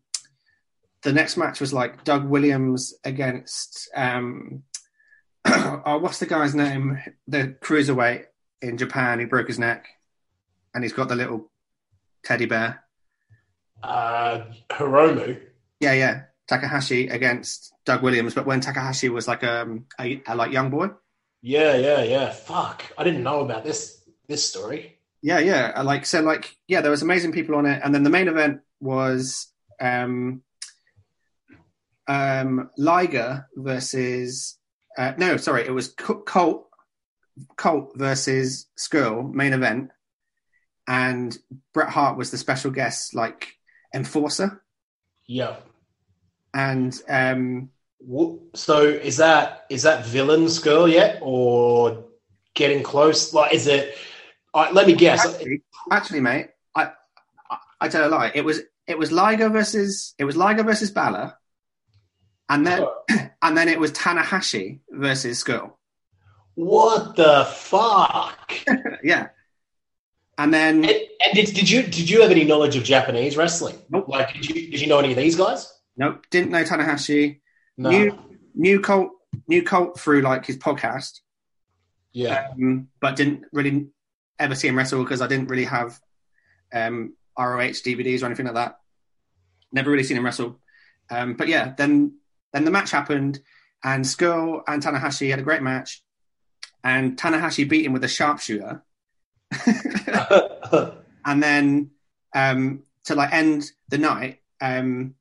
the 1.04 1.14
next 1.14 1.38
match 1.38 1.60
was 1.60 1.74
like 1.74 2.04
Doug 2.04 2.26
Williams 2.26 2.94
against 3.04 3.90
um, 3.96 4.64
oh, 5.46 6.00
what's 6.00 6.20
the 6.20 6.26
guy's 6.26 6.56
name? 6.56 7.00
The 7.28 7.56
cruiserweight 7.62 8.26
in 8.62 8.78
Japan 8.78 9.20
who 9.20 9.28
broke 9.28 9.48
his 9.48 9.60
neck, 9.60 9.88
and 10.74 10.84
he's 10.84 10.94
got 10.94 11.10
the 11.10 11.16
little 11.16 11.52
teddy 12.24 12.46
bear. 12.46 12.84
Uh, 13.82 14.46
Hiromu. 14.70 15.40
Yeah, 15.82 15.94
yeah. 15.94 16.22
Takahashi 16.48 17.08
against 17.08 17.74
Doug 17.86 18.02
Williams, 18.02 18.34
but 18.34 18.46
when 18.46 18.62
Takahashi 18.62 19.10
was 19.10 19.28
like 19.28 19.44
um, 19.44 19.86
a, 20.00 20.22
a 20.28 20.36
like 20.36 20.52
young 20.52 20.70
boy. 20.70 20.90
Yeah, 21.46 21.76
yeah, 21.76 22.04
yeah. 22.04 22.30
Fuck, 22.32 22.84
I 22.98 23.04
didn't 23.04 23.22
know 23.22 23.42
about 23.42 23.64
this 23.66 24.02
this 24.30 24.48
story. 24.48 24.98
Yeah, 25.22 25.40
yeah. 25.40 25.74
I 25.76 25.82
Like 25.82 26.06
so, 26.06 26.22
like 26.22 26.56
yeah, 26.68 26.80
there 26.82 26.90
was 26.90 27.02
amazing 27.02 27.34
people 27.34 27.56
on 27.56 27.66
it, 27.66 27.82
and 27.84 27.94
then 27.94 28.04
the 28.04 28.10
main 28.10 28.30
event 28.30 28.62
was 28.80 29.52
um, 29.82 30.42
um, 32.08 32.70
Liger 32.78 33.48
versus 33.56 34.58
uh, 34.98 35.14
no, 35.18 35.36
sorry, 35.38 35.66
it 35.66 35.72
was 35.72 35.90
Co- 35.90 36.22
Colt 36.22 36.68
Colt 37.58 37.92
versus 37.96 38.68
Scurll 38.78 39.30
main 39.34 39.52
event, 39.54 39.90
and 40.88 41.38
Bret 41.74 41.90
Hart 41.90 42.18
was 42.18 42.32
the 42.32 42.38
special 42.38 42.72
guest, 42.72 43.14
like 43.16 43.54
enforcer, 43.94 44.64
Yeah. 45.28 45.58
and 46.54 46.98
um, 47.10 47.70
So 48.54 48.82
is 48.84 49.18
that 49.18 49.66
is 49.70 49.84
that 49.84 50.06
villain's 50.06 50.60
girl 50.60 50.88
yet, 50.88 51.20
or 51.22 52.06
getting 52.54 52.84
close? 52.84 53.34
Like, 53.34 53.54
is 53.54 53.68
it? 53.68 53.96
Uh, 54.54 54.70
let 54.72 54.88
me 54.88 54.94
guess. 54.94 55.26
actually, 55.26 55.62
actually, 55.92 56.20
mate, 56.20 56.50
I, 56.76 56.92
I 57.50 57.58
I 57.82 57.88
tell 57.90 58.08
a 58.08 58.10
lie. 58.10 58.32
It 58.36 58.46
was 58.46 58.62
it 58.88 58.98
was 58.98 59.12
Liger 59.12 59.50
versus 59.50 60.16
it 60.18 60.26
was 60.26 60.36
Liger 60.36 60.64
versus 60.64 60.92
Balor, 60.92 61.34
and 62.50 62.68
then 62.68 62.86
and 63.42 63.58
then 63.58 63.70
it 63.70 63.80
was 63.80 63.92
Tanahashi 63.92 64.80
versus 64.90 65.44
Scurll. 65.44 65.74
What 66.56 67.16
the 67.16 67.46
fuck? 67.46 68.54
yeah, 69.04 69.30
and 70.38 70.54
then 70.54 70.84
And, 70.84 70.94
and 71.26 71.34
did, 71.34 71.54
did 71.54 71.70
you 71.70 71.84
did 71.84 72.10
you 72.10 72.22
have 72.22 72.32
any 72.32 72.44
knowledge 72.44 72.76
of 72.76 72.84
Japanese 72.84 73.38
wrestling? 73.38 73.78
Nope. 73.90 74.08
Like, 74.08 74.34
did 74.34 74.50
you 74.50 74.72
did 74.72 74.82
you 74.82 74.88
know 74.88 75.00
any 75.00 75.12
of 75.12 75.18
these 75.18 75.36
guys? 75.36 75.70
nope, 75.96 76.26
didn't 76.30 76.52
know 76.52 76.64
Tanahashi. 76.64 77.40
No. 77.78 77.90
Knew 77.90 78.20
knew 78.54 78.80
Colt 78.80 79.12
knew 79.48 79.64
Colt 79.64 80.00
through 80.00 80.22
like 80.22 80.46
his 80.46 80.58
podcast, 80.58 81.22
yeah. 82.12 82.50
um, 82.52 82.88
but 83.00 83.16
didn't 83.16 83.46
really 83.52 83.88
ever 84.40 84.56
see 84.56 84.68
him 84.68 84.78
wrestle 84.78 85.04
because 85.04 85.22
I 85.22 85.28
didn't 85.28 85.50
really 85.50 85.66
have 85.66 86.00
um, 86.74 87.16
ROH 87.38 87.82
DVDs 87.82 88.22
or 88.22 88.28
anything 88.28 88.46
like 88.46 88.56
that. 88.56 88.80
Never 89.72 89.90
really 89.90 90.04
seen 90.04 90.18
him 90.18 90.26
wrestle. 90.26 90.60
Um, 91.10 91.34
but 91.34 91.48
yeah, 91.48 91.74
then 91.78 92.18
then 92.52 92.66
the 92.66 92.72
match 92.72 92.92
happened, 92.92 93.40
and 93.84 94.06
Scurll 94.06 94.62
and 94.68 94.82
Tanahashi 94.82 95.30
had 95.30 95.40
a 95.40 95.44
great 95.44 95.64
match, 95.64 96.04
and 96.84 97.18
Tanahashi 97.18 97.68
beat 97.68 97.86
him 97.86 97.94
with 97.94 98.04
a 98.04 98.08
sharpshooter, 98.08 98.84
and 101.26 101.44
then 101.44 101.92
um, 102.36 102.84
to 103.06 103.16
like 103.16 103.34
end 103.34 103.72
the 103.90 103.98
night, 103.98 104.42
um, 104.62 105.16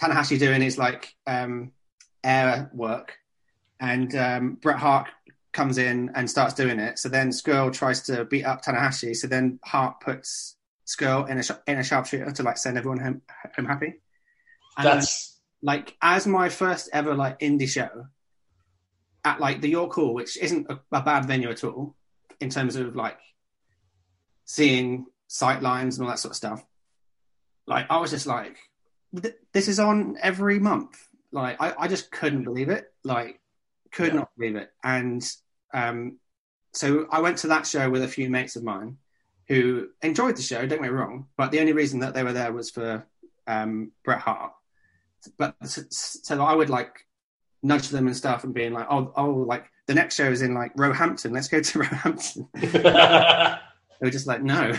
Tanahashi 0.00 0.38
doing 0.38 0.62
his 0.62 0.78
like 0.78 1.14
um, 1.26 1.72
air 2.22 2.70
work, 2.72 3.18
and 3.80 4.14
um, 4.14 4.54
Bret 4.54 4.78
Hart 4.78 5.08
comes 5.52 5.78
in 5.78 6.10
and 6.14 6.30
starts 6.30 6.54
doing 6.54 6.78
it. 6.78 6.98
So 6.98 7.08
then 7.08 7.30
Scurll 7.30 7.72
tries 7.72 8.02
to 8.02 8.24
beat 8.24 8.44
up 8.44 8.62
Tanahashi. 8.62 9.16
So 9.16 9.26
then 9.26 9.58
Hart 9.64 10.00
puts 10.00 10.56
Scurll 10.86 11.28
in 11.28 11.38
a 11.38 11.42
sh- 11.42 11.62
in 11.66 11.78
a 11.78 11.84
sharpshooter 11.84 12.30
to 12.30 12.42
like 12.42 12.58
send 12.58 12.78
everyone 12.78 13.00
home 13.00 13.22
home 13.56 13.66
happy. 13.66 13.94
And 14.76 14.86
then, 14.86 14.96
That's 14.96 15.40
like 15.62 15.96
as 16.00 16.26
my 16.26 16.48
first 16.48 16.88
ever 16.92 17.14
like 17.14 17.40
indie 17.40 17.68
show 17.68 18.06
at 19.24 19.40
like 19.40 19.60
the 19.60 19.68
York 19.68 19.92
Hall, 19.92 20.14
which 20.14 20.36
isn't 20.36 20.70
a, 20.70 20.80
a 20.92 21.02
bad 21.02 21.26
venue 21.26 21.50
at 21.50 21.64
all 21.64 21.96
in 22.40 22.50
terms 22.50 22.76
of 22.76 22.94
like 22.94 23.18
seeing 24.44 25.06
sight 25.26 25.62
lines 25.62 25.98
and 25.98 26.06
all 26.06 26.10
that 26.10 26.18
sort 26.18 26.32
of 26.32 26.36
stuff. 26.36 26.64
Like 27.66 27.86
I 27.90 27.98
was 27.98 28.10
just 28.10 28.26
like, 28.26 28.56
th- 29.20 29.34
this 29.52 29.68
is 29.68 29.78
on 29.78 30.16
every 30.22 30.58
month. 30.58 30.96
Like 31.32 31.60
I, 31.60 31.74
I 31.78 31.88
just 31.88 32.10
couldn't 32.10 32.44
believe 32.44 32.68
it. 32.68 32.92
Like 33.04 33.40
could 33.92 34.08
Yeah. 34.08 34.20
not 34.20 34.30
believe 34.36 34.56
it. 34.56 34.70
And 34.82 35.22
um, 35.74 36.18
so 36.72 37.06
I 37.10 37.20
went 37.20 37.38
to 37.38 37.48
that 37.48 37.66
show 37.66 37.90
with 37.90 38.02
a 38.02 38.08
few 38.08 38.30
mates 38.30 38.56
of 38.56 38.64
mine 38.64 38.98
who 39.48 39.88
enjoyed 40.02 40.36
the 40.36 40.42
show. 40.42 40.58
Don't 40.60 40.68
get 40.68 40.82
me 40.82 40.88
wrong, 40.88 41.26
but 41.36 41.50
the 41.50 41.60
only 41.60 41.72
reason 41.72 42.00
that 42.00 42.14
they 42.14 42.22
were 42.22 42.32
there 42.32 42.52
was 42.52 42.70
for 42.70 43.06
um, 43.46 43.92
Bret 44.04 44.20
Hart. 44.20 44.52
But 45.38 45.54
so, 45.64 45.82
so 45.90 46.42
I 46.42 46.54
would 46.54 46.70
like 46.70 47.06
nudge 47.62 47.88
them 47.88 48.06
and 48.06 48.16
stuff 48.16 48.44
and 48.44 48.54
being 48.54 48.72
like, 48.72 48.86
oh, 48.90 49.12
oh, 49.16 49.30
like 49.30 49.64
the 49.86 49.94
next 49.94 50.14
show 50.16 50.30
is 50.30 50.42
in 50.42 50.54
like 50.54 50.72
Roehampton. 50.76 51.32
Let's 51.32 51.48
go 51.48 51.60
to 51.60 51.78
Roehampton. 51.82 52.48
They 54.00 54.06
were 54.06 54.12
just 54.12 54.28
like, 54.28 54.44
no. 54.44 54.72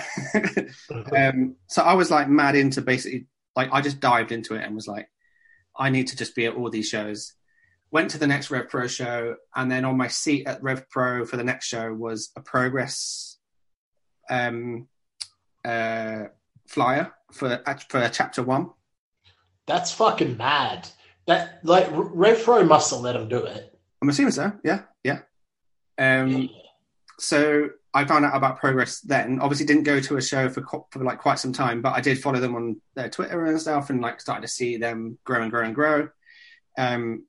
um, 1.17 1.55
so 1.67 1.81
I 1.83 1.93
was 1.93 2.09
like 2.09 2.29
mad 2.29 2.55
into 2.55 2.81
basically, 2.81 3.27
like, 3.59 3.73
I 3.73 3.81
just 3.81 3.99
dived 3.99 4.31
into 4.31 4.55
it 4.55 4.63
and 4.63 4.73
was 4.73 4.87
like, 4.87 5.09
I 5.77 5.89
need 5.89 6.07
to 6.07 6.15
just 6.15 6.33
be 6.33 6.45
at 6.45 6.55
all 6.55 6.69
these 6.69 6.87
shows. 6.87 7.33
Went 7.91 8.11
to 8.11 8.17
the 8.17 8.27
next 8.27 8.51
Rev 8.51 8.69
Pro 8.69 8.87
show, 8.87 9.35
and 9.53 9.69
then 9.69 9.83
on 9.83 9.97
my 9.97 10.07
seat 10.07 10.47
at 10.47 10.63
Rev 10.63 10.89
Pro 10.89 11.25
for 11.25 11.35
the 11.35 11.43
next 11.43 11.65
show 11.67 11.93
was 11.93 12.31
a 12.37 12.41
Progress 12.41 13.37
um, 14.29 14.87
uh, 15.65 16.25
flyer 16.67 17.11
for 17.33 17.61
for 17.89 18.09
chapter 18.09 18.43
one. 18.43 18.69
That's 19.67 19.91
fucking 19.91 20.37
mad. 20.37 20.87
That 21.27 21.59
like 21.63 21.87
Rev 21.91 22.43
Pro 22.43 22.63
must 22.63 22.91
have 22.91 23.01
let 23.01 23.15
him 23.15 23.27
do 23.27 23.43
it. 23.43 23.77
I'm 24.01 24.09
assuming 24.09 24.31
so. 24.31 24.53
Yeah, 24.63 24.83
yeah. 25.03 25.19
Um, 25.97 26.49
so 27.19 27.69
I 27.93 28.05
found 28.05 28.25
out 28.25 28.35
about 28.35 28.59
Progress 28.59 29.01
then. 29.01 29.39
Obviously, 29.39 29.65
didn't 29.65 29.83
go 29.83 29.99
to 29.99 30.17
a 30.17 30.21
show 30.21 30.49
for 30.49 30.63
for 30.91 31.03
like 31.03 31.19
quite 31.19 31.39
some 31.39 31.53
time, 31.53 31.81
but 31.81 31.93
I 31.93 32.01
did 32.01 32.21
follow 32.21 32.39
them 32.39 32.55
on 32.55 32.81
their 32.95 33.09
Twitter 33.09 33.45
and 33.45 33.59
stuff, 33.59 33.89
and 33.89 34.01
like 34.01 34.21
started 34.21 34.43
to 34.43 34.47
see 34.47 34.77
them 34.77 35.17
grow 35.23 35.41
and 35.41 35.51
grow 35.51 35.63
and 35.63 35.75
grow. 35.75 36.09
Um, 36.77 37.25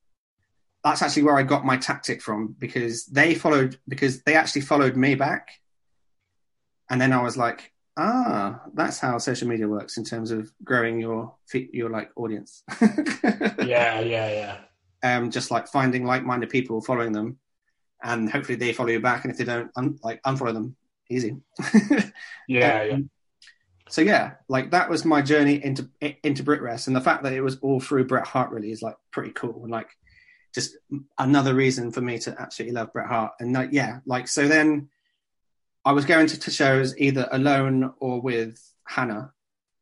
that's 0.85 1.03
actually 1.03 1.25
where 1.25 1.37
I 1.37 1.43
got 1.43 1.65
my 1.65 1.77
tactic 1.77 2.23
from 2.23 2.55
because 2.59 3.07
they 3.07 3.35
followed 3.35 3.79
because 3.89 4.23
they 4.23 4.35
actually 4.35 4.63
followed 4.63 4.97
me 4.97 5.15
back, 5.15 5.49
and 6.91 7.01
then 7.01 7.13
I 7.13 7.23
was 7.23 7.37
like, 7.37 7.73
ah, 7.97 8.61
that's 8.75 8.99
how 8.99 9.19
social 9.19 9.49
media 9.49 9.69
works 9.69 9.97
in 9.97 10.05
terms 10.05 10.31
of 10.31 10.51
growing 10.63 11.01
your 11.01 11.35
your 11.55 11.91
like 11.91 12.11
audience. 12.17 12.63
Yeah, 13.61 14.01
yeah, 14.01 14.57
yeah. 15.03 15.17
um, 15.17 15.31
just 15.31 15.51
like 15.51 15.69
finding 15.69 16.05
like-minded 16.05 16.51
people, 16.51 16.81
following 16.81 17.13
them, 17.13 17.39
and 18.03 18.31
hopefully 18.31 18.57
they 18.57 18.73
follow 18.73 18.91
you 18.91 19.01
back. 19.01 19.25
And 19.25 19.33
if 19.33 19.39
they 19.39 19.45
don't, 19.45 19.71
un- 19.77 19.99
like 20.03 20.23
unfollow 20.23 20.55
them. 20.55 20.77
Easy. 21.09 21.37
Yeah, 21.75 22.05
yeah. 22.49 22.95
Um, 22.95 23.11
So 23.89 24.01
yeah, 24.03 24.35
like 24.49 24.71
that 24.71 24.89
was 24.89 25.05
my 25.05 25.21
journey 25.23 25.63
into 25.63 25.91
into 26.23 26.45
BritWres, 26.45 26.87
and 26.87 26.95
the 26.95 27.01
fact 27.01 27.25
that 27.25 27.33
it 27.33 27.41
was 27.41 27.59
all 27.59 27.81
through 27.81 28.07
Bret 28.07 28.27
Hart 28.27 28.51
really 28.53 28.71
is 28.71 28.83
like 28.83 28.97
pretty 29.11 29.33
cool, 29.33 29.63
and 29.63 29.73
like 29.73 29.89
just 30.55 30.77
another 31.19 31.55
reason 31.55 31.91
for 31.91 32.01
me 32.01 32.19
to 32.21 32.41
absolutely 32.41 32.75
love 32.75 32.93
Bret 32.93 33.09
Hart. 33.09 33.33
And 33.41 33.53
like 33.53 33.71
yeah, 33.73 33.99
like 34.07 34.29
so 34.29 34.47
then 34.47 34.89
I 35.85 35.93
was 35.93 36.05
going 36.05 36.27
to, 36.29 36.39
to 36.39 36.51
shows 36.51 36.97
either 36.99 37.29
alone 37.33 37.93
or 37.99 38.21
with 38.21 38.61
Hannah 38.87 39.33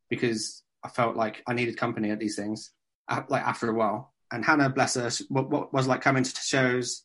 because 0.09 0.62
I 0.83 0.89
felt 0.89 1.16
like 1.16 1.43
I 1.47 1.55
needed 1.55 1.77
company 1.77 2.11
at 2.11 2.19
these 2.19 2.37
things, 2.37 2.71
uh, 3.09 3.23
like 3.29 3.43
after 3.43 3.69
a 3.69 3.75
while. 3.75 4.14
And 4.31 4.45
Hannah, 4.45 4.71
bless 4.71 4.95
her, 4.95 5.11
what, 5.29 5.51
what 5.51 5.73
was 5.73 5.87
like 5.87 6.01
coming 6.01 6.23
to 6.23 6.41
shows, 6.41 7.03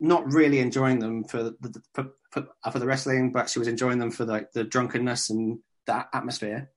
not 0.00 0.32
really 0.32 0.58
enjoying 0.58 0.98
them 0.98 1.24
for 1.24 1.42
the 1.42 1.82
for, 1.94 2.10
for, 2.30 2.46
for 2.70 2.78
the 2.78 2.86
wrestling, 2.86 3.32
but 3.32 3.48
she 3.48 3.58
was 3.58 3.68
enjoying 3.68 3.98
them 3.98 4.10
for 4.10 4.24
like 4.24 4.52
the 4.52 4.64
drunkenness 4.64 5.30
and 5.30 5.60
that 5.86 6.08
atmosphere. 6.12 6.70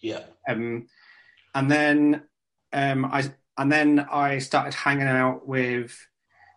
Yeah. 0.00 0.22
Um, 0.48 0.86
and 1.54 1.70
then 1.70 2.22
um, 2.72 3.04
I 3.04 3.32
and 3.56 3.70
then 3.70 4.00
I 4.00 4.38
started 4.38 4.74
hanging 4.74 5.06
out 5.06 5.46
with 5.46 5.96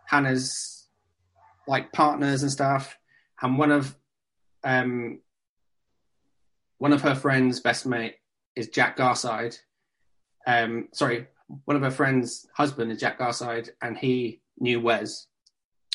Hannah's 0.05 0.87
like 1.67 1.91
partners 1.91 2.41
and 2.41 2.51
stuff. 2.51 2.97
And 3.41 3.57
one 3.57 3.71
of 3.71 3.95
um, 4.63 5.19
one 6.77 6.93
of 6.93 7.01
her 7.01 7.15
friends' 7.15 7.59
best 7.59 7.85
mate 7.85 8.15
is 8.55 8.69
Jack 8.69 8.97
Garside. 8.97 9.57
Um, 10.45 10.87
sorry, 10.93 11.27
one 11.65 11.77
of 11.77 11.83
her 11.83 11.91
friends' 11.91 12.47
husband 12.53 12.91
is 12.91 12.99
Jack 12.99 13.19
Garside, 13.19 13.69
and 13.81 13.97
he 13.97 14.41
knew 14.59 14.79
Wes. 14.81 15.27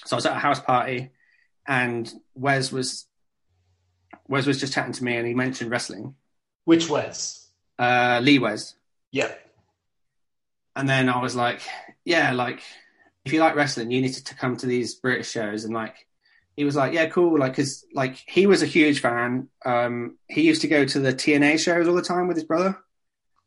So 0.04 0.16
I 0.16 0.18
was 0.18 0.26
at 0.26 0.36
a 0.36 0.40
house 0.40 0.60
party, 0.60 1.10
and 1.66 2.12
Wes 2.34 2.72
was 2.72 3.06
Wes 4.28 4.46
was 4.46 4.60
just 4.60 4.72
chatting 4.72 4.92
to 4.92 5.04
me, 5.04 5.16
and 5.16 5.26
he 5.26 5.34
mentioned 5.34 5.70
wrestling. 5.70 6.14
Which 6.64 6.88
Wes? 6.88 7.50
Uh, 7.78 8.20
Lee 8.22 8.38
Wes. 8.38 8.74
Yeah. 9.10 9.32
And 10.74 10.88
then 10.88 11.08
I 11.08 11.20
was 11.20 11.36
like, 11.36 11.60
yeah, 12.04 12.32
like 12.32 12.62
if 13.24 13.32
you 13.32 13.40
like 13.40 13.54
wrestling, 13.54 13.90
you 13.90 14.00
need 14.00 14.14
to, 14.14 14.24
to 14.24 14.34
come 14.34 14.56
to 14.56 14.66
these 14.66 14.94
British 14.94 15.30
shows. 15.30 15.64
And 15.64 15.74
like, 15.74 16.06
he 16.56 16.64
was 16.64 16.76
like, 16.76 16.92
yeah, 16.92 17.06
cool. 17.06 17.38
Like, 17.38 17.54
cause 17.54 17.84
like 17.94 18.22
he 18.26 18.46
was 18.46 18.62
a 18.62 18.66
huge 18.66 19.00
fan. 19.00 19.48
Um, 19.64 20.16
he 20.28 20.42
used 20.42 20.62
to 20.62 20.68
go 20.68 20.84
to 20.84 20.98
the 20.98 21.12
TNA 21.12 21.60
shows 21.60 21.88
all 21.88 21.94
the 21.94 22.02
time 22.02 22.26
with 22.26 22.36
his 22.36 22.44
brother. 22.44 22.78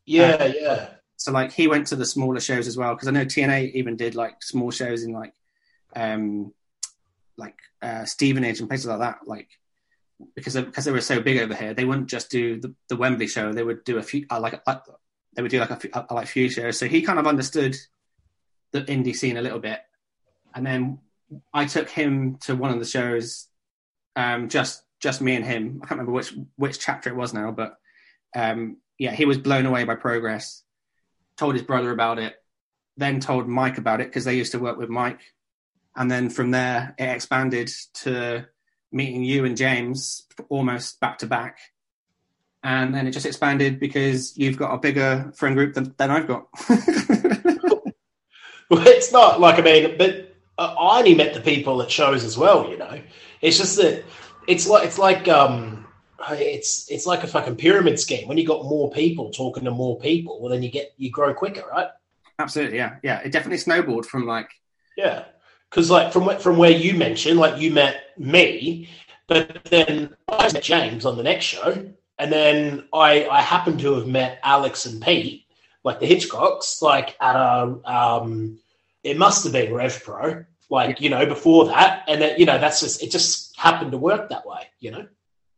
Yeah, 0.05 0.45
yeah. 0.45 0.89
So 1.17 1.31
like 1.31 1.51
he 1.51 1.67
went 1.67 1.87
to 1.87 1.95
the 1.95 2.05
smaller 2.05 2.39
shows 2.39 2.67
as 2.67 2.77
well. 2.77 2.95
Cause 2.95 3.07
I 3.07 3.11
know 3.11 3.25
TNA 3.25 3.73
even 3.73 3.95
did 3.95 4.15
like 4.15 4.43
small 4.43 4.71
shows 4.71 5.03
in 5.03 5.11
like, 5.13 5.33
um, 5.95 6.53
like, 7.37 7.57
uh, 7.81 8.05
Stevenage 8.05 8.59
and 8.59 8.69
places 8.69 8.87
like 8.87 8.99
that. 8.99 9.19
Like, 9.25 9.49
because 10.35 10.53
they, 10.53 10.61
because 10.61 10.85
they 10.85 10.91
were 10.91 11.01
so 11.01 11.21
big 11.21 11.39
over 11.39 11.55
here, 11.55 11.73
they 11.73 11.85
wouldn't 11.85 12.09
just 12.09 12.29
do 12.29 12.59
the, 12.59 12.73
the 12.89 12.95
Wembley 12.95 13.27
show. 13.27 13.51
They 13.51 13.63
would 13.63 13.83
do 13.83 13.97
a 13.97 14.03
few, 14.03 14.25
uh, 14.29 14.39
like, 14.39 14.61
uh, 14.65 14.77
they 15.33 15.41
would 15.41 15.51
do 15.51 15.59
like 15.59 15.71
a, 15.71 15.97
uh, 15.97 16.13
like 16.13 16.27
few 16.27 16.49
shows. 16.49 16.77
So 16.77 16.87
he 16.87 17.01
kind 17.01 17.19
of 17.19 17.27
understood 17.27 17.75
the 18.71 18.81
indie 18.81 19.15
scene 19.15 19.37
a 19.37 19.41
little 19.41 19.59
bit. 19.59 19.79
And 20.53 20.65
then 20.65 20.99
I 21.53 21.65
took 21.65 21.89
him 21.89 22.37
to 22.41 22.55
one 22.55 22.71
of 22.71 22.79
the 22.79 22.85
shows, 22.85 23.47
um, 24.15 24.49
just 24.49 24.83
just 24.99 25.21
me 25.21 25.35
and 25.35 25.45
him. 25.45 25.81
I 25.83 25.87
can't 25.87 25.99
remember 25.99 26.13
which 26.13 26.33
which 26.55 26.79
chapter 26.79 27.09
it 27.09 27.15
was 27.15 27.33
now, 27.33 27.51
but 27.51 27.77
um, 28.35 28.77
yeah, 28.97 29.11
he 29.11 29.25
was 29.25 29.37
blown 29.37 29.65
away 29.65 29.83
by 29.83 29.95
progress. 29.95 30.63
Told 31.37 31.53
his 31.53 31.63
brother 31.63 31.91
about 31.91 32.19
it, 32.19 32.35
then 32.95 33.19
told 33.19 33.47
Mike 33.47 33.77
about 33.77 33.99
it 34.01 34.07
because 34.07 34.23
they 34.23 34.35
used 34.35 34.53
to 34.53 34.59
work 34.59 34.77
with 34.77 34.89
Mike, 34.89 35.19
and 35.95 36.09
then 36.09 36.29
from 36.29 36.51
there 36.51 36.95
it 36.97 37.03
expanded 37.03 37.69
to 37.93 38.45
meeting 38.91 39.23
you 39.23 39.45
and 39.45 39.57
James 39.57 40.25
almost 40.49 40.99
back 40.99 41.17
to 41.19 41.27
back. 41.27 41.59
And 42.63 42.95
then 42.95 43.05
it 43.05 43.11
just 43.11 43.27
expanded 43.27 43.79
because 43.79 44.35
you've 44.37 44.57
got 44.57 44.73
a 44.73 44.79
bigger 44.79 45.31
friend 45.35 45.55
group 45.55 45.75
than, 45.75 45.93
than 45.97 46.09
I've 46.09 46.27
got. 46.27 46.47
Well, 48.69 48.85
it's 48.87 49.11
not 49.11 49.39
like 49.39 49.59
I 49.59 49.61
mean, 49.61 49.97
but 49.97 50.35
uh, 50.57 50.75
I 50.77 50.99
only 50.99 51.13
met 51.13 51.33
the 51.33 51.41
people 51.41 51.81
at 51.81 51.91
shows 51.91 52.23
as 52.23 52.37
well. 52.37 52.69
You 52.69 52.77
know, 52.77 52.99
it's 53.41 53.57
just 53.57 53.77
that 53.77 54.03
it's 54.47 54.67
like 54.67 54.85
it's 54.85 54.97
like 54.97 55.27
um, 55.27 55.85
it's 56.31 56.89
it's 56.89 57.05
like 57.05 57.23
a 57.23 57.27
fucking 57.27 57.57
pyramid 57.57 57.99
scheme. 57.99 58.27
When 58.27 58.37
you 58.37 58.45
got 58.45 58.63
more 58.63 58.89
people 58.89 59.29
talking 59.29 59.65
to 59.65 59.71
more 59.71 59.99
people, 59.99 60.41
well, 60.41 60.49
then 60.49 60.63
you 60.63 60.71
get 60.71 60.93
you 60.97 61.11
grow 61.11 61.33
quicker, 61.33 61.63
right? 61.71 61.89
Absolutely, 62.39 62.77
yeah, 62.77 62.95
yeah. 63.03 63.19
It 63.19 63.31
definitely 63.31 63.59
snowballed 63.59 64.07
from 64.07 64.25
like 64.25 64.49
Yeah, 64.97 65.25
because 65.69 65.89
like 65.89 66.11
from 66.11 66.37
from 66.39 66.57
where 66.57 66.71
you 66.71 66.93
mentioned, 66.93 67.39
like 67.39 67.61
you 67.61 67.71
met 67.71 68.17
me, 68.17 68.89
but 69.27 69.63
then 69.65 70.15
I 70.27 70.51
met 70.51 70.63
James 70.63 71.05
on 71.05 71.17
the 71.17 71.23
next 71.23 71.45
show, 71.45 71.85
and 72.17 72.31
then 72.31 72.87
I 72.93 73.27
I 73.27 73.41
happened 73.41 73.79
to 73.81 73.95
have 73.95 74.07
met 74.07 74.39
Alex 74.43 74.85
and 74.85 75.01
Pete, 75.01 75.45
like 75.83 75.99
the 75.99 76.07
Hitchcocks, 76.07 76.81
like 76.81 77.15
at 77.19 77.35
a 77.35 77.79
um, 77.85 78.59
it 79.03 79.17
must 79.17 79.43
have 79.43 79.53
been 79.53 79.73
Rev 79.73 80.03
Pro, 80.03 80.45
like 80.69 81.01
you 81.01 81.09
know 81.09 81.25
before 81.25 81.65
that, 81.65 82.03
and 82.07 82.21
that 82.21 82.39
you 82.39 82.45
know 82.45 82.57
that's 82.57 82.79
just 82.79 83.03
it 83.03 83.11
just 83.11 83.57
happened 83.57 83.91
to 83.91 83.97
work 83.97 84.29
that 84.29 84.45
way, 84.45 84.63
you 84.79 84.91
know. 84.91 85.07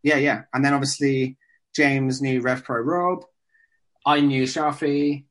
yeah, 0.03 0.17
yeah. 0.17 0.43
And 0.53 0.63
then 0.63 0.73
obviously 0.73 1.37
James 1.75 2.21
knew 2.21 2.41
Rev 2.41 2.63
Pro 2.63 2.81
Rob. 2.81 3.25
I 4.05 4.21
knew 4.21 4.43
Shafi. 4.43 5.25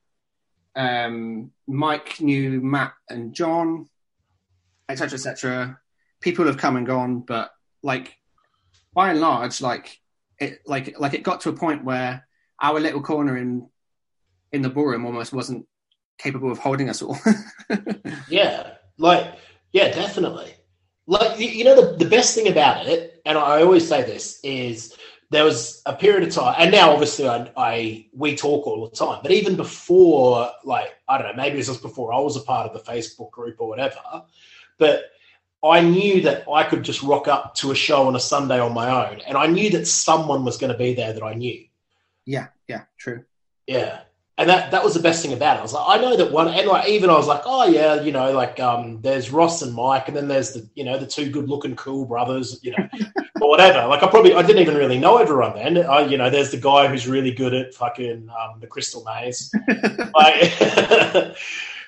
Um, 0.75 1.53
Mike 1.67 2.21
knew 2.21 2.61
Matt 2.61 2.93
and 3.09 3.35
John, 3.35 3.89
etc., 4.89 5.15
etc. 5.15 5.81
People 6.21 6.47
have 6.47 6.57
come 6.57 6.77
and 6.77 6.87
gone, 6.87 7.21
but 7.21 7.51
like 7.83 8.17
by 8.95 9.11
and 9.11 9.21
large, 9.21 9.61
like 9.61 10.01
it, 10.39 10.61
like 10.67 10.99
like 10.99 11.15
it 11.15 11.23
got 11.23 11.41
to 11.43 11.51
a 11.51 11.53
point 11.53 11.85
where 11.85 12.27
our 12.61 12.81
little 12.81 13.03
corner 13.03 13.37
in 13.37 13.69
in 14.53 14.63
the 14.63 14.71
ballroom 14.71 15.05
almost 15.05 15.33
wasn't 15.33 15.67
capable 16.19 16.51
of 16.51 16.59
holding 16.59 16.89
us 16.89 17.03
all. 17.03 17.19
Yeah, 18.29 18.75
like 18.99 19.35
yeah, 19.73 19.89
definitely. 19.93 20.53
like 21.07 21.39
you 21.39 21.65
know 21.65 21.81
the, 21.81 21.97
the 22.05 22.11
best 22.11 22.35
thing 22.35 22.49
about 22.49 22.87
it 22.87 23.21
and 23.25 23.39
i 23.39 23.63
always 23.63 23.87
say 23.87 24.03
this 24.03 24.41
is 24.43 24.97
there 25.31 25.45
was 25.45 25.83
a 25.87 25.95
period 25.95 26.27
of 26.27 26.35
time 26.35 26.55
and 26.59 26.71
now 26.73 26.93
obviously 26.93 27.29
I, 27.29 27.51
I 27.57 28.07
we 28.13 28.37
talk 28.37 28.67
all 28.67 28.89
the 28.89 28.97
time 28.97 29.21
but 29.23 29.31
even 29.33 29.57
before 29.57 30.51
like 30.65 30.91
i 31.09 31.19
don't 31.19 31.29
know 31.29 31.43
maybe 31.43 31.59
it 31.59 31.69
was 31.69 31.79
before 31.79 32.13
i 32.13 32.19
was 32.19 32.37
a 32.37 32.41
part 32.41 32.69
of 32.69 32.73
the 32.73 32.91
facebook 32.91 33.31
group 33.31 33.57
or 33.61 33.69
whatever 33.69 34.01
but 34.79 35.05
i 35.65 35.81
knew 35.81 36.21
that 36.21 36.45
i 36.53 36.63
could 36.63 36.83
just 36.83 37.03
rock 37.03 37.29
up 37.29 37.55
to 37.55 37.71
a 37.71 37.75
show 37.75 38.07
on 38.07 38.15
a 38.17 38.21
sunday 38.21 38.59
on 38.61 38.73
my 38.75 38.89
own 39.09 39.21
and 39.27 39.37
i 39.37 39.47
knew 39.47 39.71
that 39.71 39.87
someone 39.87 40.45
was 40.45 40.57
going 40.59 40.73
to 40.73 40.79
be 40.79 40.95
there 40.95 41.13
that 41.13 41.23
i 41.23 41.35
knew 41.35 41.65
Yeah, 42.25 42.49
yeah, 42.69 42.83
true. 42.99 43.25
yeah. 43.67 44.01
And 44.39 44.51
that, 44.51 44.71
that 44.73 44.85
was 44.85 44.93
the 44.93 45.01
best 45.01 45.23
thing 45.23 45.33
about 45.33 45.57
it. 45.57 45.61
I 45.61 45.63
was 45.63 45.73
like, 45.73 45.87
I 45.89 45.97
know 46.03 46.15
that 46.15 46.31
one, 46.31 46.49
and 46.49 46.69
like 46.69 46.89
even 46.91 47.09
I 47.09 47.15
was 47.15 47.27
like, 47.27 47.41
oh 47.47 47.65
yeah, 47.69 48.03
you 48.03 48.13
know, 48.13 48.33
like 48.33 48.61
um, 48.61 49.01
there's 49.01 49.31
Ross 49.31 49.63
and 49.63 49.73
Mike, 49.73 50.09
and 50.09 50.17
then 50.17 50.29
there's 50.29 50.53
the, 50.53 50.69
you 50.75 50.85
know, 50.85 50.99
the 50.99 51.07
two 51.07 51.31
good 51.31 51.49
looking 51.49 51.75
cool 51.75 52.05
brothers, 52.05 52.61
you 52.63 52.73
know, 52.73 52.87
or 53.41 53.49
whatever. 53.49 53.87
Like 53.89 54.03
I 54.03 54.09
probably 54.09 54.35
I 54.35 54.43
didn't 54.43 54.61
even 54.61 54.77
really 54.77 54.99
know 54.99 55.17
everyone 55.17 55.55
then. 55.55 55.79
I, 55.79 56.01
you 56.05 56.19
know, 56.19 56.29
there's 56.29 56.51
the 56.51 56.59
guy 56.59 56.87
who's 56.87 57.09
really 57.09 57.31
good 57.33 57.55
at 57.55 57.73
fucking 57.73 58.29
um, 58.29 58.61
the 58.61 58.67
Crystal 58.67 59.03
Maze. 59.05 59.51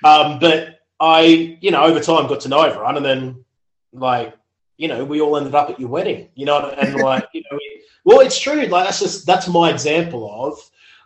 Um, 0.04 0.38
but 0.38 0.77
I, 1.00 1.58
you 1.60 1.70
know, 1.70 1.84
over 1.84 2.00
time 2.00 2.26
got 2.26 2.40
to 2.40 2.48
know 2.48 2.62
everyone, 2.62 2.96
and 2.96 3.04
then 3.04 3.44
like, 3.92 4.34
you 4.76 4.88
know, 4.88 5.04
we 5.04 5.20
all 5.20 5.36
ended 5.36 5.54
up 5.54 5.70
at 5.70 5.80
your 5.80 5.88
wedding, 5.88 6.28
you 6.34 6.46
know, 6.46 6.70
and 6.70 6.94
like, 7.02 7.28
you 7.32 7.42
know, 7.50 7.56
we, 7.56 7.82
well, 8.04 8.20
it's 8.20 8.38
true. 8.38 8.66
Like 8.66 8.86
that's 8.86 9.00
just 9.00 9.26
that's 9.26 9.48
my 9.48 9.70
example 9.70 10.30
of 10.46 10.58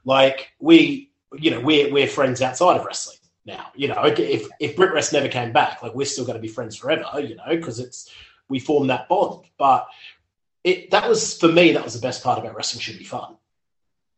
like 0.05 0.53
we, 0.59 1.11
you 1.39 1.51
know, 1.51 1.61
we're 1.61 1.93
we're 1.93 2.09
friends 2.09 2.43
outside 2.43 2.77
of 2.79 2.85
wrestling 2.85 3.19
now. 3.45 3.71
You 3.75 3.89
know, 3.89 4.05
if 4.05 4.49
if 4.61 4.77
BritWres 4.77 5.13
never 5.13 5.29
came 5.29 5.53
back, 5.53 5.83
like 5.83 5.95
we're 5.95 6.07
still 6.07 6.25
going 6.25 6.37
to 6.37 6.43
be 6.43 6.49
friends 6.49 6.77
forever. 6.77 7.21
You 7.21 7.37
know, 7.37 7.45
because 7.49 7.81
it's 7.81 8.11
we 8.49 8.61
formed 8.61 8.91
that 8.91 9.09
bond. 9.09 9.47
But 9.59 9.87
it 10.65 10.91
that 10.91 11.09
was 11.09 11.37
for 11.37 11.49
me 11.49 11.73
that 11.73 11.85
was 11.85 11.95
the 11.95 12.07
best 12.07 12.23
part 12.23 12.39
about 12.39 12.55
wrestling 12.55 12.81
should 12.81 12.99
be 12.99 13.05
fun. 13.05 13.37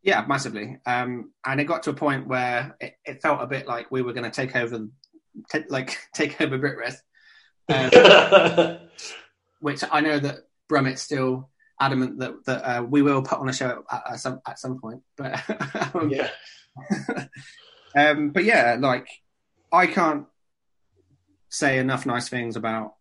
Yeah, 0.02 0.22
massively. 0.28 0.78
Um, 0.84 1.30
and 1.46 1.60
it 1.60 1.64
got 1.64 1.82
to 1.84 1.90
a 1.90 1.94
point 1.94 2.26
where 2.26 2.76
it, 2.78 2.98
it 3.06 3.22
felt 3.22 3.40
a 3.40 3.46
bit 3.46 3.66
like 3.66 3.90
we 3.90 4.02
were 4.02 4.12
going 4.12 4.30
to 4.30 4.30
take 4.30 4.54
over, 4.54 4.86
t- 5.50 5.64
like 5.68 5.98
take 6.14 6.40
over 6.40 6.58
BritWres, 6.58 6.96
um, 7.68 8.78
which 9.60 9.82
I 9.90 10.00
know 10.00 10.18
that 10.18 10.36
Brummett's 10.68 11.02
still 11.02 11.50
adamant 11.80 12.18
that 12.20 12.44
that 12.46 12.62
uh, 12.62 12.82
we 12.82 13.02
will 13.02 13.22
put 13.22 13.38
on 13.38 13.48
a 13.48 13.52
show 13.52 13.84
at, 13.90 14.02
at 14.12 14.20
some 14.20 14.40
at 14.46 14.58
some 14.58 14.80
point. 14.80 15.02
But 15.16 15.42
um, 15.94 16.10
yeah. 16.10 16.28
um, 17.96 18.30
but 18.30 18.44
yeah, 18.44 18.76
like 18.78 19.08
I 19.72 19.86
can't 19.86 20.26
say 21.48 21.78
enough 21.78 22.06
nice 22.06 22.28
things 22.28 22.56
about 22.56 22.94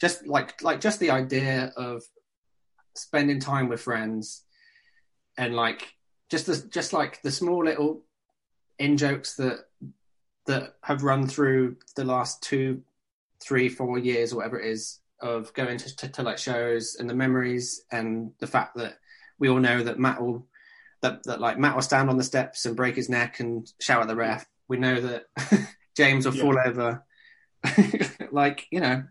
just 0.00 0.26
like 0.26 0.62
like 0.62 0.80
just 0.80 1.00
the 1.00 1.10
idea 1.10 1.72
of 1.76 2.02
spending 2.94 3.40
time 3.40 3.68
with 3.68 3.80
friends 3.80 4.44
and 5.36 5.54
like 5.54 5.94
just 6.30 6.46
the, 6.46 6.68
just 6.68 6.92
like 6.92 7.22
the 7.22 7.30
small 7.30 7.64
little 7.64 8.02
in 8.78 8.96
jokes 8.96 9.34
that 9.36 9.64
that 10.48 10.74
have 10.82 11.02
run 11.04 11.26
through 11.26 11.76
the 11.94 12.04
last 12.04 12.42
two, 12.42 12.82
three, 13.40 13.68
four 13.68 13.98
years 13.98 14.32
or 14.32 14.36
whatever 14.36 14.58
it 14.58 14.66
is 14.66 14.98
of 15.20 15.52
going 15.54 15.78
to, 15.78 15.96
to, 15.96 16.08
to 16.08 16.22
like 16.22 16.38
shows 16.38 16.96
and 16.98 17.08
the 17.08 17.14
memories 17.14 17.82
and 17.92 18.32
the 18.40 18.46
fact 18.46 18.76
that 18.76 18.98
we 19.38 19.48
all 19.48 19.58
know 19.58 19.82
that 19.82 19.98
Matt 19.98 20.20
will 20.20 20.46
that, 21.02 21.22
that 21.24 21.40
like 21.40 21.58
Matt 21.58 21.74
will 21.76 21.82
stand 21.82 22.10
on 22.10 22.16
the 22.16 22.24
steps 22.24 22.66
and 22.66 22.76
break 22.76 22.96
his 22.96 23.08
neck 23.08 23.38
and 23.40 23.70
shout 23.80 24.02
at 24.02 24.08
the 24.08 24.16
ref. 24.16 24.44
We 24.66 24.78
know 24.78 25.00
that 25.00 25.26
James 25.96 26.26
will 26.26 26.34
Yeah. 26.34 26.42
fall 26.42 26.58
over. 26.66 27.04
like, 28.32 28.66
you 28.70 28.80
know, 28.80 29.04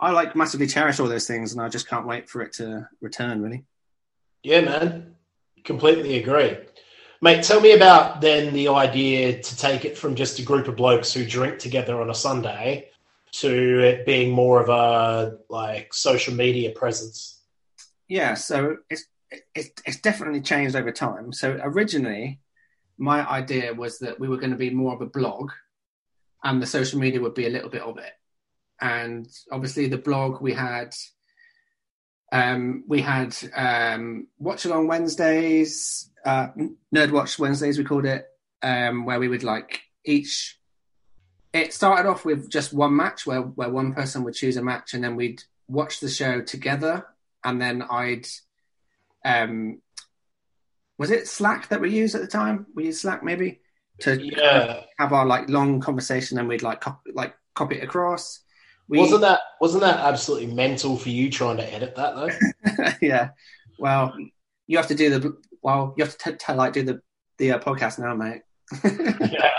I 0.00 0.10
like 0.10 0.36
massively 0.36 0.66
cherish 0.66 1.00
all 1.00 1.08
those 1.08 1.26
things 1.26 1.52
and 1.52 1.60
I 1.60 1.68
just 1.68 1.88
can't 1.88 2.06
wait 2.06 2.28
for 2.28 2.42
it 2.42 2.52
to 2.54 2.88
return 3.00 3.42
really. 3.42 3.64
Yeah, 4.42 4.60
man. 4.60 5.14
Completely 5.64 6.18
agree. 6.18 6.58
Mate, 7.24 7.42
tell 7.42 7.62
me 7.62 7.72
about 7.72 8.20
then 8.20 8.52
the 8.52 8.68
idea 8.68 9.40
to 9.40 9.56
take 9.56 9.86
it 9.86 9.96
from 9.96 10.14
just 10.14 10.38
a 10.40 10.42
group 10.42 10.68
of 10.68 10.76
blokes 10.76 11.10
who 11.10 11.24
drink 11.24 11.58
together 11.58 11.98
on 12.02 12.10
a 12.10 12.14
Sunday 12.14 12.90
to 13.32 13.78
it 13.78 14.04
being 14.04 14.30
more 14.30 14.60
of 14.60 14.68
a 14.68 15.38
like 15.48 15.94
social 15.94 16.34
media 16.34 16.72
presence. 16.72 17.40
Yeah, 18.08 18.34
so 18.34 18.76
it's 18.90 19.06
it's 19.54 19.70
it's 19.86 20.00
definitely 20.02 20.42
changed 20.42 20.76
over 20.76 20.92
time. 20.92 21.32
So 21.32 21.58
originally, 21.62 22.40
my 22.98 23.26
idea 23.26 23.72
was 23.72 24.00
that 24.00 24.20
we 24.20 24.28
were 24.28 24.36
going 24.36 24.50
to 24.50 24.58
be 24.58 24.68
more 24.68 24.92
of 24.92 25.00
a 25.00 25.06
blog, 25.06 25.50
and 26.42 26.60
the 26.60 26.66
social 26.66 27.00
media 27.00 27.22
would 27.22 27.34
be 27.34 27.46
a 27.46 27.50
little 27.50 27.70
bit 27.70 27.80
of 27.80 27.96
it. 27.96 28.12
And 28.82 29.26
obviously, 29.50 29.88
the 29.88 29.96
blog 29.96 30.42
we 30.42 30.52
had, 30.52 30.94
um, 32.32 32.84
we 32.86 33.00
had 33.00 33.34
um, 33.56 34.26
watch 34.38 34.66
along 34.66 34.88
Wednesdays, 34.88 36.10
uh, 36.24 36.48
Nerd 36.94 37.10
Watch 37.10 37.38
Wednesdays, 37.38 37.78
we 37.78 37.84
called 37.84 38.06
it, 38.06 38.26
um, 38.62 39.04
where 39.04 39.20
we 39.20 39.28
would 39.28 39.44
like 39.44 39.82
each. 40.04 40.58
It 41.52 41.72
started 41.72 42.08
off 42.08 42.24
with 42.24 42.50
just 42.50 42.72
one 42.72 42.96
match 42.96 43.26
where 43.26 43.40
where 43.42 43.70
one 43.70 43.94
person 43.94 44.24
would 44.24 44.34
choose 44.34 44.56
a 44.56 44.62
match, 44.62 44.94
and 44.94 45.04
then 45.04 45.16
we'd 45.16 45.42
watch 45.68 46.00
the 46.00 46.08
show 46.10 46.42
together 46.42 47.06
and 47.42 47.60
then 47.60 47.82
I'd 47.82 48.26
um 49.24 49.80
was 50.98 51.10
it 51.10 51.26
Slack 51.26 51.68
that 51.68 51.80
we 51.80 51.90
used 51.90 52.14
at 52.14 52.20
the 52.20 52.26
time? 52.26 52.66
We 52.74 52.84
used 52.86 53.00
Slack 53.00 53.22
maybe 53.22 53.60
to 54.00 54.20
Yeah. 54.20 54.82
have 54.98 55.12
our 55.12 55.26
like 55.26 55.48
long 55.48 55.80
conversation 55.80 56.38
and 56.38 56.48
we'd 56.48 56.62
like 56.62 56.80
copy, 56.80 57.10
like 57.14 57.34
copy 57.54 57.76
it 57.76 57.84
across. 57.84 58.40
We, 58.88 58.98
Wasn't 58.98 59.22
that 59.22 59.40
wasn't 59.60 59.82
that 59.82 60.00
absolutely 60.00 60.52
mental 60.54 60.96
for 60.96 61.08
you 61.08 61.30
trying 61.30 61.56
to 61.56 61.72
edit 61.72 61.96
that 61.96 62.14
though? 62.14 62.92
yeah. 63.06 63.30
Well, 63.78 64.14
you 64.66 64.76
have 64.76 64.88
to 64.88 64.94
do 64.94 65.10
the 65.18 65.36
well. 65.64 65.94
You 65.96 66.04
have 66.04 66.16
to 66.18 66.30
t- 66.32 66.36
t- 66.38 66.52
like 66.52 66.72
do 66.74 66.82
the 66.84 67.00
the 67.38 67.52
uh, 67.52 67.58
podcast 67.58 67.98
now, 67.98 68.14
mate. 68.14 68.42
yeah. 68.84 69.50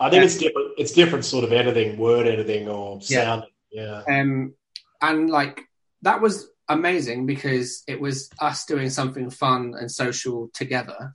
I 0.00 0.08
think 0.10 0.24
it's 0.24 0.38
different 0.38 0.68
it's 0.78 0.92
different 0.92 1.24
sort 1.24 1.44
of 1.44 1.52
editing, 1.52 1.98
word 1.98 2.26
editing 2.26 2.68
or 2.68 3.00
Yeah. 3.02 3.22
sound. 3.24 3.44
Yeah. 3.70 4.02
um, 4.08 4.54
and 5.02 5.28
like 5.28 5.60
that 6.02 6.20
was 6.22 6.48
amazing 6.68 7.26
because 7.26 7.82
it 7.86 8.00
was 8.00 8.30
us 8.40 8.64
doing 8.64 8.88
something 8.90 9.28
fun 9.30 9.74
and 9.78 9.90
social 9.90 10.48
together. 10.54 11.12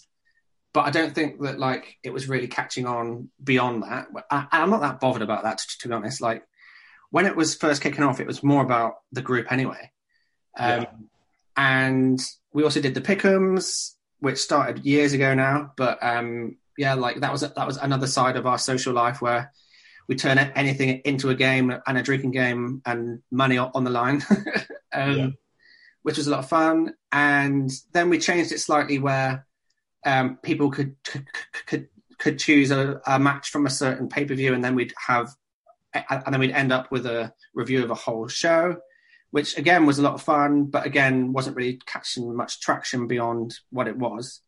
But 0.73 0.85
I 0.85 0.91
don't 0.91 1.13
think 1.13 1.41
that 1.41 1.59
like 1.59 1.97
it 2.03 2.11
was 2.13 2.27
really 2.29 2.47
catching 2.47 2.85
on 2.85 3.29
beyond 3.43 3.83
that. 3.83 4.07
I, 4.31 4.47
I'm 4.51 4.69
not 4.69 4.81
that 4.81 4.99
bothered 4.99 5.21
about 5.21 5.43
that, 5.43 5.57
to, 5.59 5.77
to 5.79 5.87
be 5.87 5.93
honest. 5.93 6.21
Like 6.21 6.43
when 7.11 7.25
it 7.25 7.35
was 7.35 7.55
first 7.55 7.81
kicking 7.81 8.03
off, 8.03 8.19
it 8.19 8.27
was 8.27 8.41
more 8.43 8.63
about 8.63 8.95
the 9.11 9.21
group 9.21 9.51
anyway. 9.51 9.91
Um, 10.57 10.81
Yeah. 10.81 10.85
And 11.55 12.19
we 12.53 12.63
also 12.63 12.81
did 12.81 12.95
the 12.95 13.01
pickums, 13.01 13.91
which 14.23 14.37
started 14.39 14.85
years 14.85 15.11
ago 15.11 15.33
now. 15.33 15.73
But 15.75 15.99
um, 16.01 16.55
yeah, 16.77 16.93
like 16.93 17.19
that 17.19 17.31
was 17.31 17.41
that 17.41 17.67
was 17.67 17.75
another 17.77 18.07
side 18.07 18.37
of 18.37 18.47
our 18.47 18.57
social 18.57 18.93
life 18.93 19.21
where 19.21 19.51
we 20.07 20.15
turn 20.15 20.37
anything 20.37 21.01
into 21.03 21.29
a 21.29 21.35
game 21.35 21.73
and 21.85 21.97
a 21.97 22.01
drinking 22.01 22.31
game 22.31 22.81
and 22.85 23.21
money 23.31 23.57
on 23.57 23.83
the 23.83 23.89
line, 23.89 24.23
um, 24.93 25.17
Yeah. 25.17 25.27
which 26.03 26.17
was 26.17 26.27
a 26.27 26.31
lot 26.31 26.39
of 26.39 26.47
fun. 26.49 26.93
And 27.11 27.69
then 27.91 28.09
we 28.09 28.17
changed 28.17 28.53
it 28.53 28.59
slightly 28.59 28.97
where 28.97 29.45
um, 30.05 30.37
people 30.37 30.71
could 30.71 30.95
could 31.67 31.89
could, 32.17 32.39
choose 32.39 32.71
a, 32.71 33.01
a 33.05 33.19
match 33.19 33.49
from 33.49 33.65
a 33.65 33.69
certain 33.69 34.07
pay 34.07 34.23
per 34.23 34.35
view, 34.35 34.53
and 34.53 34.63
then 34.63 34.75
we'd 34.75 34.93
have, 35.07 35.27
and 35.93 36.33
then 36.33 36.39
we'd 36.39 36.51
end 36.51 36.71
up 36.71 36.89
with 36.91 37.05
a 37.05 37.33
review 37.53 37.83
of 37.83 37.91
a 37.91 37.95
whole 38.05 38.29
show, 38.29 38.77
which 39.33 39.57
again 39.57 39.87
was 39.87 39.97
a 39.97 40.01
lot 40.03 40.13
of 40.13 40.21
fun, 40.21 40.65
but 40.65 40.85
again 40.85 41.33
wasn't 41.33 41.55
really 41.55 41.79
catching 41.87 42.35
much 42.35 42.59
traction 42.61 43.07
beyond 43.07 43.57
what 43.71 43.87
it 43.87 43.97
was. 43.97 44.41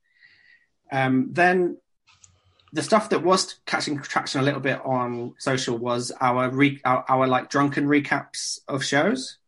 Um, 0.92 1.30
then 1.32 1.78
the 2.72 2.84
stuff 2.84 3.10
that 3.10 3.24
was 3.24 3.56
catching 3.66 4.00
traction 4.00 4.42
a 4.42 4.44
little 4.44 4.60
bit 4.60 4.80
on 4.86 5.34
social 5.40 5.76
was 5.76 6.12
our 6.22 6.52
re- 6.52 6.82
our, 6.86 7.04
our 7.10 7.26
like 7.26 7.50
drunken 7.50 7.88
recaps 7.88 8.60
of 8.68 8.86
shows, 8.86 9.40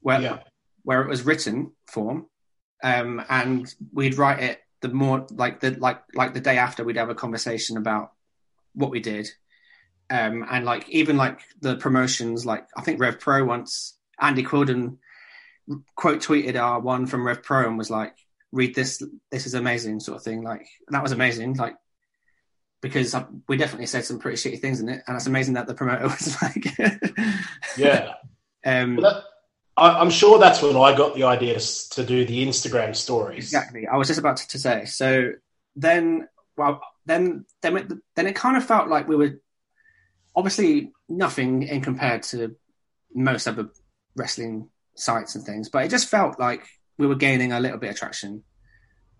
where 0.00 0.20
Yeah. 0.20 0.38
where 0.82 1.00
it 1.02 1.08
was 1.08 1.22
written 1.22 1.70
form, 1.86 2.26
um, 2.82 3.22
and 3.28 3.72
we'd 3.92 4.18
write 4.18 4.40
it 4.42 4.60
the 4.80 4.88
more 4.88 5.28
like 5.30 5.60
the 5.60 5.76
like 5.78 6.02
like 6.12 6.34
the 6.34 6.40
day 6.40 6.58
after 6.58 6.82
we'd 6.82 6.96
have 6.96 7.08
a 7.08 7.14
conversation 7.14 7.76
about 7.76 8.10
what 8.74 8.90
we 8.90 8.98
did, 8.98 9.28
um, 10.10 10.44
and 10.50 10.64
like 10.64 10.88
even 10.88 11.16
like 11.16 11.38
the 11.60 11.76
promotions, 11.76 12.44
like 12.44 12.66
I 12.76 12.82
think 12.82 12.98
Rev 12.98 13.20
Pro 13.20 13.44
once 13.44 13.92
Andy 14.20 14.42
Quildan 14.42 14.98
quote 15.94 16.20
tweeted 16.20 16.60
our 16.60 16.80
one 16.80 17.06
from 17.06 17.26
Rev 17.26 17.42
Pro 17.42 17.66
and 17.66 17.78
was 17.78 17.90
like, 17.90 18.14
"Read 18.52 18.74
this, 18.74 19.02
this 19.30 19.46
is 19.46 19.54
amazing," 19.54 20.00
sort 20.00 20.18
of 20.18 20.22
thing. 20.22 20.42
Like 20.42 20.66
that 20.88 21.02
was 21.02 21.12
amazing, 21.12 21.54
like 21.54 21.76
because 22.80 23.14
I, 23.14 23.24
we 23.48 23.56
definitely 23.56 23.86
said 23.86 24.04
some 24.04 24.18
pretty 24.18 24.36
shitty 24.36 24.60
things 24.60 24.80
in 24.80 24.88
it, 24.88 25.02
and 25.06 25.16
it's 25.16 25.26
amazing 25.26 25.54
that 25.54 25.66
the 25.66 25.74
promoter 25.74 26.04
was 26.08 26.40
like, 26.42 26.66
Yeah. 27.76 28.14
um, 28.64 28.96
Well, 28.96 29.14
that, 29.14 29.24
I, 29.76 30.00
I'm 30.00 30.10
sure 30.10 30.38
that's 30.38 30.62
when 30.62 30.76
I 30.76 30.96
got 30.96 31.14
the 31.14 31.24
idea 31.24 31.58
to, 31.58 31.90
to 31.90 32.04
do 32.04 32.24
the 32.24 32.46
Instagram 32.46 32.94
stories. 32.94 33.44
Exactly. 33.44 33.86
I 33.86 33.96
was 33.96 34.08
just 34.08 34.20
about 34.20 34.38
to, 34.38 34.48
to 34.48 34.58
say. 34.58 34.84
So 34.86 35.32
then, 35.74 36.28
well, 36.56 36.80
then, 37.04 37.44
then, 37.62 37.76
it, 37.76 37.92
then 38.14 38.26
it 38.26 38.36
kind 38.36 38.56
of 38.56 38.64
felt 38.64 38.88
like 38.88 39.08
we 39.08 39.16
were 39.16 39.40
obviously 40.34 40.92
nothing 41.08 41.62
in 41.62 41.80
compared 41.80 42.22
to 42.24 42.56
most 43.14 43.46
other 43.46 43.70
wrestling 44.16 44.68
sites 44.94 45.34
and 45.34 45.44
things, 45.44 45.68
but 45.68 45.84
it 45.84 45.90
just 45.90 46.08
felt 46.08 46.40
like 46.40 46.66
we 46.98 47.06
were 47.06 47.14
gaining 47.14 47.52
a 47.52 47.60
little 47.60 47.78
bit 47.78 47.90
of 47.90 47.96
traction 47.96 48.42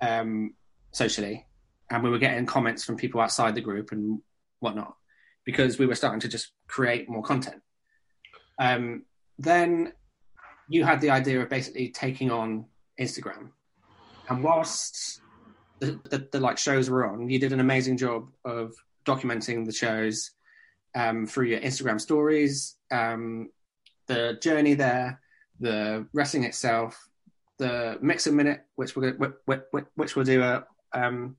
um, 0.01 0.55
socially, 0.93 1.47
and 1.91 2.03
we 2.03 2.11
were 2.11 2.19
getting 2.19 2.47
comments 2.47 2.85
from 2.85 2.97
people 2.97 3.21
outside 3.21 3.55
the 3.55 3.61
group 3.61 3.93
and 3.93 4.21
whatnot 4.61 4.97
because 5.45 5.79
we 5.79 5.87
were 5.87 5.95
starting 5.95 6.21
to 6.21 6.29
just 6.29 6.53
create 6.67 7.09
more 7.09 7.23
content. 7.23 7.63
Um, 8.59 9.05
then 9.39 9.93
you 10.69 10.85
had 10.85 11.01
the 11.01 11.11
idea 11.11 11.41
of 11.41 11.49
basically 11.49 11.91
taking 11.91 12.31
on 12.31 12.67
Instagram, 12.99 13.51
and 14.29 14.43
whilst 14.43 15.21
the, 15.79 16.01
the, 16.11 16.27
the 16.33 16.41
like 16.41 16.59
shows 16.59 16.89
were 16.91 17.07
on, 17.07 17.29
you 17.29 17.39
did 17.39 17.53
an 17.53 17.61
amazing 17.61 17.99
job 17.99 18.29
of 18.45 18.75
documenting 19.05 19.65
the 19.65 19.73
shows 19.73 20.31
um, 20.95 21.27
through 21.27 21.47
your 21.47 21.61
Instagram 21.61 22.01
stories, 22.01 22.77
um, 22.91 23.51
the 24.07 24.39
journey 24.41 24.75
there, 24.75 25.21
the 25.61 26.07
wrestling 26.13 26.45
itself, 26.45 27.09
the 27.59 27.99
mix 28.01 28.27
a 28.27 28.33
minute, 28.33 28.65
which 28.77 28.97
we're 28.97 29.13
gonna, 29.13 29.33
which, 29.47 29.85
which 29.95 30.17
we'll 30.17 30.25
do 30.25 30.43
a, 30.43 30.65
um, 30.93 31.37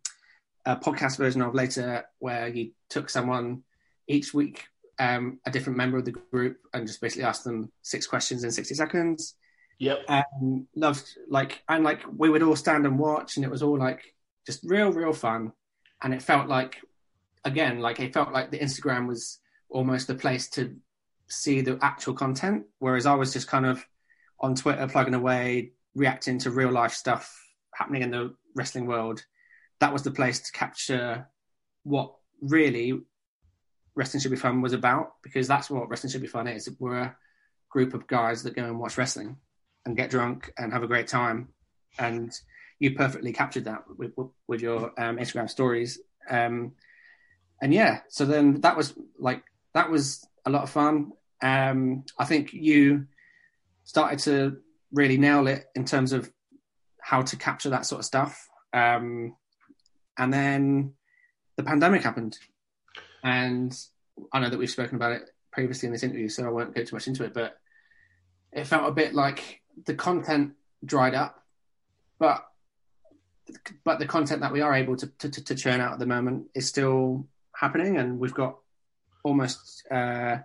a 0.65 0.75
podcast 0.75 1.17
version 1.17 1.41
of 1.41 1.53
later, 1.53 2.05
where 2.19 2.47
you 2.47 2.71
took 2.89 3.09
someone 3.09 3.63
each 4.07 4.33
week, 4.33 4.65
um, 4.99 5.39
a 5.45 5.51
different 5.51 5.77
member 5.77 5.97
of 5.97 6.05
the 6.05 6.11
group, 6.11 6.57
and 6.73 6.87
just 6.87 7.01
basically 7.01 7.23
asked 7.23 7.43
them 7.43 7.71
six 7.81 8.07
questions 8.07 8.43
in 8.43 8.51
sixty 8.51 8.75
seconds. 8.75 9.35
Yep. 9.79 9.99
Um, 10.09 10.67
loved 10.75 11.07
like 11.29 11.61
and 11.69 11.83
like 11.83 12.01
we 12.15 12.29
would 12.29 12.41
all 12.41 12.55
stand 12.55 12.85
and 12.85 12.97
watch, 12.97 13.35
and 13.35 13.45
it 13.45 13.51
was 13.51 13.61
all 13.61 13.77
like 13.77 14.01
just 14.45 14.61
real, 14.63 14.91
real 14.91 15.13
fun, 15.13 15.53
and 16.01 16.13
it 16.13 16.21
felt 16.21 16.47
like 16.47 16.81
again, 17.45 17.79
like 17.79 17.99
it 17.99 18.13
felt 18.13 18.33
like 18.33 18.51
the 18.51 18.59
Instagram 18.59 19.07
was 19.07 19.39
almost 19.69 20.07
the 20.07 20.15
place 20.15 20.49
to 20.49 20.75
see 21.27 21.61
the 21.61 21.77
actual 21.81 22.13
content, 22.13 22.65
whereas 22.79 23.05
I 23.05 23.15
was 23.15 23.33
just 23.33 23.47
kind 23.47 23.65
of 23.65 23.85
on 24.39 24.55
Twitter 24.55 24.87
plugging 24.87 25.13
away, 25.13 25.71
reacting 25.95 26.39
to 26.39 26.51
real 26.51 26.71
life 26.71 26.93
stuff 26.93 27.37
happening 27.73 28.01
in 28.01 28.11
the 28.11 28.33
wrestling 28.55 28.85
world. 28.85 29.23
That 29.79 29.93
was 29.93 30.03
the 30.03 30.11
place 30.11 30.39
to 30.39 30.51
capture 30.51 31.27
what 31.83 32.13
really 32.41 33.01
wrestling 33.95 34.21
should 34.21 34.31
be 34.31 34.37
fun 34.37 34.61
was 34.61 34.73
about, 34.73 35.13
because 35.23 35.47
that's 35.47 35.69
what 35.69 35.89
wrestling 35.89 36.11
should 36.11 36.21
be 36.21 36.27
fun 36.27 36.47
is. 36.47 36.69
We're 36.79 36.99
a 36.99 37.15
group 37.69 37.93
of 37.93 38.07
guys 38.07 38.43
that 38.43 38.55
go 38.55 38.63
and 38.63 38.79
watch 38.79 38.97
wrestling 38.97 39.37
and 39.85 39.97
get 39.97 40.09
drunk 40.09 40.51
and 40.57 40.71
have 40.71 40.83
a 40.83 40.87
great 40.87 41.07
time, 41.07 41.49
and 41.97 42.31
you 42.79 42.95
perfectly 42.95 43.33
captured 43.33 43.65
that 43.65 43.83
with, 43.97 44.11
with 44.47 44.61
your 44.61 44.91
um, 44.99 45.17
Instagram 45.17 45.49
stories. 45.49 45.99
Um, 46.29 46.73
and 47.61 47.73
yeah, 47.73 48.01
so 48.09 48.25
then 48.25 48.61
that 48.61 48.77
was 48.77 48.93
like 49.17 49.43
that 49.73 49.89
was 49.89 50.23
a 50.45 50.49
lot 50.51 50.63
of 50.63 50.69
fun. 50.69 51.11
Um, 51.41 52.03
I 52.17 52.25
think 52.25 52.53
you 52.53 53.07
started 53.83 54.19
to 54.19 54.57
really 54.91 55.17
nail 55.17 55.47
it 55.47 55.65
in 55.75 55.85
terms 55.85 56.13
of 56.13 56.31
how 57.01 57.21
to 57.21 57.35
capture 57.37 57.69
that 57.69 57.85
sort 57.85 57.99
of 57.99 58.05
stuff. 58.05 58.47
Um, 58.73 59.35
and 60.17 60.33
then 60.33 60.93
the 61.55 61.63
pandemic 61.63 62.03
happened, 62.03 62.37
and 63.23 63.77
I 64.33 64.39
know 64.39 64.49
that 64.49 64.57
we've 64.57 64.69
spoken 64.69 64.95
about 64.95 65.13
it 65.13 65.29
previously 65.51 65.87
in 65.87 65.93
this 65.93 66.03
interview, 66.03 66.29
so 66.29 66.45
I 66.45 66.49
won't 66.49 66.75
go 66.75 66.83
too 66.83 66.95
much 66.95 67.07
into 67.07 67.23
it. 67.23 67.33
But 67.33 67.57
it 68.51 68.65
felt 68.65 68.89
a 68.89 68.93
bit 68.93 69.13
like 69.13 69.61
the 69.85 69.93
content 69.93 70.53
dried 70.83 71.13
up, 71.13 71.43
but 72.19 72.45
but 73.83 73.99
the 73.99 74.05
content 74.05 74.41
that 74.41 74.51
we 74.51 74.61
are 74.61 74.73
able 74.73 74.97
to, 74.97 75.07
to, 75.19 75.29
to 75.29 75.55
churn 75.55 75.79
out 75.79 75.93
at 75.93 75.99
the 75.99 76.05
moment 76.05 76.47
is 76.53 76.67
still 76.67 77.27
happening, 77.55 77.97
and 77.97 78.19
we've 78.19 78.33
got 78.33 78.57
almost 79.23 79.85
uh, 79.91 80.37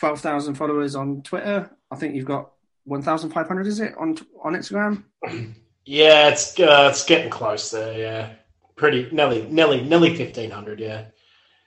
twelve 0.00 0.20
thousand 0.20 0.54
followers 0.54 0.96
on 0.96 1.22
Twitter. 1.22 1.70
I 1.90 1.96
think 1.96 2.14
you've 2.14 2.24
got 2.24 2.52
one 2.84 3.02
thousand 3.02 3.30
five 3.30 3.46
hundred. 3.46 3.66
Is 3.66 3.80
it 3.80 3.94
on 3.98 4.16
on 4.42 4.54
Instagram? 4.54 5.04
Yeah, 5.86 6.28
it's 6.28 6.60
uh, 6.60 6.88
it's 6.90 7.04
getting 7.04 7.30
close 7.30 7.70
there. 7.70 7.98
Yeah, 7.98 8.32
pretty 8.76 9.08
nearly 9.10 9.48
nearly 9.50 9.80
nearly 9.80 10.14
fifteen 10.14 10.50
hundred. 10.50 10.78
Yeah. 10.78 11.06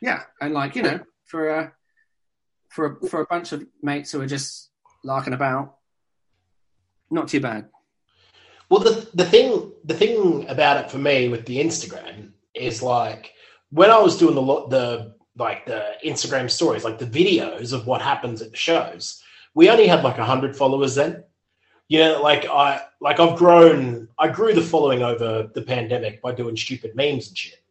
Yeah, 0.02 0.22
and 0.40 0.54
like 0.54 0.76
you 0.76 0.84
know, 0.84 1.00
for 1.26 1.50
a 1.50 1.74
for 2.70 2.86
a, 2.86 3.08
for 3.08 3.22
a 3.22 3.26
bunch 3.26 3.52
of 3.52 3.66
mates 3.82 4.12
who 4.12 4.22
are 4.22 4.28
just 4.28 4.70
larking 5.04 5.34
about, 5.34 5.78
not 7.10 7.28
too 7.28 7.42
bad. 7.42 7.70
Well, 8.70 8.82
the 8.82 9.10
the 9.14 9.26
thing 9.26 9.74
the 9.84 9.96
thing 9.96 10.48
about 10.48 10.86
it 10.86 10.92
for 10.92 11.00
me 11.00 11.28
with 11.28 11.46
the 11.46 11.58
Instagram 11.58 12.32
is 12.54 12.84
like 12.84 13.34
when 13.72 13.90
I 13.90 13.98
was 13.98 14.18
doing 14.18 14.36
the 14.36 14.68
the 14.70 15.13
like 15.38 15.66
the 15.66 15.94
Instagram 16.06 16.50
stories, 16.50 16.84
like 16.84 17.00
the 17.00 17.06
videos 17.06 17.74
of 17.74 17.88
what 17.88 18.02
happens 18.02 18.42
at 18.42 18.52
the 18.52 18.58
shows, 18.58 19.22
we 19.54 19.70
only 19.70 19.88
had 19.88 20.04
like 20.04 20.18
hundred 20.18 20.56
followers 20.56 20.96
then. 20.96 21.24
You 21.88 22.00
know, 22.00 22.22
like 22.22 22.46
I 22.46 22.82
like 23.02 23.20
I've 23.20 23.38
grown 23.38 24.08
I 24.18 24.30
grew 24.30 24.54
the 24.54 24.62
following 24.62 25.04
over 25.04 25.50
the 25.54 25.62
pandemic 25.62 26.22
by 26.22 26.34
doing 26.34 26.56
stupid 26.56 26.96
memes 26.96 27.28
and 27.28 27.38
shit. 27.38 27.62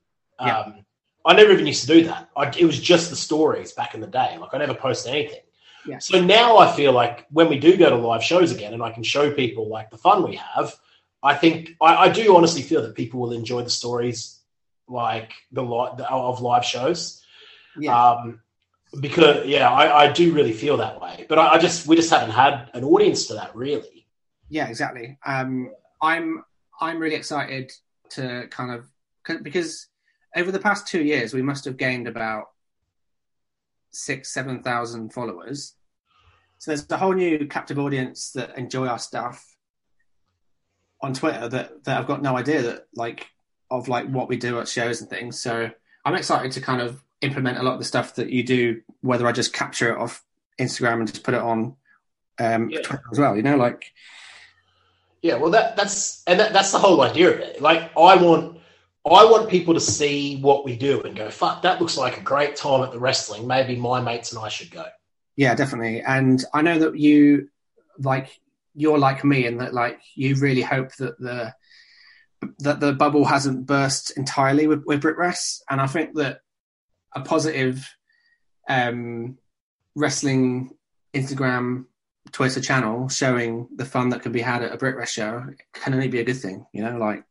Yeah. 0.41 0.61
Um, 0.61 0.85
I 1.25 1.35
never 1.35 1.53
even 1.53 1.67
used 1.67 1.83
to 1.83 1.87
do 1.87 2.05
that. 2.05 2.29
I, 2.37 2.49
it 2.49 2.65
was 2.65 2.81
just 2.81 3.11
the 3.11 3.17
stories 3.17 3.73
back 3.73 3.95
in 3.95 4.01
the 4.01 4.07
day. 4.07 4.37
Like 4.39 4.55
I 4.55 4.59
never 4.59 4.75
posted 4.75 5.13
anything. 5.13 5.41
Yeah. 5.87 5.99
So 5.99 6.21
now 6.21 6.59
I 6.59 6.75
feel 6.75 6.93
like 6.93 7.27
when 7.31 7.49
we 7.49 7.59
do 7.59 7.77
go 7.77 7.91
to 7.91 7.97
live 7.97 8.23
shows 8.23 8.53
again 8.53 8.75
and 8.75 8.83
I 8.83 8.91
can 8.91 9.03
show 9.03 9.33
people 9.33 9.69
like 9.69 9.91
the 9.91 9.99
fun 9.99 10.23
we 10.23 10.37
have, 10.37 10.75
I 11.23 11.35
think 11.35 11.71
I, 11.81 11.95
I 11.95 12.09
do 12.09 12.37
honestly 12.37 12.63
feel 12.63 12.83
that 12.83 12.95
people 12.95 13.21
will 13.21 13.33
enjoy 13.33 13.63
the 13.63 13.71
stories 13.71 14.39
like 14.89 15.33
the 15.51 15.63
lot 15.63 16.01
of 16.01 16.41
live 16.41 16.65
shows. 16.65 17.22
Yeah, 17.79 18.11
Um, 18.11 18.41
because 19.01 19.47
yeah, 19.47 19.71
I, 19.71 20.05
I 20.05 20.13
do 20.13 20.33
really 20.33 20.53
feel 20.53 20.77
that 20.79 21.01
way. 21.01 21.25
But 21.29 21.39
I, 21.39 21.55
I 21.55 21.59
just 21.59 21.87
we 21.87 21.97
just 21.97 22.11
haven't 22.11 22.31
had 22.31 22.71
an 22.75 22.85
audience 22.85 23.27
for 23.27 23.35
that 23.35 23.55
really. 23.57 24.07
yeah, 24.51 24.69
exactly. 24.69 25.19
Um, 25.25 25.71
I'm 26.03 26.45
I'm 26.81 26.99
really 26.99 27.15
excited 27.17 27.73
to 28.11 28.47
kind 28.51 28.71
of 28.73 28.87
'cause- 29.25 29.41
because 29.43 29.89
over 30.37 30.51
the 30.53 30.59
past 30.59 30.87
two 30.87 31.03
years 31.03 31.33
we 31.33 31.43
must 31.43 31.65
have 31.65 31.77
gained 31.77 32.07
about 32.09 32.45
six 33.91 34.33
seven 34.33 34.63
thousand 34.63 35.13
followers. 35.13 35.75
So 36.59 36.71
there's 36.71 36.87
a 36.91 36.97
whole 36.97 37.13
new 37.13 37.47
captive 37.47 37.79
audience 37.79 38.33
that 38.33 38.57
enjoy 38.59 38.87
our 38.87 38.99
stuff 38.99 39.45
on 41.01 41.13
Twitter 41.15 41.49
that 41.49 41.85
that 41.85 41.99
I've 41.99 42.07
got 42.07 42.23
no 42.23 42.37
idea 42.37 42.63
that 42.63 42.87
like 42.95 43.27
of 43.71 43.89
like 43.89 44.07
what 44.09 44.29
we 44.29 44.37
do 44.37 44.61
at 44.61 44.69
shows 44.69 45.01
and 45.01 45.09
things. 45.11 45.41
So 45.41 45.71
I'm 46.05 46.15
excited 46.15 46.53
to 46.53 46.61
kind 46.61 46.81
of 46.83 47.03
implement 47.23 47.59
a 47.59 47.63
lot 47.63 47.75
of 47.75 47.79
the 47.79 47.85
stuff 47.85 48.17
that 48.17 48.31
you 48.31 48.43
do, 48.43 48.83
whether 49.01 49.27
I 49.27 49.33
just 49.33 49.53
capture 49.53 49.93
it 49.93 49.99
off 49.99 50.23
Instagram 50.61 50.99
and 50.99 51.09
just 51.09 51.25
put 51.25 51.35
it 51.35 51.41
on 51.41 51.77
um, 52.39 52.69
Yeah. 52.71 52.83
Twitter 52.83 53.05
as 53.11 53.19
well. 53.19 53.37
You 53.37 53.43
know, 53.43 53.57
like 53.57 53.93
Yeah, 55.23 55.37
well 55.37 55.51
that 55.53 55.77
that's 55.77 56.23
and 56.27 56.39
that, 56.41 56.53
that's 56.53 56.73
the 56.73 56.79
whole 56.79 57.01
idea 57.03 57.31
of 57.33 57.39
it. 57.41 57.63
Like 57.63 57.91
I 57.97 58.17
want 58.17 58.59
I 59.05 59.25
want 59.25 59.49
people 59.49 59.75
to 59.75 59.81
see 59.81 60.41
what 60.41 60.65
we 60.65 60.77
do 60.77 61.03
and 61.03 61.17
go, 61.17 61.29
fuck, 61.31 61.63
that 61.63 61.81
looks 61.81 61.97
like 61.97 62.19
a 62.19 62.21
great 62.21 62.55
time 62.55 62.83
at 62.85 62.93
the 62.93 63.01
wrestling. 63.01 63.49
Maybe 63.49 63.75
my 63.75 64.01
mates 64.01 64.33
and 64.33 64.41
I 64.45 64.49
should 64.49 64.71
go. 64.71 64.85
Yeah, 65.35 65.55
definitely. 65.57 66.03
And 66.03 66.45
I 66.55 66.63
know 66.63 66.79
that 66.79 66.97
you 66.97 67.49
like 67.99 68.39
you're 68.75 68.99
like 68.99 69.25
me 69.25 69.47
and 69.47 69.61
that 69.61 69.75
like 69.75 70.01
you 70.15 70.37
really 70.37 70.63
hope 70.63 70.95
that 70.97 71.19
the 71.19 71.55
that 72.59 72.81
the 72.81 72.93
bubble 72.93 73.25
hasn't 73.25 73.67
burst 73.67 74.17
entirely 74.17 74.67
with, 74.67 74.85
with 74.85 75.03
BritWres. 75.03 75.61
And 75.71 75.81
I 75.81 75.87
think 75.87 76.15
that 76.17 76.41
a 77.15 77.21
positive 77.21 77.89
um 78.69 79.39
wrestling 79.95 80.71
Instagram 81.15 81.87
Twitter 82.31 82.61
channel 82.61 83.09
showing 83.09 83.69
the 83.75 83.85
fun 83.85 84.11
that 84.11 84.23
can 84.23 84.33
be 84.33 84.41
had 84.41 84.63
at 84.63 84.73
a 84.73 84.77
BritWres 84.77 85.09
show 85.09 85.45
can 85.73 85.95
only 85.95 86.09
be 86.09 86.21
a 86.21 86.25
good 86.25 86.35
thing, 86.39 86.65
you 86.73 86.83
know, 86.83 86.97
like 86.97 87.25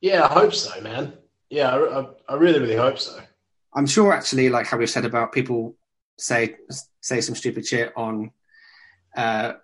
Yeah, 0.00 0.24
I 0.24 0.32
hope 0.32 0.54
so, 0.54 0.80
man. 0.80 1.14
Yeah, 1.48 1.70
I, 1.70 2.00
I, 2.00 2.06
I 2.28 2.34
really, 2.34 2.60
really 2.60 2.76
hope 2.76 2.98
so. 2.98 3.20
I'm 3.74 3.86
sure 3.86 4.12
actually, 4.12 4.48
like 4.48 4.66
how 4.66 4.78
we've 4.78 4.90
said 4.90 5.04
about 5.04 5.32
people 5.32 5.76
say 6.18 6.56
say 7.00 7.20
some 7.20 7.34
stupid 7.34 7.66
shit 7.66 7.92
on 7.96 8.30
uh, 9.16 9.54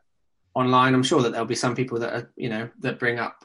online. 0.55 0.95
I'm 0.95 1.03
sure 1.03 1.23
that 1.23 1.33
there'll 1.33 1.47
be 1.47 1.55
some 1.55 1.75
people 1.75 1.99
that 2.01 2.13
are, 2.13 2.33
you 2.37 2.49
know 2.49 2.69
that 2.81 2.99
bring 2.99 3.19
up 3.19 3.45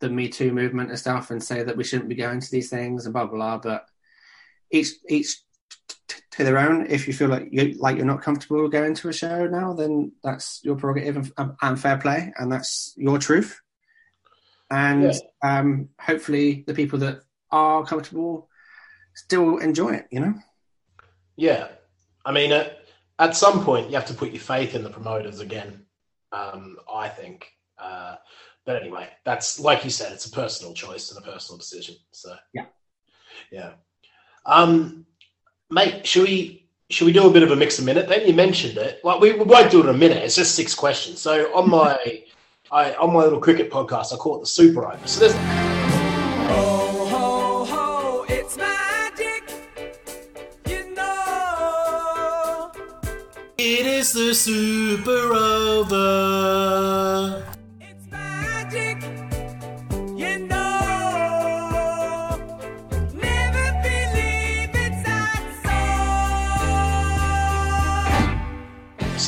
the 0.00 0.08
Me 0.08 0.28
Too 0.28 0.52
movement 0.52 0.90
and 0.90 0.98
stuff 0.98 1.30
and 1.30 1.42
say 1.42 1.62
that 1.62 1.76
we 1.76 1.84
shouldn't 1.84 2.08
be 2.08 2.14
going 2.14 2.40
to 2.40 2.50
these 2.50 2.68
things 2.68 3.04
and 3.04 3.12
blah 3.12 3.26
blah 3.26 3.58
blah. 3.58 3.58
But 3.58 3.86
each 4.70 4.88
each 5.08 5.42
to 6.32 6.44
their 6.44 6.58
own. 6.58 6.86
If 6.88 7.06
you 7.06 7.12
feel 7.12 7.28
like 7.28 7.48
you 7.50 7.74
like 7.78 7.96
you're 7.96 8.06
not 8.06 8.22
comfortable 8.22 8.68
going 8.68 8.94
to 8.94 9.08
a 9.08 9.12
show 9.12 9.46
now, 9.46 9.72
then 9.72 10.12
that's 10.22 10.60
your 10.62 10.76
prerogative 10.76 11.32
and, 11.36 11.54
and 11.60 11.80
fair 11.80 11.98
play, 11.98 12.32
and 12.38 12.50
that's 12.50 12.94
your 12.96 13.18
truth. 13.18 13.60
And 14.70 15.12
um, 15.42 15.88
hopefully, 15.98 16.64
the 16.66 16.74
people 16.74 16.98
that 17.00 17.22
are 17.50 17.84
comfortable 17.84 18.48
still 19.14 19.58
enjoy 19.58 19.94
it. 19.94 20.06
You 20.10 20.20
know. 20.20 20.34
Yeah, 21.36 21.68
I 22.24 22.32
mean, 22.32 22.52
at, 22.52 22.84
at 23.18 23.36
some 23.36 23.64
point, 23.64 23.88
you 23.88 23.94
have 23.94 24.06
to 24.06 24.14
put 24.14 24.32
your 24.32 24.40
faith 24.40 24.74
in 24.74 24.82
the 24.82 24.90
promoters 24.90 25.40
again. 25.40 25.86
Um, 26.32 26.76
I 26.92 27.08
think, 27.08 27.50
uh, 27.78 28.16
but 28.66 28.82
anyway, 28.82 29.08
that's 29.24 29.58
like 29.58 29.84
you 29.84 29.90
said, 29.90 30.12
it's 30.12 30.26
a 30.26 30.30
personal 30.30 30.74
choice 30.74 31.10
and 31.10 31.24
a 31.24 31.30
personal 31.30 31.58
decision. 31.58 31.96
So 32.12 32.36
Yeah. 32.52 32.66
yeah. 33.50 33.72
Um, 34.48 35.06
mate, 35.70 36.06
should 36.06 36.24
we 36.24 36.64
should 36.90 37.04
we 37.04 37.12
do 37.12 37.28
a 37.28 37.30
bit 37.30 37.42
of 37.42 37.50
a 37.50 37.56
mix 37.56 37.78
a 37.78 37.82
minute? 37.82 38.08
Then 38.08 38.26
you 38.26 38.32
mentioned 38.32 38.78
it. 38.78 39.00
Well, 39.04 39.20
we, 39.20 39.34
we 39.34 39.44
won't 39.44 39.70
do 39.70 39.80
it 39.80 39.84
in 39.84 39.90
a 39.94 39.98
minute. 39.98 40.24
It's 40.24 40.36
just 40.36 40.54
six 40.54 40.74
questions. 40.74 41.20
So 41.20 41.54
on 41.54 41.68
my 41.78 42.24
I, 42.72 42.94
on 42.94 43.12
my 43.12 43.20
little 43.20 43.40
cricket 43.40 43.70
podcast, 43.70 44.12
I 44.12 44.16
call 44.16 44.36
it 44.36 44.40
the 44.40 44.46
super 44.46 44.86
over. 44.86 45.06
So 45.06 45.20
there's 45.20 45.34
Ho, 46.48 47.06
ho, 47.06 47.64
ho, 47.66 48.24
it's 48.28 48.56
magic. 48.56 49.52
You 50.66 50.94
know. 50.94 52.72
It 53.58 53.86
is 53.86 54.12
the 54.12 54.34
Super 54.34 55.34
Over. 55.34 56.68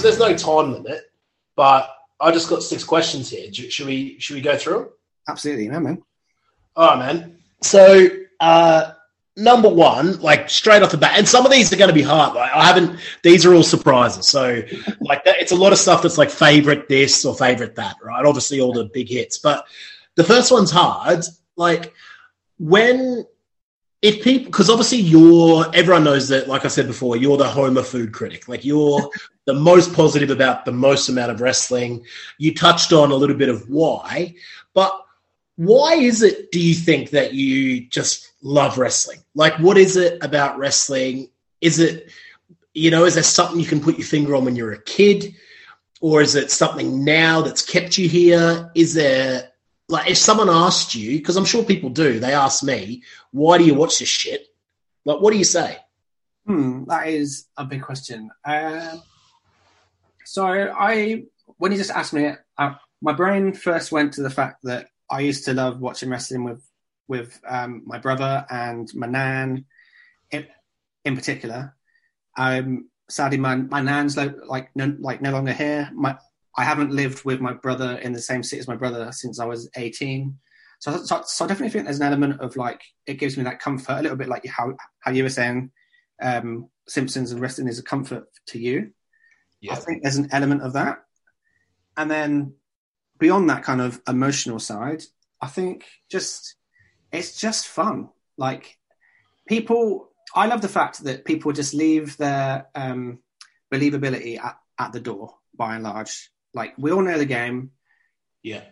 So. 0.00 0.08
there's 0.08 0.18
no 0.18 0.36
time 0.36 0.72
limit, 0.72 1.10
but 1.56 1.90
I 2.20 2.30
just 2.30 2.48
got 2.48 2.62
six 2.62 2.84
questions 2.84 3.30
here. 3.30 3.52
Should 3.52 3.86
we 3.86 4.18
should 4.18 4.34
we 4.34 4.42
go 4.42 4.56
through 4.56 4.74
them? 4.74 4.88
Absolutely, 5.28 5.66
yeah, 5.66 5.78
man. 5.78 6.02
All 6.76 6.88
right, 6.88 6.98
man. 6.98 7.38
So, 7.62 8.08
uh, 8.40 8.92
number 9.36 9.68
one, 9.68 10.20
like 10.20 10.50
straight 10.50 10.82
off 10.82 10.90
the 10.90 10.96
bat, 10.96 11.14
and 11.16 11.28
some 11.28 11.44
of 11.44 11.52
these 11.52 11.72
are 11.72 11.76
going 11.76 11.88
to 11.88 11.94
be 11.94 12.02
hard. 12.02 12.34
Like 12.34 12.52
I 12.52 12.66
haven't; 12.66 12.98
these 13.22 13.46
are 13.46 13.54
all 13.54 13.62
surprises. 13.62 14.28
So, 14.28 14.62
like 15.00 15.24
that, 15.24 15.40
it's 15.40 15.52
a 15.52 15.56
lot 15.56 15.72
of 15.72 15.78
stuff 15.78 16.02
that's 16.02 16.18
like 16.18 16.30
favorite 16.30 16.88
this 16.88 17.24
or 17.24 17.34
favorite 17.34 17.74
that, 17.76 17.96
right? 18.02 18.24
Obviously, 18.24 18.60
all 18.60 18.72
the 18.72 18.84
big 18.84 19.08
hits, 19.08 19.38
but 19.38 19.66
the 20.14 20.24
first 20.24 20.52
one's 20.52 20.70
hard. 20.70 21.24
Like 21.56 21.94
when 22.58 23.26
if 24.02 24.22
people, 24.22 24.46
because 24.46 24.70
obviously 24.70 24.98
you're, 24.98 25.64
everyone 25.74 26.04
knows 26.04 26.28
that. 26.28 26.48
Like 26.48 26.64
I 26.64 26.68
said 26.68 26.86
before, 26.86 27.16
you're 27.16 27.36
the 27.36 27.48
Homer 27.48 27.82
food 27.82 28.12
critic. 28.12 28.48
Like 28.48 28.64
you're 28.64 29.10
the 29.44 29.54
most 29.54 29.92
positive 29.94 30.30
about 30.30 30.64
the 30.64 30.72
most 30.72 31.08
amount 31.08 31.30
of 31.30 31.40
wrestling. 31.40 32.04
You 32.38 32.54
touched 32.54 32.92
on 32.92 33.10
a 33.10 33.14
little 33.14 33.36
bit 33.36 33.48
of 33.48 33.68
why, 33.68 34.34
but 34.74 35.04
why 35.60 35.92
is 35.92 36.22
it 36.22 36.50
do 36.50 36.58
you 36.58 36.72
think 36.72 37.10
that 37.10 37.34
you 37.34 37.86
just 37.88 38.32
love 38.40 38.78
wrestling 38.78 39.18
like 39.34 39.52
what 39.58 39.76
is 39.76 39.94
it 39.94 40.16
about 40.24 40.56
wrestling 40.56 41.28
is 41.60 41.78
it 41.78 42.10
you 42.72 42.90
know 42.90 43.04
is 43.04 43.12
there 43.12 43.22
something 43.22 43.60
you 43.60 43.66
can 43.66 43.78
put 43.78 43.98
your 43.98 44.06
finger 44.06 44.34
on 44.34 44.42
when 44.42 44.56
you're 44.56 44.72
a 44.72 44.82
kid 44.84 45.34
or 46.00 46.22
is 46.22 46.34
it 46.34 46.50
something 46.50 47.04
now 47.04 47.42
that's 47.42 47.60
kept 47.60 47.98
you 47.98 48.08
here 48.08 48.70
is 48.74 48.94
there 48.94 49.49
like 49.90 50.08
if 50.08 50.16
someone 50.16 50.48
asked 50.48 50.94
you 50.94 51.18
because 51.18 51.36
i'm 51.36 51.44
sure 51.44 51.64
people 51.64 51.90
do 51.90 52.18
they 52.20 52.32
ask 52.32 52.62
me 52.62 53.02
why 53.30 53.58
do 53.58 53.64
you 53.64 53.74
watch 53.74 53.98
this 53.98 54.08
shit 54.08 54.46
like 55.04 55.20
what 55.20 55.32
do 55.32 55.38
you 55.38 55.44
say 55.44 55.78
Hmm, 56.46 56.84
that 56.88 57.06
is 57.08 57.46
a 57.56 57.64
big 57.64 57.82
question. 57.82 58.30
Um, 58.44 59.02
so 60.24 60.46
I, 60.46 61.24
when 61.58 61.72
you 61.72 61.78
just 61.78 61.90
asked 61.90 62.12
me, 62.12 62.32
uh, 62.58 62.74
my 63.00 63.12
brain 63.12 63.52
first 63.52 63.92
went 63.92 64.14
to 64.14 64.22
the 64.22 64.30
fact 64.30 64.64
that 64.64 64.88
I 65.08 65.20
used 65.20 65.44
to 65.44 65.54
love 65.54 65.80
watching 65.80 66.10
wrestling 66.10 66.44
with 66.44 66.62
with 67.08 67.40
um, 67.46 67.82
my 67.86 67.98
brother 67.98 68.46
and 68.50 68.92
my 68.94 69.06
nan, 69.06 69.64
in, 70.30 70.46
in 71.04 71.16
particular. 71.16 71.76
Um, 72.36 72.88
sadly, 73.08 73.38
my 73.38 73.56
my 73.56 73.80
nan's 73.80 74.16
like 74.16 74.74
no, 74.74 74.96
like 74.98 75.20
no 75.20 75.32
longer 75.32 75.52
here. 75.52 75.90
My 75.92 76.16
I 76.56 76.64
haven't 76.64 76.92
lived 76.92 77.24
with 77.24 77.40
my 77.40 77.52
brother 77.52 77.96
in 77.96 78.12
the 78.12 78.20
same 78.20 78.42
city 78.42 78.60
as 78.60 78.68
my 78.68 78.76
brother 78.76 79.12
since 79.12 79.38
I 79.38 79.46
was 79.46 79.70
eighteen. 79.76 80.38
So, 80.80 80.96
so, 81.04 81.22
so 81.26 81.44
I 81.44 81.48
definitely 81.48 81.70
think 81.70 81.84
there's 81.84 82.00
an 82.00 82.06
element 82.06 82.40
of 82.40 82.56
like 82.56 82.82
it 83.06 83.14
gives 83.14 83.36
me 83.36 83.44
that 83.44 83.60
comfort 83.60 83.98
a 83.98 84.02
little 84.02 84.16
bit 84.16 84.28
like 84.28 84.46
how 84.46 84.76
how 85.00 85.10
you 85.10 85.22
were 85.22 85.28
saying 85.28 85.70
um, 86.22 86.68
Simpsons 86.88 87.32
and 87.32 87.40
wrestling 87.40 87.68
is 87.68 87.78
a 87.78 87.82
comfort 87.82 88.24
to 88.46 88.58
you. 88.58 88.92
I 89.70 89.74
think 89.76 90.02
there's 90.02 90.16
an 90.16 90.30
element 90.32 90.62
of 90.62 90.72
that. 90.72 91.04
And 91.96 92.10
then 92.10 92.54
beyond 93.18 93.50
that 93.50 93.62
kind 93.62 93.80
of 93.80 94.00
emotional 94.08 94.58
side, 94.58 95.02
I 95.40 95.48
think 95.48 95.84
just 96.10 96.56
it's 97.12 97.38
just 97.38 97.68
fun. 97.68 98.08
Like 98.38 98.78
people, 99.46 100.08
I 100.34 100.46
love 100.46 100.62
the 100.62 100.68
fact 100.68 101.04
that 101.04 101.26
people 101.26 101.52
just 101.52 101.74
leave 101.74 102.16
their 102.16 102.68
um, 102.74 103.18
believability 103.70 104.42
at, 104.42 104.56
at 104.78 104.92
the 104.92 105.00
door 105.00 105.34
by 105.54 105.74
and 105.74 105.84
large. 105.84 106.30
Like 106.54 106.74
we 106.78 106.92
all 106.92 107.02
know 107.02 107.18
the 107.18 107.24
game. 107.24 107.70
yeah 108.42 108.62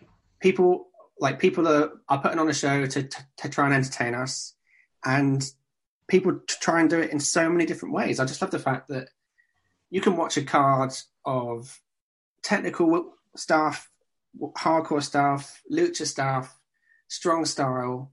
People 0.41 0.87
like 1.19 1.39
people 1.39 1.67
are, 1.67 1.91
are 2.07 2.21
putting 2.21 2.39
on 2.39 2.49
a 2.49 2.53
show 2.53 2.85
to, 2.85 3.03
to, 3.03 3.25
to 3.37 3.49
try 3.49 3.65
and 3.65 3.73
entertain 3.73 4.13
us, 4.13 4.55
and 5.05 5.43
people 6.07 6.39
try 6.47 6.79
and 6.79 6.89
do 6.89 6.99
it 6.99 7.11
in 7.11 7.19
so 7.19 7.49
many 7.49 7.65
different 7.65 7.93
ways. 7.93 8.19
I 8.19 8.25
just 8.25 8.41
love 8.41 8.51
the 8.51 8.59
fact 8.59 8.87
that 8.87 9.09
you 9.89 10.01
can 10.01 10.15
watch 10.15 10.37
a 10.37 10.43
card 10.43 10.93
of 11.25 11.79
technical 12.41 13.13
stuff, 13.35 13.89
hardcore 14.57 15.03
stuff, 15.03 15.61
lucha 15.71 16.05
stuff, 16.05 16.57
strong 17.07 17.45
style, 17.45 18.11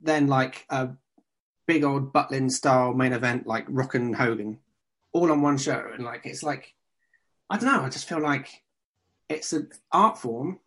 then 0.00 0.26
like 0.26 0.66
a 0.68 0.90
big 1.66 1.84
old 1.84 2.12
Butlin 2.12 2.50
style 2.50 2.92
main 2.92 3.12
event 3.12 3.46
like 3.46 3.64
Rock 3.68 3.94
and 3.94 4.14
Hogan, 4.14 4.58
all 5.12 5.30
on 5.32 5.42
one 5.42 5.58
show, 5.58 5.90
and 5.94 6.04
like 6.04 6.26
it's 6.26 6.42
like 6.42 6.74
I 7.48 7.56
don't 7.56 7.72
know. 7.72 7.82
I 7.82 7.88
just 7.88 8.08
feel 8.08 8.20
like 8.20 8.62
it's 9.32 9.52
an 9.52 9.70
art 9.90 10.18
form. 10.18 10.58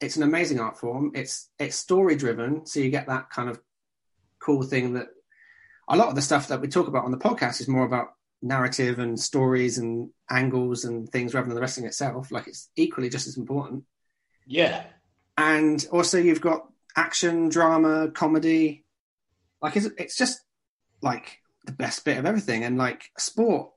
It's 0.00 0.16
an 0.16 0.22
amazing 0.22 0.60
art 0.60 0.78
form. 0.78 1.12
It's 1.14 1.48
it's 1.58 1.76
story 1.76 2.16
driven, 2.16 2.66
so 2.66 2.80
you 2.80 2.90
get 2.90 3.06
that 3.08 3.30
kind 3.30 3.48
of 3.48 3.60
cool 4.38 4.62
thing 4.62 4.94
that 4.94 5.08
a 5.88 5.96
lot 5.96 6.08
of 6.08 6.14
the 6.14 6.22
stuff 6.22 6.48
that 6.48 6.60
we 6.60 6.68
talk 6.68 6.88
about 6.88 7.04
on 7.04 7.10
the 7.10 7.18
podcast 7.18 7.60
is 7.60 7.68
more 7.68 7.84
about 7.84 8.08
narrative 8.42 8.98
and 8.98 9.18
stories 9.18 9.78
and 9.78 10.10
angles 10.30 10.84
and 10.84 11.08
things 11.08 11.34
rather 11.34 11.46
than 11.46 11.54
the 11.54 11.60
wrestling 11.60 11.86
itself. 11.86 12.30
Like 12.30 12.46
it's 12.46 12.70
equally 12.76 13.08
just 13.08 13.26
as 13.26 13.36
important. 13.36 13.84
yeah 14.46 14.84
And 15.36 15.84
also 15.92 16.18
you've 16.18 16.40
got 16.40 16.68
action, 16.96 17.48
drama, 17.48 18.10
comedy. 18.10 18.84
Like 19.62 19.76
it's, 19.76 19.88
it's 19.98 20.16
just 20.16 20.40
like 21.02 21.40
the 21.64 21.72
best 21.72 22.04
bit 22.04 22.18
of 22.18 22.26
everything. 22.26 22.64
And 22.64 22.76
like 22.78 23.10
sport 23.18 23.70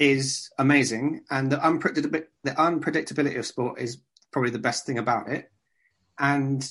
is 0.00 0.50
amazing, 0.58 1.20
and 1.30 1.52
the 1.52 1.58
unpredictability 1.58 2.26
the 2.42 2.52
unpredictability 2.52 3.38
of 3.38 3.46
sport 3.46 3.80
is 3.80 3.98
probably 4.32 4.50
the 4.50 4.58
best 4.58 4.86
thing 4.86 4.98
about 4.98 5.28
it. 5.28 5.52
And 6.18 6.62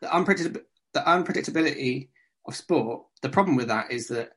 the 0.00 0.08
unpredictability 0.08 0.64
the 0.94 1.00
unpredictability 1.00 2.08
of 2.46 2.56
sport, 2.56 3.04
the 3.22 3.28
problem 3.28 3.56
with 3.56 3.68
that 3.68 3.92
is 3.92 4.08
that 4.08 4.30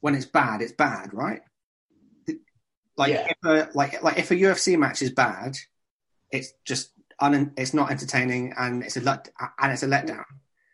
when 0.00 0.14
it's 0.14 0.24
bad, 0.26 0.62
it's 0.62 0.72
bad, 0.72 1.12
right? 1.12 1.42
Like 2.96 3.12
Yeah. 3.12 3.28
if 3.28 3.36
a, 3.44 3.70
like 3.74 4.02
like 4.02 4.18
if 4.18 4.30
a 4.30 4.34
UFC 4.36 4.76
match 4.78 5.02
is 5.02 5.10
bad, 5.12 5.56
it's 6.32 6.52
just 6.64 6.90
un, 7.20 7.52
it's 7.56 7.74
not 7.74 7.90
entertaining 7.90 8.54
and 8.58 8.82
it's 8.82 8.96
a 8.96 9.00
let, 9.02 9.28
and 9.60 9.72
it's 9.72 9.82
a 9.82 9.86
letdown. 9.86 10.24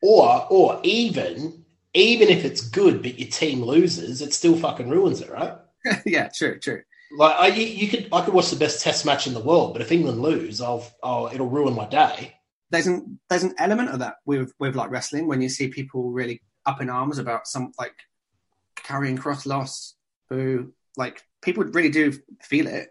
or 0.00 0.46
or 0.50 0.80
even 0.84 1.64
even 1.94 2.28
if 2.28 2.44
it's 2.44 2.60
good 2.60 3.02
but 3.02 3.18
your 3.18 3.28
team 3.28 3.62
loses 3.62 4.20
it 4.20 4.34
still 4.34 4.56
fucking 4.56 4.88
ruins 4.88 5.20
it 5.20 5.30
right 5.30 5.54
yeah, 6.06 6.28
true, 6.34 6.58
true. 6.58 6.82
Like 7.16 7.36
I, 7.36 7.46
you, 7.48 7.66
you 7.66 7.88
could, 7.88 8.08
I 8.12 8.24
could 8.24 8.34
watch 8.34 8.50
the 8.50 8.56
best 8.56 8.82
Test 8.82 9.04
match 9.04 9.26
in 9.26 9.34
the 9.34 9.40
world, 9.40 9.72
but 9.72 9.82
if 9.82 9.92
England 9.92 10.20
lose, 10.20 10.60
I'll, 10.60 10.86
oh, 11.02 11.32
it'll 11.32 11.48
ruin 11.48 11.74
my 11.74 11.86
day. 11.86 12.34
There's 12.70 12.86
an 12.86 13.20
there's 13.28 13.44
an 13.44 13.54
element 13.58 13.90
of 13.90 14.00
that 14.00 14.16
with 14.24 14.52
with 14.58 14.74
like 14.74 14.90
wrestling 14.90 15.28
when 15.28 15.40
you 15.40 15.48
see 15.48 15.68
people 15.68 16.10
really 16.10 16.42
up 16.66 16.80
in 16.80 16.90
arms 16.90 17.18
about 17.18 17.46
some 17.46 17.72
like 17.78 17.94
Karrion 18.76 19.18
Kross 19.18 19.46
loss, 19.46 19.94
boo. 20.28 20.72
Like 20.96 21.22
people 21.42 21.64
really 21.64 21.90
do 21.90 22.12
feel 22.42 22.66
it, 22.66 22.88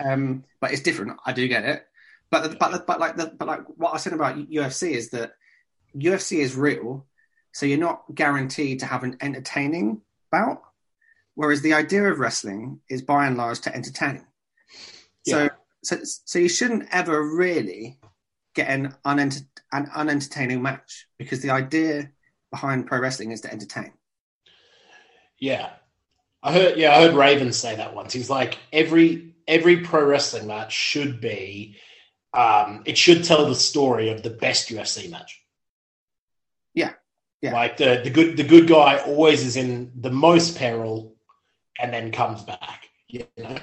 um, 0.00 0.44
but 0.60 0.72
it's 0.72 0.82
different. 0.82 1.18
I 1.24 1.32
do 1.32 1.46
get 1.46 1.64
it, 1.64 1.84
but 2.30 2.58
but 2.58 2.86
but 2.86 2.98
like 2.98 3.16
the, 3.16 3.32
but 3.38 3.46
like 3.46 3.62
what 3.76 3.94
I 3.94 3.98
said 3.98 4.12
about 4.12 4.50
UFC 4.50 4.92
is 4.92 5.10
that 5.10 5.32
UFC 5.96 6.38
is 6.38 6.56
real, 6.56 7.06
so 7.52 7.66
you're 7.66 7.78
not 7.78 8.02
guaranteed 8.14 8.80
to 8.80 8.86
have 8.86 9.04
an 9.04 9.16
entertaining 9.20 10.00
bout. 10.32 10.62
Whereas 11.34 11.62
the 11.62 11.74
idea 11.74 12.04
of 12.10 12.18
wrestling 12.18 12.80
is 12.88 13.02
by 13.02 13.26
and 13.26 13.36
large 13.36 13.60
to 13.62 13.74
entertain. 13.74 14.26
So, 15.26 15.44
Yeah. 15.44 15.48
so, 15.82 15.98
so 16.02 16.38
you 16.38 16.48
shouldn't 16.48 16.88
ever 16.92 17.22
really 17.22 17.98
get 18.54 18.68
an, 18.68 18.94
unenter- 19.04 19.46
an 19.72 19.88
unentertaining 19.94 20.60
match 20.62 21.06
because 21.18 21.40
the 21.40 21.50
idea 21.50 22.10
behind 22.50 22.86
pro 22.86 22.98
wrestling 23.00 23.30
is 23.32 23.40
to 23.42 23.52
entertain. 23.52 23.92
Yeah, 25.38 25.70
I 26.42 26.52
heard. 26.52 26.76
Yeah, 26.76 26.94
I 26.94 27.02
heard 27.02 27.14
Raven 27.14 27.52
say 27.52 27.76
that 27.76 27.94
once. 27.94 28.12
He's 28.12 28.28
like 28.28 28.58
every 28.72 29.34
every 29.48 29.78
pro 29.78 30.04
wrestling 30.04 30.46
match 30.46 30.72
should 30.72 31.20
be. 31.20 31.76
Um, 32.34 32.82
it 32.84 32.98
should 32.98 33.24
tell 33.24 33.46
the 33.46 33.54
story 33.54 34.10
of 34.10 34.22
the 34.22 34.30
best 34.30 34.68
UFC 34.68 35.10
match. 35.10 35.40
Yeah, 36.74 36.92
yeah. 37.40 37.52
Like 37.52 37.78
the 37.78 38.00
the 38.04 38.10
good 38.10 38.36
the 38.36 38.44
good 38.44 38.68
guy 38.68 38.98
always 38.98 39.44
is 39.44 39.56
in 39.56 39.92
the 39.98 40.10
most 40.10 40.58
peril, 40.58 41.14
and 41.78 41.92
then 41.92 42.12
comes 42.12 42.42
back. 42.42 42.88
You 43.08 43.26
know? 43.36 43.56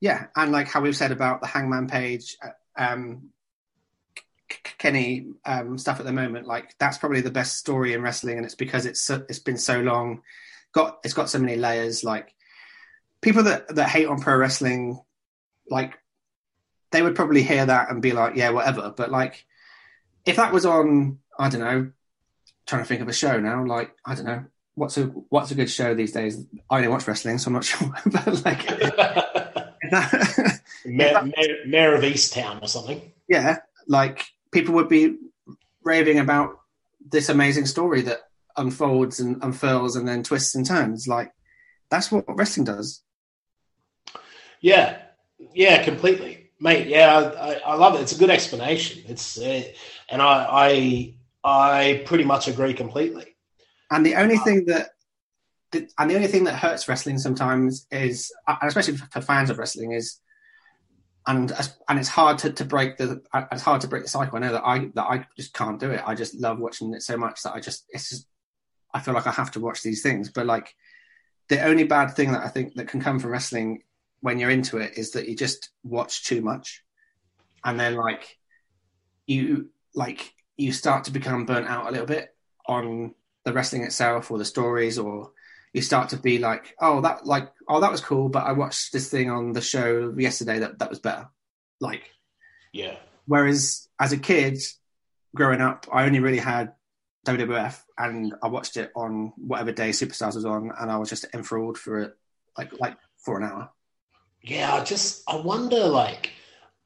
Yeah, 0.00 0.26
and 0.36 0.52
like 0.52 0.68
how 0.68 0.80
we've 0.80 0.96
said 0.96 1.12
about 1.12 1.40
the 1.40 1.46
Hangman 1.46 1.88
Page, 1.88 2.36
uh, 2.42 2.82
um, 2.82 3.30
Kenny 4.78 5.26
um, 5.44 5.76
stuff 5.76 6.00
at 6.00 6.06
the 6.06 6.12
moment, 6.12 6.46
like 6.46 6.74
that's 6.78 6.98
probably 6.98 7.20
the 7.20 7.30
best 7.30 7.56
story 7.56 7.92
in 7.92 8.02
wrestling, 8.02 8.36
and 8.36 8.46
it's 8.46 8.54
because 8.54 8.86
it's 8.86 9.00
so, 9.00 9.24
it's 9.28 9.40
been 9.40 9.58
so 9.58 9.80
long 9.80 10.22
got 10.72 10.98
it's 11.04 11.14
got 11.14 11.28
so 11.28 11.38
many 11.38 11.56
layers. 11.56 12.04
Like 12.04 12.34
people 13.20 13.44
that 13.44 13.74
that 13.74 13.88
hate 13.88 14.06
on 14.06 14.20
pro 14.20 14.36
wrestling, 14.36 15.00
like 15.68 15.98
they 16.90 17.02
would 17.02 17.14
probably 17.16 17.42
hear 17.42 17.66
that 17.66 17.90
and 17.90 18.02
be 18.02 18.12
like, 18.12 18.36
yeah, 18.36 18.50
whatever. 18.50 18.92
But 18.96 19.10
like 19.10 19.44
if 20.24 20.36
that 20.36 20.52
was 20.52 20.66
on, 20.66 21.18
I 21.38 21.48
don't 21.48 21.60
know, 21.60 21.90
trying 22.66 22.82
to 22.82 22.88
think 22.88 23.00
of 23.00 23.08
a 23.08 23.12
show 23.12 23.38
now. 23.40 23.64
Like 23.64 23.92
I 24.04 24.14
don't 24.14 24.26
know. 24.26 24.44
What's 24.78 24.96
a 24.98 25.04
what's 25.28 25.50
a 25.50 25.54
good 25.54 25.70
show 25.70 25.94
these 25.94 26.12
days? 26.12 26.44
I 26.70 26.76
only 26.76 26.88
watch 26.88 27.06
wrestling, 27.08 27.38
so 27.38 27.48
I'm 27.48 27.54
not 27.54 27.64
sure. 27.72 27.90
but 28.06 28.26
like, 28.44 28.66
that, 29.90 30.60
Mayor, 30.84 31.22
Mayor, 31.36 31.56
Mare 31.66 31.94
of 31.94 32.02
Easttown 32.02 32.62
or 32.62 32.68
something. 32.68 33.00
yeah, 33.28 33.58
like 33.88 34.24
people 34.52 34.74
would 34.76 34.88
be 34.88 35.16
raving 35.82 36.18
about 36.18 36.58
this 37.10 37.28
amazing 37.28 37.66
story 37.66 38.02
that 38.02 38.18
unfolds 38.56 39.20
and 39.20 39.42
unfurls 39.42 39.96
and 39.96 40.06
then 40.06 40.22
twists 40.22 40.54
and 40.54 40.64
turns. 40.66 41.08
Like 41.08 41.32
that's 41.90 42.12
what 42.12 42.24
wrestling 42.28 42.64
does. 42.64 43.02
Yeah, 44.60 44.98
yeah, 45.54 45.82
completely, 45.84 46.50
mate. 46.60 46.88
Yeah, 46.88 47.16
I, 47.16 47.52
I- 47.54 47.60
I 47.72 47.74
love 47.74 47.94
it. 47.96 48.02
It's 48.02 48.12
a 48.14 48.18
good 48.18 48.30
explanation. 48.30 49.02
It's 49.08 49.38
uh, 49.38 49.62
and 50.08 50.20
I, 50.22 50.46
I 50.50 51.14
I 51.44 52.02
pretty 52.06 52.24
much 52.24 52.48
agree 52.48 52.74
completely. 52.74 53.27
And 53.90 54.04
the 54.04 54.16
only 54.16 54.38
thing 54.38 54.66
that 54.66 54.90
and 55.72 56.10
the 56.10 56.14
only 56.14 56.28
thing 56.28 56.44
that 56.44 56.54
hurts 56.54 56.88
wrestling 56.88 57.18
sometimes 57.18 57.86
is, 57.90 58.32
and 58.46 58.58
especially 58.62 58.96
for 58.96 59.20
fans 59.20 59.50
of 59.50 59.58
wrestling, 59.58 59.92
is 59.92 60.18
and 61.26 61.52
and 61.88 61.98
it's 61.98 62.08
hard 62.08 62.38
to, 62.38 62.50
to 62.52 62.64
break 62.64 62.96
the 62.96 63.20
it's 63.52 63.62
hard 63.62 63.82
to 63.82 63.88
break 63.88 64.02
the 64.02 64.08
cycle. 64.08 64.36
I 64.36 64.40
know 64.40 64.52
that 64.52 64.66
I 64.66 64.78
that 64.94 65.04
I 65.04 65.26
just 65.36 65.52
can't 65.52 65.78
do 65.78 65.90
it. 65.90 66.02
I 66.06 66.14
just 66.14 66.34
love 66.34 66.58
watching 66.58 66.94
it 66.94 67.02
so 67.02 67.18
much 67.18 67.42
that 67.42 67.54
I 67.54 67.60
just 67.60 67.84
it's 67.90 68.08
just 68.08 68.26
I 68.94 69.00
feel 69.00 69.12
like 69.12 69.26
I 69.26 69.32
have 69.32 69.50
to 69.52 69.60
watch 69.60 69.82
these 69.82 70.02
things. 70.02 70.30
But 70.30 70.46
like 70.46 70.74
the 71.48 71.62
only 71.62 71.84
bad 71.84 72.14
thing 72.14 72.32
that 72.32 72.44
I 72.44 72.48
think 72.48 72.74
that 72.74 72.88
can 72.88 73.00
come 73.00 73.18
from 73.18 73.30
wrestling 73.30 73.82
when 74.20 74.38
you're 74.38 74.50
into 74.50 74.78
it 74.78 74.96
is 74.96 75.12
that 75.12 75.28
you 75.28 75.36
just 75.36 75.70
watch 75.82 76.24
too 76.24 76.40
much, 76.40 76.82
and 77.62 77.78
then 77.78 77.94
like 77.94 78.38
you 79.26 79.68
like 79.94 80.32
you 80.56 80.72
start 80.72 81.04
to 81.04 81.10
become 81.10 81.44
burnt 81.44 81.68
out 81.68 81.88
a 81.88 81.90
little 81.90 82.06
bit 82.06 82.34
on 82.66 83.14
the 83.48 83.54
wrestling 83.54 83.82
itself 83.82 84.30
or 84.30 84.38
the 84.38 84.44
stories 84.44 84.98
or 84.98 85.32
you 85.72 85.82
start 85.82 86.10
to 86.10 86.16
be 86.16 86.38
like 86.38 86.74
oh 86.80 87.00
that 87.00 87.26
like 87.26 87.50
oh 87.68 87.80
that 87.80 87.90
was 87.90 88.00
cool 88.00 88.28
but 88.28 88.44
i 88.44 88.52
watched 88.52 88.92
this 88.92 89.10
thing 89.10 89.30
on 89.30 89.52
the 89.52 89.60
show 89.60 90.14
yesterday 90.16 90.58
that 90.58 90.78
that 90.78 90.90
was 90.90 90.98
better 90.98 91.28
like 91.80 92.10
Yeah, 92.72 92.96
whereas 93.26 93.88
as 93.98 94.12
a 94.12 94.18
kid 94.18 94.58
growing 95.34 95.60
up 95.60 95.86
i 95.92 96.04
only 96.04 96.20
really 96.20 96.38
had 96.38 96.72
wwf 97.26 97.82
and 97.98 98.34
i 98.42 98.48
watched 98.48 98.76
it 98.76 98.90
on 98.94 99.32
whatever 99.36 99.72
day 99.72 99.90
superstars 99.90 100.34
was 100.34 100.44
on 100.44 100.70
and 100.78 100.90
i 100.90 100.96
was 100.96 101.10
just 101.10 101.26
enthralled 101.34 101.76
for 101.76 102.00
it 102.00 102.14
like 102.56 102.78
like 102.80 102.96
for 103.18 103.38
an 103.38 103.44
hour 103.44 103.70
yeah. 104.42 104.72
I 104.72 104.84
just 104.84 105.22
I 105.28 105.36
wonder 105.36 105.86
like 105.86 106.32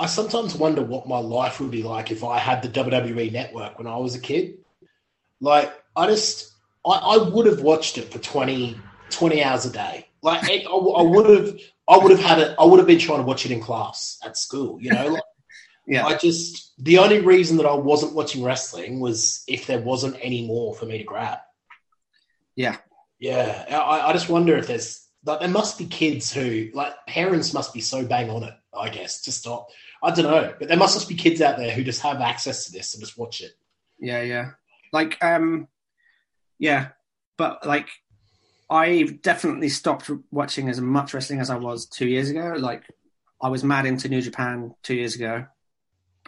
I 0.01 0.07
sometimes 0.07 0.55
wonder 0.57 0.83
what 0.83 1.07
my 1.07 1.19
life 1.19 1.61
would 1.61 1.71
be 1.71 1.83
like 1.83 2.11
if 2.11 2.25
I 2.25 2.39
had 2.39 2.63
the 2.63 2.69
WWE 2.69 3.33
network 3.33 3.79
when 3.79 3.87
I 3.87 3.97
was 3.97 4.15
a 4.15 4.21
kid. 4.21 4.59
Like 5.41 5.73
I 5.95 6.07
just 6.07 6.52
I, 6.87 6.91
I 6.91 7.17
would 7.29 7.47
have 7.47 7.63
watched 7.63 7.99
it 7.99 8.13
for 8.13 8.19
20, 8.19 8.79
20 9.11 9.45
hours 9.45 9.67
a 9.67 9.71
day. 9.71 10.09
Like 10.23 10.45
I, 10.45 10.65
I 10.69 11.03
would 11.03 11.29
have 11.29 11.59
I 11.89 11.99
would 11.99 12.13
have 12.13 12.21
had 12.21 12.39
it. 12.39 12.55
I 12.59 12.65
would 12.65 12.79
have 12.79 12.87
been 12.87 12.99
trying 12.99 13.19
to 13.19 13.25
watch 13.25 13.45
it 13.45 13.51
in 13.51 13.61
class 13.61 14.19
at 14.25 14.37
school. 14.37 14.81
You 14.81 14.93
know. 14.93 15.09
Like, 15.09 15.23
yeah 15.87 16.07
I 16.07 16.17
just 16.17 16.75
the 16.79 16.99
only 16.99 17.19
reason 17.21 17.57
that 17.57 17.67
I 17.67 17.75
wasn't 17.75 18.15
watching 18.15 18.45
wrestling 18.45 19.01
was 19.01 19.43
if 19.49 19.67
there 19.67 19.81
wasn't 19.81 20.17
any 20.21 20.47
more 20.47 20.75
for 20.75 20.87
me 20.87 20.99
to 20.99 21.05
grab. 21.05 21.39
Yeah. 22.55 22.77
Yeah. 23.19 23.67
I, 23.69 24.09
I 24.11 24.13
just 24.13 24.29
wonder 24.29 24.57
if 24.57 24.69
there's 24.69 25.09
like 25.25 25.41
there 25.41 25.49
must 25.49 25.79
be 25.79 25.87
kids 25.87 26.33
who 26.33 26.69
like 26.73 26.95
parents 27.07 27.53
must 27.53 27.75
be 27.75 27.81
so 27.81 28.05
bang 28.05 28.31
on 28.31 28.45
it, 28.45 28.55
I 28.73 28.89
guess, 28.89 29.23
to 29.23 29.33
stop. 29.33 29.69
I 30.03 30.11
don't 30.11 30.25
know. 30.25 30.55
But 30.59 30.69
there 30.69 30.77
must 30.77 30.95
just 30.95 31.09
be 31.09 31.15
kids 31.15 31.41
out 31.41 31.57
there 31.57 31.71
who 31.71 31.85
just 31.85 32.03
have 32.03 32.21
access 32.21 32.65
to 32.67 32.73
this 32.73 32.95
and 32.95 33.03
just 33.03 33.19
watch 33.19 33.41
it. 33.41 33.53
Yeah, 33.99 34.23
yeah. 34.23 34.51
Like, 34.93 35.23
um, 35.23 35.69
yeah, 36.63 36.91
but 37.37 37.67
like, 37.67 37.89
I've 38.71 39.21
definitely 39.21 39.69
stopped 39.69 40.09
watching 40.31 40.69
as 40.69 40.81
much 40.81 41.13
wrestling 41.13 41.41
as 41.41 41.51
I 41.51 41.57
was 41.57 41.87
two 41.87 42.07
years 42.07 42.31
ago. 42.31 42.55
Like, 42.57 42.85
I 43.43 43.49
was 43.49 43.65
mad 43.65 43.85
into 43.85 44.09
New 44.09 44.23
Japan 44.23 44.73
two 44.85 44.95
years 44.95 45.17
ago, 45.17 45.47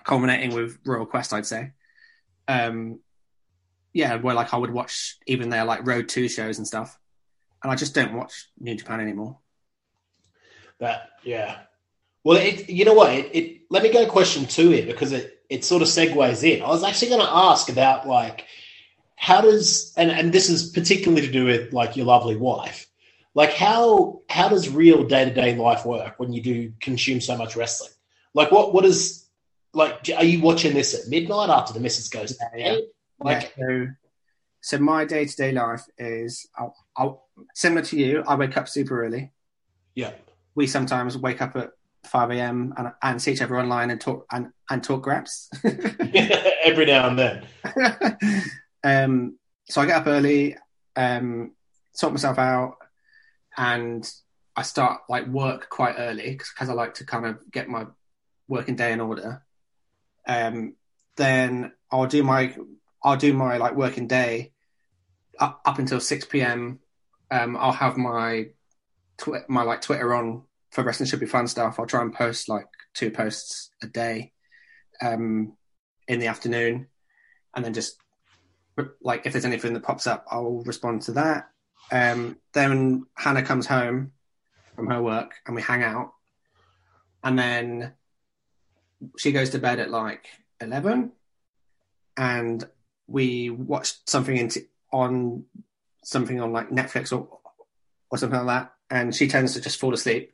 culminating 0.02 0.52
with 0.52 0.76
Royal 0.84 1.06
Quest, 1.06 1.32
I'd 1.32 1.46
say. 1.46 1.70
Um, 2.48 2.98
yeah, 3.92 4.16
where 4.16 4.34
like 4.34 4.52
I 4.52 4.56
would 4.56 4.72
watch 4.72 5.18
even 5.28 5.50
their 5.50 5.64
like 5.64 5.86
Road 5.86 6.08
to 6.08 6.28
shows 6.28 6.58
and 6.58 6.66
stuff, 6.66 6.98
and 7.62 7.70
I 7.70 7.76
just 7.76 7.94
don't 7.94 8.14
watch 8.14 8.48
New 8.58 8.74
Japan 8.74 9.00
anymore. 9.00 9.38
That 10.80 11.10
yeah. 11.22 11.58
Well, 12.24 12.38
it, 12.38 12.68
you 12.68 12.84
know 12.84 12.94
what? 12.94 13.12
It, 13.12 13.30
it 13.36 13.60
let 13.70 13.84
me 13.84 13.92
go 13.92 14.04
question 14.06 14.46
two 14.46 14.70
here 14.70 14.84
because 14.86 15.12
it 15.12 15.44
it 15.48 15.64
sort 15.64 15.82
of 15.82 15.86
segues 15.86 16.42
in. 16.42 16.60
I 16.60 16.68
was 16.70 16.82
actually 16.82 17.10
going 17.10 17.24
to 17.24 17.32
ask 17.32 17.68
about 17.68 18.08
like 18.08 18.46
how 19.24 19.40
does 19.40 19.94
and 19.96 20.10
and 20.10 20.34
this 20.34 20.50
is 20.50 20.68
particularly 20.68 21.26
to 21.26 21.32
do 21.32 21.46
with 21.46 21.72
like 21.72 21.96
your 21.96 22.04
lovely 22.04 22.36
wife. 22.36 22.86
Like 23.34 23.54
how 23.54 24.20
how 24.28 24.50
does 24.50 24.68
real 24.68 25.04
day 25.04 25.24
to 25.24 25.32
day 25.32 25.56
life 25.56 25.86
work 25.86 26.20
when 26.20 26.34
you 26.34 26.42
do 26.42 26.74
consume 26.78 27.22
so 27.22 27.34
much 27.34 27.56
wrestling? 27.56 27.92
Like 28.34 28.52
what 28.52 28.74
what 28.74 28.84
is 28.84 29.26
like? 29.72 30.10
Are 30.14 30.24
you 30.24 30.42
watching 30.42 30.74
this 30.74 30.92
at 30.94 31.08
midnight 31.08 31.48
after 31.48 31.72
the 31.72 31.80
missus 31.80 32.10
goes 32.10 32.36
to 32.36 32.44
bed? 32.54 32.82
Like 33.18 33.54
yeah, 33.56 33.64
so, 33.66 33.86
so 34.60 34.78
my 34.78 35.06
day 35.06 35.24
to 35.24 35.36
day 35.36 35.52
life 35.52 35.86
is 35.96 36.46
I'll, 36.58 36.76
I'll, 36.94 37.26
similar 37.54 37.80
to 37.86 37.96
you. 37.96 38.24
I 38.28 38.34
wake 38.34 38.58
up 38.58 38.68
super 38.68 39.06
early. 39.06 39.32
yeah, 39.94 40.12
we 40.54 40.66
sometimes 40.66 41.16
wake 41.16 41.40
up 41.40 41.56
at 41.56 41.70
5 42.04 42.30
a.m. 42.32 42.74
and, 42.76 42.92
and 43.02 43.22
see 43.22 43.32
each 43.32 43.40
other 43.40 43.58
online 43.58 43.88
and 43.88 43.98
talk 43.98 44.26
and, 44.30 44.52
and 44.68 44.84
talk 44.84 45.00
graps. 45.00 45.48
every 45.64 46.84
now 46.84 47.08
and 47.08 47.18
then. 47.18 47.46
um, 48.84 49.38
so 49.64 49.80
I 49.80 49.86
get 49.86 49.96
up 49.96 50.06
early, 50.06 50.56
um, 50.94 51.52
sort 51.92 52.12
myself 52.12 52.38
out, 52.38 52.76
and 53.56 54.08
I 54.54 54.62
start 54.62 55.00
like 55.08 55.26
work 55.26 55.68
quite 55.70 55.96
early 55.98 56.36
because 56.36 56.68
I 56.68 56.74
like 56.74 56.94
to 56.94 57.06
kind 57.06 57.26
of 57.26 57.50
get 57.50 57.68
my 57.68 57.86
working 58.46 58.76
day 58.76 58.92
in 58.92 59.00
order. 59.00 59.42
Um, 60.26 60.74
then 61.16 61.72
I'll 61.90 62.06
do 62.06 62.22
my 62.22 62.54
I'll 63.02 63.16
do 63.16 63.32
my 63.32 63.56
like 63.56 63.74
working 63.74 64.06
day 64.06 64.52
up, 65.40 65.60
up 65.64 65.78
until 65.78 66.00
6 66.00 66.24
p.m. 66.26 66.80
Um, 67.30 67.56
I'll 67.56 67.72
have 67.72 67.96
my 67.96 68.48
twi- 69.18 69.44
my 69.48 69.62
like 69.62 69.80
Twitter 69.80 70.14
on 70.14 70.42
for 70.70 70.84
wrestling 70.84 71.08
should 71.08 71.20
be 71.20 71.26
fun 71.26 71.46
stuff. 71.46 71.78
I'll 71.78 71.86
try 71.86 72.02
and 72.02 72.12
post 72.12 72.48
like 72.48 72.66
two 72.94 73.10
posts 73.10 73.70
a 73.82 73.86
day 73.86 74.32
um, 75.00 75.56
in 76.06 76.18
the 76.18 76.26
afternoon, 76.26 76.88
and 77.54 77.64
then 77.64 77.74
just 77.74 77.96
like 79.02 79.26
if 79.26 79.32
there's 79.32 79.44
anything 79.44 79.74
that 79.74 79.82
pops 79.82 80.06
up, 80.06 80.26
I'll 80.30 80.62
respond 80.64 81.02
to 81.02 81.12
that. 81.12 81.50
Um, 81.92 82.38
then 82.52 83.06
Hannah 83.14 83.42
comes 83.42 83.66
home 83.66 84.12
from 84.74 84.88
her 84.88 85.02
work, 85.02 85.34
and 85.46 85.54
we 85.54 85.62
hang 85.62 85.82
out, 85.82 86.12
and 87.22 87.38
then 87.38 87.92
she 89.18 89.32
goes 89.32 89.50
to 89.50 89.58
bed 89.58 89.78
at 89.80 89.90
like 89.90 90.26
eleven, 90.60 91.12
and 92.16 92.64
we 93.06 93.50
watch 93.50 93.94
something 94.06 94.36
into, 94.36 94.66
on 94.92 95.44
something 96.02 96.40
on 96.40 96.52
like 96.52 96.70
Netflix 96.70 97.12
or 97.12 97.38
or 98.10 98.18
something 98.18 98.44
like 98.44 98.64
that, 98.64 98.72
and 98.90 99.14
she 99.14 99.28
tends 99.28 99.54
to 99.54 99.60
just 99.60 99.78
fall 99.78 99.94
asleep, 99.94 100.32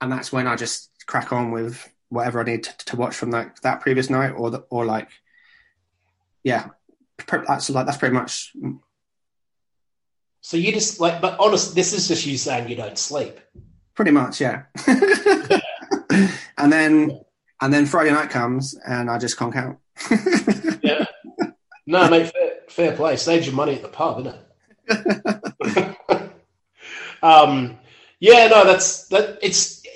and 0.00 0.12
that's 0.12 0.32
when 0.32 0.46
I 0.46 0.56
just 0.56 0.90
crack 1.06 1.32
on 1.32 1.50
with 1.50 1.88
whatever 2.08 2.40
I 2.40 2.44
need 2.44 2.64
to, 2.64 2.76
to 2.86 2.96
watch 2.96 3.16
from 3.16 3.32
that 3.32 3.60
that 3.62 3.80
previous 3.80 4.10
night, 4.10 4.30
or 4.30 4.50
the, 4.50 4.58
or 4.70 4.84
like, 4.84 5.08
yeah, 6.44 6.68
that's 7.28 7.70
like 7.70 7.86
that's 7.86 7.98
pretty 7.98 8.14
much 8.14 8.54
So 10.42 10.56
you 10.56 10.72
just 10.72 11.00
like, 11.00 11.20
but 11.20 11.38
honest, 11.40 11.74
this 11.74 11.92
is 11.92 12.08
just 12.08 12.24
you 12.26 12.36
saying 12.38 12.68
you 12.68 12.76
don't 12.76 12.98
sleep. 12.98 13.40
pretty 13.94 14.10
much 14.10 14.40
yeah. 14.40 14.64
and 16.58 16.72
then 16.72 17.20
and 17.60 17.72
then 17.72 17.86
Friday 17.86 18.12
night 18.12 18.30
comes, 18.30 18.74
and 18.86 19.10
I 19.10 19.18
just 19.18 19.36
conk 19.36 19.56
out. 19.56 19.78
Yeah. 20.82 21.06
No, 21.86 22.08
mate, 22.10 22.32
fair, 22.32 22.52
fair 22.68 22.92
play. 22.96 23.16
Saves 23.16 23.46
your 23.46 23.54
money 23.56 23.74
at 23.74 23.82
the 23.82 23.88
pub, 23.88 24.20
isn't 24.20 24.36
it? 24.88 25.96
um, 27.22 27.78
yeah, 28.20 28.48
no, 28.48 28.64
that's 28.64 29.06
that. 29.08 29.38
It's 29.42 29.82
it, 29.84 29.90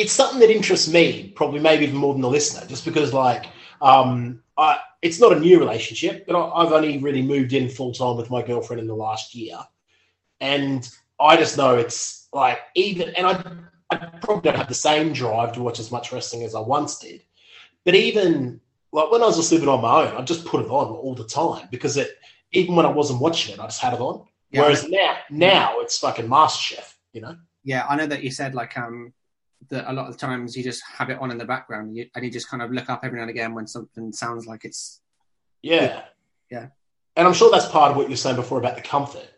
it's 0.00 0.12
something 0.12 0.40
that 0.40 0.50
interests 0.50 0.88
me, 0.88 1.32
probably 1.34 1.60
maybe 1.60 1.84
even 1.84 1.96
more 1.96 2.14
than 2.14 2.22
the 2.22 2.28
listener, 2.28 2.66
just 2.66 2.84
because 2.84 3.12
like 3.12 3.46
um, 3.80 4.42
I, 4.56 4.78
it's 5.02 5.20
not 5.20 5.32
a 5.32 5.40
new 5.40 5.58
relationship, 5.58 6.26
but 6.26 6.36
I, 6.36 6.62
I've 6.62 6.72
only 6.72 6.98
really 6.98 7.22
moved 7.22 7.52
in 7.52 7.68
full 7.68 7.92
time 7.92 8.16
with 8.16 8.30
my 8.30 8.42
girlfriend 8.42 8.80
in 8.80 8.86
the 8.86 8.94
last 8.94 9.34
year, 9.34 9.58
and 10.40 10.88
I 11.20 11.36
just 11.36 11.56
know 11.56 11.76
it's 11.76 12.28
like 12.32 12.58
even, 12.74 13.10
and 13.10 13.26
I 13.26 13.44
I 13.90 13.96
probably 14.20 14.50
don't 14.50 14.58
have 14.58 14.68
the 14.68 14.74
same 14.74 15.12
drive 15.12 15.52
to 15.52 15.62
watch 15.62 15.78
as 15.78 15.90
much 15.92 16.12
wrestling 16.12 16.42
as 16.42 16.54
I 16.54 16.60
once 16.60 16.98
did, 16.98 17.22
but 17.84 17.94
even 17.94 18.60
like 18.92 19.10
when 19.10 19.22
I 19.22 19.26
was 19.26 19.36
just 19.36 19.52
living 19.52 19.68
on 19.68 19.82
my 19.82 20.04
own, 20.04 20.16
I 20.16 20.22
just 20.22 20.44
put 20.44 20.64
it 20.64 20.68
on 20.68 20.88
all 20.88 21.14
the 21.14 21.26
time 21.26 21.68
because 21.70 21.96
it 21.96 22.18
even 22.52 22.74
when 22.74 22.86
I 22.86 22.90
wasn't 22.90 23.20
watching 23.20 23.54
it, 23.54 23.60
I 23.60 23.64
just 23.64 23.80
had 23.80 23.92
it 23.92 24.00
on. 24.00 24.26
Yeah, 24.50 24.62
Whereas 24.62 24.88
now, 24.88 25.16
now 25.30 25.80
it's 25.80 25.98
fucking 25.98 26.28
MasterChef. 26.28 26.94
You 27.12 27.22
know. 27.22 27.36
yeah, 27.64 27.86
I 27.88 27.96
know 27.96 28.06
that 28.06 28.22
you 28.22 28.30
said 28.30 28.54
like 28.54 28.76
um 28.76 29.12
that 29.68 29.90
a 29.90 29.92
lot 29.92 30.08
of 30.08 30.16
times 30.16 30.56
you 30.56 30.62
just 30.62 30.82
have 30.84 31.10
it 31.10 31.18
on 31.20 31.30
in 31.30 31.38
the 31.38 31.44
background 31.44 31.96
you, 31.96 32.06
and 32.14 32.24
you 32.24 32.30
just 32.30 32.48
kind 32.48 32.62
of 32.62 32.70
look 32.70 32.88
up 32.90 33.00
every 33.02 33.16
now 33.16 33.22
and 33.22 33.30
again 33.30 33.54
when 33.54 33.66
something 33.66 34.12
sounds 34.12 34.46
like 34.46 34.64
it's 34.64 35.00
Yeah. 35.62 36.02
Yeah. 36.50 36.68
And 37.16 37.26
I'm 37.26 37.34
sure 37.34 37.50
that's 37.50 37.68
part 37.68 37.90
of 37.90 37.96
what 37.96 38.08
you're 38.08 38.16
saying 38.16 38.36
before 38.36 38.58
about 38.58 38.76
the 38.76 38.82
comfort 38.82 39.28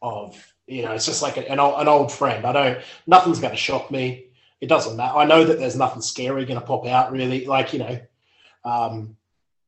of, 0.00 0.36
you 0.66 0.82
know, 0.82 0.92
it's 0.92 1.06
just 1.06 1.22
like 1.22 1.36
an 1.36 1.58
old, 1.58 1.80
an 1.80 1.88
old 1.88 2.12
friend. 2.12 2.46
I 2.46 2.52
don't, 2.52 2.84
nothing's 3.06 3.40
going 3.40 3.52
to 3.52 3.56
shock 3.56 3.90
me. 3.90 4.28
It 4.60 4.68
doesn't 4.68 4.96
matter. 4.96 5.18
I 5.18 5.24
know 5.24 5.44
that 5.44 5.58
there's 5.58 5.76
nothing 5.76 6.00
scary 6.00 6.44
going 6.44 6.60
to 6.60 6.66
pop 6.66 6.86
out 6.86 7.12
really, 7.12 7.44
like, 7.44 7.72
you 7.72 7.80
know, 7.80 8.00
um, 8.64 9.16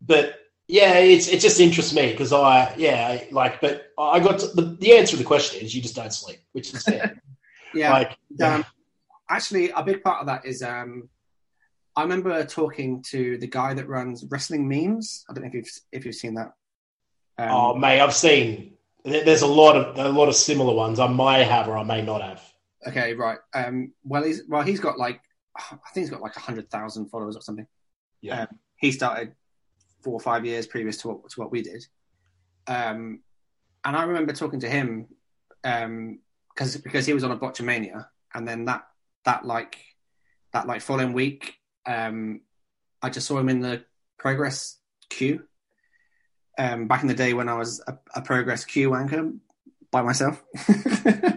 but 0.01 0.41
yeah, 0.69 0.99
it's, 0.99 1.29
it 1.29 1.41
just 1.41 1.61
interests 1.61 1.95
me 1.95 2.13
because 2.13 2.33
I, 2.33 2.75
yeah, 2.77 3.25
like, 3.31 3.61
but 3.61 3.93
I 3.99 4.21
got 4.21 4.39
to, 4.41 4.47
the, 4.49 4.77
the 4.81 4.97
answer 4.97 5.13
to 5.13 5.17
the 5.17 5.25
question 5.25 5.65
is 5.65 5.75
you 5.75 5.83
just 5.83 5.97
don't 5.97 6.13
sleep, 6.13 6.39
which 6.53 6.73
is 6.73 6.83
fair. 6.83 7.21
yeah 7.75 7.93
Like, 7.93 8.17
um, 8.43 8.65
actually 9.29 9.71
a 9.71 9.83
big 9.83 10.03
part 10.03 10.21
of 10.21 10.27
that 10.27 10.45
is 10.45 10.63
um 10.63 11.09
I 11.97 12.03
remember 12.03 12.45
talking 12.45 13.03
to 13.09 13.39
the 13.39 13.47
guy 13.47 13.73
that 13.73 13.89
runs 13.89 14.25
wrestling 14.29 14.69
memes. 14.69 15.25
I 15.29 15.33
don't 15.33 15.43
know 15.43 15.49
if 15.49 15.55
you've 15.55 15.71
if 15.93 16.05
you've 16.05 16.15
seen 16.15 16.35
that. 16.35 16.53
Um, 17.39 17.51
oh, 17.51 17.75
mate, 17.75 18.01
I've 18.01 18.15
seen, 18.15 18.75
there's 19.05 19.43
a 19.43 19.47
lot 19.47 19.77
of, 19.77 19.99
a 19.99 20.09
lot 20.09 20.29
of 20.29 20.35
similar 20.35 20.75
ones 20.75 20.99
I 20.99 21.07
may 21.07 21.45
have 21.45 21.69
or 21.69 21.77
I 21.77 21.85
may 21.85 22.03
not 22.03 22.23
have. 22.23 22.43
Okay, 22.87 23.15
right. 23.15 23.39
Um, 23.55 23.93
well, 24.05 24.23
he's 24.23 24.43
well, 24.49 24.63
he's 24.63 24.81
got 24.81 24.99
like 24.99 25.21
I 25.57 25.77
think 25.93 26.05
he's 26.05 26.11
got 26.11 26.21
like 26.21 26.35
hundred 26.35 26.71
thousand 26.71 27.09
followers 27.09 27.37
or 27.37 27.41
something. 27.41 27.67
Yeah. 28.21 28.43
Um, 28.43 28.49
he 28.77 28.93
started 28.93 29.33
four 30.03 30.15
or 30.15 30.21
five 30.21 30.45
years 30.45 30.67
previous 30.67 30.99
to 30.99 31.09
what 31.09 31.31
to 31.31 31.41
what 31.41 31.51
we 31.51 31.63
did. 31.63 31.85
Um, 32.67 33.21
and 33.85 33.97
I 33.97 34.05
remember 34.05 34.33
talking 34.33 34.61
to 34.61 34.69
him 34.69 35.07
um, 35.65 36.19
because 36.55 36.77
because 36.77 37.07
he 37.07 37.15
was 37.15 37.25
on 37.25 37.33
a 37.33 37.39
botchamania, 37.39 38.07
and 38.35 38.47
then 38.47 38.67
that 38.67 38.85
that 39.27 39.45
like 39.45 39.77
that 40.53 40.67
like 40.67 40.81
following 40.81 41.13
week, 41.13 41.55
um, 41.85 42.41
I 43.03 43.11
just 43.11 43.27
saw 43.27 43.39
him 43.39 43.51
in 43.51 43.61
the 43.61 43.85
progress 44.19 44.79
queue. 45.11 45.45
Um, 46.59 46.89
back 46.89 47.03
in 47.03 47.09
the 47.09 47.15
day 47.15 47.35
when 47.35 47.51
I 47.51 47.59
was 47.59 47.83
a, 47.87 47.99
a 48.15 48.23
progress 48.23 48.65
queue 48.65 48.95
anchor 48.95 49.31
by 49.91 50.01
myself. 50.01 50.43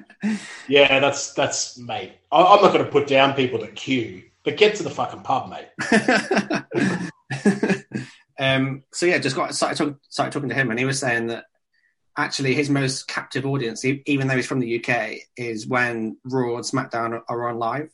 Yeah, 0.70 1.00
that's 1.00 1.34
that's 1.34 1.78
mate. 1.80 2.14
I, 2.32 2.44
I'm 2.44 2.62
not 2.62 2.72
going 2.72 2.86
to 2.86 2.92
put 2.92 3.08
down 3.08 3.34
people 3.34 3.60
that 3.62 3.76
queue, 3.76 4.24
but 4.44 4.56
get 4.56 4.76
to 4.76 4.84
the 4.84 4.92
fucking 4.92 5.22
pub, 5.22 5.50
mate. 5.50 5.70
um, 8.40 8.84
so 8.94 9.08
yeah, 9.08 9.18
just 9.18 9.36
got 9.36 9.56
started, 9.56 9.78
talk, 9.78 9.98
started 10.10 10.32
talking 10.32 10.50
to 10.50 10.56
him, 10.56 10.70
and 10.70 10.80
he 10.80 10.86
was 10.86 11.00
saying 11.00 11.28
that 11.28 11.46
actually 12.18 12.54
his 12.54 12.70
most 12.70 13.08
captive 13.08 13.46
audience, 13.46 13.86
even 13.86 14.28
though 14.28 14.36
he's 14.36 14.48
from 14.48 14.60
the 14.60 14.84
UK, 14.84 15.18
is 15.38 15.68
when 15.68 16.18
Raw 16.24 16.56
and 16.56 16.66
SmackDown 16.66 17.12
are, 17.12 17.24
are 17.28 17.50
on 17.50 17.60
live, 17.60 17.92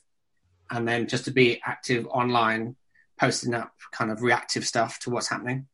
and 0.70 0.86
then 0.86 1.06
just 1.06 1.24
to 1.26 1.30
be 1.30 1.60
active 1.64 2.06
online, 2.06 2.76
posting 3.18 3.54
up 3.54 3.72
kind 3.92 4.10
of 4.10 4.22
reactive 4.22 4.66
stuff 4.66 4.98
to 5.00 5.10
what's 5.10 5.28
happening. 5.28 5.66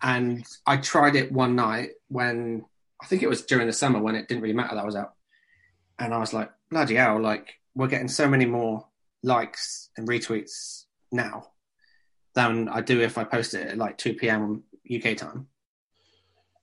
And 0.00 0.44
I 0.66 0.78
tried 0.78 1.16
it 1.16 1.32
one 1.32 1.54
night 1.56 1.90
when 2.08 2.64
I 3.00 3.06
think 3.06 3.22
it 3.22 3.28
was 3.28 3.42
during 3.42 3.66
the 3.66 3.72
summer 3.72 4.00
when 4.00 4.14
it 4.14 4.28
didn't 4.28 4.42
really 4.42 4.54
matter 4.54 4.74
that 4.74 4.82
I 4.82 4.86
was 4.86 4.96
out, 4.96 5.14
and 5.98 6.14
I 6.14 6.18
was 6.18 6.32
like, 6.32 6.50
bloody 6.70 6.94
hell, 6.94 7.20
like 7.20 7.54
we're 7.74 7.88
getting 7.88 8.08
so 8.08 8.28
many 8.28 8.44
more 8.46 8.86
likes 9.22 9.90
and 9.96 10.08
retweets 10.08 10.84
now 11.10 11.48
than 12.34 12.68
I 12.68 12.80
do 12.80 13.00
if 13.00 13.18
I 13.18 13.24
post 13.24 13.54
it 13.54 13.68
at 13.68 13.78
like 13.78 13.98
2 13.98 14.14
p.m. 14.14 14.64
UK 14.92 15.16
time. 15.16 15.48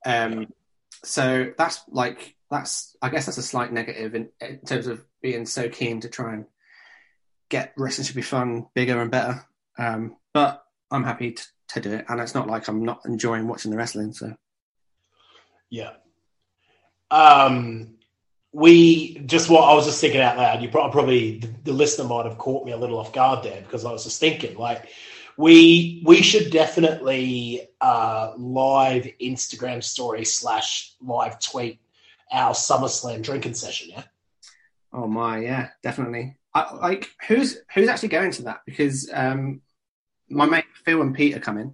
Um, 0.05 0.47
so 1.03 1.51
that's 1.57 1.81
like 1.89 2.35
that's 2.49 2.95
I 3.01 3.09
guess 3.09 3.25
that's 3.25 3.37
a 3.37 3.43
slight 3.43 3.71
negative 3.71 4.15
in, 4.15 4.29
in 4.41 4.59
terms 4.61 4.87
of 4.87 5.03
being 5.21 5.45
so 5.45 5.69
keen 5.69 6.01
to 6.01 6.09
try 6.09 6.33
and 6.33 6.45
get 7.49 7.73
wrestling 7.77 8.05
should 8.05 8.15
be 8.15 8.21
fun, 8.21 8.67
bigger 8.73 9.01
and 9.01 9.11
better. 9.11 9.45
Um, 9.77 10.17
but 10.33 10.63
I'm 10.91 11.03
happy 11.03 11.31
to, 11.33 11.43
to 11.69 11.81
do 11.81 11.93
it, 11.93 12.05
and 12.09 12.19
it's 12.19 12.35
not 12.35 12.47
like 12.47 12.67
I'm 12.67 12.83
not 12.83 13.01
enjoying 13.05 13.47
watching 13.47 13.71
the 13.71 13.77
wrestling. 13.77 14.13
So 14.13 14.35
Yeah. 15.69 15.93
Um, 17.11 17.95
we 18.51 19.19
just 19.19 19.49
what 19.49 19.63
I 19.63 19.73
was 19.73 19.85
just 19.85 20.01
thinking 20.01 20.21
out 20.21 20.37
loud. 20.37 20.61
You 20.61 20.69
prob- 20.69 20.91
probably 20.91 21.39
the, 21.39 21.47
the 21.65 21.73
listener 21.73 22.07
might 22.07 22.25
have 22.25 22.37
caught 22.37 22.65
me 22.65 22.71
a 22.71 22.77
little 22.77 22.99
off 22.99 23.13
guard 23.13 23.43
there 23.43 23.61
because 23.61 23.85
I 23.85 23.91
was 23.91 24.03
just 24.03 24.19
thinking 24.19 24.57
like 24.57 24.89
we 25.39 26.01
we 26.05 26.21
should 26.21 26.51
definitely 26.51 27.69
uh, 27.79 28.33
live 28.37 29.07
Instagram 29.21 29.81
story 29.81 30.25
slash 30.25 30.95
live 31.01 31.39
tweet 31.39 31.79
our 32.29 32.51
SummerSlam 32.51 33.23
drinking 33.23 33.53
session. 33.53 33.91
Yeah. 33.91 34.03
Oh 34.91 35.07
my, 35.07 35.39
yeah, 35.39 35.69
definitely. 35.81 36.35
I, 36.53 36.75
like, 36.75 37.11
who's 37.25 37.59
who's 37.73 37.87
actually 37.87 38.09
going 38.09 38.31
to 38.31 38.41
that? 38.43 38.63
Because 38.65 39.09
um, 39.13 39.61
my 40.29 40.45
mate 40.45 40.65
Phil 40.83 41.01
and 41.01 41.15
Pete 41.15 41.37
are 41.37 41.39
coming. 41.39 41.73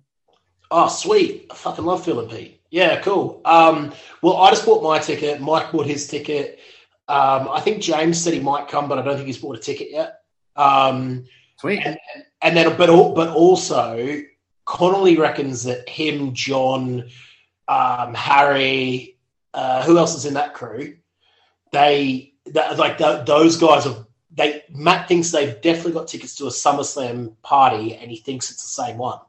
Oh, 0.70 0.88
sweet! 0.88 1.48
I 1.50 1.56
fucking 1.56 1.86
love 1.86 2.06
Phil 2.06 2.20
and 2.20 2.30
Pete. 2.30 2.62
Yeah, 2.70 3.02
cool. 3.02 3.42
Um, 3.46 3.94
well, 4.22 4.38
I 4.38 4.52
just 4.52 4.68
bought 4.68 4.84
my 4.84 5.00
ticket. 5.00 5.42
Mike 5.42 5.72
bought 5.72 5.88
his 5.88 6.08
ticket. 6.08 6.60
Um, 7.08 7.50
I 7.50 7.62
think 7.62 7.82
James 7.82 8.22
said 8.22 8.36
he 8.36 8.40
might 8.40 8.68
come, 8.68 8.88
but 8.88 9.00
I 9.00 9.02
don't 9.02 9.16
think 9.16 9.26
he's 9.26 9.40
bought 9.40 9.58
a 9.58 9.62
ticket 9.62 9.90
yet. 9.90 10.20
Um, 10.56 11.26
Sweet. 11.58 11.82
and, 11.86 11.98
and 12.42 12.58
then, 12.58 12.78
but 12.78 12.88
but 13.16 13.30
also, 13.30 14.22
Connolly 14.66 15.18
reckons 15.18 15.64
that 15.64 15.88
him, 15.88 16.34
John, 16.34 17.10
um, 17.68 18.14
Harry, 18.14 19.18
uh, 19.54 19.84
who 19.84 19.98
else 19.98 20.16
is 20.16 20.26
in 20.26 20.34
that 20.34 20.54
crew? 20.54 20.98
They 21.72 22.34
that, 22.48 22.78
like 22.78 22.98
th- 22.98 23.26
those 23.26 23.58
guys 23.58 23.86
have. 23.86 24.06
They 24.32 24.64
Matt 24.70 25.08
thinks 25.08 25.32
they've 25.32 25.62
definitely 25.62 25.94
got 25.94 26.10
tickets 26.10 26.36
to 26.36 26.46
a 26.46 26.50
SummerSlam 26.50 27.36
party, 27.42 27.96
and 27.96 28.12
he 28.12 28.18
thinks 28.18 28.52
it's 28.52 28.64
the 28.64 28.84
same 28.84 28.98
one. 28.98 29.20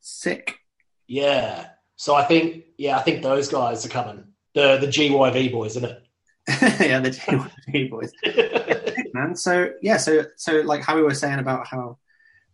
Sick. 0.00 0.58
Yeah. 1.06 1.66
So 1.96 2.14
I 2.14 2.24
think, 2.24 2.64
yeah, 2.76 2.98
I 2.98 3.02
think 3.02 3.22
those 3.22 3.48
guys 3.48 3.84
are 3.84 3.90
coming. 3.90 4.24
The 4.54 4.78
the 4.78 4.86
GYV 4.86 5.52
boys, 5.52 5.76
isn't 5.76 5.90
it? 5.90 6.02
yeah, 6.80 7.00
the 7.00 7.10
GYV 7.10 7.90
boys. 7.90 8.12
man. 9.14 9.34
So 9.36 9.70
yeah, 9.80 9.96
so 9.96 10.26
so 10.36 10.60
like 10.60 10.82
how 10.82 10.96
we 10.96 11.02
were 11.02 11.14
saying 11.14 11.38
about 11.38 11.66
how 11.66 11.98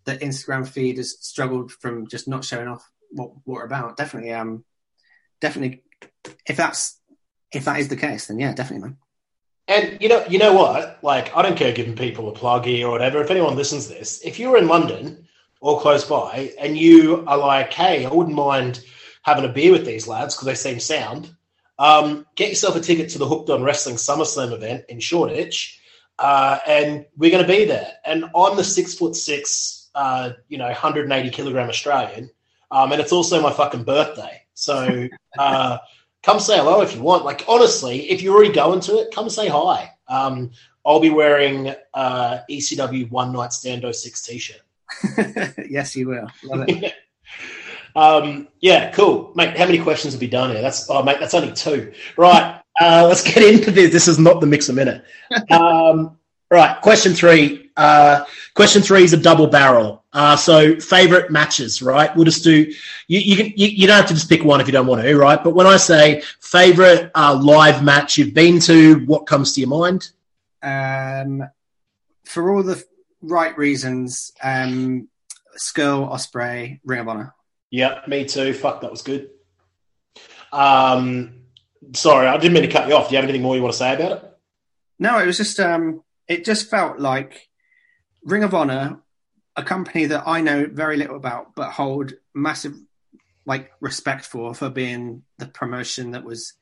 the 0.04 0.16
Instagram 0.18 0.68
feed 0.68 0.98
has 0.98 1.18
struggled 1.20 1.72
from 1.72 2.06
just 2.06 2.28
not 2.28 2.44
showing 2.44 2.68
off 2.68 2.88
what, 3.10 3.30
what 3.44 3.56
we're 3.56 3.64
about. 3.64 3.96
Definitely, 3.96 4.32
um, 4.32 4.64
definitely, 5.40 5.82
if 6.46 6.56
that's 6.56 7.00
if 7.52 7.64
that 7.64 7.80
is 7.80 7.88
the 7.88 7.96
case, 7.96 8.26
then 8.26 8.38
yeah, 8.38 8.54
definitely, 8.54 8.88
man. 8.88 8.96
and 9.66 9.98
you 10.00 10.08
know, 10.08 10.24
you 10.28 10.38
know 10.38 10.52
what? 10.52 10.98
Like, 11.02 11.34
I 11.36 11.42
don't 11.42 11.56
care 11.56 11.72
giving 11.72 11.96
people 11.96 12.28
a 12.28 12.32
plug 12.32 12.64
here 12.64 12.88
or 12.88 12.90
whatever. 12.90 13.20
If 13.20 13.30
anyone 13.30 13.56
listens 13.56 13.86
to 13.86 13.94
this, 13.94 14.20
if 14.24 14.38
you're 14.38 14.58
in 14.58 14.68
London 14.68 15.26
or 15.60 15.80
close 15.80 16.04
by, 16.04 16.52
and 16.58 16.76
you 16.76 17.24
are 17.26 17.38
like, 17.38 17.72
hey, 17.72 18.04
I 18.04 18.12
wouldn't 18.12 18.36
mind 18.36 18.84
having 19.22 19.44
a 19.44 19.48
beer 19.48 19.72
with 19.72 19.84
these 19.84 20.08
lads 20.08 20.34
because 20.34 20.46
they 20.46 20.54
seem 20.54 20.80
sound. 20.80 21.34
Um, 21.78 22.26
get 22.34 22.48
yourself 22.50 22.76
a 22.76 22.80
ticket 22.80 23.10
to 23.10 23.18
the 23.18 23.26
Hooked 23.26 23.48
on 23.50 23.62
Wrestling 23.62 23.96
SummerSlam 23.96 24.52
event 24.52 24.84
in 24.88 25.00
Shoreditch, 25.00 25.79
uh, 26.20 26.58
and 26.66 27.06
we're 27.16 27.30
going 27.30 27.42
to 27.42 27.48
be 27.48 27.64
there. 27.64 27.94
And 28.04 28.26
I'm 28.36 28.56
the 28.56 28.62
six 28.62 28.94
foot 28.94 29.16
six, 29.16 29.90
uh, 29.94 30.32
you 30.48 30.58
know, 30.58 30.66
180 30.66 31.30
kilogram 31.30 31.68
Australian, 31.68 32.30
um, 32.70 32.92
and 32.92 33.00
it's 33.00 33.12
also 33.12 33.40
my 33.42 33.50
fucking 33.50 33.84
birthday. 33.84 34.42
So 34.54 35.08
uh, 35.38 35.78
come 36.22 36.38
say 36.38 36.58
hello 36.58 36.82
if 36.82 36.94
you 36.94 37.00
want. 37.00 37.24
Like 37.24 37.44
honestly, 37.48 38.10
if 38.10 38.22
you're 38.22 38.34
already 38.36 38.52
going 38.52 38.80
to 38.80 38.98
it, 38.98 39.14
come 39.14 39.30
say 39.30 39.48
hi. 39.48 39.90
Um, 40.08 40.50
I'll 40.84 41.00
be 41.00 41.10
wearing 41.10 41.74
uh, 41.94 42.38
ECW 42.50 43.10
One 43.10 43.32
Night 43.32 43.52
Stand 43.52 43.84
06 43.90 44.22
t-shirt. 44.22 44.60
yes, 45.68 45.94
you 45.96 46.08
will. 46.08 46.28
Love 46.44 46.64
it. 46.68 46.94
um, 47.96 48.48
yeah, 48.60 48.90
cool, 48.92 49.32
mate. 49.34 49.56
How 49.56 49.66
many 49.66 49.78
questions 49.78 50.14
have 50.14 50.20
we 50.20 50.26
done 50.26 50.50
here? 50.50 50.62
That's 50.62 50.88
oh, 50.90 51.02
mate, 51.02 51.18
that's 51.20 51.34
only 51.34 51.52
two. 51.52 51.92
Right, 52.16 52.59
uh, 52.78 53.06
let's 53.08 53.22
get 53.22 53.42
into 53.42 53.70
this. 53.70 53.92
This 53.92 54.08
is 54.08 54.18
not 54.18 54.40
the 54.40 54.46
mix 54.46 54.68
a 54.68 54.72
minute. 54.72 55.04
Um, 55.50 56.18
right, 56.50 56.80
question 56.80 57.14
three. 57.14 57.70
Uh, 57.76 58.24
question 58.54 58.82
three 58.82 59.04
is 59.04 59.12
a 59.12 59.16
double 59.16 59.46
barrel. 59.46 60.04
Uh, 60.12 60.36
so 60.36 60.78
favorite 60.80 61.30
matches, 61.30 61.82
right? 61.82 62.14
We'll 62.14 62.24
just 62.24 62.44
do. 62.44 62.72
You 63.06 63.20
you, 63.20 63.36
can, 63.36 63.46
you 63.56 63.68
you 63.68 63.86
don't 63.86 63.96
have 63.96 64.08
to 64.08 64.14
just 64.14 64.28
pick 64.28 64.44
one 64.44 64.60
if 64.60 64.66
you 64.66 64.72
don't 64.72 64.86
want 64.86 65.02
to, 65.02 65.16
right? 65.16 65.42
But 65.42 65.54
when 65.54 65.66
I 65.66 65.76
say 65.76 66.22
favorite 66.40 67.10
uh, 67.14 67.40
live 67.40 67.82
match 67.82 68.18
you've 68.18 68.34
been 68.34 68.60
to, 68.60 69.04
what 69.06 69.26
comes 69.26 69.52
to 69.54 69.60
your 69.60 69.70
mind? 69.70 70.10
Um, 70.62 71.48
for 72.24 72.54
all 72.54 72.62
the 72.62 72.84
right 73.22 73.56
reasons, 73.56 74.32
um, 74.42 75.08
Scurll, 75.56 76.10
Ospreay, 76.10 76.80
Ring 76.84 77.00
of 77.00 77.08
Honor. 77.08 77.34
Yeah, 77.70 78.00
me 78.06 78.24
too. 78.24 78.52
Fuck, 78.52 78.80
that 78.80 78.90
was 78.90 79.02
good. 79.02 79.30
Um, 80.52 81.39
sorry, 81.94 82.26
I 82.26 82.36
didn't 82.36 82.54
mean 82.54 82.62
to 82.62 82.68
cut 82.68 82.88
you 82.88 82.94
off. 82.94 83.08
Do 83.08 83.14
you 83.14 83.16
have 83.16 83.24
anything 83.24 83.42
more 83.42 83.56
you 83.56 83.62
want 83.62 83.72
to 83.72 83.78
say 83.78 83.94
about 83.94 84.12
it? 84.12 84.38
No, 84.98 85.18
it 85.18 85.26
was 85.26 85.36
just 85.36 85.58
um, 85.60 86.02
it 86.28 86.44
just 86.44 86.70
felt 86.70 86.98
like 86.98 87.48
Ring 88.24 88.44
of 88.44 88.54
Honor, 88.54 89.00
a 89.56 89.62
company 89.62 90.06
that 90.06 90.24
I 90.26 90.40
know 90.40 90.66
very 90.70 90.96
little 90.96 91.16
about, 91.16 91.54
but 91.54 91.70
hold 91.70 92.12
massive 92.34 92.74
like 93.46 93.72
respect 93.80 94.24
for 94.24 94.54
for 94.54 94.68
being 94.68 95.22
the 95.38 95.46
promotion 95.46 96.12
that 96.12 96.24
was 96.24 96.52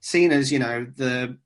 seen 0.00 0.32
as 0.32 0.50
you 0.50 0.58
know 0.58 0.86
the 0.96 1.36